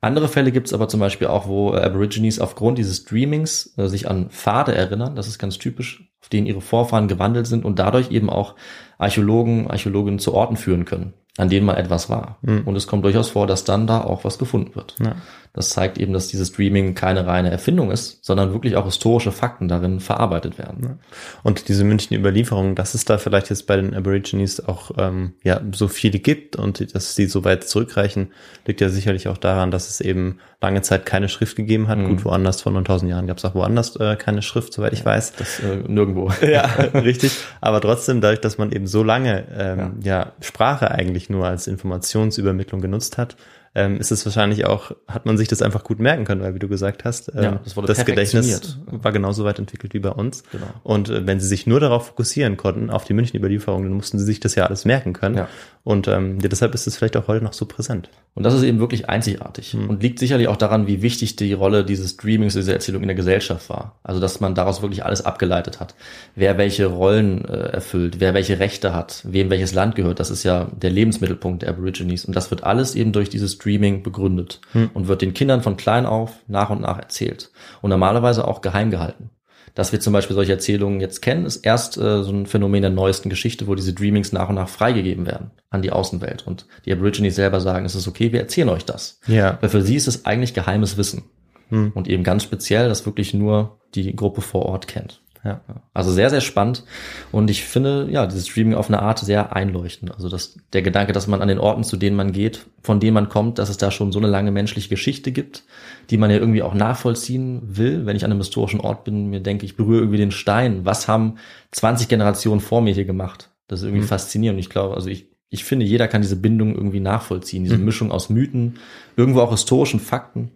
Andere 0.00 0.28
Fälle 0.28 0.52
gibt 0.52 0.68
es 0.68 0.72
aber 0.72 0.88
zum 0.88 1.00
Beispiel 1.00 1.26
auch, 1.26 1.48
wo 1.48 1.74
Aborigines 1.74 2.38
aufgrund 2.38 2.78
dieses 2.78 2.98
Streamings 2.98 3.74
äh, 3.76 3.88
sich 3.88 4.08
an 4.08 4.30
Pfade 4.30 4.74
erinnern, 4.74 5.16
das 5.16 5.26
ist 5.26 5.38
ganz 5.38 5.58
typisch, 5.58 6.05
auf 6.26 6.30
denen 6.30 6.48
ihre 6.48 6.60
Vorfahren 6.60 7.06
gewandelt 7.06 7.46
sind 7.46 7.64
und 7.64 7.78
dadurch 7.78 8.10
eben 8.10 8.28
auch 8.28 8.56
Archäologen, 8.98 9.70
Archäologinnen 9.70 10.18
zu 10.18 10.34
Orten 10.34 10.56
führen 10.56 10.84
können, 10.84 11.12
an 11.38 11.48
denen 11.48 11.64
mal 11.64 11.76
etwas 11.76 12.10
war. 12.10 12.38
Und 12.64 12.74
es 12.74 12.88
kommt 12.88 13.04
durchaus 13.04 13.28
vor, 13.28 13.46
dass 13.46 13.62
dann 13.62 13.86
da 13.86 14.00
auch 14.00 14.24
was 14.24 14.36
gefunden 14.36 14.74
wird. 14.74 14.96
Ja. 15.00 15.14
Das 15.56 15.70
zeigt 15.70 15.96
eben, 15.96 16.12
dass 16.12 16.28
dieses 16.28 16.48
Streaming 16.48 16.94
keine 16.94 17.26
reine 17.26 17.50
Erfindung 17.50 17.90
ist, 17.90 18.22
sondern 18.22 18.52
wirklich 18.52 18.76
auch 18.76 18.84
historische 18.84 19.32
Fakten 19.32 19.68
darin 19.68 20.00
verarbeitet 20.00 20.58
werden. 20.58 20.98
Und 21.42 21.68
diese 21.68 21.82
mündlichen 21.82 22.14
Überlieferungen, 22.14 22.74
dass 22.74 22.92
es 22.92 23.06
da 23.06 23.16
vielleicht 23.16 23.48
jetzt 23.48 23.66
bei 23.66 23.76
den 23.76 23.94
Aborigines 23.94 24.68
auch 24.68 24.90
ähm, 24.98 25.32
ja 25.42 25.62
so 25.72 25.88
viele 25.88 26.18
gibt 26.18 26.56
und 26.56 26.94
dass 26.94 27.14
sie 27.14 27.24
so 27.24 27.42
weit 27.44 27.64
zurückreichen, 27.64 28.32
liegt 28.66 28.82
ja 28.82 28.90
sicherlich 28.90 29.28
auch 29.28 29.38
daran, 29.38 29.70
dass 29.70 29.88
es 29.88 30.02
eben 30.02 30.40
lange 30.60 30.82
Zeit 30.82 31.06
keine 31.06 31.30
Schrift 31.30 31.56
gegeben 31.56 31.88
hat. 31.88 31.98
Gut, 32.04 32.24
woanders 32.26 32.60
vor 32.60 32.72
9000 32.72 33.10
Jahren 33.10 33.26
gab 33.26 33.38
es 33.38 33.44
auch 33.46 33.54
woanders 33.54 33.96
äh, 33.96 34.16
keine 34.16 34.42
Schrift, 34.42 34.74
soweit 34.74 34.92
ich 34.92 35.04
weiß. 35.04 35.32
Das 35.38 35.60
äh, 35.60 35.76
nirgendwo. 35.86 36.30
Ja, 36.46 36.64
richtig. 36.94 37.32
Aber 37.60 37.80
trotzdem, 37.80 38.20
dadurch, 38.20 38.40
dass 38.40 38.58
man 38.58 38.70
eben 38.72 38.86
so 38.86 39.02
lange 39.02 39.46
ähm, 39.56 40.00
ja. 40.02 40.32
Sprache 40.40 40.90
eigentlich 40.90 41.30
nur 41.30 41.46
als 41.46 41.66
Informationsübermittlung 41.66 42.80
genutzt 42.80 43.16
hat, 43.18 43.36
ähm, 43.76 43.98
ist 43.98 44.10
es 44.10 44.24
wahrscheinlich 44.24 44.64
auch, 44.64 44.92
hat 45.06 45.26
man 45.26 45.36
sich 45.36 45.48
das 45.48 45.60
einfach 45.60 45.84
gut 45.84 45.98
merken 45.98 46.24
können, 46.24 46.40
weil 46.40 46.54
wie 46.54 46.58
du 46.58 46.66
gesagt 46.66 47.04
hast, 47.04 47.30
ähm, 47.34 47.42
Ja, 47.42 47.60
das 47.62 47.76
wurde 47.76 47.88
das 47.88 48.06
Gedächtnis 48.06 48.78
war 48.86 49.12
genauso 49.12 49.44
weit 49.44 49.58
entwickelt 49.58 49.92
wie 49.92 49.98
bei 49.98 50.08
uns. 50.08 50.44
Genau. 50.50 50.66
Und 50.82 51.10
äh, 51.10 51.26
wenn 51.26 51.40
sie 51.40 51.46
sich 51.46 51.66
nur 51.66 51.78
darauf 51.78 52.06
fokussieren 52.06 52.56
konnten, 52.56 52.88
auf 52.88 53.04
die 53.04 53.12
München-Überlieferung, 53.12 53.82
dann 53.82 53.92
mussten 53.92 54.18
sie 54.18 54.24
sich 54.24 54.40
das 54.40 54.54
ja 54.54 54.64
alles 54.64 54.86
merken 54.86 55.12
können. 55.12 55.36
Ja. 55.36 55.48
Und 55.84 56.08
ähm, 56.08 56.40
ja, 56.40 56.48
deshalb 56.48 56.74
ist 56.74 56.86
es 56.86 56.96
vielleicht 56.96 57.16
auch 57.16 57.28
heute 57.28 57.44
noch 57.44 57.52
so 57.52 57.66
präsent. 57.66 58.08
Und 58.34 58.42
das 58.42 58.54
ist 58.54 58.64
eben 58.64 58.80
wirklich 58.80 59.08
einzigartig 59.08 59.74
und 59.74 60.02
liegt 60.02 60.18
sicherlich 60.18 60.48
auch 60.48 60.56
daran, 60.56 60.88
wie 60.88 61.00
wichtig 61.00 61.36
die 61.36 61.52
Rolle 61.52 61.84
dieses 61.84 62.10
Streamings, 62.10 62.54
dieser 62.54 62.72
Erzählung 62.72 63.02
in 63.02 63.08
der 63.08 63.14
Gesellschaft 63.14 63.70
war. 63.70 63.94
Also, 64.02 64.20
dass 64.20 64.40
man 64.40 64.56
daraus 64.56 64.82
wirklich 64.82 65.04
alles 65.04 65.24
abgeleitet 65.24 65.78
hat. 65.78 65.94
Wer 66.34 66.58
welche 66.58 66.86
Rollen 66.86 67.44
äh, 67.44 67.68
erfüllt, 67.68 68.18
wer 68.18 68.34
welche 68.34 68.58
Rechte 68.58 68.94
hat, 68.94 69.22
wem 69.24 69.48
welches 69.48 69.74
Land 69.74 69.94
gehört, 69.94 70.18
das 70.18 70.30
ist 70.30 70.42
ja 70.42 70.66
der 70.76 70.90
Lebensmittelpunkt 70.90 71.62
der 71.62 71.68
Aborigines. 71.68 72.24
Und 72.24 72.34
das 72.34 72.50
wird 72.50 72.64
alles 72.64 72.96
eben 72.96 73.12
durch 73.12 73.28
dieses 73.28 73.56
Streaming 73.66 74.02
begründet 74.02 74.60
und 74.94 75.08
wird 75.08 75.22
den 75.22 75.34
Kindern 75.34 75.62
von 75.62 75.76
klein 75.76 76.06
auf 76.06 76.32
nach 76.46 76.70
und 76.70 76.82
nach 76.82 76.98
erzählt. 76.98 77.50
Und 77.82 77.90
normalerweise 77.90 78.46
auch 78.46 78.60
geheim 78.60 78.90
gehalten. 78.90 79.30
Dass 79.74 79.92
wir 79.92 80.00
zum 80.00 80.14
Beispiel 80.14 80.34
solche 80.34 80.52
Erzählungen 80.52 81.00
jetzt 81.00 81.20
kennen, 81.20 81.44
ist 81.44 81.58
erst 81.58 81.98
äh, 81.98 82.22
so 82.22 82.32
ein 82.32 82.46
Phänomen 82.46 82.80
der 82.80 82.90
neuesten 82.90 83.28
Geschichte, 83.28 83.66
wo 83.66 83.74
diese 83.74 83.92
Dreamings 83.92 84.32
nach 84.32 84.48
und 84.48 84.54
nach 84.54 84.70
freigegeben 84.70 85.26
werden 85.26 85.50
an 85.68 85.82
die 85.82 85.90
Außenwelt. 85.90 86.46
Und 86.46 86.66
die 86.86 86.92
Aborigines 86.92 87.34
selber 87.34 87.60
sagen, 87.60 87.84
es 87.84 87.94
ist 87.94 88.08
okay, 88.08 88.32
wir 88.32 88.40
erzählen 88.40 88.70
euch 88.70 88.86
das. 88.86 89.20
Ja. 89.26 89.58
Weil 89.60 89.68
für 89.68 89.82
sie 89.82 89.96
ist 89.96 90.08
es 90.08 90.24
eigentlich 90.24 90.54
geheimes 90.54 90.96
Wissen. 90.96 91.24
Hm. 91.68 91.92
Und 91.94 92.08
eben 92.08 92.22
ganz 92.22 92.44
speziell, 92.44 92.88
das 92.88 93.04
wirklich 93.04 93.34
nur 93.34 93.80
die 93.94 94.16
Gruppe 94.16 94.40
vor 94.40 94.64
Ort 94.64 94.88
kennt. 94.88 95.20
Ja. 95.46 95.60
Also 95.94 96.10
sehr, 96.10 96.28
sehr 96.30 96.40
spannend. 96.40 96.84
Und 97.32 97.50
ich 97.50 97.64
finde, 97.64 98.08
ja, 98.10 98.26
dieses 98.26 98.48
Streaming 98.48 98.74
auf 98.74 98.88
eine 98.88 99.00
Art 99.00 99.18
sehr 99.20 99.54
einleuchtend. 99.54 100.12
Also 100.14 100.28
das, 100.28 100.58
der 100.72 100.82
Gedanke, 100.82 101.12
dass 101.12 101.26
man 101.26 101.40
an 101.42 101.48
den 101.48 101.58
Orten, 101.58 101.84
zu 101.84 101.96
denen 101.96 102.16
man 102.16 102.32
geht, 102.32 102.66
von 102.82 103.00
denen 103.00 103.14
man 103.14 103.28
kommt, 103.28 103.58
dass 103.58 103.68
es 103.68 103.76
da 103.76 103.90
schon 103.90 104.12
so 104.12 104.18
eine 104.18 104.28
lange 104.28 104.50
menschliche 104.50 104.88
Geschichte 104.88 105.30
gibt, 105.32 105.64
die 106.10 106.16
man 106.16 106.30
ja 106.30 106.36
irgendwie 106.38 106.62
auch 106.62 106.74
nachvollziehen 106.74 107.62
will. 107.62 108.06
Wenn 108.06 108.16
ich 108.16 108.24
an 108.24 108.30
einem 108.32 108.40
historischen 108.40 108.80
Ort 108.80 109.04
bin, 109.04 109.28
mir 109.30 109.40
denke, 109.40 109.64
ich 109.66 109.76
berühre 109.76 110.00
irgendwie 110.00 110.18
den 110.18 110.32
Stein. 110.32 110.84
Was 110.84 111.06
haben 111.08 111.36
20 111.72 112.08
Generationen 112.08 112.60
vor 112.60 112.80
mir 112.82 112.92
hier 112.94 113.04
gemacht? 113.04 113.50
Das 113.68 113.80
ist 113.80 113.84
irgendwie 113.86 114.02
Mhm. 114.02 114.08
faszinierend. 114.08 114.58
Ich 114.60 114.70
glaube, 114.70 114.94
also 114.94 115.08
ich, 115.08 115.26
ich 115.50 115.64
finde, 115.64 115.86
jeder 115.86 116.08
kann 116.08 116.22
diese 116.22 116.36
Bindung 116.36 116.74
irgendwie 116.74 117.00
nachvollziehen. 117.00 117.62
Mhm. 117.62 117.66
Diese 117.66 117.78
Mischung 117.78 118.10
aus 118.10 118.30
Mythen, 118.30 118.78
irgendwo 119.16 119.40
auch 119.40 119.50
historischen 119.52 120.00
Fakten. 120.00 120.50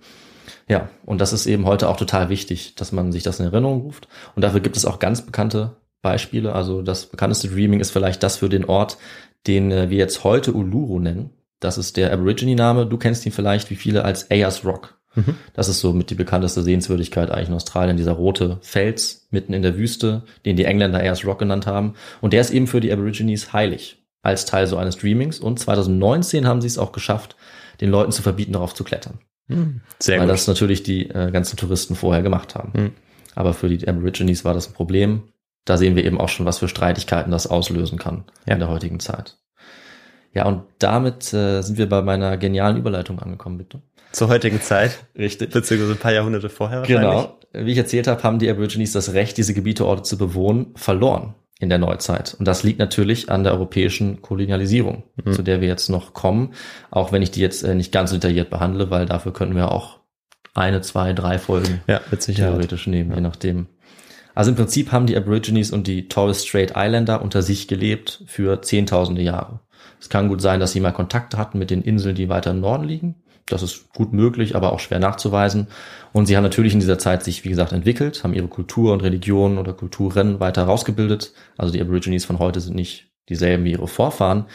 Ja, 0.68 0.88
und 1.04 1.20
das 1.20 1.32
ist 1.32 1.46
eben 1.46 1.66
heute 1.66 1.88
auch 1.88 1.96
total 1.96 2.28
wichtig, 2.28 2.74
dass 2.76 2.92
man 2.92 3.12
sich 3.12 3.22
das 3.22 3.40
in 3.40 3.46
Erinnerung 3.46 3.82
ruft. 3.82 4.08
Und 4.34 4.42
dafür 4.42 4.60
gibt 4.60 4.76
es 4.76 4.84
auch 4.84 4.98
ganz 4.98 5.22
bekannte 5.22 5.76
Beispiele. 6.02 6.54
Also 6.54 6.82
das 6.82 7.06
bekannteste 7.06 7.48
Dreaming 7.48 7.80
ist 7.80 7.90
vielleicht 7.90 8.22
das 8.22 8.36
für 8.36 8.48
den 8.48 8.64
Ort, 8.64 8.98
den 9.46 9.70
äh, 9.70 9.90
wir 9.90 9.98
jetzt 9.98 10.24
heute 10.24 10.52
Uluru 10.52 10.98
nennen. 10.98 11.30
Das 11.60 11.76
ist 11.78 11.96
der 11.96 12.12
Aborigine-Name. 12.12 12.86
Du 12.86 12.96
kennst 12.96 13.26
ihn 13.26 13.32
vielleicht 13.32 13.70
wie 13.70 13.76
viele 13.76 14.04
als 14.04 14.30
Ayers 14.30 14.64
Rock. 14.64 14.98
Das 15.54 15.68
ist 15.68 15.80
so 15.80 15.92
mit 15.92 16.10
die 16.10 16.14
bekannteste 16.14 16.62
Sehenswürdigkeit 16.62 17.30
eigentlich 17.30 17.48
in 17.48 17.54
Australien, 17.54 17.96
dieser 17.96 18.12
rote 18.12 18.58
Fels 18.62 19.26
mitten 19.30 19.52
in 19.52 19.62
der 19.62 19.76
Wüste, 19.76 20.22
den 20.44 20.56
die 20.56 20.64
Engländer 20.64 21.00
Ayers 21.00 21.24
Rock 21.26 21.40
genannt 21.40 21.66
haben. 21.66 21.94
Und 22.20 22.32
der 22.32 22.40
ist 22.40 22.52
eben 22.52 22.66
für 22.66 22.80
die 22.80 22.92
Aborigines 22.92 23.52
heilig, 23.52 24.02
als 24.22 24.44
Teil 24.44 24.66
so 24.66 24.76
eines 24.76 24.96
Dreamings. 24.96 25.40
Und 25.40 25.58
2019 25.58 26.46
haben 26.46 26.60
sie 26.60 26.68
es 26.68 26.78
auch 26.78 26.92
geschafft, 26.92 27.36
den 27.80 27.90
Leuten 27.90 28.12
zu 28.12 28.22
verbieten, 28.22 28.52
darauf 28.52 28.74
zu 28.74 28.84
klettern 28.84 29.18
Sehr 29.98 30.18
weil 30.18 30.26
gut. 30.26 30.32
das 30.34 30.46
natürlich 30.46 30.82
die 30.82 31.08
äh, 31.10 31.30
ganzen 31.30 31.56
Touristen 31.56 31.94
vorher 31.94 32.22
gemacht 32.22 32.54
haben. 32.54 32.72
Mhm. 32.74 32.90
Aber 33.34 33.54
für 33.54 33.68
die 33.68 33.86
Aborigines 33.86 34.44
war 34.44 34.54
das 34.54 34.68
ein 34.68 34.74
Problem. 34.74 35.22
Da 35.64 35.76
sehen 35.76 35.94
wir 35.96 36.04
eben 36.04 36.18
auch 36.20 36.28
schon, 36.28 36.46
was 36.46 36.58
für 36.58 36.68
Streitigkeiten 36.68 37.30
das 37.30 37.46
auslösen 37.46 37.98
kann 37.98 38.24
Ja. 38.46 38.54
in 38.54 38.60
der 38.60 38.68
heutigen 38.68 38.98
Zeit. 39.00 39.36
Ja, 40.32 40.46
und 40.46 40.62
damit 40.78 41.32
äh, 41.32 41.62
sind 41.62 41.76
wir 41.78 41.88
bei 41.88 42.02
meiner 42.02 42.36
genialen 42.36 42.76
Überleitung 42.76 43.18
angekommen, 43.20 43.58
bitte. 43.58 43.82
Zur 44.12 44.28
heutigen 44.28 44.60
Zeit, 44.60 45.04
Richtig. 45.16 45.50
beziehungsweise 45.50 45.92
ein 45.92 45.98
paar 45.98 46.12
Jahrhunderte 46.12 46.48
vorher 46.48 46.80
wahrscheinlich. 46.80 47.02
Genau. 47.10 47.38
Wie 47.52 47.72
ich 47.72 47.78
erzählt 47.78 48.06
habe, 48.06 48.22
haben 48.22 48.38
die 48.38 48.48
Aborigines 48.48 48.92
das 48.92 49.12
Recht, 49.12 49.36
diese 49.36 49.54
Gebiete, 49.54 49.86
Orte 49.86 50.02
zu 50.02 50.16
bewohnen, 50.18 50.72
verloren 50.76 51.34
in 51.60 51.68
der 51.68 51.78
Neuzeit. 51.78 52.34
Und 52.38 52.48
das 52.48 52.62
liegt 52.62 52.78
natürlich 52.78 53.30
an 53.30 53.44
der 53.44 53.52
europäischen 53.52 54.22
Kolonialisierung, 54.22 55.04
zu 55.30 55.42
der 55.42 55.60
wir 55.60 55.68
jetzt 55.68 55.90
noch 55.90 56.14
kommen, 56.14 56.54
auch 56.90 57.12
wenn 57.12 57.22
ich 57.22 57.30
die 57.30 57.40
jetzt 57.40 57.62
äh, 57.62 57.74
nicht 57.74 57.92
ganz 57.92 58.10
detailliert 58.10 58.50
behandle, 58.50 58.90
weil 58.90 59.06
dafür 59.06 59.32
könnten 59.32 59.54
wir 59.54 59.70
auch 59.70 60.00
eine, 60.54 60.80
zwei, 60.80 61.12
drei 61.12 61.38
Folgen 61.38 61.82
Ja, 61.86 62.00
theoretisch 62.08 62.86
nehmen, 62.86 63.14
je 63.14 63.20
nachdem. 63.20 63.66
Also 64.34 64.50
im 64.50 64.56
Prinzip 64.56 64.90
haben 64.90 65.06
die 65.06 65.16
Aborigines 65.16 65.70
und 65.70 65.86
die 65.86 66.08
Torres 66.08 66.46
Strait 66.46 66.72
Islander 66.76 67.20
unter 67.22 67.42
sich 67.42 67.68
gelebt 67.68 68.22
für 68.26 68.62
zehntausende 68.62 69.22
Jahre. 69.22 69.60
Es 70.00 70.08
kann 70.08 70.28
gut 70.28 70.40
sein, 70.40 70.60
dass 70.60 70.72
sie 70.72 70.80
mal 70.80 70.92
Kontakte 70.92 71.36
hatten 71.36 71.58
mit 71.58 71.70
den 71.70 71.82
Inseln, 71.82 72.14
die 72.14 72.30
weiter 72.30 72.52
im 72.52 72.60
Norden 72.60 72.84
liegen. 72.84 73.16
Das 73.46 73.62
ist 73.62 73.92
gut 73.92 74.12
möglich, 74.12 74.54
aber 74.56 74.72
auch 74.72 74.80
schwer 74.80 74.98
nachzuweisen. 74.98 75.68
Und 76.12 76.26
sie 76.26 76.36
haben 76.36 76.44
natürlich 76.44 76.72
in 76.72 76.80
dieser 76.80 76.98
Zeit 76.98 77.22
sich, 77.22 77.44
wie 77.44 77.48
gesagt, 77.48 77.72
entwickelt, 77.72 78.22
haben 78.24 78.34
ihre 78.34 78.48
Kultur 78.48 78.92
und 78.92 79.02
Religion 79.02 79.58
oder 79.58 79.72
Kulturen 79.72 80.40
weiter 80.40 80.64
rausgebildet. 80.64 81.32
Also 81.56 81.72
die 81.72 81.80
Aborigines 81.80 82.24
von 82.24 82.38
heute 82.38 82.60
sind 82.60 82.76
nicht 82.76 83.10
dieselben 83.28 83.64
wie 83.64 83.72
ihre 83.72 83.88
Vorfahren. 83.88 84.46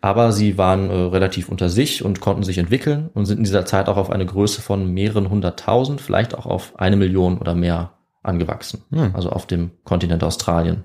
Aber 0.00 0.32
sie 0.32 0.58
waren 0.58 0.90
äh, 0.90 0.94
relativ 0.94 1.48
unter 1.48 1.70
sich 1.70 2.04
und 2.04 2.20
konnten 2.20 2.42
sich 2.42 2.58
entwickeln 2.58 3.08
und 3.14 3.24
sind 3.24 3.38
in 3.38 3.44
dieser 3.44 3.64
Zeit 3.64 3.88
auch 3.88 3.96
auf 3.96 4.10
eine 4.10 4.26
Größe 4.26 4.60
von 4.60 4.92
mehreren 4.92 5.30
hunderttausend, 5.30 6.00
vielleicht 6.00 6.34
auch 6.34 6.44
auf 6.44 6.78
eine 6.78 6.96
Million 6.96 7.38
oder 7.38 7.54
mehr 7.54 7.94
angewachsen. 8.22 8.82
Hm. 8.90 9.14
Also 9.14 9.30
auf 9.30 9.46
dem 9.46 9.70
Kontinent 9.84 10.22
Australien. 10.22 10.84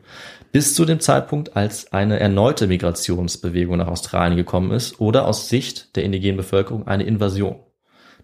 Bis 0.51 0.73
zu 0.73 0.85
dem 0.85 0.99
Zeitpunkt, 0.99 1.55
als 1.55 1.93
eine 1.93 2.19
erneute 2.19 2.65
Migrationsbewegung 2.65 3.77
nach 3.77 3.87
Australien 3.87 4.35
gekommen 4.35 4.71
ist 4.71 4.99
oder 4.99 5.27
aus 5.27 5.47
Sicht 5.47 5.95
der 5.95 6.03
indigenen 6.03 6.37
Bevölkerung 6.37 6.87
eine 6.87 7.03
Invasion. 7.03 7.59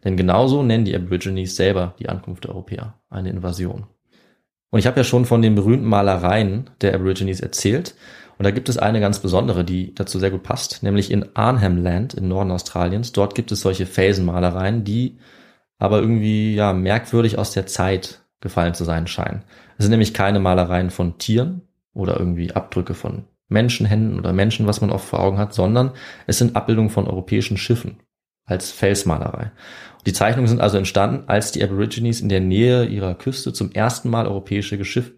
Denn 0.03 0.17
genauso 0.17 0.63
nennen 0.63 0.85
die 0.85 0.95
Aborigines 0.95 1.55
selber 1.55 1.93
die 1.99 2.09
Ankunft 2.09 2.43
der 2.43 2.51
Europäer 2.51 2.95
eine 3.09 3.29
Invasion. 3.29 3.85
Und 4.71 4.79
ich 4.79 4.87
habe 4.87 4.99
ja 4.99 5.03
schon 5.03 5.25
von 5.25 5.43
den 5.43 5.53
berühmten 5.53 5.85
Malereien 5.85 6.71
der 6.81 6.95
Aborigines 6.95 7.41
erzählt. 7.41 7.93
Und 8.37 8.43
da 8.43 8.51
gibt 8.51 8.69
es 8.69 8.77
eine 8.79 8.99
ganz 8.99 9.19
besondere, 9.19 9.63
die 9.63 9.93
dazu 9.93 10.17
sehr 10.17 10.31
gut 10.31 10.43
passt, 10.43 10.81
nämlich 10.81 11.11
in 11.11 11.35
Arnhem 11.35 11.81
Land 11.81 12.15
im 12.15 12.27
Norden 12.27 12.51
Australiens. 12.51 13.11
Dort 13.11 13.35
gibt 13.35 13.51
es 13.51 13.61
solche 13.61 13.85
Felsenmalereien, 13.85 14.83
die 14.83 15.19
aber 15.77 15.99
irgendwie 15.99 16.55
ja 16.55 16.73
merkwürdig 16.73 17.37
aus 17.37 17.51
der 17.51 17.67
Zeit 17.67 18.21
gefallen 18.41 18.73
zu 18.73 18.83
sein 18.83 19.05
scheinen. 19.07 19.43
Es 19.77 19.85
sind 19.85 19.91
nämlich 19.91 20.13
keine 20.13 20.39
Malereien 20.39 20.89
von 20.89 21.17
Tieren 21.19 21.61
oder 21.95 22.19
irgendwie 22.19 22.51
Abdrücke 22.51 22.93
von 22.93 23.23
Menschenhänden 23.47 24.19
oder 24.19 24.33
Menschen, 24.33 24.67
was 24.67 24.81
man 24.81 24.91
oft 24.91 25.07
vor 25.07 25.19
Augen 25.19 25.37
hat, 25.39 25.53
sondern 25.53 25.91
es 26.27 26.37
sind 26.37 26.55
Abbildungen 26.55 26.89
von 26.89 27.07
europäischen 27.07 27.57
Schiffen 27.57 27.97
als 28.45 28.71
Felsmalerei. 28.71 29.51
Die 30.05 30.13
Zeichnungen 30.13 30.47
sind 30.47 30.61
also 30.61 30.77
entstanden, 30.77 31.23
als 31.27 31.51
die 31.51 31.63
Aborigines 31.63 32.21
in 32.21 32.29
der 32.29 32.41
Nähe 32.41 32.85
ihrer 32.85 33.15
Küste 33.15 33.53
zum 33.53 33.71
ersten 33.71 34.09
Mal 34.09 34.27
europäische 34.27 34.83
Schiff, 34.85 35.11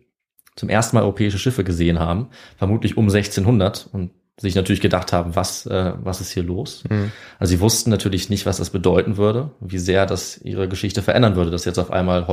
zum 0.55 0.69
ersten 0.69 0.95
Mal 0.95 1.03
europäische 1.03 1.39
Schiffe 1.39 1.63
gesehen 1.63 1.99
haben, 1.99 2.29
vermutlich 2.57 2.95
um 2.95 3.05
1600 3.05 3.89
und 3.91 4.11
sich 4.39 4.55
natürlich 4.55 4.81
gedacht 4.81 5.13
haben, 5.13 5.35
was, 5.35 5.65
äh, 5.65 5.93
was 6.03 6.21
ist 6.21 6.31
hier 6.31 6.43
los? 6.43 6.83
Mhm. 6.89 7.11
Also 7.39 7.51
sie 7.51 7.59
wussten 7.59 7.89
natürlich 7.89 8.29
nicht, 8.29 8.45
was 8.45 8.57
das 8.57 8.69
bedeuten 8.69 9.17
würde, 9.17 9.51
wie 9.59 9.79
sehr 9.79 10.05
das 10.05 10.37
ihre 10.37 10.67
Geschichte 10.69 11.01
verändern 11.01 11.35
würde, 11.35 11.51
dass 11.51 11.65
jetzt 11.65 11.79
auf 11.79 11.91
einmal 11.91 12.27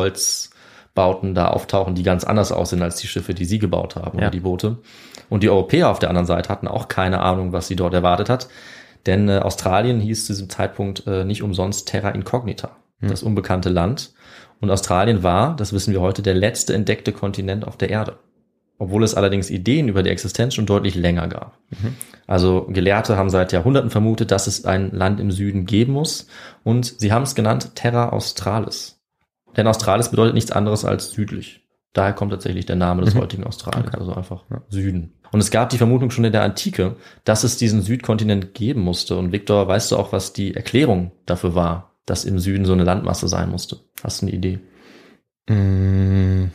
Bauten 0.94 1.34
da 1.34 1.48
auftauchen, 1.48 1.94
die 1.94 2.02
ganz 2.02 2.24
anders 2.24 2.52
aussehen 2.52 2.82
als 2.82 2.96
die 2.96 3.06
Schiffe, 3.08 3.34
die 3.34 3.44
sie 3.44 3.58
gebaut 3.58 3.96
haben 3.96 4.18
Ja. 4.18 4.24
oder 4.26 4.30
die 4.30 4.40
Boote. 4.40 4.78
Und 5.28 5.42
die 5.42 5.50
Europäer 5.50 5.88
auf 5.88 5.98
der 5.98 6.08
anderen 6.08 6.26
Seite 6.26 6.48
hatten 6.48 6.68
auch 6.68 6.88
keine 6.88 7.20
Ahnung, 7.20 7.52
was 7.52 7.66
sie 7.66 7.76
dort 7.76 7.94
erwartet 7.94 8.28
hat. 8.28 8.48
Denn 9.06 9.28
äh, 9.28 9.38
Australien 9.38 10.00
hieß 10.00 10.26
zu 10.26 10.32
diesem 10.32 10.48
Zeitpunkt 10.48 11.06
äh, 11.06 11.24
nicht 11.24 11.42
umsonst 11.42 11.88
Terra 11.88 12.10
Incognita, 12.10 12.76
das 13.00 13.22
unbekannte 13.22 13.68
Land. 13.68 14.14
Und 14.60 14.70
Australien 14.70 15.22
war, 15.22 15.56
das 15.56 15.72
wissen 15.72 15.92
wir 15.92 16.00
heute, 16.00 16.22
der 16.22 16.34
letzte 16.34 16.72
entdeckte 16.74 17.12
Kontinent 17.12 17.66
auf 17.66 17.76
der 17.76 17.90
Erde. 17.90 18.16
Obwohl 18.78 19.04
es 19.04 19.14
allerdings 19.14 19.50
Ideen 19.50 19.88
über 19.88 20.02
die 20.02 20.10
Existenz 20.10 20.54
schon 20.54 20.66
deutlich 20.66 20.94
länger 20.94 21.28
gab. 21.28 21.58
Also 22.26 22.66
Gelehrte 22.70 23.16
haben 23.16 23.30
seit 23.30 23.52
Jahrhunderten 23.52 23.90
vermutet, 23.90 24.30
dass 24.30 24.46
es 24.46 24.64
ein 24.64 24.90
Land 24.90 25.20
im 25.20 25.30
Süden 25.30 25.64
geben 25.66 25.92
muss. 25.92 26.26
Und 26.64 26.86
sie 26.98 27.12
haben 27.12 27.22
es 27.22 27.34
genannt 27.34 27.72
Terra 27.76 28.08
Australis. 28.08 28.93
Denn 29.56 29.66
Australis 29.66 30.10
bedeutet 30.10 30.34
nichts 30.34 30.52
anderes 30.52 30.84
als 30.84 31.10
südlich. 31.10 31.64
Daher 31.92 32.12
kommt 32.12 32.32
tatsächlich 32.32 32.66
der 32.66 32.76
Name 32.76 33.02
des 33.04 33.14
heutigen 33.14 33.44
Australiens, 33.44 33.94
also 33.94 34.14
einfach 34.14 34.44
Süden. 34.68 35.14
Und 35.30 35.40
es 35.40 35.52
gab 35.52 35.70
die 35.70 35.78
Vermutung 35.78 36.10
schon 36.10 36.24
in 36.24 36.32
der 36.32 36.42
Antike, 36.42 36.96
dass 37.22 37.44
es 37.44 37.56
diesen 37.56 37.82
Südkontinent 37.82 38.54
geben 38.54 38.80
musste. 38.80 39.16
Und 39.16 39.30
Viktor, 39.30 39.68
weißt 39.68 39.92
du 39.92 39.96
auch, 39.96 40.12
was 40.12 40.32
die 40.32 40.54
Erklärung 40.54 41.12
dafür 41.24 41.54
war, 41.54 41.94
dass 42.04 42.24
im 42.24 42.40
Süden 42.40 42.64
so 42.64 42.72
eine 42.72 42.84
Landmasse 42.84 43.28
sein 43.28 43.48
musste? 43.48 43.78
Hast 44.02 44.22
du 44.22 44.26
eine 44.26 44.34
Idee? 44.34 44.58
Mm. 45.48 46.50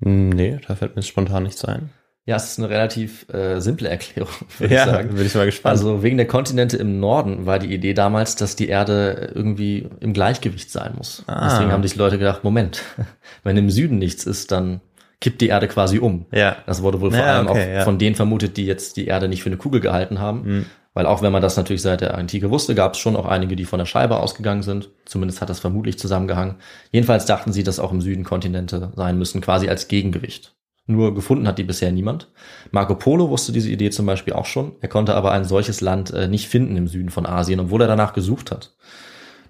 Nee, 0.00 0.60
da 0.66 0.74
fällt 0.76 0.96
mir 0.96 1.02
spontan 1.02 1.42
nichts 1.42 1.64
ein. 1.64 1.90
Ja, 2.26 2.36
es 2.36 2.50
ist 2.52 2.58
eine 2.58 2.68
relativ 2.68 3.26
äh, 3.32 3.60
simple 3.60 3.88
Erklärung, 3.88 4.30
würde 4.58 4.74
ich 4.74 4.80
sagen. 4.80 5.14
bin 5.14 5.26
ich 5.26 5.34
mal 5.34 5.46
gespannt. 5.46 5.70
Also 5.72 6.02
wegen 6.02 6.16
der 6.16 6.26
Kontinente 6.26 6.76
im 6.76 7.00
Norden 7.00 7.46
war 7.46 7.58
die 7.58 7.72
Idee 7.74 7.94
damals, 7.94 8.36
dass 8.36 8.56
die 8.56 8.68
Erde 8.68 9.32
irgendwie 9.34 9.88
im 10.00 10.12
Gleichgewicht 10.12 10.70
sein 10.70 10.92
muss. 10.96 11.24
Ah. 11.26 11.48
Deswegen 11.50 11.72
haben 11.72 11.82
sich 11.82 11.96
Leute 11.96 12.18
gedacht, 12.18 12.44
Moment, 12.44 12.82
wenn 13.42 13.56
im 13.56 13.70
Süden 13.70 13.98
nichts 13.98 14.24
ist, 14.24 14.52
dann 14.52 14.80
kippt 15.20 15.40
die 15.40 15.48
Erde 15.48 15.68
quasi 15.68 15.98
um. 15.98 16.26
ja. 16.32 16.56
Das 16.66 16.82
wurde 16.82 17.00
wohl 17.00 17.10
vor 17.10 17.18
Ja, 17.20 17.36
allem 17.38 17.48
okay, 17.48 17.64
auch 17.72 17.74
ja. 17.78 17.84
von 17.84 17.98
denen 17.98 18.16
vermutet, 18.16 18.56
die 18.56 18.64
jetzt 18.66 18.96
die 18.96 19.06
Erde 19.06 19.28
nicht 19.28 19.42
für 19.42 19.48
eine 19.50 19.56
Kugel 19.58 19.80
gehalten 19.80 20.18
haben. 20.18 20.42
Mhm. 20.42 20.66
Weil 20.92 21.06
auch 21.06 21.22
wenn 21.22 21.30
man 21.32 21.42
das 21.42 21.56
natürlich 21.56 21.82
seit 21.82 22.00
der 22.00 22.16
Antike 22.16 22.50
wusste, 22.50 22.74
gab 22.74 22.94
es 22.94 22.98
schon 22.98 23.16
auch 23.16 23.26
einige, 23.26 23.54
die 23.54 23.64
von 23.64 23.78
der 23.78 23.86
Scheibe 23.86 24.18
ausgegangen 24.18 24.62
sind. 24.62 24.90
Zumindest 25.04 25.40
hat 25.40 25.48
das 25.48 25.60
vermutlich 25.60 25.98
zusammengehangen. 25.98 26.56
Jedenfalls 26.90 27.26
dachten 27.26 27.52
sie, 27.52 27.62
dass 27.62 27.78
auch 27.78 27.92
im 27.92 28.00
Süden 28.00 28.24
Kontinente 28.24 28.92
sein 28.96 29.16
müssen, 29.16 29.40
quasi 29.40 29.68
als 29.68 29.86
Gegengewicht. 29.88 30.54
Nur 30.90 31.14
gefunden 31.14 31.46
hat 31.46 31.58
die 31.58 31.64
bisher 31.64 31.92
niemand. 31.92 32.28
Marco 32.72 32.96
Polo 32.96 33.30
wusste 33.30 33.52
diese 33.52 33.70
Idee 33.70 33.90
zum 33.90 34.06
Beispiel 34.06 34.32
auch 34.32 34.46
schon. 34.46 34.72
Er 34.80 34.88
konnte 34.88 35.14
aber 35.14 35.30
ein 35.30 35.44
solches 35.44 35.80
Land 35.80 36.12
äh, 36.12 36.26
nicht 36.26 36.48
finden 36.48 36.76
im 36.76 36.88
Süden 36.88 37.10
von 37.10 37.26
Asien, 37.26 37.60
obwohl 37.60 37.82
er 37.82 37.86
danach 37.86 38.12
gesucht 38.12 38.50
hat. 38.50 38.74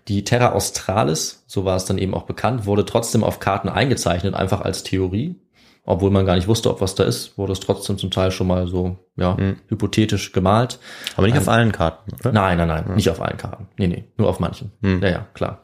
Die 0.09 0.23
Terra 0.23 0.53
Australis, 0.53 1.45
so 1.47 1.65
war 1.65 1.77
es 1.77 1.87
dann 1.87 1.97
eben 1.97 2.13
auch 2.15 2.25
bekannt, 2.25 2.67
wurde 2.67 2.85
trotzdem 2.85 3.25
auf 3.25 3.39
Karten 3.39 3.71
eingezeichnet, 3.71 4.35
einfach 4.35 4.61
als 4.61 4.83
Theorie. 4.83 5.37
Obwohl 5.85 6.11
man 6.11 6.27
gar 6.27 6.37
nicht 6.37 6.47
wusste, 6.47 6.71
ob 6.71 6.81
was 6.81 6.95
da 6.95 7.05
ist, 7.05 7.37
wurde 7.39 7.53
es 7.53 7.61
trotzdem 7.61 7.99
zum 7.99 8.11
Teil 8.11 8.31
schon 8.31 8.47
mal 8.47 8.69
so, 8.69 8.97
ja, 9.17 9.37
hypothetisch 9.69 10.33
gemalt. 10.33 10.79
Aber 11.17 11.27
nicht 11.27 11.37
auf 11.39 11.49
allen 11.49 11.73
Karten, 11.73 12.13
oder? 12.21 12.33
Nein, 12.33 12.59
nein, 12.59 12.69
nein, 12.69 12.95
nicht 12.95 13.09
auf 13.11 13.21
allen 13.21 13.37
Karten. 13.39 13.67
Nee, 13.77 13.89
nee, 13.89 14.05
nur 14.17 14.29
auf 14.29 14.41
manchen. 14.41 14.73
Hm. 14.83 15.03
Ja, 15.03 15.09
ja, 15.09 15.27
klar. 15.35 15.63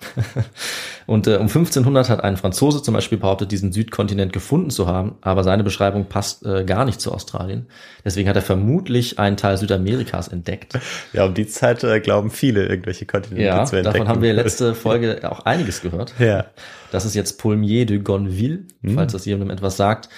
Und 1.06 1.26
äh, 1.28 1.36
um 1.36 1.42
1500 1.42 2.08
hat 2.08 2.24
ein 2.24 2.36
Franzose 2.36 2.82
zum 2.82 2.94
Beispiel 2.94 3.18
behauptet, 3.18 3.52
diesen 3.52 3.72
Südkontinent 3.72 4.32
gefunden 4.32 4.70
zu 4.70 4.88
haben, 4.88 5.16
aber 5.20 5.44
seine 5.44 5.62
Beschreibung 5.62 6.06
passt 6.06 6.44
äh, 6.44 6.64
gar 6.64 6.84
nicht 6.84 7.00
zu 7.00 7.12
Australien. 7.12 7.66
Deswegen 8.04 8.28
hat 8.28 8.36
er 8.36 8.42
vermutlich 8.42 9.18
einen 9.18 9.36
Teil 9.36 9.56
Südamerikas 9.58 10.28
entdeckt. 10.28 10.78
Ja, 11.12 11.24
um 11.24 11.34
die 11.34 11.46
Zeit 11.46 11.82
äh, 11.84 12.00
glauben 12.00 12.30
viele, 12.30 12.66
irgendwelche 12.66 13.06
Kontinente 13.06 13.44
Ja, 13.44 13.64
zu 13.64 13.76
entdecken. 13.76 13.98
davon 13.98 14.08
haben 14.08 14.22
wir 14.22 14.34
letzte 14.34 14.74
Folge 14.74 15.20
auch 15.30 15.40
einiges 15.40 15.80
gehört. 15.82 16.14
Ja. 16.18 16.46
Das 16.90 17.04
ist 17.04 17.14
jetzt 17.14 17.40
Paulmier 17.40 17.86
de 17.86 17.98
Gonville, 17.98 18.64
falls 18.94 19.12
das 19.12 19.24
jemandem 19.24 19.50
etwas 19.50 19.76
sagt. 19.76 20.08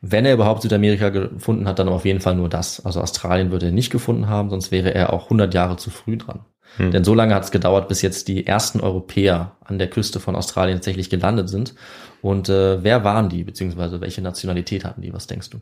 Wenn 0.00 0.24
er 0.24 0.34
überhaupt 0.34 0.62
Südamerika 0.62 1.08
gefunden 1.08 1.66
hat, 1.66 1.78
dann 1.78 1.88
auf 1.88 2.04
jeden 2.04 2.20
Fall 2.20 2.36
nur 2.36 2.48
das. 2.48 2.84
Also 2.84 3.00
Australien 3.00 3.50
würde 3.50 3.66
er 3.66 3.72
nicht 3.72 3.90
gefunden 3.90 4.28
haben, 4.28 4.48
sonst 4.50 4.70
wäre 4.70 4.94
er 4.94 5.12
auch 5.12 5.24
100 5.24 5.52
Jahre 5.54 5.76
zu 5.76 5.90
früh 5.90 6.16
dran. 6.16 6.44
Denn 6.78 7.02
so 7.02 7.14
lange 7.14 7.34
hat 7.34 7.44
es 7.44 7.50
gedauert, 7.50 7.88
bis 7.88 8.02
jetzt 8.02 8.28
die 8.28 8.46
ersten 8.46 8.80
Europäer 8.80 9.56
an 9.64 9.78
der 9.78 9.88
Küste 9.88 10.20
von 10.20 10.36
Australien 10.36 10.76
tatsächlich 10.76 11.10
gelandet 11.10 11.48
sind. 11.48 11.74
Und 12.22 12.48
äh, 12.48 12.82
wer 12.84 13.04
waren 13.04 13.28
die, 13.28 13.42
beziehungsweise 13.42 14.00
welche 14.00 14.22
Nationalität 14.22 14.84
hatten 14.84 15.02
die? 15.02 15.12
Was 15.12 15.26
denkst 15.26 15.50
du? 15.50 15.58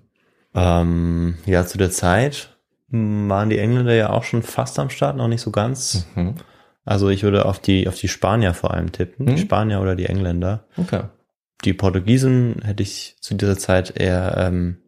Ähm, 0.54 1.36
ja, 1.46 1.64
zu 1.64 1.78
der 1.78 1.90
Zeit 1.90 2.56
waren 2.88 3.50
die 3.50 3.58
Engländer 3.58 3.94
ja 3.94 4.10
auch 4.10 4.24
schon 4.24 4.42
fast 4.42 4.78
am 4.78 4.90
Start, 4.90 5.16
noch 5.16 5.28
nicht 5.28 5.40
so 5.40 5.50
ganz. 5.50 6.06
Mhm. 6.14 6.34
Also 6.86 7.10
ich 7.10 7.24
würde 7.24 7.44
auf 7.44 7.58
die, 7.58 7.88
auf 7.88 7.96
die 7.96 8.08
Spanier 8.08 8.54
vor 8.54 8.72
allem 8.72 8.92
tippen. 8.92 9.26
Mhm. 9.26 9.34
Die 9.34 9.42
Spanier 9.42 9.80
oder 9.82 9.96
die 9.96 10.06
Engländer. 10.06 10.64
Okay. 10.78 11.02
Die 11.64 11.74
Portugiesen 11.74 12.62
hätte 12.64 12.82
ich 12.82 13.16
zu 13.20 13.34
dieser 13.34 13.58
Zeit 13.58 13.94
eher, 13.96 14.36
ähm, 14.38 14.78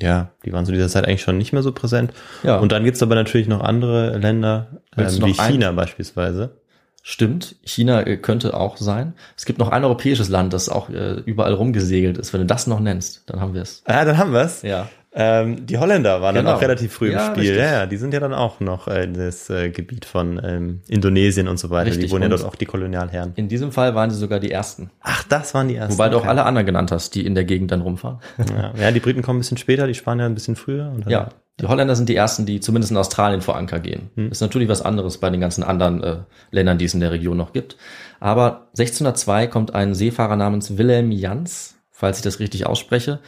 ja, 0.00 0.30
die 0.44 0.52
waren 0.52 0.64
zu 0.64 0.72
dieser 0.72 0.88
Zeit 0.88 1.06
eigentlich 1.06 1.22
schon 1.22 1.38
nicht 1.38 1.52
mehr 1.52 1.62
so 1.62 1.72
präsent. 1.72 2.12
Ja, 2.44 2.58
Und 2.58 2.70
dann 2.72 2.84
gibt's 2.84 3.02
aber 3.02 3.16
natürlich 3.16 3.48
noch 3.48 3.60
andere 3.60 4.16
Länder, 4.18 4.82
ähm, 4.96 5.08
wie 5.24 5.34
China 5.34 5.72
beispielsweise. 5.72 6.60
Stimmt, 7.02 7.56
China 7.64 8.06
äh, 8.06 8.18
könnte 8.18 8.54
auch 8.54 8.76
sein. 8.76 9.14
Es 9.36 9.46
gibt 9.46 9.58
noch 9.58 9.70
ein 9.70 9.84
europäisches 9.84 10.28
Land, 10.28 10.52
das 10.52 10.68
auch 10.68 10.90
äh, 10.90 11.14
überall 11.24 11.54
rumgesegelt 11.54 12.18
ist. 12.18 12.32
Wenn 12.32 12.42
du 12.42 12.46
das 12.46 12.66
noch 12.66 12.78
nennst, 12.78 13.28
dann 13.28 13.40
haben 13.40 13.54
wir 13.54 13.62
es. 13.62 13.82
Ah, 13.86 14.04
dann 14.04 14.18
haben 14.18 14.32
wir's. 14.32 14.62
Ja. 14.62 14.88
Ähm, 15.12 15.66
die 15.66 15.76
Holländer 15.76 16.22
waren 16.22 16.36
Genau. 16.36 16.50
dann 16.50 16.56
auch 16.56 16.62
relativ 16.62 16.92
früh 16.92 17.10
Ja, 17.12 17.26
im 17.28 17.32
Spiel. 17.34 17.42
richtig. 17.50 17.58
Ja, 17.58 17.72
ja, 17.80 17.86
die 17.86 17.96
sind 17.96 18.14
ja 18.14 18.20
dann 18.20 18.32
auch 18.32 18.60
noch 18.60 18.86
äh, 18.86 19.02
in 19.04 19.14
das 19.14 19.50
äh, 19.50 19.70
Gebiet 19.70 20.04
von 20.04 20.40
ähm, 20.44 20.82
Indonesien 20.86 21.48
und 21.48 21.58
so 21.58 21.68
weiter. 21.70 21.86
Richtig, 21.90 22.06
Die 22.06 22.10
wurden 22.12 22.22
ja 22.22 22.26
und- 22.26 22.38
dort 22.40 22.44
auch 22.44 22.54
die 22.54 22.66
Kolonialherren. 22.66 23.32
In 23.34 23.48
diesem 23.48 23.72
Fall 23.72 23.96
waren 23.96 24.10
sie 24.10 24.16
sogar 24.16 24.38
die 24.38 24.52
ersten. 24.52 24.90
Ach, 25.00 25.24
das 25.24 25.52
waren 25.52 25.66
die 25.66 25.74
ersten. 25.74 25.94
Wobei 25.94 26.08
du 26.10 26.16
auch 26.18 26.26
alle 26.26 26.44
anderen 26.44 26.64
genannt 26.64 26.92
hast, 26.92 27.14
die 27.16 27.26
in 27.26 27.34
der 27.34 27.44
Gegend 27.44 27.72
dann 27.72 27.80
rumfahren. 27.80 28.18
Ja, 28.56 28.72
ja, 28.80 28.90
die 28.92 29.00
Briten 29.00 29.22
kommen 29.22 29.38
ein 29.38 29.42
bisschen 29.42 29.56
später, 29.58 29.88
die 29.88 29.94
Spanier 29.94 30.26
ein 30.26 30.34
bisschen 30.34 30.54
früher. 30.54 30.92
Ja, 31.08 31.30
die 31.60 31.66
Holländer 31.66 31.96
sind 31.96 32.08
die 32.08 32.14
ersten, 32.16 32.46
die 32.46 32.60
zumindest 32.60 32.92
in 32.92 32.96
Australien 32.96 33.42
vor 33.42 33.56
Anker 33.56 33.80
gehen. 33.80 34.10
Hm. 34.14 34.30
Ist 34.30 34.40
natürlich 34.40 34.68
was 34.68 34.80
anderes 34.80 35.18
bei 35.18 35.28
den 35.28 35.40
ganzen 35.40 35.64
anderen 35.64 36.02
äh, 36.04 36.16
Ländern, 36.52 36.78
die 36.78 36.84
es 36.84 36.94
in 36.94 37.00
der 37.00 37.10
Region 37.10 37.36
noch 37.36 37.52
gibt. 37.52 37.76
Aber 38.20 38.68
1602 38.78 39.48
kommt 39.48 39.74
ein 39.74 39.94
Seefahrer 39.94 40.36
namens 40.36 40.78
Wilhelm 40.78 41.10
Jans, 41.10 41.74
falls 41.90 42.18
ich 42.18 42.22
das 42.22 42.38
richtig 42.38 42.64
ausspreche, 42.66 43.18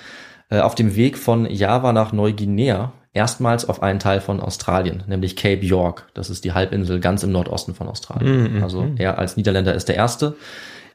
auf 0.60 0.74
dem 0.74 0.96
Weg 0.96 1.18
von 1.18 1.46
Java 1.50 1.92
nach 1.92 2.12
Neuguinea 2.12 2.92
erstmals 3.12 3.68
auf 3.68 3.82
einen 3.82 3.98
Teil 3.98 4.20
von 4.20 4.40
Australien, 4.40 5.04
nämlich 5.06 5.36
Cape 5.36 5.64
York. 5.64 6.08
Das 6.14 6.30
ist 6.30 6.44
die 6.44 6.52
Halbinsel 6.52 7.00
ganz 7.00 7.22
im 7.22 7.32
Nordosten 7.32 7.74
von 7.74 7.88
Australien. 7.88 8.56
Mhm, 8.56 8.62
Also 8.62 8.86
er 8.96 9.18
als 9.18 9.36
Niederländer 9.36 9.74
ist 9.74 9.88
der 9.88 9.96
Erste. 9.96 10.36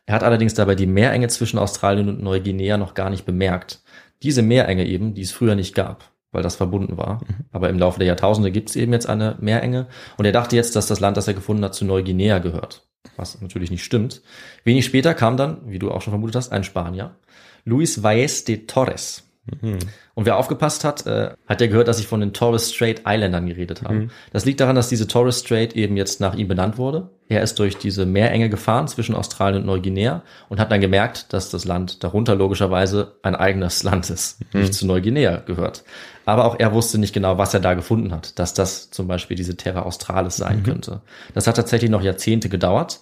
Er 0.06 0.16
hat 0.16 0.24
allerdings 0.24 0.54
dabei 0.54 0.76
die 0.76 0.88
Meerenge 0.88 1.28
zwischen 1.28 1.60
Australien 1.60 2.10
und 2.10 2.24
Neuguinea 2.24 2.78
noch 2.78 2.94
gar 2.94 3.10
nicht 3.10 3.26
bemerkt. 3.26 3.82
Diese 4.24 4.42
Meerenge 4.42 4.86
eben, 4.86 5.14
die 5.14 5.22
es 5.22 5.32
früher 5.32 5.54
nicht 5.54 5.76
gab, 5.76 6.06
weil 6.32 6.44
das 6.44 6.56
verbunden 6.56 6.98
war. 6.98 7.22
Aber 7.52 7.70
im 7.70 7.78
Laufe 7.78 8.00
der 8.00 8.08
Jahrtausende 8.08 8.52
gibt 8.52 8.70
es 8.70 8.76
eben 8.76 8.94
jetzt 8.94 9.08
eine 9.08 9.36
Meerenge. 9.40 9.88
Und 10.18 10.26
er 10.26 10.32
dachte 10.32 10.56
jetzt, 10.56 10.76
dass 10.76 10.88
das 10.88 11.00
Land, 11.00 11.18
das 11.18 11.28
er 11.28 11.34
gefunden 11.34 11.64
hat, 11.64 11.76
zu 11.76 11.86
Neuguinea 11.86 12.40
gehört. 12.40 12.88
Was 13.16 13.42
natürlich 13.42 13.70
nicht 13.70 13.84
stimmt. 13.84 14.22
Wenig 14.64 14.86
später 14.86 15.14
kam 15.14 15.38
dann, 15.38 15.58
wie 15.66 15.80
du 15.80 15.92
auch 15.92 16.02
schon 16.02 16.12
vermutet 16.12 16.36
hast, 16.38 16.52
ein 16.52 16.64
Spanier. 16.64 17.16
Luis 17.64 18.02
Valles 18.02 18.46
de 18.46 18.66
Torres. 18.66 19.27
Und 20.16 20.26
wer 20.26 20.38
aufgepasst 20.38 20.84
hat, 20.84 21.06
äh, 21.06 21.32
hat 21.48 21.62
ja 21.62 21.68
gehört, 21.68 21.88
dass 21.88 22.00
ich 22.00 22.08
von 22.08 22.20
den 22.20 22.34
Torres 22.34 22.74
Strait 22.74 23.04
Islandern 23.08 23.48
geredet 23.48 23.84
habe. 23.84 24.08
Das 24.34 24.46
liegt 24.46 24.60
daran, 24.60 24.76
dass 24.76 24.90
diese 24.90 25.08
Torres 25.08 25.40
Strait 25.40 25.76
eben 25.76 25.96
jetzt 25.98 26.20
nach 26.20 26.36
ihm 26.36 26.48
benannt 26.48 26.78
wurde. 26.78 27.10
Er 27.30 27.42
ist 27.42 27.60
durch 27.60 27.78
diese 27.78 28.06
Meerenge 28.06 28.50
gefahren 28.50 28.88
zwischen 28.88 29.14
Australien 29.14 29.62
und 29.62 29.68
Neuguinea 29.68 30.24
und 30.50 30.60
hat 30.60 30.72
dann 30.72 30.82
gemerkt, 30.82 31.34
dass 31.34 31.50
das 31.50 31.66
Land 31.66 32.04
darunter 32.04 32.36
logischerweise 32.36 33.16
ein 33.22 33.36
eigenes 33.36 33.84
Land 33.84 34.10
ist, 34.10 34.40
nicht 34.54 34.74
zu 34.74 34.88
Neuguinea 34.88 35.38
gehört. 35.46 35.84
Aber 36.26 36.46
auch 36.46 36.60
er 36.60 36.74
wusste 36.74 36.98
nicht 36.98 37.14
genau, 37.14 37.38
was 37.38 37.54
er 37.54 37.60
da 37.60 37.74
gefunden 37.74 38.12
hat, 38.12 38.40
dass 38.40 38.54
das 38.54 38.92
zum 38.92 39.08
Beispiel 39.08 39.38
diese 39.38 39.56
Terra 39.56 39.84
Australis 39.84 40.38
sein 40.38 40.64
könnte. 40.64 41.02
Das 41.34 41.48
hat 41.48 41.56
tatsächlich 41.56 41.92
noch 41.92 42.02
Jahrzehnte 42.02 42.50
gedauert. 42.50 43.00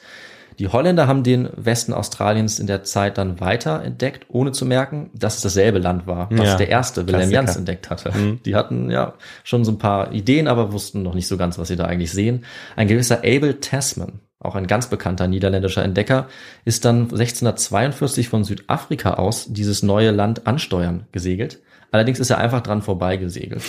Die 0.60 0.68
Holländer 0.68 1.08
haben 1.08 1.24
den 1.24 1.49
Westen 1.56 1.93
Australiens 1.93 2.60
in 2.60 2.68
der 2.68 2.84
Zeit 2.84 3.18
dann 3.18 3.39
weiter 3.39 3.84
entdeckt, 3.84 4.26
ohne 4.30 4.51
zu 4.51 4.66
merken, 4.66 5.10
dass 5.14 5.36
es 5.38 5.41
dasselbe 5.41 5.80
Land 5.80 6.08
war, 6.08 6.30
was 6.32 6.47
Ja, 6.47 6.56
der 6.56 6.70
erste 6.70 7.08
Wilhelm. 7.08 7.32
Jans 7.32 7.56
entdeckt 7.56 7.89
hatte. 7.89 8.12
Die 8.45 8.56
hatten 8.56 8.89
ja 8.89 9.14
schon 9.43 9.66
so 9.66 9.72
ein 9.72 9.78
paar 9.78 10.14
Ideen, 10.14 10.47
aber 10.47 10.72
wussten 10.72 11.03
noch 11.03 11.14
nicht 11.14 11.28
so 11.28 11.38
ganz, 11.38 11.58
was 11.58 11.68
sie 11.68 11.76
da 11.76 11.86
eigentlich 11.86 12.12
sehen. 12.12 12.45
Ein 12.76 12.88
gewisser 12.88 13.20
Abel 13.20 13.60
Tasman, 13.60 14.20
auch 14.39 14.56
ein 14.56 14.68
ganz 14.68 14.88
bekannter 14.88 15.28
niederländischer 15.28 15.84
Entdecker, 15.84 16.28
ist 16.64 16.86
dann 16.86 17.03
1642 17.03 18.30
von 18.30 18.43
Südafrika 18.43 19.16
aus 19.16 19.47
dieses 19.49 19.84
neue 19.84 20.12
Land 20.12 20.47
ansteuern 20.47 21.08
gesegelt. 21.12 21.62
Allerdings 21.91 22.20
ist 22.20 22.30
er 22.30 22.39
einfach 22.39 22.62
dran 22.62 22.82
vorbei 22.82 23.18
gesegelt. 23.18 23.64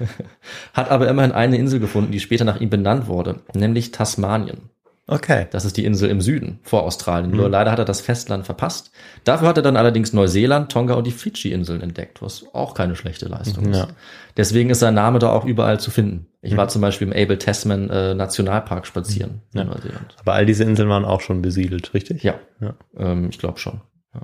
Hat 0.74 0.90
aber 0.90 1.08
immerhin 1.08 1.32
eine 1.32 1.56
Insel 1.56 1.80
gefunden, 1.80 2.12
die 2.12 2.20
später 2.20 2.44
nach 2.44 2.60
ihm 2.60 2.70
benannt 2.70 3.06
wurde, 3.06 3.40
nämlich 3.54 3.92
Tasmanien. 3.92 4.70
Okay. 5.10 5.46
Das 5.50 5.64
ist 5.64 5.76
die 5.76 5.84
Insel 5.84 6.08
im 6.08 6.20
Süden 6.20 6.60
vor 6.62 6.84
Australien. 6.84 7.30
Nur 7.32 7.48
leider 7.48 7.70
hat 7.72 7.78
er 7.78 7.84
das 7.84 8.00
Festland 8.00 8.46
verpasst. 8.46 8.90
Dafür 9.24 9.48
hat 9.48 9.56
er 9.56 9.62
dann 9.62 9.76
allerdings 9.76 10.12
Neuseeland, 10.12 10.70
Tonga 10.70 10.94
und 10.94 11.06
die 11.06 11.10
Fidschi-Inseln 11.10 11.80
entdeckt, 11.80 12.22
was 12.22 12.44
auch 12.52 12.74
keine 12.74 12.96
schlechte 12.96 13.26
Leistung 13.26 13.72
Ja. 13.74 13.84
ist. 13.84 13.94
Deswegen 14.36 14.70
ist 14.70 14.78
sein 14.80 14.94
Name 14.94 15.18
da 15.18 15.30
auch 15.30 15.44
überall 15.44 15.80
zu 15.80 15.90
finden. 15.90 16.26
Ich 16.42 16.56
war 16.56 16.68
zum 16.68 16.80
Beispiel 16.80 17.08
im 17.08 17.12
Abel 17.12 17.36
Tasman 17.36 17.90
äh, 17.90 18.14
Nationalpark 18.14 18.86
spazieren 18.86 19.42
in 19.52 19.66
Neuseeland. 19.66 20.16
Aber 20.20 20.32
all 20.34 20.46
diese 20.46 20.64
Inseln 20.64 20.88
waren 20.88 21.04
auch 21.04 21.20
schon 21.20 21.42
besiedelt, 21.42 21.92
richtig? 21.92 22.22
Ja, 22.22 22.34
Ja. 22.60 22.74
Ähm, 22.96 23.28
ich 23.30 23.38
glaube 23.38 23.58
schon. 23.58 23.80
Ja. 24.14 24.22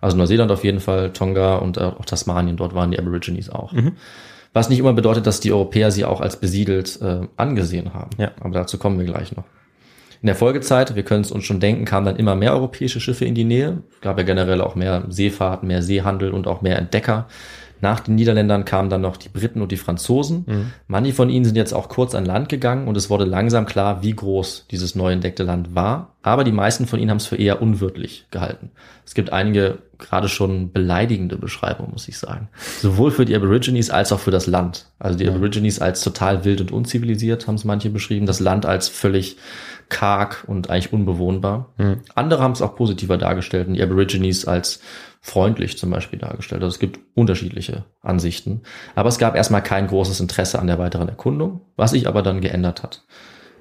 Also 0.00 0.16
Neuseeland 0.16 0.50
auf 0.50 0.64
jeden 0.64 0.80
Fall, 0.80 1.12
Tonga 1.12 1.56
und 1.56 1.78
äh, 1.78 1.80
auch 1.82 2.04
Tasmanien, 2.04 2.56
dort 2.56 2.74
waren 2.74 2.90
die 2.90 2.98
Aborigines 2.98 3.48
auch. 3.48 3.72
Was 4.52 4.68
nicht 4.68 4.78
immer 4.78 4.92
bedeutet, 4.92 5.26
dass 5.26 5.40
die 5.40 5.52
Europäer 5.52 5.90
sie 5.90 6.04
auch 6.04 6.20
als 6.20 6.36
besiedelt 6.38 7.00
äh, 7.00 7.22
angesehen 7.36 7.94
haben. 7.94 8.10
Ja. 8.18 8.32
Aber 8.40 8.50
dazu 8.50 8.78
kommen 8.78 8.98
wir 8.98 9.06
gleich 9.06 9.34
noch. 9.34 9.44
In 10.24 10.28
der 10.28 10.36
Folgezeit, 10.36 10.96
wir 10.96 11.02
können 11.02 11.20
es 11.20 11.30
uns 11.30 11.44
schon 11.44 11.60
denken, 11.60 11.84
kamen 11.84 12.06
dann 12.06 12.16
immer 12.16 12.34
mehr 12.34 12.54
europäische 12.54 12.98
Schiffe 12.98 13.26
in 13.26 13.34
die 13.34 13.44
Nähe. 13.44 13.82
Gab 14.00 14.16
ja 14.16 14.24
generell 14.24 14.62
auch 14.62 14.74
mehr 14.74 15.04
Seefahrt, 15.10 15.64
mehr 15.64 15.82
Seehandel 15.82 16.32
und 16.32 16.46
auch 16.46 16.62
mehr 16.62 16.78
Entdecker. 16.78 17.28
Nach 17.84 18.00
den 18.00 18.14
Niederländern 18.14 18.64
kamen 18.64 18.88
dann 18.88 19.02
noch 19.02 19.18
die 19.18 19.28
Briten 19.28 19.60
und 19.60 19.70
die 19.70 19.76
Franzosen. 19.76 20.72
Manche 20.86 21.12
von 21.12 21.28
ihnen 21.28 21.44
sind 21.44 21.54
jetzt 21.54 21.74
auch 21.74 21.90
kurz 21.90 22.14
an 22.14 22.24
Land 22.24 22.48
gegangen 22.48 22.88
und 22.88 22.96
es 22.96 23.10
wurde 23.10 23.26
langsam 23.26 23.66
klar, 23.66 24.02
wie 24.02 24.16
groß 24.16 24.68
dieses 24.70 24.94
neu 24.94 25.12
entdeckte 25.12 25.42
Land 25.42 25.74
war. 25.74 26.14
Aber 26.22 26.44
die 26.44 26.52
meisten 26.52 26.86
von 26.86 26.98
ihnen 26.98 27.10
haben 27.10 27.18
es 27.18 27.26
für 27.26 27.36
eher 27.36 27.60
unwirtlich 27.60 28.24
gehalten. 28.30 28.70
Es 29.04 29.12
gibt 29.12 29.34
einige 29.34 29.80
gerade 29.98 30.30
schon 30.30 30.72
beleidigende 30.72 31.36
Beschreibungen, 31.36 31.92
muss 31.92 32.08
ich 32.08 32.16
sagen. 32.16 32.48
Sowohl 32.80 33.10
für 33.10 33.26
die 33.26 33.36
Aborigines 33.36 33.90
als 33.90 34.12
auch 34.12 34.20
für 34.20 34.30
das 34.30 34.46
Land. 34.46 34.86
Also 34.98 35.18
die 35.18 35.28
Aborigines 35.28 35.78
als 35.78 36.00
total 36.00 36.46
wild 36.46 36.62
und 36.62 36.72
unzivilisiert 36.72 37.46
haben 37.46 37.56
es 37.56 37.64
manche 37.64 37.90
beschrieben. 37.90 38.24
Das 38.24 38.40
Land 38.40 38.64
als 38.64 38.88
völlig 38.88 39.36
karg 39.90 40.44
und 40.46 40.70
eigentlich 40.70 40.94
unbewohnbar. 40.94 41.68
Andere 42.14 42.42
haben 42.42 42.52
es 42.52 42.62
auch 42.62 42.76
positiver 42.76 43.18
dargestellt 43.18 43.68
und 43.68 43.74
die 43.74 43.82
Aborigines 43.82 44.46
als 44.46 44.80
freundlich 45.24 45.78
zum 45.78 45.88
Beispiel 45.88 46.18
dargestellt. 46.18 46.62
Also 46.62 46.74
es 46.74 46.78
gibt 46.78 47.00
unterschiedliche 47.14 47.86
Ansichten. 48.02 48.60
Aber 48.94 49.08
es 49.08 49.16
gab 49.16 49.34
erstmal 49.34 49.62
kein 49.62 49.86
großes 49.86 50.20
Interesse 50.20 50.58
an 50.58 50.66
der 50.66 50.78
weiteren 50.78 51.08
Erkundung, 51.08 51.62
was 51.76 51.92
sich 51.92 52.06
aber 52.06 52.20
dann 52.20 52.42
geändert 52.42 52.82
hat. 52.82 53.04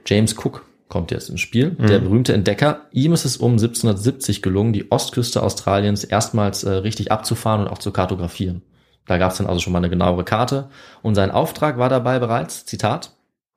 James 0.05 0.35
Cook 0.37 0.65
kommt 0.89 1.11
jetzt 1.11 1.29
ins 1.29 1.39
Spiel, 1.39 1.71
der 1.71 1.99
berühmte 1.99 2.33
Entdecker. 2.33 2.81
Ihm 2.91 3.13
ist 3.13 3.23
es 3.23 3.37
um 3.37 3.53
1770 3.53 4.41
gelungen, 4.41 4.73
die 4.73 4.91
Ostküste 4.91 5.41
Australiens 5.41 6.03
erstmals 6.03 6.65
äh, 6.65 6.69
richtig 6.69 7.13
abzufahren 7.13 7.61
und 7.61 7.67
auch 7.69 7.77
zu 7.77 7.91
kartografieren. 7.91 8.61
Da 9.07 9.17
gab 9.17 9.31
es 9.31 9.37
dann 9.37 9.47
also 9.47 9.61
schon 9.61 9.71
mal 9.71 9.79
eine 9.79 9.89
genauere 9.89 10.25
Karte. 10.25 10.67
Und 11.01 11.15
sein 11.15 11.31
Auftrag 11.31 11.77
war 11.77 11.87
dabei 11.87 12.19
bereits, 12.19 12.65
Zitat, 12.65 13.13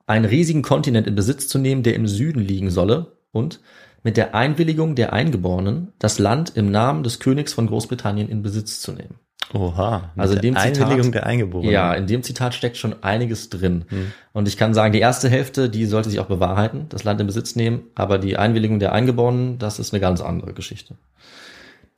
einen 0.06 0.24
riesigen 0.26 0.62
Kontinent 0.62 1.08
in 1.08 1.16
Besitz 1.16 1.48
zu 1.48 1.58
nehmen, 1.58 1.82
der 1.82 1.96
im 1.96 2.06
Süden 2.06 2.40
liegen 2.40 2.70
solle 2.70 3.16
und 3.32 3.58
mit 4.06 4.16
der 4.16 4.36
Einwilligung 4.36 4.94
der 4.94 5.12
Eingeborenen 5.12 5.92
das 5.98 6.20
Land 6.20 6.52
im 6.54 6.70
Namen 6.70 7.02
des 7.02 7.18
Königs 7.18 7.52
von 7.52 7.66
Großbritannien 7.66 8.28
in 8.28 8.40
Besitz 8.40 8.80
zu 8.80 8.92
nehmen. 8.92 9.16
Oha. 9.52 10.12
Also 10.16 10.36
in 10.36 10.42
dem 10.42 10.54
Zitat- 10.54 10.80
Einwilligung 10.80 11.10
der 11.10 11.26
Eingeborenen. 11.26 11.72
Ja, 11.72 11.92
in 11.92 12.06
dem 12.06 12.22
Zitat 12.22 12.54
steckt 12.54 12.76
schon 12.76 13.02
einiges 13.02 13.50
drin. 13.50 13.84
Und 14.32 14.46
ich 14.46 14.56
kann 14.56 14.74
sagen, 14.74 14.92
die 14.92 15.00
erste 15.00 15.28
Hälfte, 15.28 15.68
die 15.68 15.86
sollte 15.86 16.08
sich 16.08 16.20
auch 16.20 16.26
bewahrheiten, 16.26 16.86
das 16.88 17.02
Land 17.02 17.20
in 17.20 17.26
Besitz 17.26 17.56
nehmen, 17.56 17.82
aber 17.96 18.18
die 18.18 18.36
Einwilligung 18.36 18.78
der 18.78 18.92
Eingeborenen, 18.92 19.58
das 19.58 19.80
ist 19.80 19.92
eine 19.92 20.00
ganz 20.00 20.20
andere 20.20 20.52
Geschichte. 20.52 20.94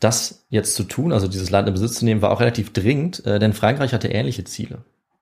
Das 0.00 0.46
jetzt 0.48 0.76
zu 0.76 0.84
tun, 0.84 1.12
also 1.12 1.28
dieses 1.28 1.50
Land 1.50 1.68
in 1.68 1.74
Besitz 1.74 1.98
zu 1.98 2.06
nehmen, 2.06 2.22
war 2.22 2.30
auch 2.30 2.40
relativ 2.40 2.72
dringend, 2.72 3.26
äh, 3.26 3.38
denn 3.38 3.52
Frankreich 3.52 3.92
hatte 3.92 4.08
ähnliche 4.08 4.44
Ziele. 4.44 4.78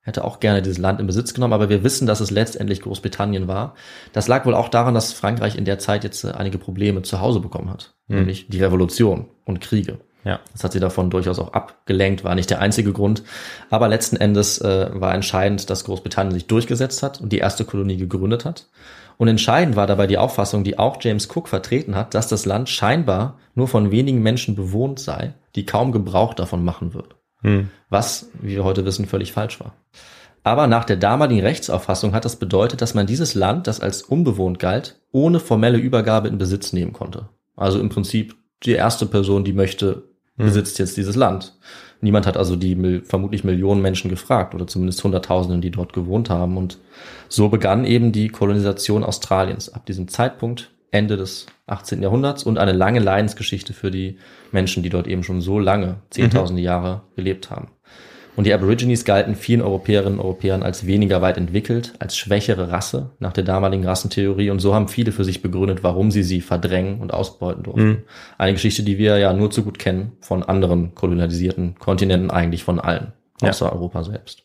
Hätte 0.07 0.23
auch 0.23 0.39
gerne 0.39 0.63
dieses 0.63 0.79
Land 0.79 1.01
in 1.01 1.07
Besitz 1.09 1.35
genommen, 1.35 1.53
aber 1.53 1.69
wir 1.69 1.83
wissen, 1.83 2.07
dass 2.07 2.21
es 2.21 2.31
letztendlich 2.31 2.81
Großbritannien 2.81 3.49
war. 3.49 3.75
Das 4.13 4.29
lag 4.29 4.47
wohl 4.47 4.55
auch 4.55 4.69
daran, 4.69 4.95
dass 4.95 5.13
Frankreich 5.13 5.57
in 5.57 5.65
der 5.65 5.81
Zeit 5.81 6.05
jetzt 6.05 6.23
äh, 6.23 6.31
einige 6.31 6.59
Probleme 6.59 7.03
zu 7.03 7.21
Hause 7.21 7.41
bekommen 7.41 7.71
hat, 7.71 7.97
nämlich 8.07 8.47
die 8.49 8.63
Revolution 8.63 9.27
und 9.45 9.61
Kriege. 9.61 9.99
Ja. 10.23 10.39
Das 10.53 10.63
hat 10.63 10.73
sie 10.73 10.81
davon 10.81 11.11
durchaus 11.11 11.41
auch 11.41 11.55
abgelenkt, 11.55 12.23
war 12.23 12.37
nicht 12.37 12.51
der 12.51 12.61
einzige 12.61 12.93
Grund. 12.93 13.25
Aber 13.69 13.89
letzten 13.89 14.15
Endes 14.15 14.61
äh, 14.61 14.91
war 14.93 15.13
entscheidend, 15.13 15.71
dass 15.71 15.83
Großbritannien 15.83 16.35
sich 16.35 16.47
durchgesetzt 16.47 17.03
hat 17.03 17.21
und 17.21 17.33
die 17.33 17.39
erste 17.39 17.65
Kolonie 17.65 17.97
gegründet 17.97 18.45
hat. 18.45 18.69
Und 19.19 19.27
entscheidend 19.27 19.75
war 19.75 19.89
dabei 19.89 20.07
die 20.07 20.19
Auffassung, 20.19 20.63
die 20.63 20.79
auch 20.79 20.99
James 21.01 21.29
Cook 21.35 21.49
vertreten 21.49 21.97
hat, 21.97 22.15
dass 22.15 22.29
das 22.29 22.45
Land 22.45 22.69
scheinbar 22.69 23.39
nur 23.57 23.67
von 23.67 23.91
wenigen 23.91 24.23
Menschen 24.23 24.55
bewohnt 24.55 25.01
sei, 25.01 25.35
die 25.57 25.67
kaum 25.67 25.91
Gebrauch 25.91 26.35
davon 26.35 26.65
machen 26.65 26.95
würden. 26.95 27.15
Hm. 27.47 27.70
Was, 27.88 28.28
wie 28.42 28.57
wir 28.57 28.64
heute 28.64 28.84
wissen, 28.84 29.07
völlig 29.07 29.32
falsch 29.32 29.61
war. 29.61 29.74
Aber 30.42 30.66
nach 30.66 30.84
der 30.84 30.97
damaligen 30.97 31.40
Rechtsauffassung 31.40 32.12
hat 32.12 32.24
das 32.24 32.36
bedeutet, 32.36 32.82
dass 32.82 32.94
man 32.94 33.07
dieses 33.07 33.34
Land, 33.34 33.68
das 33.68 33.80
als 33.80 34.03
unbewohnt 34.03 34.59
galt, 34.59 35.01
ohne 35.12 35.38
formelle 35.38 35.78
Übergabe 35.78 36.28
in 36.28 36.38
Besitz 36.38 36.72
nehmen 36.72 36.92
konnte. 36.92 37.28
Also 37.55 37.78
im 37.78 37.88
Prinzip 37.88 38.34
die 38.64 38.72
erste 38.72 39.07
Person, 39.07 39.44
die 39.44 39.53
möchte, 39.53 40.05
besitzt 40.36 40.78
jetzt 40.78 40.97
dieses 40.97 41.14
Land. 41.14 41.57
Niemand 42.01 42.26
hat 42.26 42.36
also 42.36 42.57
die 42.57 43.01
vermutlich 43.05 43.44
Millionen 43.44 43.80
Menschen 43.80 44.11
gefragt 44.11 44.55
oder 44.55 44.66
zumindest 44.66 45.03
Hunderttausenden, 45.03 45.61
die 45.61 45.70
dort 45.70 45.92
gewohnt 45.92 46.30
haben. 46.30 46.57
Und 46.57 46.78
so 47.28 47.49
begann 47.49 47.84
eben 47.84 48.12
die 48.12 48.28
Kolonisation 48.28 49.05
Australiens 49.05 49.72
ab 49.72 49.86
diesem 49.86 50.09
Zeitpunkt, 50.09 50.70
Ende 50.90 51.16
des 51.16 51.47
18. 51.66 52.03
Jahrhunderts 52.03 52.44
und 52.44 52.59
eine 52.59 52.72
lange 52.72 53.01
Leidensgeschichte 53.01 53.72
für 53.72 53.90
die 53.90 54.18
Menschen, 54.57 54.83
die 54.83 54.89
dort 54.89 55.07
eben 55.07 55.23
schon 55.23 55.41
so 55.43 55.59
lange, 55.59 55.97
zehntausende 56.11 56.63
Jahre 56.63 57.03
gelebt 57.15 57.51
haben. 57.51 57.69
Und 58.37 58.47
die 58.47 58.53
Aborigines 58.53 59.05
galten 59.05 59.35
vielen 59.35 59.63
Europäerinnen 59.63 60.19
und 60.19 60.25
Europäern 60.25 60.63
als 60.63 60.87
weniger 60.87 61.23
weit 61.23 61.37
entwickelt, 61.39 61.95
als 62.01 62.17
schwächere 62.17 62.71
Rasse 62.71 63.11
nach 63.19 63.33
der 63.33 63.45
damaligen 63.45 63.87
Rassentheorie. 63.87 64.51
Und 64.51 64.61
so 64.61 64.75
haben 64.75 64.89
viele 64.89 65.13
für 65.13 65.25
sich 65.25 65.41
begründet, 65.41 65.83
warum 65.83 66.11
sie 66.11 66.23
sie 66.23 66.41
verdrängen 66.43 67.01
und 67.01 67.15
ausbeuten 67.15 67.63
durften. 67.63 68.05
Eine 68.37 68.53
Geschichte, 68.53 68.83
die 68.83 68.99
wir 68.99 69.17
ja 69.19 69.33
nur 69.33 69.51
zu 69.51 69.63
gut 69.63 69.79
kennen 69.79 70.13
von 70.21 70.43
anderen 70.43 70.95
kolonialisierten 70.95 71.77
Kontinenten, 71.79 72.31
eigentlich 72.31 72.63
von 72.65 72.79
allen, 72.79 73.13
Ja. 73.41 73.51
außer 73.51 73.73
Europa 73.73 74.05
selbst. 74.05 74.45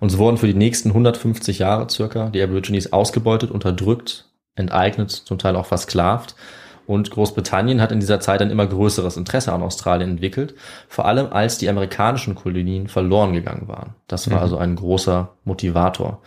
Und 0.00 0.10
so 0.10 0.18
wurden 0.18 0.36
für 0.36 0.46
die 0.46 0.54
nächsten 0.54 0.90
150 0.90 1.58
Jahre 1.60 1.88
circa 1.90 2.28
die 2.28 2.42
Aborigines 2.42 2.92
ausgebeutet, 2.92 3.50
unterdrückt, 3.50 4.26
enteignet, 4.54 5.10
zum 5.10 5.38
Teil 5.38 5.56
auch 5.56 5.66
versklavt. 5.66 6.34
Und 6.88 7.10
Großbritannien 7.10 7.82
hat 7.82 7.92
in 7.92 8.00
dieser 8.00 8.18
Zeit 8.18 8.40
ein 8.40 8.48
immer 8.48 8.66
größeres 8.66 9.18
Interesse 9.18 9.52
an 9.52 9.60
Australien 9.60 10.12
entwickelt, 10.12 10.54
vor 10.88 11.04
allem 11.04 11.26
als 11.30 11.58
die 11.58 11.68
amerikanischen 11.68 12.34
Kolonien 12.34 12.88
verloren 12.88 13.34
gegangen 13.34 13.68
waren. 13.68 13.94
Das 14.06 14.30
war 14.30 14.40
also 14.40 14.56
ein 14.56 14.74
großer 14.74 15.34
Motivator. 15.44 16.22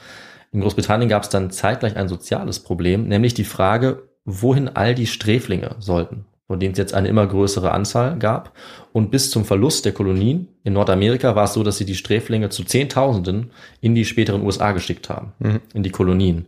In 0.51 0.61
Großbritannien 0.61 1.09
gab 1.09 1.23
es 1.23 1.29
dann 1.29 1.49
zeitgleich 1.49 1.95
ein 1.95 2.07
soziales 2.07 2.59
Problem, 2.59 3.07
nämlich 3.07 3.33
die 3.33 3.43
Frage, 3.43 4.03
wohin 4.23 4.69
all 4.69 4.93
die 4.93 5.07
Sträflinge 5.07 5.77
sollten, 5.79 6.25
von 6.45 6.59
denen 6.59 6.73
es 6.73 6.77
jetzt 6.77 6.93
eine 6.93 7.07
immer 7.07 7.25
größere 7.25 7.71
Anzahl 7.71 8.19
gab. 8.19 8.51
Und 8.93 9.09
bis 9.09 9.31
zum 9.31 9.45
Verlust 9.45 9.85
der 9.85 9.93
Kolonien 9.93 10.47
in 10.63 10.73
Nordamerika 10.73 11.35
war 11.35 11.45
es 11.45 11.53
so, 11.53 11.63
dass 11.63 11.79
sie 11.79 11.85
die 11.85 11.95
Sträflinge 11.95 12.49
zu 12.49 12.63
Zehntausenden 12.63 13.49
in 13.79 13.95
die 13.95 14.05
späteren 14.05 14.43
USA 14.43 14.73
geschickt 14.73 15.09
haben, 15.09 15.33
in 15.73 15.81
die 15.81 15.89
Kolonien. 15.89 16.45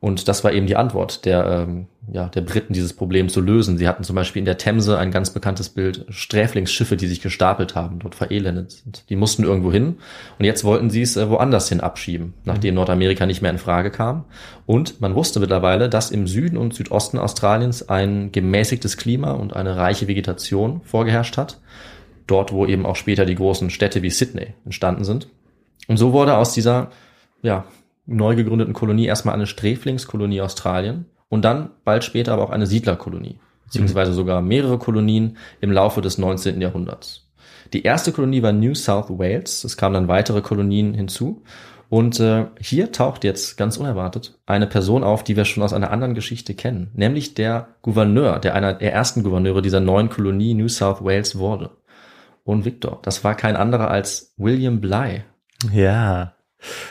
Und 0.00 0.28
das 0.28 0.44
war 0.44 0.52
eben 0.52 0.68
die 0.68 0.76
Antwort 0.76 1.24
der, 1.24 1.66
ähm, 1.66 1.86
ja, 2.12 2.28
der 2.28 2.42
Briten, 2.42 2.72
dieses 2.72 2.92
Problem 2.92 3.28
zu 3.28 3.40
lösen. 3.40 3.78
Sie 3.78 3.88
hatten 3.88 4.04
zum 4.04 4.14
Beispiel 4.14 4.38
in 4.38 4.46
der 4.46 4.56
Themse 4.56 4.96
ein 4.96 5.10
ganz 5.10 5.30
bekanntes 5.30 5.70
Bild, 5.70 6.06
Sträflingsschiffe, 6.08 6.96
die 6.96 7.08
sich 7.08 7.20
gestapelt 7.20 7.74
haben, 7.74 7.98
dort 7.98 8.14
verelendet 8.14 8.70
sind. 8.70 9.04
Die 9.08 9.16
mussten 9.16 9.42
irgendwo 9.42 9.72
hin 9.72 9.96
und 10.38 10.44
jetzt 10.44 10.62
wollten 10.62 10.88
sie 10.88 11.02
es 11.02 11.16
äh, 11.16 11.28
woanders 11.28 11.68
hin 11.68 11.80
abschieben, 11.80 12.34
nachdem 12.44 12.76
Nordamerika 12.76 13.26
nicht 13.26 13.42
mehr 13.42 13.50
in 13.50 13.58
Frage 13.58 13.90
kam. 13.90 14.24
Und 14.66 15.00
man 15.00 15.16
wusste 15.16 15.40
mittlerweile, 15.40 15.88
dass 15.88 16.12
im 16.12 16.28
Süden 16.28 16.58
und 16.58 16.74
Südosten 16.74 17.18
Australiens 17.18 17.88
ein 17.88 18.30
gemäßigtes 18.30 18.98
Klima 18.98 19.32
und 19.32 19.56
eine 19.56 19.76
reiche 19.76 20.06
Vegetation 20.06 20.80
vorgeherrscht 20.84 21.36
hat. 21.36 21.60
Dort, 22.28 22.52
wo 22.52 22.66
eben 22.66 22.86
auch 22.86 22.96
später 22.96 23.24
die 23.24 23.34
großen 23.34 23.70
Städte 23.70 24.02
wie 24.02 24.10
Sydney 24.10 24.54
entstanden 24.64 25.02
sind. 25.02 25.28
Und 25.88 25.96
so 25.96 26.12
wurde 26.12 26.36
aus 26.36 26.52
dieser, 26.52 26.90
ja, 27.42 27.64
neu 28.08 28.34
gegründeten 28.34 28.74
Kolonie 28.74 29.06
erstmal 29.06 29.34
eine 29.34 29.46
Sträflingskolonie 29.46 30.40
Australien 30.40 31.04
und 31.28 31.44
dann 31.44 31.70
bald 31.84 32.04
später 32.04 32.32
aber 32.32 32.42
auch 32.42 32.50
eine 32.50 32.66
Siedlerkolonie, 32.66 33.38
beziehungsweise 33.64 34.12
sogar 34.12 34.40
mehrere 34.42 34.78
Kolonien 34.78 35.36
im 35.60 35.70
Laufe 35.70 36.00
des 36.00 36.18
19. 36.18 36.60
Jahrhunderts. 36.60 37.28
Die 37.74 37.82
erste 37.82 38.12
Kolonie 38.12 38.42
war 38.42 38.52
New 38.52 38.74
South 38.74 39.10
Wales, 39.10 39.62
es 39.62 39.76
kamen 39.76 39.94
dann 39.94 40.08
weitere 40.08 40.40
Kolonien 40.40 40.94
hinzu 40.94 41.42
und 41.90 42.18
äh, 42.18 42.46
hier 42.58 42.92
taucht 42.92 43.24
jetzt 43.24 43.58
ganz 43.58 43.76
unerwartet 43.76 44.38
eine 44.46 44.66
Person 44.66 45.04
auf, 45.04 45.22
die 45.22 45.36
wir 45.36 45.44
schon 45.44 45.62
aus 45.62 45.74
einer 45.74 45.90
anderen 45.90 46.14
Geschichte 46.14 46.54
kennen, 46.54 46.90
nämlich 46.94 47.34
der 47.34 47.68
Gouverneur, 47.82 48.38
der 48.38 48.54
einer 48.54 48.72
der 48.72 48.94
ersten 48.94 49.22
Gouverneure 49.22 49.60
dieser 49.60 49.80
neuen 49.80 50.08
Kolonie 50.08 50.54
New 50.54 50.68
South 50.68 51.04
Wales 51.04 51.38
wurde. 51.38 51.70
Und 52.44 52.64
Victor, 52.64 53.00
das 53.02 53.24
war 53.24 53.34
kein 53.34 53.56
anderer 53.56 53.90
als 53.90 54.32
William 54.38 54.80
Bligh. 54.80 55.24
Ja. 55.70 56.32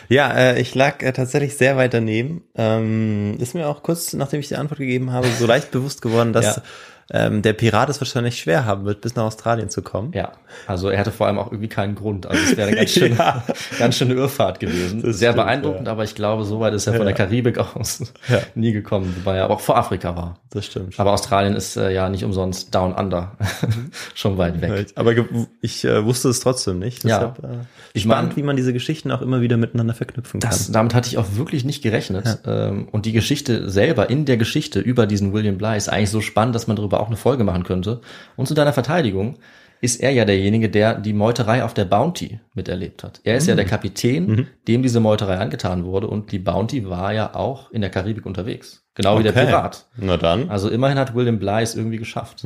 Ja, 0.09 0.31
äh, 0.33 0.61
ich 0.61 0.73
lag 0.75 1.01
äh, 1.03 1.11
tatsächlich 1.11 1.57
sehr 1.57 1.75
weit 1.77 1.93
daneben. 1.93 2.43
Ähm, 2.55 3.37
ist 3.39 3.53
mir 3.53 3.67
auch 3.67 3.83
kurz, 3.83 4.13
nachdem 4.13 4.39
ich 4.39 4.47
die 4.47 4.55
Antwort 4.55 4.79
gegeben 4.79 5.11
habe, 5.11 5.27
so 5.27 5.45
leicht 5.45 5.71
bewusst 5.71 6.01
geworden, 6.01 6.33
dass 6.33 6.57
Ja. 6.57 6.63
Ähm, 7.11 7.41
der 7.41 7.53
Pirat 7.53 7.89
es 7.89 8.01
wahrscheinlich 8.01 8.37
schwer 8.37 8.65
haben 8.65 8.85
wird, 8.85 9.01
bis 9.01 9.15
nach 9.15 9.23
Australien 9.23 9.69
zu 9.69 9.81
kommen. 9.81 10.11
Ja, 10.13 10.33
also 10.67 10.89
er 10.89 10.99
hatte 10.99 11.11
vor 11.11 11.27
allem 11.27 11.39
auch 11.39 11.51
irgendwie 11.51 11.69
keinen 11.69 11.95
Grund. 11.95 12.25
Also 12.25 12.41
es 12.43 12.57
wäre 12.57 12.67
eine 12.67 12.77
ganz 12.77 12.91
schöne, 12.93 13.15
Ja. 13.15 13.43
ganz 13.79 13.95
schöne 13.97 14.13
Irrfahrt 14.15 14.59
gewesen. 14.59 15.01
Das 15.01 15.19
Sehr 15.19 15.31
stimmt, 15.31 15.45
beeindruckend, 15.45 15.85
ja. 15.87 15.91
aber 15.93 16.03
ich 16.03 16.15
glaube, 16.15 16.43
so 16.43 16.59
weit 16.59 16.73
ist 16.73 16.85
er 16.87 16.93
von 16.93 17.01
Ja. 17.01 17.05
der 17.05 17.13
Karibik 17.13 17.57
aus 17.59 18.01
Ja. 18.27 18.39
nie 18.55 18.73
gekommen, 18.73 19.13
wobei 19.19 19.37
er 19.37 19.49
auch 19.49 19.59
vor 19.61 19.77
Afrika 19.77 20.15
war. 20.15 20.39
Das 20.49 20.65
stimmt. 20.65 20.99
Aber 20.99 21.13
Australien 21.13 21.55
ist 21.55 21.77
äh, 21.77 21.91
ja 21.93 22.09
nicht 22.09 22.23
umsonst 22.25 22.73
down 22.75 22.93
under. 22.93 23.37
Schon 24.15 24.37
weit 24.37 24.59
weg. 24.61 24.87
Aber 24.95 25.13
ich 25.61 25.83
äh, 25.85 26.03
wusste 26.05 26.29
es 26.29 26.39
trotzdem 26.39 26.79
nicht. 26.79 27.03
Ja. 27.03 27.33
Deshalb, 27.37 27.43
äh, 27.43 27.57
Ich 27.93 28.03
spannend, 28.03 28.29
mein- 28.31 28.37
wie 28.37 28.43
man 28.43 28.55
diese 28.57 28.73
Geschichten 28.73 29.11
auch 29.11 29.21
immer 29.21 29.41
wieder 29.41 29.57
miteinander 29.57 29.93
verknüpfen 29.93 30.39
kann. 30.39 30.49
Das, 30.49 30.71
damit 30.71 30.93
hatte 30.93 31.07
ich 31.09 31.17
auch 31.17 31.25
wirklich 31.35 31.63
nicht 31.65 31.81
gerechnet. 31.83 32.39
Ähm, 32.45 32.87
und 32.91 33.05
die 33.05 33.11
Geschichte 33.11 33.69
selber, 33.69 34.09
in 34.09 34.25
der 34.25 34.37
Geschichte 34.37 34.79
über 34.79 35.05
diesen 35.07 35.33
William 35.33 35.57
Bly 35.57 35.77
ist 35.77 35.89
eigentlich 35.89 36.09
so 36.09 36.21
spannend, 36.21 36.55
dass 36.55 36.67
man 36.67 36.75
darüber 36.75 36.96
auch 36.99 37.07
eine 37.07 37.17
Folge 37.17 37.43
machen 37.43 37.63
könnte. 37.63 38.01
Und 38.35 38.47
zu 38.47 38.53
deiner 38.53 38.73
Verteidigung 38.73 39.37
ist 39.79 40.01
er 40.01 40.09
ja 40.11 40.25
derjenige, 40.25 40.69
der 40.69 40.95
die 40.95 41.13
Meuterei 41.13 41.63
auf 41.63 41.73
der 41.73 41.85
Bounty 41.85 42.39
miterlebt 42.55 43.03
hat. 43.03 43.21
Er 43.23 43.37
ist 43.37 43.47
ja 43.47 43.53
der 43.55 43.65
Kapitän, 43.65 44.47
dem 44.67 44.81
diese 44.81 44.99
Meuterei 44.99 45.37
angetan 45.37 45.85
wurde. 45.85 46.07
Und 46.07 46.31
die 46.31 46.39
Bounty 46.39 46.89
war 46.89 47.13
ja 47.13 47.35
auch 47.35 47.69
in 47.71 47.81
der 47.81 47.91
Karibik 47.91 48.25
unterwegs. 48.25 48.83
Genau 48.95 49.19
wie 49.19 49.23
der 49.23 49.33
Okay. 49.33 49.45
Pirat. 49.45 49.85
Na 49.97 50.17
dann. 50.17 50.49
Also 50.49 50.69
immerhin 50.69 50.97
hat 50.97 51.13
William 51.13 51.37
Bly 51.37 51.61
es 51.61 51.75
irgendwie 51.75 51.97
geschafft. 51.97 52.43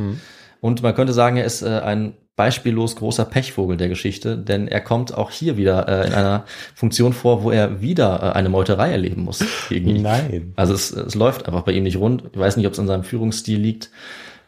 Und 0.59 0.83
man 0.83 0.93
könnte 0.93 1.13
sagen, 1.13 1.37
er 1.37 1.45
ist 1.45 1.61
äh, 1.61 1.79
ein 1.79 2.15
beispiellos 2.35 2.95
großer 2.95 3.23
Pechvogel 3.25 3.77
der 3.77 3.87
Geschichte, 3.87 4.37
denn 4.37 4.67
er 4.67 4.81
kommt 4.81 5.15
auch 5.15 5.31
hier 5.31 5.57
wieder 5.57 5.87
äh, 5.87 6.07
in 6.07 6.13
einer 6.13 6.43
Funktion 6.75 7.13
vor, 7.13 7.43
wo 7.43 7.51
er 7.51 7.81
wieder 7.81 8.21
äh, 8.23 8.37
eine 8.37 8.49
Meuterei 8.49 8.91
erleben 8.91 9.23
muss. 9.23 9.43
Gegen. 9.69 10.01
Nein. 10.01 10.53
Also 10.55 10.73
es, 10.73 10.91
es 10.91 11.15
läuft 11.15 11.45
einfach 11.45 11.61
bei 11.61 11.71
ihm 11.71 11.83
nicht 11.83 11.97
rund. 11.97 12.23
Ich 12.33 12.39
weiß 12.39 12.57
nicht, 12.57 12.67
ob 12.67 12.73
es 12.73 12.79
an 12.79 12.87
seinem 12.87 13.03
Führungsstil 13.03 13.59
liegt. 13.59 13.89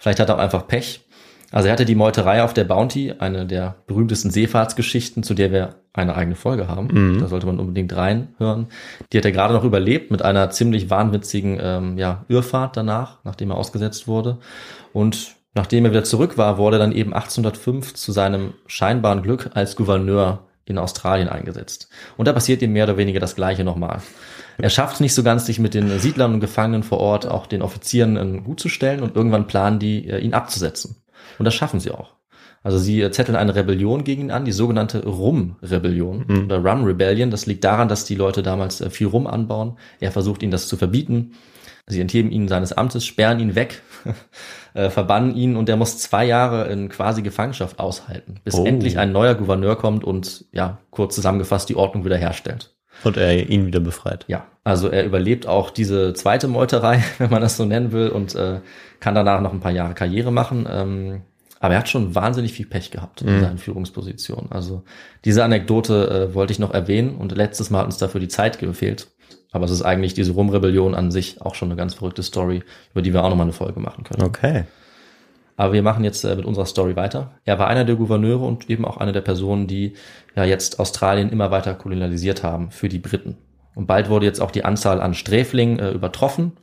Vielleicht 0.04 0.20
hat 0.20 0.28
er 0.28 0.36
auch 0.36 0.40
einfach 0.40 0.68
Pech. 0.68 1.00
Also 1.50 1.70
er 1.70 1.72
hatte 1.72 1.86
die 1.86 1.96
Meuterei 1.96 2.44
auf 2.44 2.54
der 2.54 2.66
Bounty, 2.66 3.14
eine 3.20 3.46
der 3.46 3.76
berühmtesten 3.88 4.32
Seefahrtsgeschichten, 4.32 5.24
zu 5.24 5.34
der 5.34 5.54
wir 5.54 5.76
eine 5.94 6.16
eigene 6.16 6.36
Folge 6.36 6.68
haben. 6.68 6.90
Da 7.20 7.28
sollte 7.28 7.46
man 7.46 7.58
unbedingt 7.58 7.96
reinhören. 7.96 8.68
Die 9.14 9.18
hat 9.18 9.24
er 9.24 9.32
gerade 9.32 9.54
noch 9.54 9.64
überlebt 9.64 10.12
mit 10.12 10.22
einer 10.22 10.50
ziemlich 10.50 10.90
wahnwitzigen 10.90 11.58
ähm, 11.62 11.98
ja, 11.98 12.26
Irrfahrt 12.28 12.76
danach, 12.76 13.20
nachdem 13.24 13.52
er 13.52 13.58
ausgesetzt 13.58 14.06
wurde. 14.06 14.40
Und 14.92 15.38
nachdem 15.54 15.86
er 15.86 15.92
wieder 15.92 16.04
zurück 16.04 16.38
war, 16.38 16.58
wurde 16.58 16.76
er 16.76 16.80
dann 16.80 16.92
eben 16.92 17.14
1805 17.14 17.94
zu 17.94 18.12
seinem 18.12 18.56
scheinbaren 18.68 19.22
Glück 19.22 19.52
als 19.54 19.78
Gouverneur 19.78 20.48
in 20.66 20.78
Australien 20.78 21.30
eingesetzt. 21.30 21.88
Und 22.18 22.28
da 22.28 22.34
passiert 22.34 22.62
ihm 22.62 22.74
mehr 22.74 22.84
oder 22.84 22.98
weniger 22.98 23.22
das 23.22 23.36
Gleiche 23.36 23.64
nochmal. 23.64 24.02
Er 24.58 24.70
schafft 24.70 24.96
es 24.96 25.00
nicht 25.00 25.14
so 25.14 25.24
ganz, 25.24 25.46
sich 25.46 25.60
mit 25.60 25.74
den 25.74 26.00
Siedlern 26.00 26.34
und 26.34 26.40
Gefangenen 26.40 26.84
vor 26.84 27.00
Ort, 27.00 27.26
auch 27.28 27.48
den 27.48 27.62
Offizieren 27.62 28.18
äh, 28.18 28.42
gut 28.42 28.60
zu 28.60 28.70
stellen 28.70 29.02
und 29.02 29.16
irgendwann 29.16 29.48
planen 29.48 29.80
die, 29.80 30.08
äh, 30.08 30.20
ihn 30.20 30.34
abzusetzen. 30.34 30.98
Und 31.40 31.46
das 31.46 31.54
schaffen 31.56 31.80
sie 31.80 31.92
auch. 31.92 32.14
Also 32.64 32.78
sie 32.78 33.02
äh, 33.02 33.12
zetteln 33.12 33.36
eine 33.36 33.56
Rebellion 33.56 34.04
gegen 34.04 34.22
ihn 34.24 34.32
an, 34.32 34.46
die 34.46 34.52
sogenannte 34.54 35.06
Rum-Rebellion 35.06 36.46
oder 36.46 36.60
Rum 36.60 36.84
Rebellion. 36.86 37.30
Das 37.32 37.46
liegt 37.46 37.64
daran, 37.64 37.90
dass 37.90 38.06
die 38.06 38.16
Leute 38.16 38.42
damals 38.44 38.80
äh, 38.82 38.90
viel 38.90 39.08
Rum 39.08 39.28
anbauen. 39.28 39.78
Er 40.00 40.12
versucht 40.12 40.44
ihnen 40.44 40.52
das 40.52 40.68
zu 40.68 40.78
verbieten. 40.78 41.34
Sie 41.86 42.00
entheben 42.00 42.32
ihn 42.32 42.48
seines 42.48 42.72
Amtes, 42.72 43.06
sperren 43.06 43.42
ihn 43.42 43.56
weg, 43.56 43.82
äh, 44.74 44.90
verbannen 44.90 45.36
ihn 45.36 45.58
und 45.58 45.68
er 45.68 45.76
muss 45.76 45.98
zwei 45.98 46.24
Jahre 46.26 46.68
in 46.70 46.88
quasi 46.88 47.22
Gefangenschaft 47.22 47.80
aushalten, 47.80 48.36
bis 48.46 48.56
Oh. 48.56 48.64
endlich 48.66 48.98
ein 48.98 49.12
neuer 49.12 49.36
Gouverneur 49.36 49.76
kommt 49.76 50.06
und 50.06 50.46
ja, 50.54 50.78
kurz 50.92 51.16
zusammengefasst 51.16 51.68
die 51.68 51.76
Ordnung 51.76 52.06
wiederherstellt. 52.06 52.74
Und 53.04 53.18
er 53.18 53.50
ihn 53.50 53.66
wieder 53.66 53.80
befreit. 53.80 54.26
Ja, 54.28 54.46
also 54.64 54.88
er 54.88 55.06
überlebt 55.06 55.48
auch 55.48 55.70
diese 55.70 56.14
zweite 56.14 56.48
Meuterei, 56.48 57.04
wenn 57.18 57.30
man 57.30 57.42
das 57.42 57.58
so 57.58 57.66
nennen 57.66 57.92
will, 57.92 58.10
und 58.10 58.36
äh, 58.36 58.60
kann 59.00 59.16
danach 59.16 59.42
noch 59.42 59.54
ein 59.54 59.60
paar 59.60 59.72
Jahre 59.72 59.94
Karriere 59.94 60.32
machen. 60.32 60.68
Ähm, 60.70 61.22
aber 61.60 61.76
er 61.76 61.80
hat 61.80 61.88
schon 61.88 62.14
wahnsinnig 62.14 62.52
viel 62.52 62.66
Pech 62.66 62.92
gehabt 62.92 63.22
in 63.22 63.40
seinen 63.40 63.58
Führungspositionen. 63.58 64.52
Also 64.52 64.84
diese 65.24 65.46
Anekdote 65.46 66.30
äh, 66.30 66.36
wollte 66.36 66.52
ich 66.52 66.60
noch 66.60 66.74
erwähnen 66.74 67.16
und 67.16 67.32
letztes 67.32 67.70
Mal 67.70 67.80
hat 67.80 67.86
uns 67.86 67.98
dafür 67.98 68.20
die 68.20 68.28
Zeit 68.28 68.60
gefehlt. 68.60 69.08
Aber 69.54 69.64
es 69.64 69.72
ist 69.72 69.82
eigentlich 69.82 70.14
diese 70.14 70.34
Rum-Rebellion 70.34 70.94
an 70.94 71.10
sich 71.10 71.42
auch 71.42 71.56
schon 71.56 71.70
eine 71.70 71.78
ganz 71.78 71.94
verrückte 71.94 72.22
Story, 72.22 72.64
über 72.92 73.02
die 73.02 73.14
wir 73.14 73.24
auch 73.24 73.30
nochmal 73.30 73.46
eine 73.46 73.54
Folge 73.54 73.80
machen 73.80 74.04
können. 74.04 74.24
Okay. 74.24 74.66
Aber 75.56 75.74
wir 75.74 75.84
machen 75.84 76.04
jetzt 76.04 76.24
äh, 76.24 76.36
mit 76.36 76.46
unserer 76.46 76.66
Story 76.66 76.96
weiter. 76.96 77.40
Er 77.46 77.60
war 77.60 77.68
einer 77.68 77.86
der 77.86 77.96
Gouverneure 77.96 78.46
und 78.46 78.70
eben 78.70 78.86
auch 78.86 78.98
eine 78.98 79.12
der 79.12 79.22
Personen, 79.22 79.68
die 79.68 79.94
ja 80.36 80.44
jetzt 80.44 80.80
Australien 80.80 81.30
immer 81.30 81.52
weiter 81.52 81.76
kolonialisiert 81.76 82.44
haben 82.44 82.72
für 82.72 82.90
die 82.90 83.00
Briten. 83.00 83.38
Und 83.76 83.88
bald 83.88 84.10
wurde 84.10 84.26
jetzt 84.26 84.42
auch 84.42 84.52
die 84.52 84.66
Anzahl 84.66 85.02
an 85.02 85.14
Sträflingen 85.14 85.80
äh, 85.80 85.92
übertroffen. 85.92 86.54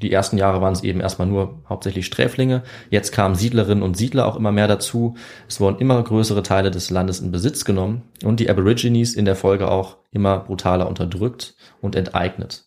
Die 0.00 0.12
ersten 0.12 0.36
Jahre 0.36 0.60
waren 0.60 0.74
es 0.74 0.82
eben 0.82 1.00
erstmal 1.00 1.28
nur 1.28 1.62
hauptsächlich 1.68 2.06
Sträflinge. 2.06 2.62
Jetzt 2.90 3.10
kamen 3.12 3.34
Siedlerinnen 3.34 3.82
und 3.82 3.96
Siedler 3.96 4.26
auch 4.26 4.36
immer 4.36 4.52
mehr 4.52 4.68
dazu. 4.68 5.16
Es 5.48 5.60
wurden 5.60 5.78
immer 5.78 6.02
größere 6.02 6.42
Teile 6.42 6.70
des 6.70 6.90
Landes 6.90 7.20
in 7.20 7.30
Besitz 7.30 7.64
genommen 7.64 8.02
und 8.22 8.38
die 8.38 8.50
Aborigines 8.50 9.14
in 9.14 9.24
der 9.24 9.34
Folge 9.34 9.70
auch 9.70 9.96
immer 10.10 10.40
brutaler 10.40 10.88
unterdrückt 10.88 11.54
und 11.80 11.96
enteignet. 11.96 12.64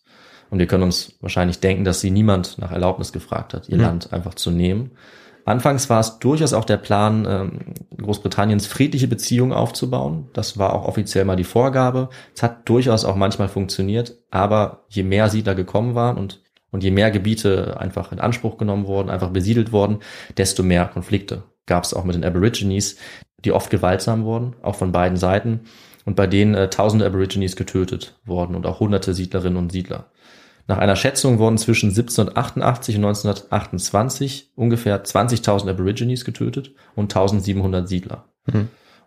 Und 0.49 0.59
wir 0.59 0.67
können 0.67 0.83
uns 0.83 1.13
wahrscheinlich 1.21 1.59
denken, 1.59 1.85
dass 1.85 2.01
sie 2.01 2.11
niemand 2.11 2.57
nach 2.57 2.71
Erlaubnis 2.71 3.11
gefragt 3.11 3.53
hat, 3.53 3.69
ihr 3.69 3.77
Land 3.77 4.13
einfach 4.13 4.35
zu 4.35 4.51
nehmen. 4.51 4.91
Anfangs 5.45 5.89
war 5.91 5.99
es 5.99 6.17
durchaus 6.19 6.53
auch 6.53 6.65
der 6.65 6.77
Plan, 6.77 7.25
ähm, 7.29 7.59
Großbritanniens 8.01 8.65
friedliche 8.65 9.07
Beziehungen 9.07 9.53
aufzubauen. 9.53 10.27
Das 10.33 10.57
war 10.57 10.73
auch 10.73 10.87
offiziell 10.87 11.23
mal 11.23 11.35
die 11.35 11.43
Vorgabe. 11.43 12.09
Es 12.35 12.41
hat 12.41 12.67
durchaus 12.67 13.05
auch 13.05 13.15
manchmal 13.15 13.47
funktioniert, 13.47 14.17
aber 14.31 14.85
je 14.89 15.03
mehr 15.03 15.29
Siedler 15.29 15.53
gekommen 15.53 15.93
waren 15.93 16.17
und, 16.17 16.41
und 16.71 16.83
je 16.83 16.91
mehr 16.91 17.11
Gebiete 17.11 17.79
einfach 17.79 18.11
in 18.11 18.19
Anspruch 18.19 18.57
genommen 18.57 18.87
wurden, 18.87 19.11
einfach 19.11 19.29
besiedelt 19.29 19.71
wurden, 19.71 19.99
desto 20.35 20.63
mehr 20.63 20.85
Konflikte 20.87 21.43
gab 21.67 21.83
es 21.83 21.93
auch 21.93 22.03
mit 22.03 22.15
den 22.15 22.25
Aborigines, 22.25 22.97
die 23.43 23.51
oft 23.51 23.69
gewaltsam 23.69 24.23
wurden, 24.23 24.55
auch 24.63 24.75
von 24.75 24.91
beiden 24.91 25.17
Seiten, 25.17 25.61
und 26.05 26.15
bei 26.15 26.27
denen 26.27 26.53
äh, 26.53 26.69
tausende 26.69 27.05
Aborigines 27.05 27.55
getötet 27.55 28.19
wurden 28.25 28.55
und 28.55 28.65
auch 28.65 28.79
hunderte 28.79 29.13
Siedlerinnen 29.13 29.57
und 29.57 29.71
Siedler. 29.71 30.05
Nach 30.67 30.77
einer 30.79 30.95
Schätzung 30.95 31.37
wurden 31.37 31.57
zwischen 31.57 31.89
1788 31.89 32.95
und 32.95 33.05
1928 33.05 34.51
ungefähr 34.55 35.03
20.000 35.03 35.69
Aborigines 35.69 36.25
getötet 36.25 36.73
und 36.95 37.15
1700 37.15 37.87
Siedler. 37.87 38.25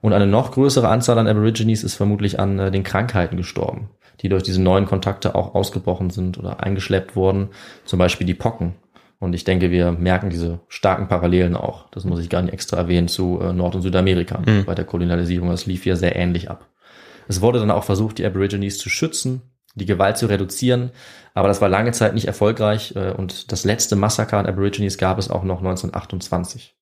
Und 0.01 0.13
eine 0.13 0.27
noch 0.27 0.53
größere 0.53 0.89
Anzahl 0.89 1.19
an 1.19 1.27
Aborigines 1.27 1.83
ist 1.83 1.95
vermutlich 1.95 2.39
an 2.39 2.59
äh, 2.59 2.71
den 2.71 2.85
Krankheiten 2.85 3.37
gestorben, 3.37 3.91
die 4.21 4.29
durch 4.29 4.45
diese 4.45 4.63
neuen 4.63 4.87
Kontakte 4.87 5.35
auch 5.35 5.55
ausgebrochen 5.55 6.11
sind 6.11 6.39
oder 6.39 6.63
eingeschleppt 6.63 7.17
wurden, 7.17 7.49
zum 7.85 7.99
Beispiel 7.99 8.27
die 8.27 8.35
Pocken. 8.35 8.75
Und 9.19 9.33
ich 9.33 9.43
denke, 9.43 9.73
wir 9.73 9.91
merken 9.91 10.31
diese 10.31 10.61
starken 10.69 11.09
Parallelen 11.09 11.57
auch. 11.57 11.91
Das 11.91 12.05
muss 12.05 12.21
ich 12.21 12.29
gar 12.29 12.43
nicht 12.43 12.55
extra 12.55 12.77
erwähnen 12.77 13.09
zu 13.09 13.41
äh, 13.43 13.53
Nord- 13.53 13.75
und 13.75 13.83
Südamerika 13.83 14.41
bei 14.65 14.77
der 14.77 14.85
Kolonialisierung. 14.85 15.49
Das 15.49 15.67
lief 15.67 15.83
hier 15.83 15.97
sehr 15.97 16.15
ähnlich 16.15 16.49
ab. 16.49 16.69
Es 17.27 17.41
wurde 17.41 17.59
dann 17.59 17.73
auch 17.73 17.83
versucht, 17.83 18.19
die 18.19 18.25
Aborigines 18.25 18.79
zu 18.79 18.89
schützen, 18.89 19.43
die 19.75 19.87
Gewalt 19.87 20.19
zu 20.19 20.27
reduzieren, 20.27 20.91
aber 21.35 21.49
das 21.49 21.61
war 21.61 21.69
lange 21.69 21.93
Zeit 21.93 22.15
nicht 22.15 22.27
erfolgreich 22.27 22.95
äh, 22.97 23.13
und 23.13 23.53
das 23.53 23.65
letzte 23.65 23.97
Massaker 23.97 24.39
an 24.39 24.47
Aborigines 24.47 24.99
gab 24.99 25.19
es 25.19 25.31
auch 25.31 25.45
noch 25.45 25.59
1928. 25.59 26.75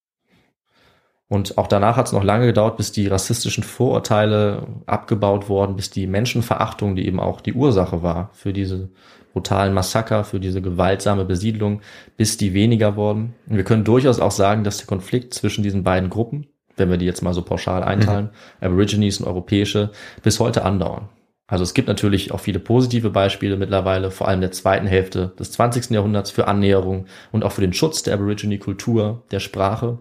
Und 1.29 1.59
auch 1.59 1.67
danach 1.67 1.97
hat 1.97 2.07
es 2.07 2.13
noch 2.13 2.23
lange 2.23 2.47
gedauert, 2.47 2.77
bis 2.77 2.93
die 2.93 3.09
rassistischen 3.09 3.65
Vorurteile 3.65 4.67
abgebaut 4.87 5.49
wurden, 5.49 5.75
bis 5.75 5.91
die 5.91 6.07
Menschenverachtung, 6.07 6.95
die 6.95 7.07
eben 7.07 7.19
auch 7.19 7.41
die 7.41 7.55
Ursache 7.55 8.03
war 8.03 8.31
für 8.33 8.53
diese 8.53 8.91
brutalen 9.33 9.75
Massaker, 9.75 10.25
für 10.25 10.39
diese 10.39 10.63
gewaltsame 10.63 11.25
Besiedlung, 11.25 11.83
bis 12.17 12.37
die 12.37 12.55
weniger 12.55 12.97
wurden. 12.97 13.35
Und 13.49 13.57
wir 13.57 13.65
können 13.65 13.85
durchaus 13.85 14.21
auch 14.21 14.31
sagen, 14.31 14.63
dass 14.63 14.79
der 14.79 14.87
Konflikt 14.87 15.35
zwischen 15.35 15.63
diesen 15.63 15.83
beiden 15.83 16.11
Gruppen, 16.11 16.47
wenn 16.77 16.91
wir 16.91 16.97
die 16.97 17.07
jetzt 17.07 17.23
mal 17.23 17.35
so 17.35 17.43
pauschal 17.43 17.83
einteilen, 17.83 18.31
Aborigines 18.61 19.21
und 19.21 19.27
Europäische, 19.27 19.91
bis 20.23 20.39
heute 20.39 20.65
andauern. 20.65 21.09
Also 21.47 21.63
es 21.63 21.75
gibt 21.75 21.87
natürlich 21.87 22.33
auch 22.33 22.41
viele 22.41 22.59
positive 22.59 23.11
Beispiele 23.11 23.57
mittlerweile, 23.57 24.11
vor 24.11 24.27
allem 24.27 24.41
der 24.41 24.51
zweiten 24.51 24.87
Hälfte 24.87 25.33
des 25.39 25.53
20. 25.53 25.91
Jahrhunderts 25.91 26.31
für 26.31 26.49
Annäherung 26.49 27.07
und 27.31 27.45
auch 27.45 27.53
für 27.53 27.61
den 27.61 27.73
Schutz 27.73 28.03
der 28.03 28.15
Aborigine-Kultur, 28.15 29.25
der 29.31 29.41
Sprache. 29.41 30.01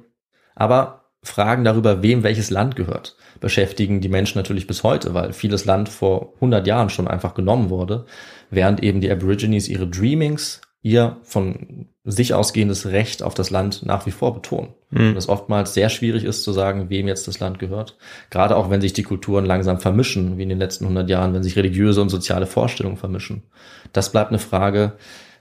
Aber 0.56 1.12
Fragen 1.22 1.64
darüber, 1.64 2.02
wem 2.02 2.24
welches 2.24 2.50
Land 2.50 2.76
gehört, 2.76 3.16
beschäftigen 3.40 4.02
die 4.02 4.10
Menschen 4.10 4.38
natürlich 4.38 4.68
bis 4.68 4.84
heute, 4.84 5.14
weil 5.14 5.34
vieles 5.34 5.66
Land 5.66 5.90
vor 5.90 6.34
100 6.36 6.66
Jahren 6.66 6.90
schon 6.90 7.08
einfach 7.08 7.34
genommen 7.34 7.70
wurde, 7.70 8.06
während 8.50 8.82
eben 8.82 9.02
die 9.02 9.12
Aborigines 9.12 9.68
ihre 9.68 9.88
Dreamings, 9.88 10.62
ihr 10.82 11.18
von 11.24 11.90
sich 12.06 12.34
ausgehendes 12.34 12.86
Recht 12.86 13.24
auf 13.24 13.34
das 13.34 13.50
Land 13.50 13.84
nach 13.86 14.06
wie 14.06 14.12
vor 14.12 14.34
betonen. 14.34 14.70
Und 14.92 15.18
es 15.18 15.28
oftmals 15.28 15.74
sehr 15.74 15.90
schwierig 15.90 16.24
ist 16.24 16.44
zu 16.44 16.54
sagen, 16.54 16.90
wem 16.90 17.08
jetzt 17.08 17.28
das 17.28 17.40
Land 17.40 17.60
gehört. 17.60 17.98
Gerade 18.30 18.56
auch 18.56 18.70
wenn 18.70 18.80
sich 18.80 18.94
die 18.94 19.04
Kulturen 19.04 19.46
langsam 19.46 19.80
vermischen, 19.80 20.38
wie 20.38 20.44
in 20.44 20.50
den 20.50 20.60
letzten 20.60 20.86
100 20.86 21.10
Jahren, 21.10 21.34
wenn 21.34 21.44
sich 21.44 21.56
religiöse 21.56 22.02
und 22.02 22.10
soziale 22.10 22.46
Vorstellungen 22.46 22.98
vermischen. 22.98 23.44
Das 23.92 24.12
bleibt 24.12 24.30
eine 24.30 24.40
Frage, 24.40 24.94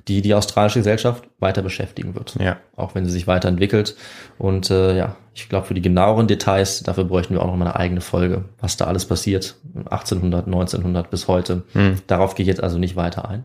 die 0.09 0.23
die 0.23 0.35
australische 0.35 0.81
Gesellschaft 0.81 1.25
weiter 1.39 1.63
beschäftigen 1.63 2.15
wird. 2.15 2.37
Ja. 2.41 2.57
Auch 2.77 2.95
wenn 2.95 3.05
sie 3.05 3.11
sich 3.11 3.27
weiterentwickelt. 3.27 3.97
Und 4.39 4.71
äh, 4.71 4.97
ja, 4.97 5.17
ich 5.35 5.49
glaube, 5.49 5.67
für 5.67 5.75
die 5.75 5.83
genaueren 5.83 6.27
Details, 6.27 6.83
dafür 6.83 7.05
bräuchten 7.05 7.35
wir 7.35 7.43
auch 7.43 7.47
noch 7.47 7.57
mal 7.57 7.67
eine 7.67 7.77
eigene 7.77 8.01
Folge, 8.01 8.45
was 8.61 8.77
da 8.77 8.87
alles 8.87 9.07
passiert, 9.07 9.57
1800, 9.75 10.47
1900 10.47 11.11
bis 11.11 11.29
heute. 11.29 11.63
Darauf 12.07 12.35
gehe 12.35 12.45
ich 12.45 12.49
jetzt 12.49 12.63
also 12.63 12.79
nicht 12.79 12.97
weiter 12.97 13.29
ein. 13.29 13.45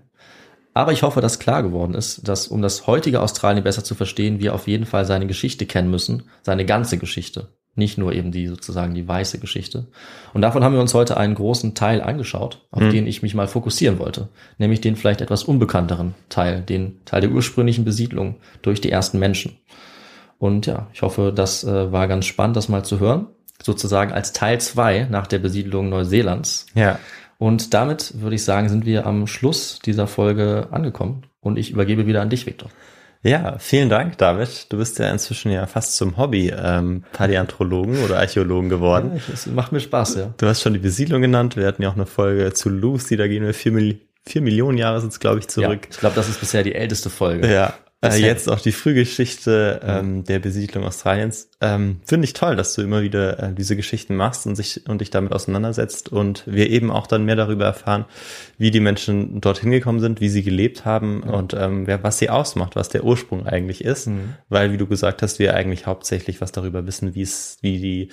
Aber 0.74 0.91
ich 0.91 1.03
hoffe, 1.03 1.22
dass 1.22 1.39
klar 1.39 1.63
geworden 1.63 1.93
ist, 1.93 2.28
dass 2.28 2.47
um 2.47 2.61
das 2.61 2.88
heutige 2.88 3.22
Australien 3.22 3.63
besser 3.63 3.84
zu 3.84 3.95
verstehen, 3.95 4.39
wir 4.39 4.53
auf 4.53 4.67
jeden 4.67 4.86
Fall 4.86 5.05
seine 5.05 5.28
Geschichte 5.28 5.65
kennen 5.65 5.89
müssen, 5.89 6.24
seine 6.41 6.65
ganze 6.65 6.97
Geschichte. 6.97 7.49
Nicht 7.76 7.97
nur 7.97 8.13
eben 8.13 8.32
die 8.32 8.47
sozusagen 8.47 8.93
die 8.93 9.07
weiße 9.07 9.39
Geschichte. 9.39 9.88
Und 10.34 10.41
davon 10.41 10.63
haben 10.63 10.74
wir 10.74 10.82
uns 10.82 10.93
heute 10.93 11.17
einen 11.17 11.36
großen 11.36 11.76
Teil 11.76 12.01
angeschaut, 12.01 12.67
auf 12.72 12.89
den 12.89 13.07
ich 13.07 13.22
mich 13.22 13.36
mal 13.36 13.47
fokussieren 13.47 13.99
wollte. 13.99 14.30
Nämlich 14.57 14.82
den 14.82 14.95
vielleicht 14.95 15.22
etwas 15.22 15.43
unbekannteren 15.43 16.13
Teil, 16.28 16.61
den 16.61 16.99
Teil 17.05 17.22
der 17.22 17.32
ursprünglichen 17.32 17.86
Besiedlung 17.86 18.36
durch 18.61 18.82
die 18.82 18.91
ersten 18.91 19.17
Menschen. 19.17 19.57
Und 20.39 20.65
ja, 20.65 20.88
ich 20.93 21.01
hoffe, 21.03 21.32
das 21.36 21.63
äh, 21.63 21.91
war 21.91 22.07
ganz 22.07 22.26
spannend, 22.26 22.57
das 22.57 22.70
mal 22.70 22.84
zu 22.84 22.99
hören. 22.99 23.28
Sozusagen 23.61 24.13
als 24.13 24.34
Teil 24.34 24.59
zwei 24.61 25.05
nach 25.09 25.28
der 25.28 25.39
Besiedlung 25.39 25.89
Neuseelands. 25.89 26.65
Ja. 26.74 26.97
Und 27.39 27.73
damit 27.73 28.21
würde 28.21 28.35
ich 28.35 28.43
sagen, 28.43 28.67
sind 28.67 28.85
wir 28.85 29.05
am 29.05 29.25
Schluss 29.25 29.79
dieser 29.79 30.07
Folge 30.07 30.67
angekommen. 30.71 31.23
Und 31.39 31.57
ich 31.57 31.71
übergebe 31.71 32.05
wieder 32.05 32.21
an 32.21 32.29
dich, 32.29 32.45
Viktor. 32.45 32.69
Ja, 33.23 33.57
vielen 33.59 33.89
Dank, 33.89 34.17
David. 34.17 34.71
Du 34.71 34.77
bist 34.77 34.99
ja 34.99 35.09
inzwischen 35.09 35.49
ja 35.49 35.65
fast 35.65 35.95
zum 35.95 36.17
Hobby 36.17 36.53
ähm, 36.55 37.03
Paläanthropologen 37.13 38.03
oder 38.03 38.19
Archäologen 38.19 38.69
geworden. 38.69 39.13
Ja, 39.15 39.33
es 39.33 39.45
macht 39.47 39.71
mir 39.71 39.79
Spaß, 39.79 40.15
ja. 40.15 40.33
Du 40.37 40.47
hast 40.47 40.61
schon 40.61 40.73
die 40.73 40.79
Besiedlung 40.79 41.21
genannt. 41.21 41.55
Wir 41.55 41.65
hatten 41.65 41.81
ja 41.81 41.89
auch 41.89 41.95
eine 41.95 42.05
Folge 42.05 42.53
zu 42.53 42.69
Lucy, 42.69 43.15
da 43.15 43.27
gehen 43.27 43.43
wir 43.43 43.53
vier, 43.53 43.71
Mil 43.71 44.01
vier 44.25 44.41
Millionen 44.41 44.77
Jahre 44.77 44.99
sind 45.01 45.17
glaube 45.19 45.39
ich, 45.39 45.45
ja 45.45 45.49
zurück. 45.49 45.87
ich 45.89 45.97
glaube, 45.97 46.15
das 46.15 46.29
ist 46.29 46.39
bisher 46.39 46.63
die 46.63 46.75
älteste 46.75 47.09
Folge. 47.09 47.51
Ja. 47.51 47.73
Äh, 48.01 48.15
jetzt 48.15 48.49
auch 48.49 48.61
die 48.61 48.71
Frühgeschichte 48.71 49.81
ähm, 49.83 50.23
der 50.23 50.39
Besiedlung 50.39 50.85
Australiens. 50.85 51.49
Ähm, 51.59 51.99
Finde 52.05 52.23
ich 52.25 52.33
toll, 52.33 52.55
dass 52.55 52.73
du 52.73 52.81
immer 52.81 53.01
wieder 53.01 53.43
äh, 53.43 53.53
diese 53.53 53.75
Geschichten 53.75 54.15
machst 54.15 54.47
und 54.47 54.55
sich 54.55 54.87
und 54.87 55.01
dich 55.01 55.09
damit 55.09 55.33
auseinandersetzt 55.33 56.09
und 56.09 56.43
wir 56.45 56.69
eben 56.69 56.91
auch 56.91 57.07
dann 57.07 57.25
mehr 57.25 57.35
darüber 57.35 57.65
erfahren, 57.65 58.05
wie 58.57 58.71
die 58.71 58.79
Menschen 58.79 59.41
dorthin 59.41 59.71
gekommen 59.71 59.99
sind, 59.99 60.21
wie 60.21 60.29
sie 60.29 60.43
gelebt 60.43 60.85
haben 60.85 61.23
und 61.23 61.53
ähm, 61.53 61.87
wer, 61.87 62.01
was 62.01 62.19
sie 62.19 62.29
ausmacht, 62.29 62.77
was 62.77 62.87
der 62.87 63.03
Ursprung 63.03 63.45
eigentlich 63.45 63.83
ist. 63.83 64.07
Mhm. 64.07 64.35
Weil, 64.47 64.71
wie 64.71 64.77
du 64.77 64.87
gesagt 64.87 65.21
hast, 65.21 65.39
wir 65.39 65.55
eigentlich 65.55 65.85
hauptsächlich 65.85 66.39
was 66.39 66.53
darüber 66.53 66.87
wissen, 66.87 67.15
wie 67.15 67.23
es, 67.23 67.57
wie 67.61 67.79
die 67.79 68.09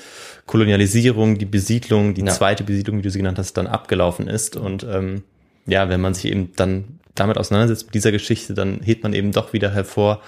Kolonialisierung, 0.47 1.39
die 1.39 1.47
Besiedlung, 1.47 2.15
die 2.15 2.23
Ja. 2.23 2.33
zweite 2.33 2.65
Besiedlung, 2.65 2.99
wie 2.99 3.03
du 3.03 3.11
sie 3.11 3.19
genannt 3.19 3.39
hast, 3.39 3.53
dann 3.53 3.69
abgelaufen 3.69 4.27
ist 4.27 4.57
und 4.57 4.83
ähm, 4.83 5.23
ja, 5.67 5.89
wenn 5.89 6.01
man 6.01 6.15
sich 6.15 6.27
eben 6.27 6.51
dann 6.57 6.99
damit 7.19 7.39
auseinandersetzt 7.39 7.87
mit 7.87 7.95
dieser 7.95 8.13
Geschichte, 8.13 8.55
dann 8.55 8.81
hebt 8.83 9.03
man 9.03 9.13
eben 9.13 9.33
doch 9.33 9.53
wieder 9.53 9.71
hervor, 9.73 10.23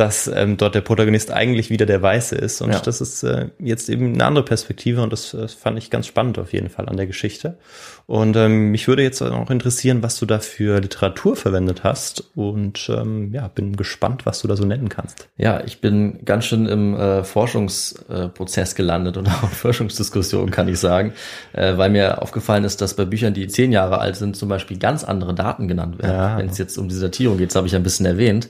dass 0.00 0.28
ähm, 0.34 0.56
dort 0.56 0.74
der 0.74 0.80
Protagonist 0.80 1.30
eigentlich 1.30 1.68
wieder 1.68 1.84
der 1.84 2.00
Weiße 2.00 2.34
ist. 2.34 2.62
Und 2.62 2.72
Ja. 2.72 2.80
das 2.80 3.02
ist 3.02 3.22
äh, 3.22 3.48
jetzt 3.58 3.90
eben 3.90 4.14
eine 4.14 4.24
andere 4.24 4.46
Perspektive 4.46 5.02
und 5.02 5.12
das, 5.12 5.32
das 5.32 5.52
fand 5.52 5.76
ich 5.76 5.90
ganz 5.90 6.06
spannend 6.06 6.38
auf 6.38 6.54
jeden 6.54 6.70
Fall 6.70 6.88
an 6.88 6.96
der 6.96 7.06
Geschichte. 7.06 7.58
Und 8.06 8.34
ähm, 8.34 8.70
mich 8.70 8.88
würde 8.88 9.02
jetzt 9.02 9.20
auch 9.20 9.50
interessieren, 9.50 10.02
was 10.02 10.18
du 10.18 10.24
da 10.24 10.38
für 10.38 10.80
Literatur 10.80 11.36
verwendet 11.36 11.84
hast. 11.84 12.30
Und 12.34 12.90
ähm, 12.90 13.34
ja, 13.34 13.48
bin 13.48 13.76
gespannt, 13.76 14.24
was 14.24 14.40
du 14.40 14.48
da 14.48 14.56
so 14.56 14.64
nennen 14.64 14.88
kannst. 14.88 15.28
Ja, 15.36 15.62
ich 15.66 15.82
bin 15.82 16.24
ganz 16.24 16.46
schön 16.46 16.64
im 16.64 16.94
äh, 16.94 17.22
Forschungsprozess 17.22 18.74
gelandet 18.74 19.18
und 19.18 19.28
auch 19.28 19.42
in 19.42 19.48
Forschungsdiskussionen, 19.50 20.50
kann 20.50 20.66
ich 20.68 20.78
sagen, 20.78 21.12
äh, 21.52 21.76
weil 21.76 21.90
mir 21.90 22.22
aufgefallen 22.22 22.64
ist, 22.64 22.80
dass 22.80 22.94
bei 22.94 23.04
Büchern, 23.04 23.34
die 23.34 23.46
zehn 23.48 23.70
Jahre 23.70 23.98
alt 23.98 24.16
sind, 24.16 24.34
zum 24.34 24.48
Beispiel 24.48 24.78
ganz 24.78 25.04
andere 25.04 25.34
Daten 25.34 25.68
genannt 25.68 25.98
werden. 25.98 26.16
Ja. 26.16 26.38
Wenn 26.38 26.48
es 26.48 26.56
jetzt 26.56 26.78
um 26.78 26.88
diese 26.88 27.02
Datierung 27.02 27.36
geht, 27.36 27.50
das 27.50 27.56
habe 27.56 27.66
ich 27.66 27.76
ein 27.76 27.82
bisschen 27.82 28.06
erwähnt 28.06 28.48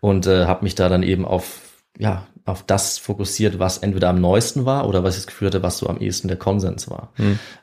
und 0.00 0.26
äh, 0.26 0.46
habe 0.46 0.64
mich 0.64 0.74
da 0.74 0.88
dann 0.88 1.02
eben 1.02 1.24
auf 1.24 1.60
ja 1.98 2.26
auf 2.48 2.62
das 2.62 2.98
fokussiert, 2.98 3.58
was 3.58 3.78
entweder 3.78 4.08
am 4.08 4.20
neuesten 4.20 4.64
war 4.64 4.88
oder 4.88 5.04
was 5.04 5.14
ich 5.14 5.20
das 5.20 5.26
Gefühl 5.26 5.48
hatte, 5.48 5.62
was 5.62 5.78
so 5.78 5.86
am 5.86 5.98
ehesten 5.98 6.28
der 6.28 6.38
Konsens 6.38 6.90
war. 6.90 7.12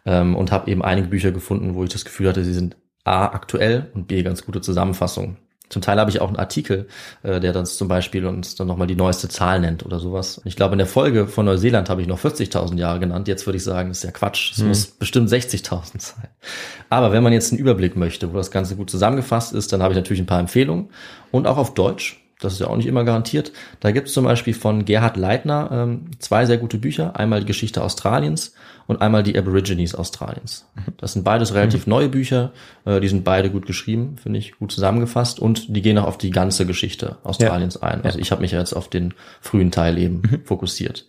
Ähm, 0.06 0.36
und 0.36 0.52
habe 0.52 0.70
eben 0.70 0.84
einige 0.84 1.08
Bücher 1.08 1.32
gefunden, 1.32 1.74
wo 1.74 1.84
ich 1.84 1.90
das 1.90 2.06
Gefühl 2.06 2.30
hatte, 2.30 2.44
sie 2.44 2.54
sind 2.54 2.78
A 3.04 3.26
aktuell 3.26 3.90
und 3.94 4.08
B 4.08 4.24
ganz 4.24 4.46
gute 4.46 4.62
Zusammenfassungen. 4.62 5.38
Zum 5.70 5.82
Teil 5.82 6.00
habe 6.00 6.12
ich 6.12 6.22
auch 6.22 6.28
einen 6.28 6.38
Artikel, 6.38 6.88
äh, 7.24 7.40
der 7.40 7.52
dann 7.52 7.66
zum 7.66 7.88
Beispiel 7.88 8.26
uns 8.28 8.54
dann 8.54 8.68
nochmal 8.68 8.86
die 8.86 8.96
neueste 8.96 9.30
Zahl 9.30 9.60
nennt 9.60 9.84
oder 9.84 10.00
sowas. 10.00 10.40
Ich 10.46 10.56
glaube, 10.56 10.74
in 10.74 10.78
der 10.78 10.88
Folge 10.88 11.28
von 11.28 11.46
Neuseeland 11.46 11.90
habe 11.90 12.02
ich 12.02 12.08
noch 12.08 12.20
40.000 12.20 12.78
Jahre 12.78 13.00
genannt. 13.00 13.28
Jetzt 13.28 13.48
würde 13.48 13.58
ich 13.58 13.64
sagen, 13.64 13.90
das 13.90 14.00
ist 14.00 14.04
ja 14.04 14.12
Quatsch. 14.12 14.52
Es 14.52 14.60
muss 14.60 14.86
bestimmt 14.86 15.30
60.000 15.30 16.00
sein. 16.00 16.28
Aber 16.90 17.12
wenn 17.12 17.24
man 17.24 17.34
jetzt 17.34 17.52
einen 17.52 17.60
Überblick 17.60 17.96
möchte, 17.96 18.32
wo 18.32 18.38
das 18.38 18.52
Ganze 18.52 18.76
gut 18.76 18.92
zusammengefasst 18.92 19.54
ist, 19.54 19.74
dann 19.74 19.82
habe 19.82 19.94
ich 19.94 19.98
natürlich 19.98 20.22
ein 20.22 20.28
paar 20.28 20.40
Empfehlungen. 20.40 20.90
Und 21.32 21.48
auch 21.48 21.58
auf 21.58 21.74
Deutsch. 21.74 22.22
Das 22.40 22.54
ist 22.54 22.60
ja 22.60 22.68
auch 22.68 22.76
nicht 22.76 22.88
immer 22.88 23.06
garantiert. 23.06 23.54
Da 23.80 23.92
gibt 23.92 24.10
es 24.10 24.14
zum 24.14 24.26
Beispiel 24.26 24.54
von 24.54 24.84
Gerhard 24.84 25.16
Leitner 25.16 25.70
ähm, 25.72 26.12
zwei 26.20 26.46
sehr 26.46 26.58
gute 26.58 26.78
Bücher. 26.78 27.16
Einmal 27.16 27.40
die 27.40 27.46
Geschichte 27.46 27.82
Australiens 27.82 28.54
und 28.88 29.02
einmal 29.02 29.24
die 29.24 29.38
Aborigines 29.38 29.96
Australiens. 29.96 30.68
Das 30.98 31.14
sind 31.14 31.24
beides 31.24 31.54
relativ 31.54 31.88
neue 31.88 32.10
Bücher. 32.10 32.52
Äh, 32.84 33.00
die 33.00 33.08
sind 33.08 33.24
beide 33.24 33.50
gut 33.50 33.66
geschrieben, 33.66 34.18
finde 34.22 34.40
ich, 34.40 34.58
gut 34.58 34.72
zusammengefasst. 34.72 35.40
Und 35.40 35.76
die 35.76 35.82
gehen 35.82 35.98
auch 35.98 36.08
auf 36.08 36.18
die 36.18 36.32
ganze 36.32 36.66
Geschichte 36.66 37.18
Australiens 37.24 37.82
ein. 37.82 38.04
Also 38.04 38.20
ich 38.20 38.32
habe 38.32 38.42
mich 38.42 38.52
ja 38.52 38.60
jetzt 38.60 38.74
auf 38.74 38.90
den 38.90 39.14
frühen 39.40 39.72
Teil 39.72 39.98
eben 39.98 40.42
fokussiert. 40.44 41.06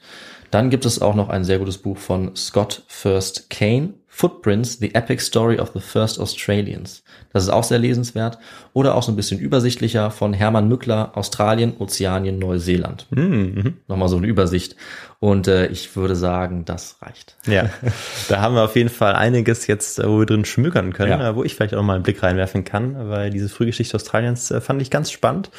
Dann 0.50 0.70
gibt 0.70 0.86
es 0.86 1.02
auch 1.02 1.14
noch 1.14 1.28
ein 1.28 1.44
sehr 1.44 1.58
gutes 1.58 1.78
Buch 1.78 1.98
von 1.98 2.36
Scott 2.36 2.84
First 2.86 3.50
Kane, 3.50 3.94
Footprints, 4.18 4.78
The 4.78 4.94
Epic 4.94 5.22
Story 5.22 5.58
of 5.58 5.72
the 5.74 5.80
First 5.80 6.18
Australians. 6.18 7.04
Das 7.34 7.42
ist 7.42 7.50
auch 7.50 7.64
sehr 7.64 7.78
lesenswert. 7.78 8.38
Oder 8.72 8.94
auch 8.94 9.02
so 9.02 9.12
ein 9.12 9.16
bisschen 9.16 9.38
übersichtlicher 9.38 10.10
von 10.10 10.32
Hermann 10.32 10.68
Mückler, 10.68 11.10
Australien, 11.14 11.74
Ozeanien, 11.78 12.38
Neuseeland. 12.38 13.06
Nochmal 13.10 14.08
so 14.08 14.16
eine 14.16 14.26
Übersicht. 14.26 14.74
Und 15.20 15.48
äh, 15.48 15.66
ich 15.66 15.96
würde 15.96 16.16
sagen, 16.16 16.64
das 16.64 16.96
reicht. 17.02 17.36
Ja, 17.46 17.68
da 18.30 18.40
haben 18.40 18.54
wir 18.54 18.62
auf 18.62 18.74
jeden 18.74 18.88
Fall 18.88 19.14
einiges 19.16 19.66
jetzt, 19.66 19.98
äh, 19.98 20.08
wo 20.08 20.20
wir 20.20 20.26
drin 20.26 20.46
schmückern 20.46 20.94
können, 20.94 21.10
Ja. 21.10 21.30
äh, 21.30 21.36
wo 21.36 21.44
ich 21.44 21.54
vielleicht 21.54 21.74
auch 21.74 21.82
mal 21.82 21.94
einen 21.96 22.02
Blick 22.02 22.22
reinwerfen 22.22 22.64
kann, 22.64 23.10
weil 23.10 23.28
diese 23.28 23.50
Frühgeschichte 23.50 23.96
Australiens 23.96 24.50
äh, 24.50 24.62
fand 24.62 24.80
ich 24.80 24.90
ganz 24.90 25.10
spannend 25.10 25.50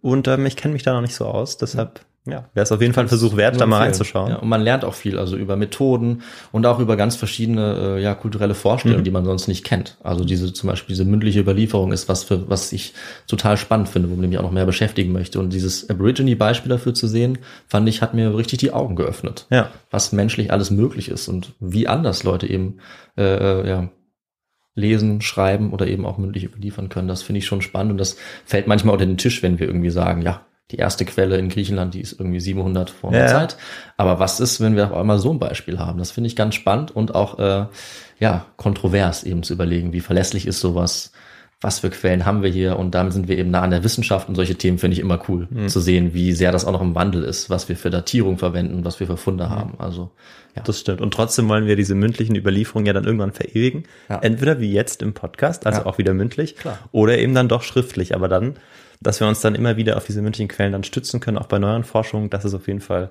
und 0.00 0.26
ähm, 0.28 0.46
ich 0.46 0.56
kenne 0.56 0.72
mich 0.72 0.82
da 0.84 0.94
noch 0.94 1.00
nicht 1.02 1.14
so 1.14 1.26
aus, 1.26 1.56
deshalb 1.58 2.00
ja, 2.26 2.48
wäre 2.54 2.64
es 2.64 2.72
auf 2.72 2.80
jeden 2.80 2.92
Fall 2.92 3.04
ein 3.04 3.08
Versuch 3.08 3.36
wert, 3.36 3.60
da 3.60 3.66
mal 3.66 3.78
reinzuschauen. 3.78 4.30
Ja, 4.30 4.36
und 4.36 4.48
man 4.48 4.60
lernt 4.60 4.84
auch 4.84 4.94
viel, 4.94 5.18
also 5.18 5.36
über 5.36 5.56
Methoden 5.56 6.22
und 6.52 6.66
auch 6.66 6.80
über 6.80 6.96
ganz 6.96 7.16
verschiedene 7.16 7.96
äh, 7.96 8.02
ja, 8.02 8.14
kulturelle 8.14 8.52
Mhm. 8.52 8.58
Vorstellungen, 8.58 9.04
die 9.04 9.10
man 9.10 9.24
sonst 9.24 9.48
nicht 9.48 9.64
kennt. 9.64 9.96
Also 10.02 10.24
diese 10.24 10.52
zum 10.52 10.68
Beispiel 10.68 10.94
diese 10.94 11.04
mündliche 11.04 11.40
Überlieferung 11.40 11.92
ist 11.92 12.08
was 12.08 12.24
für 12.24 12.48
was 12.50 12.72
ich 12.72 12.94
total 13.28 13.56
spannend 13.56 13.88
finde, 13.88 14.10
womit 14.10 14.24
ich 14.24 14.30
mich 14.30 14.38
auch 14.38 14.42
noch 14.42 14.50
mehr 14.50 14.66
beschäftigen 14.66 15.12
möchte. 15.12 15.38
Und 15.38 15.52
dieses 15.52 15.88
Aborigine-Beispiel 15.88 16.68
dafür 16.68 16.94
zu 16.94 17.06
sehen, 17.06 17.38
fand 17.68 17.88
ich, 17.88 18.02
hat 18.02 18.14
mir 18.14 18.36
richtig 18.36 18.58
die 18.58 18.72
Augen 18.72 18.96
geöffnet. 18.96 19.46
Ja. 19.50 19.70
Was 19.90 20.12
menschlich 20.12 20.52
alles 20.52 20.70
möglich 20.70 21.08
ist 21.08 21.28
und 21.28 21.52
wie 21.60 21.86
anders 21.86 22.24
Leute 22.24 22.46
eben 22.48 22.78
äh, 23.16 23.22
äh, 23.22 23.68
ja, 23.68 23.88
lesen, 24.74 25.22
schreiben 25.22 25.72
oder 25.72 25.86
eben 25.86 26.04
auch 26.04 26.18
mündlich 26.18 26.44
überliefern 26.44 26.88
können. 26.88 27.08
Das 27.08 27.22
finde 27.22 27.38
ich 27.38 27.46
schon 27.46 27.62
spannend 27.62 27.92
und 27.92 27.98
das 27.98 28.16
fällt 28.44 28.66
manchmal 28.66 28.94
unter 28.94 29.06
den 29.06 29.16
Tisch, 29.16 29.42
wenn 29.42 29.58
wir 29.58 29.66
irgendwie 29.66 29.90
sagen, 29.90 30.22
ja, 30.22 30.44
die 30.72 30.76
erste 30.76 31.04
Quelle 31.04 31.36
in 31.38 31.48
Griechenland, 31.48 31.94
die 31.94 32.00
ist 32.00 32.18
irgendwie 32.18 32.40
700 32.40 32.90
vor 32.90 33.12
der 33.12 33.22
Ja. 33.22 33.28
Zeit. 33.28 33.56
Aber 33.96 34.18
was 34.18 34.40
ist, 34.40 34.60
wenn 34.60 34.74
wir 34.76 34.86
auf 34.90 34.92
einmal 34.96 35.18
so 35.18 35.30
ein 35.32 35.38
Beispiel 35.38 35.78
haben? 35.78 35.98
Das 35.98 36.10
finde 36.10 36.26
ich 36.28 36.34
ganz 36.36 36.54
spannend 36.56 36.90
und 36.94 37.14
auch 37.14 37.38
äh, 37.38 37.66
ja 38.18 38.46
kontrovers 38.56 39.22
eben 39.24 39.42
zu 39.44 39.52
überlegen, 39.52 39.92
wie 39.92 40.00
verlässlich 40.00 40.46
ist 40.46 40.58
sowas, 40.60 41.12
was 41.60 41.78
für 41.78 41.88
Quellen 41.90 42.26
haben 42.26 42.42
wir 42.42 42.50
hier 42.50 42.78
und 42.78 42.94
damit 42.94 43.12
sind 43.14 43.28
wir 43.28 43.38
eben 43.38 43.50
nah 43.50 43.62
an 43.62 43.70
der 43.70 43.82
Wissenschaft 43.84 44.28
und 44.28 44.34
solche 44.34 44.56
Themen 44.56 44.76
finde 44.78 44.94
ich 44.94 45.00
immer 45.00 45.18
cool 45.28 45.48
zu 45.68 45.80
sehen, 45.80 46.12
wie 46.12 46.32
sehr 46.32 46.52
das 46.52 46.66
auch 46.66 46.72
noch 46.72 46.82
im 46.82 46.94
Wandel 46.94 47.22
ist, 47.24 47.48
was 47.48 47.68
wir 47.70 47.76
für 47.76 47.88
Datierung 47.88 48.36
verwenden, 48.36 48.84
was 48.84 49.00
wir 49.00 49.06
für 49.06 49.16
Funde 49.16 49.48
haben. 49.48 49.74
Also 49.78 50.10
ja, 50.54 50.62
Das 50.62 50.80
stimmt. 50.80 51.00
Und 51.00 51.14
trotzdem 51.14 51.48
wollen 51.48 51.66
wir 51.66 51.76
diese 51.76 51.94
mündlichen 51.94 52.34
Überlieferungen 52.36 52.86
ja 52.86 52.92
dann 52.92 53.04
irgendwann 53.04 53.32
verewigen. 53.32 53.84
Ja. 54.10 54.18
Entweder 54.18 54.60
wie 54.60 54.70
jetzt 54.72 55.00
im 55.00 55.14
Podcast, 55.14 55.64
also 55.66 55.80
Ja. 55.80 55.86
auch 55.86 55.96
wieder 55.98 56.12
mündlich, 56.12 56.56
Klar. 56.56 56.78
oder 56.92 57.16
eben 57.18 57.34
dann 57.34 57.48
doch 57.48 57.62
schriftlich. 57.62 58.14
Aber 58.14 58.28
dann, 58.28 58.56
dass 59.00 59.20
wir 59.20 59.28
uns 59.28 59.40
dann 59.40 59.54
immer 59.54 59.76
wieder 59.76 59.96
auf 59.96 60.04
diese 60.04 60.22
mündlichen 60.22 60.48
Quellen 60.48 60.72
dann 60.72 60.84
stützen 60.84 61.20
können, 61.20 61.38
auch 61.38 61.46
bei 61.46 61.58
neuen 61.58 61.84
Forschungen, 61.84 62.30
das 62.30 62.44
ist 62.44 62.54
auf 62.54 62.66
jeden 62.66 62.80
Fall, 62.80 63.10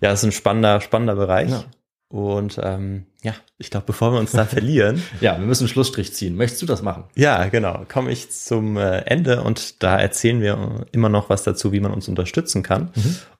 ja, 0.00 0.10
das 0.10 0.20
ist 0.20 0.28
ein 0.28 0.32
spannender, 0.32 0.80
spannender 0.80 1.14
Bereich. 1.14 1.50
Ja. 1.50 1.64
Und 2.08 2.60
ähm, 2.62 3.06
ja, 3.22 3.34
ich 3.58 3.70
glaube, 3.70 3.86
bevor 3.86 4.12
wir 4.12 4.18
uns 4.18 4.32
da 4.32 4.44
verlieren, 4.44 5.02
ja, 5.20 5.38
wir 5.38 5.46
müssen 5.46 5.64
einen 5.64 5.68
Schlussstrich 5.68 6.12
ziehen. 6.12 6.36
Möchtest 6.36 6.62
du 6.62 6.66
das 6.66 6.82
machen? 6.82 7.04
ja, 7.14 7.46
genau, 7.46 7.84
komme 7.88 8.10
ich 8.10 8.30
zum 8.30 8.76
äh, 8.76 8.98
Ende 9.00 9.42
und 9.42 9.82
da 9.82 9.98
erzählen 9.98 10.40
wir 10.40 10.86
immer 10.92 11.08
noch 11.08 11.30
was 11.30 11.42
dazu, 11.42 11.72
wie 11.72 11.80
man 11.80 11.92
uns 11.92 12.08
unterstützen 12.08 12.62
kann. 12.62 12.90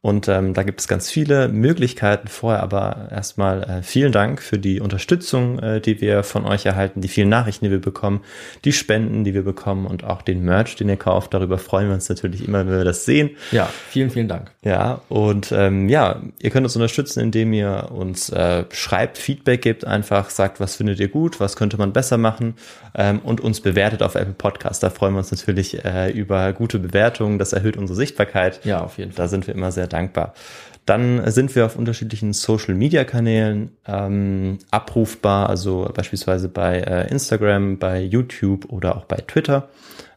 Und 0.03 0.27
ähm, 0.27 0.53
da 0.53 0.65
gibt 0.65 0.81
es 0.81 0.89
ganz 0.89 1.11
viele 1.11 1.49
Möglichkeiten. 1.49 2.27
Vorher 2.27 2.61
aber 2.61 3.09
erstmal 3.13 3.63
äh, 3.63 3.83
vielen 3.83 4.11
Dank 4.11 4.43
für 4.43 4.59
die 4.59 4.81
Unterstützung, 4.81 5.61
äh, 5.61 5.81
die 5.81 6.01
wir 6.01 6.25
von 6.25 6.45
euch 6.45 6.67
erhalten, 6.67 7.01
die 7.01 7.09
vielen 7.09 7.29
Nachrichten, 7.29 7.67
die 7.67 7.71
wir 7.71 7.81
bekommen, 7.81 8.23
die 8.65 8.73
Spenden, 8.73 9.23
die 9.23 9.33
wir 9.33 9.45
bekommen 9.45 9.87
und 9.87 10.03
auch 10.03 10.23
den 10.23 10.43
Merch, 10.43 10.75
den 10.75 10.89
ihr 10.89 10.97
kauft. 10.97 11.33
Darüber 11.35 11.57
freuen 11.57 11.87
wir 11.87 11.95
uns 11.95 12.09
natürlich 12.09 12.47
immer, 12.47 12.67
wenn 12.67 12.79
wir 12.79 12.85
das 12.85 13.05
sehen. 13.05 13.31
Ja, 13.53 13.69
vielen, 13.91 14.11
vielen 14.11 14.27
Dank. 14.27 14.51
Ja, 14.65 15.03
und 15.09 15.53
ähm, 15.53 15.89
ja, 15.89 16.21
ihr 16.41 16.51
könnt 16.51 16.67
uns 16.67 16.75
unterstützen, 16.75 17.21
indem 17.21 17.53
ihr 17.53 17.91
uns 17.93 18.29
äh, 18.31 18.65
schreibt, 18.73 19.19
Feedback 19.19 19.63
gebt, 19.63 19.72
einfach 19.85 20.31
sagt, 20.31 20.61
was 20.61 20.77
findet 20.77 21.01
ihr 21.01 21.09
gut, 21.09 21.41
was 21.41 21.57
könnte 21.57 21.77
man 21.77 21.93
besser 21.93 22.19
machen 22.19 22.55
ähm, 22.95 23.21
und 23.21 23.41
uns 23.41 23.61
bewertet 23.61 24.03
auf 24.03 24.15
Apple 24.15 24.35
Podcast. 24.35 24.83
Da 24.83 24.91
freuen 24.91 25.15
wir 25.15 25.19
uns 25.19 25.31
natürlich 25.31 25.85
äh, 25.85 26.11
über 26.11 26.53
gute 26.53 26.79
Bewertungen, 26.79 27.39
das 27.39 27.53
erhöht 27.53 27.77
unsere 27.77 27.97
Sichtbarkeit. 27.97 28.65
Ja, 28.65 28.81
auf 28.81 28.99
jeden 28.99 29.13
Fall. 29.13 29.25
Da 29.25 29.29
sind 29.29 29.47
wir 29.47 29.55
immer 29.55 29.73
sehr 29.73 29.87
dankbar. 29.87 30.35
Dann 30.85 31.31
sind 31.31 31.55
wir 31.55 31.65
auf 31.65 31.77
unterschiedlichen 31.77 32.33
Social-Media-Kanälen 32.33 33.77
ähm, 33.87 34.59
abrufbar, 34.73 35.49
also 35.49 35.89
beispielsweise 35.95 36.49
bei 36.49 36.81
äh, 36.81 37.09
Instagram, 37.09 37.79
bei 37.79 38.01
YouTube 38.01 38.67
oder 38.73 38.97
auch 38.97 39.05
bei 39.05 39.19
Twitter. 39.19 39.69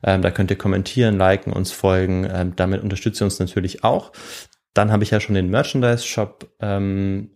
Ähm, 0.04 0.24
da 0.24 0.32
könnt 0.32 0.50
ihr 0.50 0.58
kommentieren, 0.58 1.18
liken, 1.18 1.54
uns 1.54 1.72
folgen. 1.72 2.28
Ähm, 2.32 2.54
damit 2.56 2.82
unterstützt 2.82 3.22
ihr 3.22 3.26
uns 3.26 3.38
natürlich 3.38 3.84
auch. 3.84 4.12
Dann 4.74 4.92
habe 4.92 5.04
ich 5.04 5.12
ja 5.12 5.20
schon 5.20 5.36
den 5.36 5.50
Merchandise-Shop 5.50 6.50
ähm, 6.60 7.30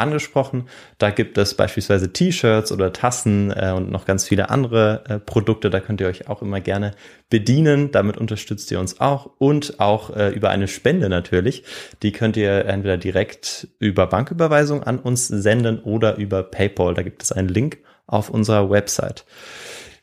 angesprochen. 0.00 0.68
Da 0.98 1.10
gibt 1.10 1.38
es 1.38 1.54
beispielsweise 1.54 2.12
T-Shirts 2.12 2.72
oder 2.72 2.92
Tassen 2.92 3.52
äh, 3.54 3.72
und 3.74 3.90
noch 3.90 4.04
ganz 4.04 4.26
viele 4.26 4.50
andere 4.50 5.04
äh, 5.08 5.18
Produkte. 5.18 5.70
Da 5.70 5.80
könnt 5.80 6.00
ihr 6.00 6.08
euch 6.08 6.28
auch 6.28 6.42
immer 6.42 6.60
gerne 6.60 6.92
bedienen. 7.28 7.92
Damit 7.92 8.16
unterstützt 8.16 8.70
ihr 8.70 8.80
uns 8.80 9.00
auch 9.00 9.30
und 9.38 9.78
auch 9.78 10.16
äh, 10.16 10.30
über 10.30 10.50
eine 10.50 10.68
Spende 10.68 11.08
natürlich. 11.08 11.64
Die 12.02 12.12
könnt 12.12 12.36
ihr 12.36 12.64
entweder 12.66 12.96
direkt 12.96 13.68
über 13.78 14.06
Banküberweisung 14.06 14.82
an 14.82 14.98
uns 14.98 15.28
senden 15.28 15.78
oder 15.80 16.16
über 16.16 16.42
PayPal. 16.42 16.94
Da 16.94 17.02
gibt 17.02 17.22
es 17.22 17.32
einen 17.32 17.48
Link 17.48 17.78
auf 18.06 18.30
unserer 18.30 18.70
Website. 18.70 19.24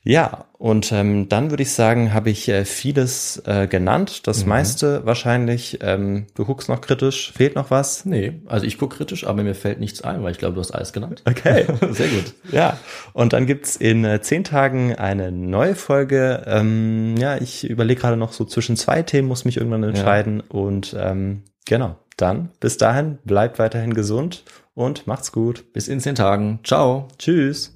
Ja, 0.07 0.45
und 0.57 0.93
ähm, 0.93 1.27
dann 1.27 1.49
würde 1.49 1.63
ich 1.63 1.73
sagen, 1.73 2.13
habe 2.13 2.29
ich 2.29 2.47
äh, 2.47 2.63
vieles 2.63 3.43
äh, 3.45 3.67
genannt. 3.67 4.25
Das 4.25 4.43
mhm. 4.43 4.49
meiste 4.49 5.05
wahrscheinlich. 5.05 5.79
Ähm, 5.81 6.27
du 6.33 6.45
guckst 6.45 6.69
noch 6.69 6.79
kritisch. 6.79 7.33
Fehlt 7.33 7.55
noch 7.55 7.71
was? 7.71 8.05
Nee, 8.05 8.39
also 8.45 8.65
ich 8.65 8.77
gucke 8.77 8.95
kritisch, 8.95 9.27
aber 9.27 9.43
mir 9.43 9.53
fällt 9.53 9.81
nichts 9.81 10.01
ein, 10.01 10.23
weil 10.23 10.31
ich 10.31 10.37
glaube, 10.37 10.55
du 10.55 10.61
hast 10.61 10.71
alles 10.71 10.93
genannt. 10.93 11.23
Okay, 11.25 11.65
sehr 11.91 12.07
gut. 12.07 12.33
Ja, 12.53 12.77
und 13.11 13.33
dann 13.33 13.45
gibt's 13.47 13.75
in 13.75 14.05
äh, 14.05 14.21
zehn 14.21 14.45
Tagen 14.45 14.95
eine 14.95 15.33
neue 15.33 15.75
Folge. 15.75 16.43
Ähm, 16.47 17.15
ja, 17.17 17.35
ich 17.35 17.69
überlege 17.69 17.99
gerade 17.99 18.17
noch 18.17 18.31
so 18.31 18.45
zwischen 18.45 18.77
zwei 18.77 19.03
Themen, 19.03 19.27
muss 19.27 19.43
mich 19.43 19.57
irgendwann 19.57 19.83
entscheiden. 19.83 20.37
Ja. 20.37 20.57
Und 20.57 20.95
ähm, 20.97 21.43
genau, 21.65 21.97
dann 22.15 22.49
bis 22.61 22.77
dahin, 22.77 23.17
bleibt 23.25 23.59
weiterhin 23.59 23.93
gesund 23.93 24.45
und 24.73 25.05
macht's 25.05 25.33
gut. 25.33 25.73
Bis 25.73 25.89
in 25.89 25.99
zehn 25.99 26.15
Tagen. 26.15 26.61
Ciao. 26.63 27.09
Tschüss. 27.19 27.73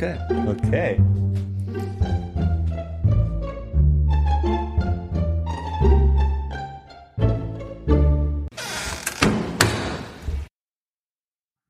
Okay. 0.00 0.16
Okay. 0.48 0.96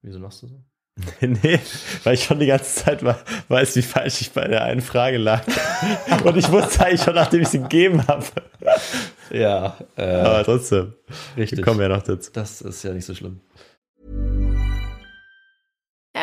Wieso 0.02 0.20
machst 0.20 0.42
du 0.42 0.46
so? 0.46 0.62
nee, 1.20 1.58
weil 2.04 2.14
ich 2.14 2.22
schon 2.22 2.38
die 2.38 2.46
ganze 2.46 2.84
Zeit 2.84 3.02
weiß, 3.02 3.74
wie 3.74 3.82
falsch 3.82 4.20
ich 4.20 4.30
bei 4.30 4.46
der 4.46 4.62
einen 4.62 4.80
Frage 4.80 5.18
lag. 5.18 5.42
Und 6.24 6.36
ich 6.36 6.48
wusste 6.52 6.86
eigentlich 6.86 7.02
schon, 7.02 7.16
nachdem 7.16 7.42
ich 7.42 7.48
sie 7.48 7.58
gegeben 7.58 8.06
habe. 8.06 8.26
Ja, 9.32 9.76
äh, 9.96 10.04
aber 10.04 10.44
trotzdem. 10.44 10.94
Richtig. 11.36 11.58
Wir 11.58 11.64
kommen 11.64 11.80
ja 11.80 11.88
noch 11.88 12.04
dazu. 12.04 12.30
Das 12.32 12.60
ist 12.60 12.84
ja 12.84 12.92
nicht 12.92 13.06
so 13.06 13.14
schlimm. 13.16 13.40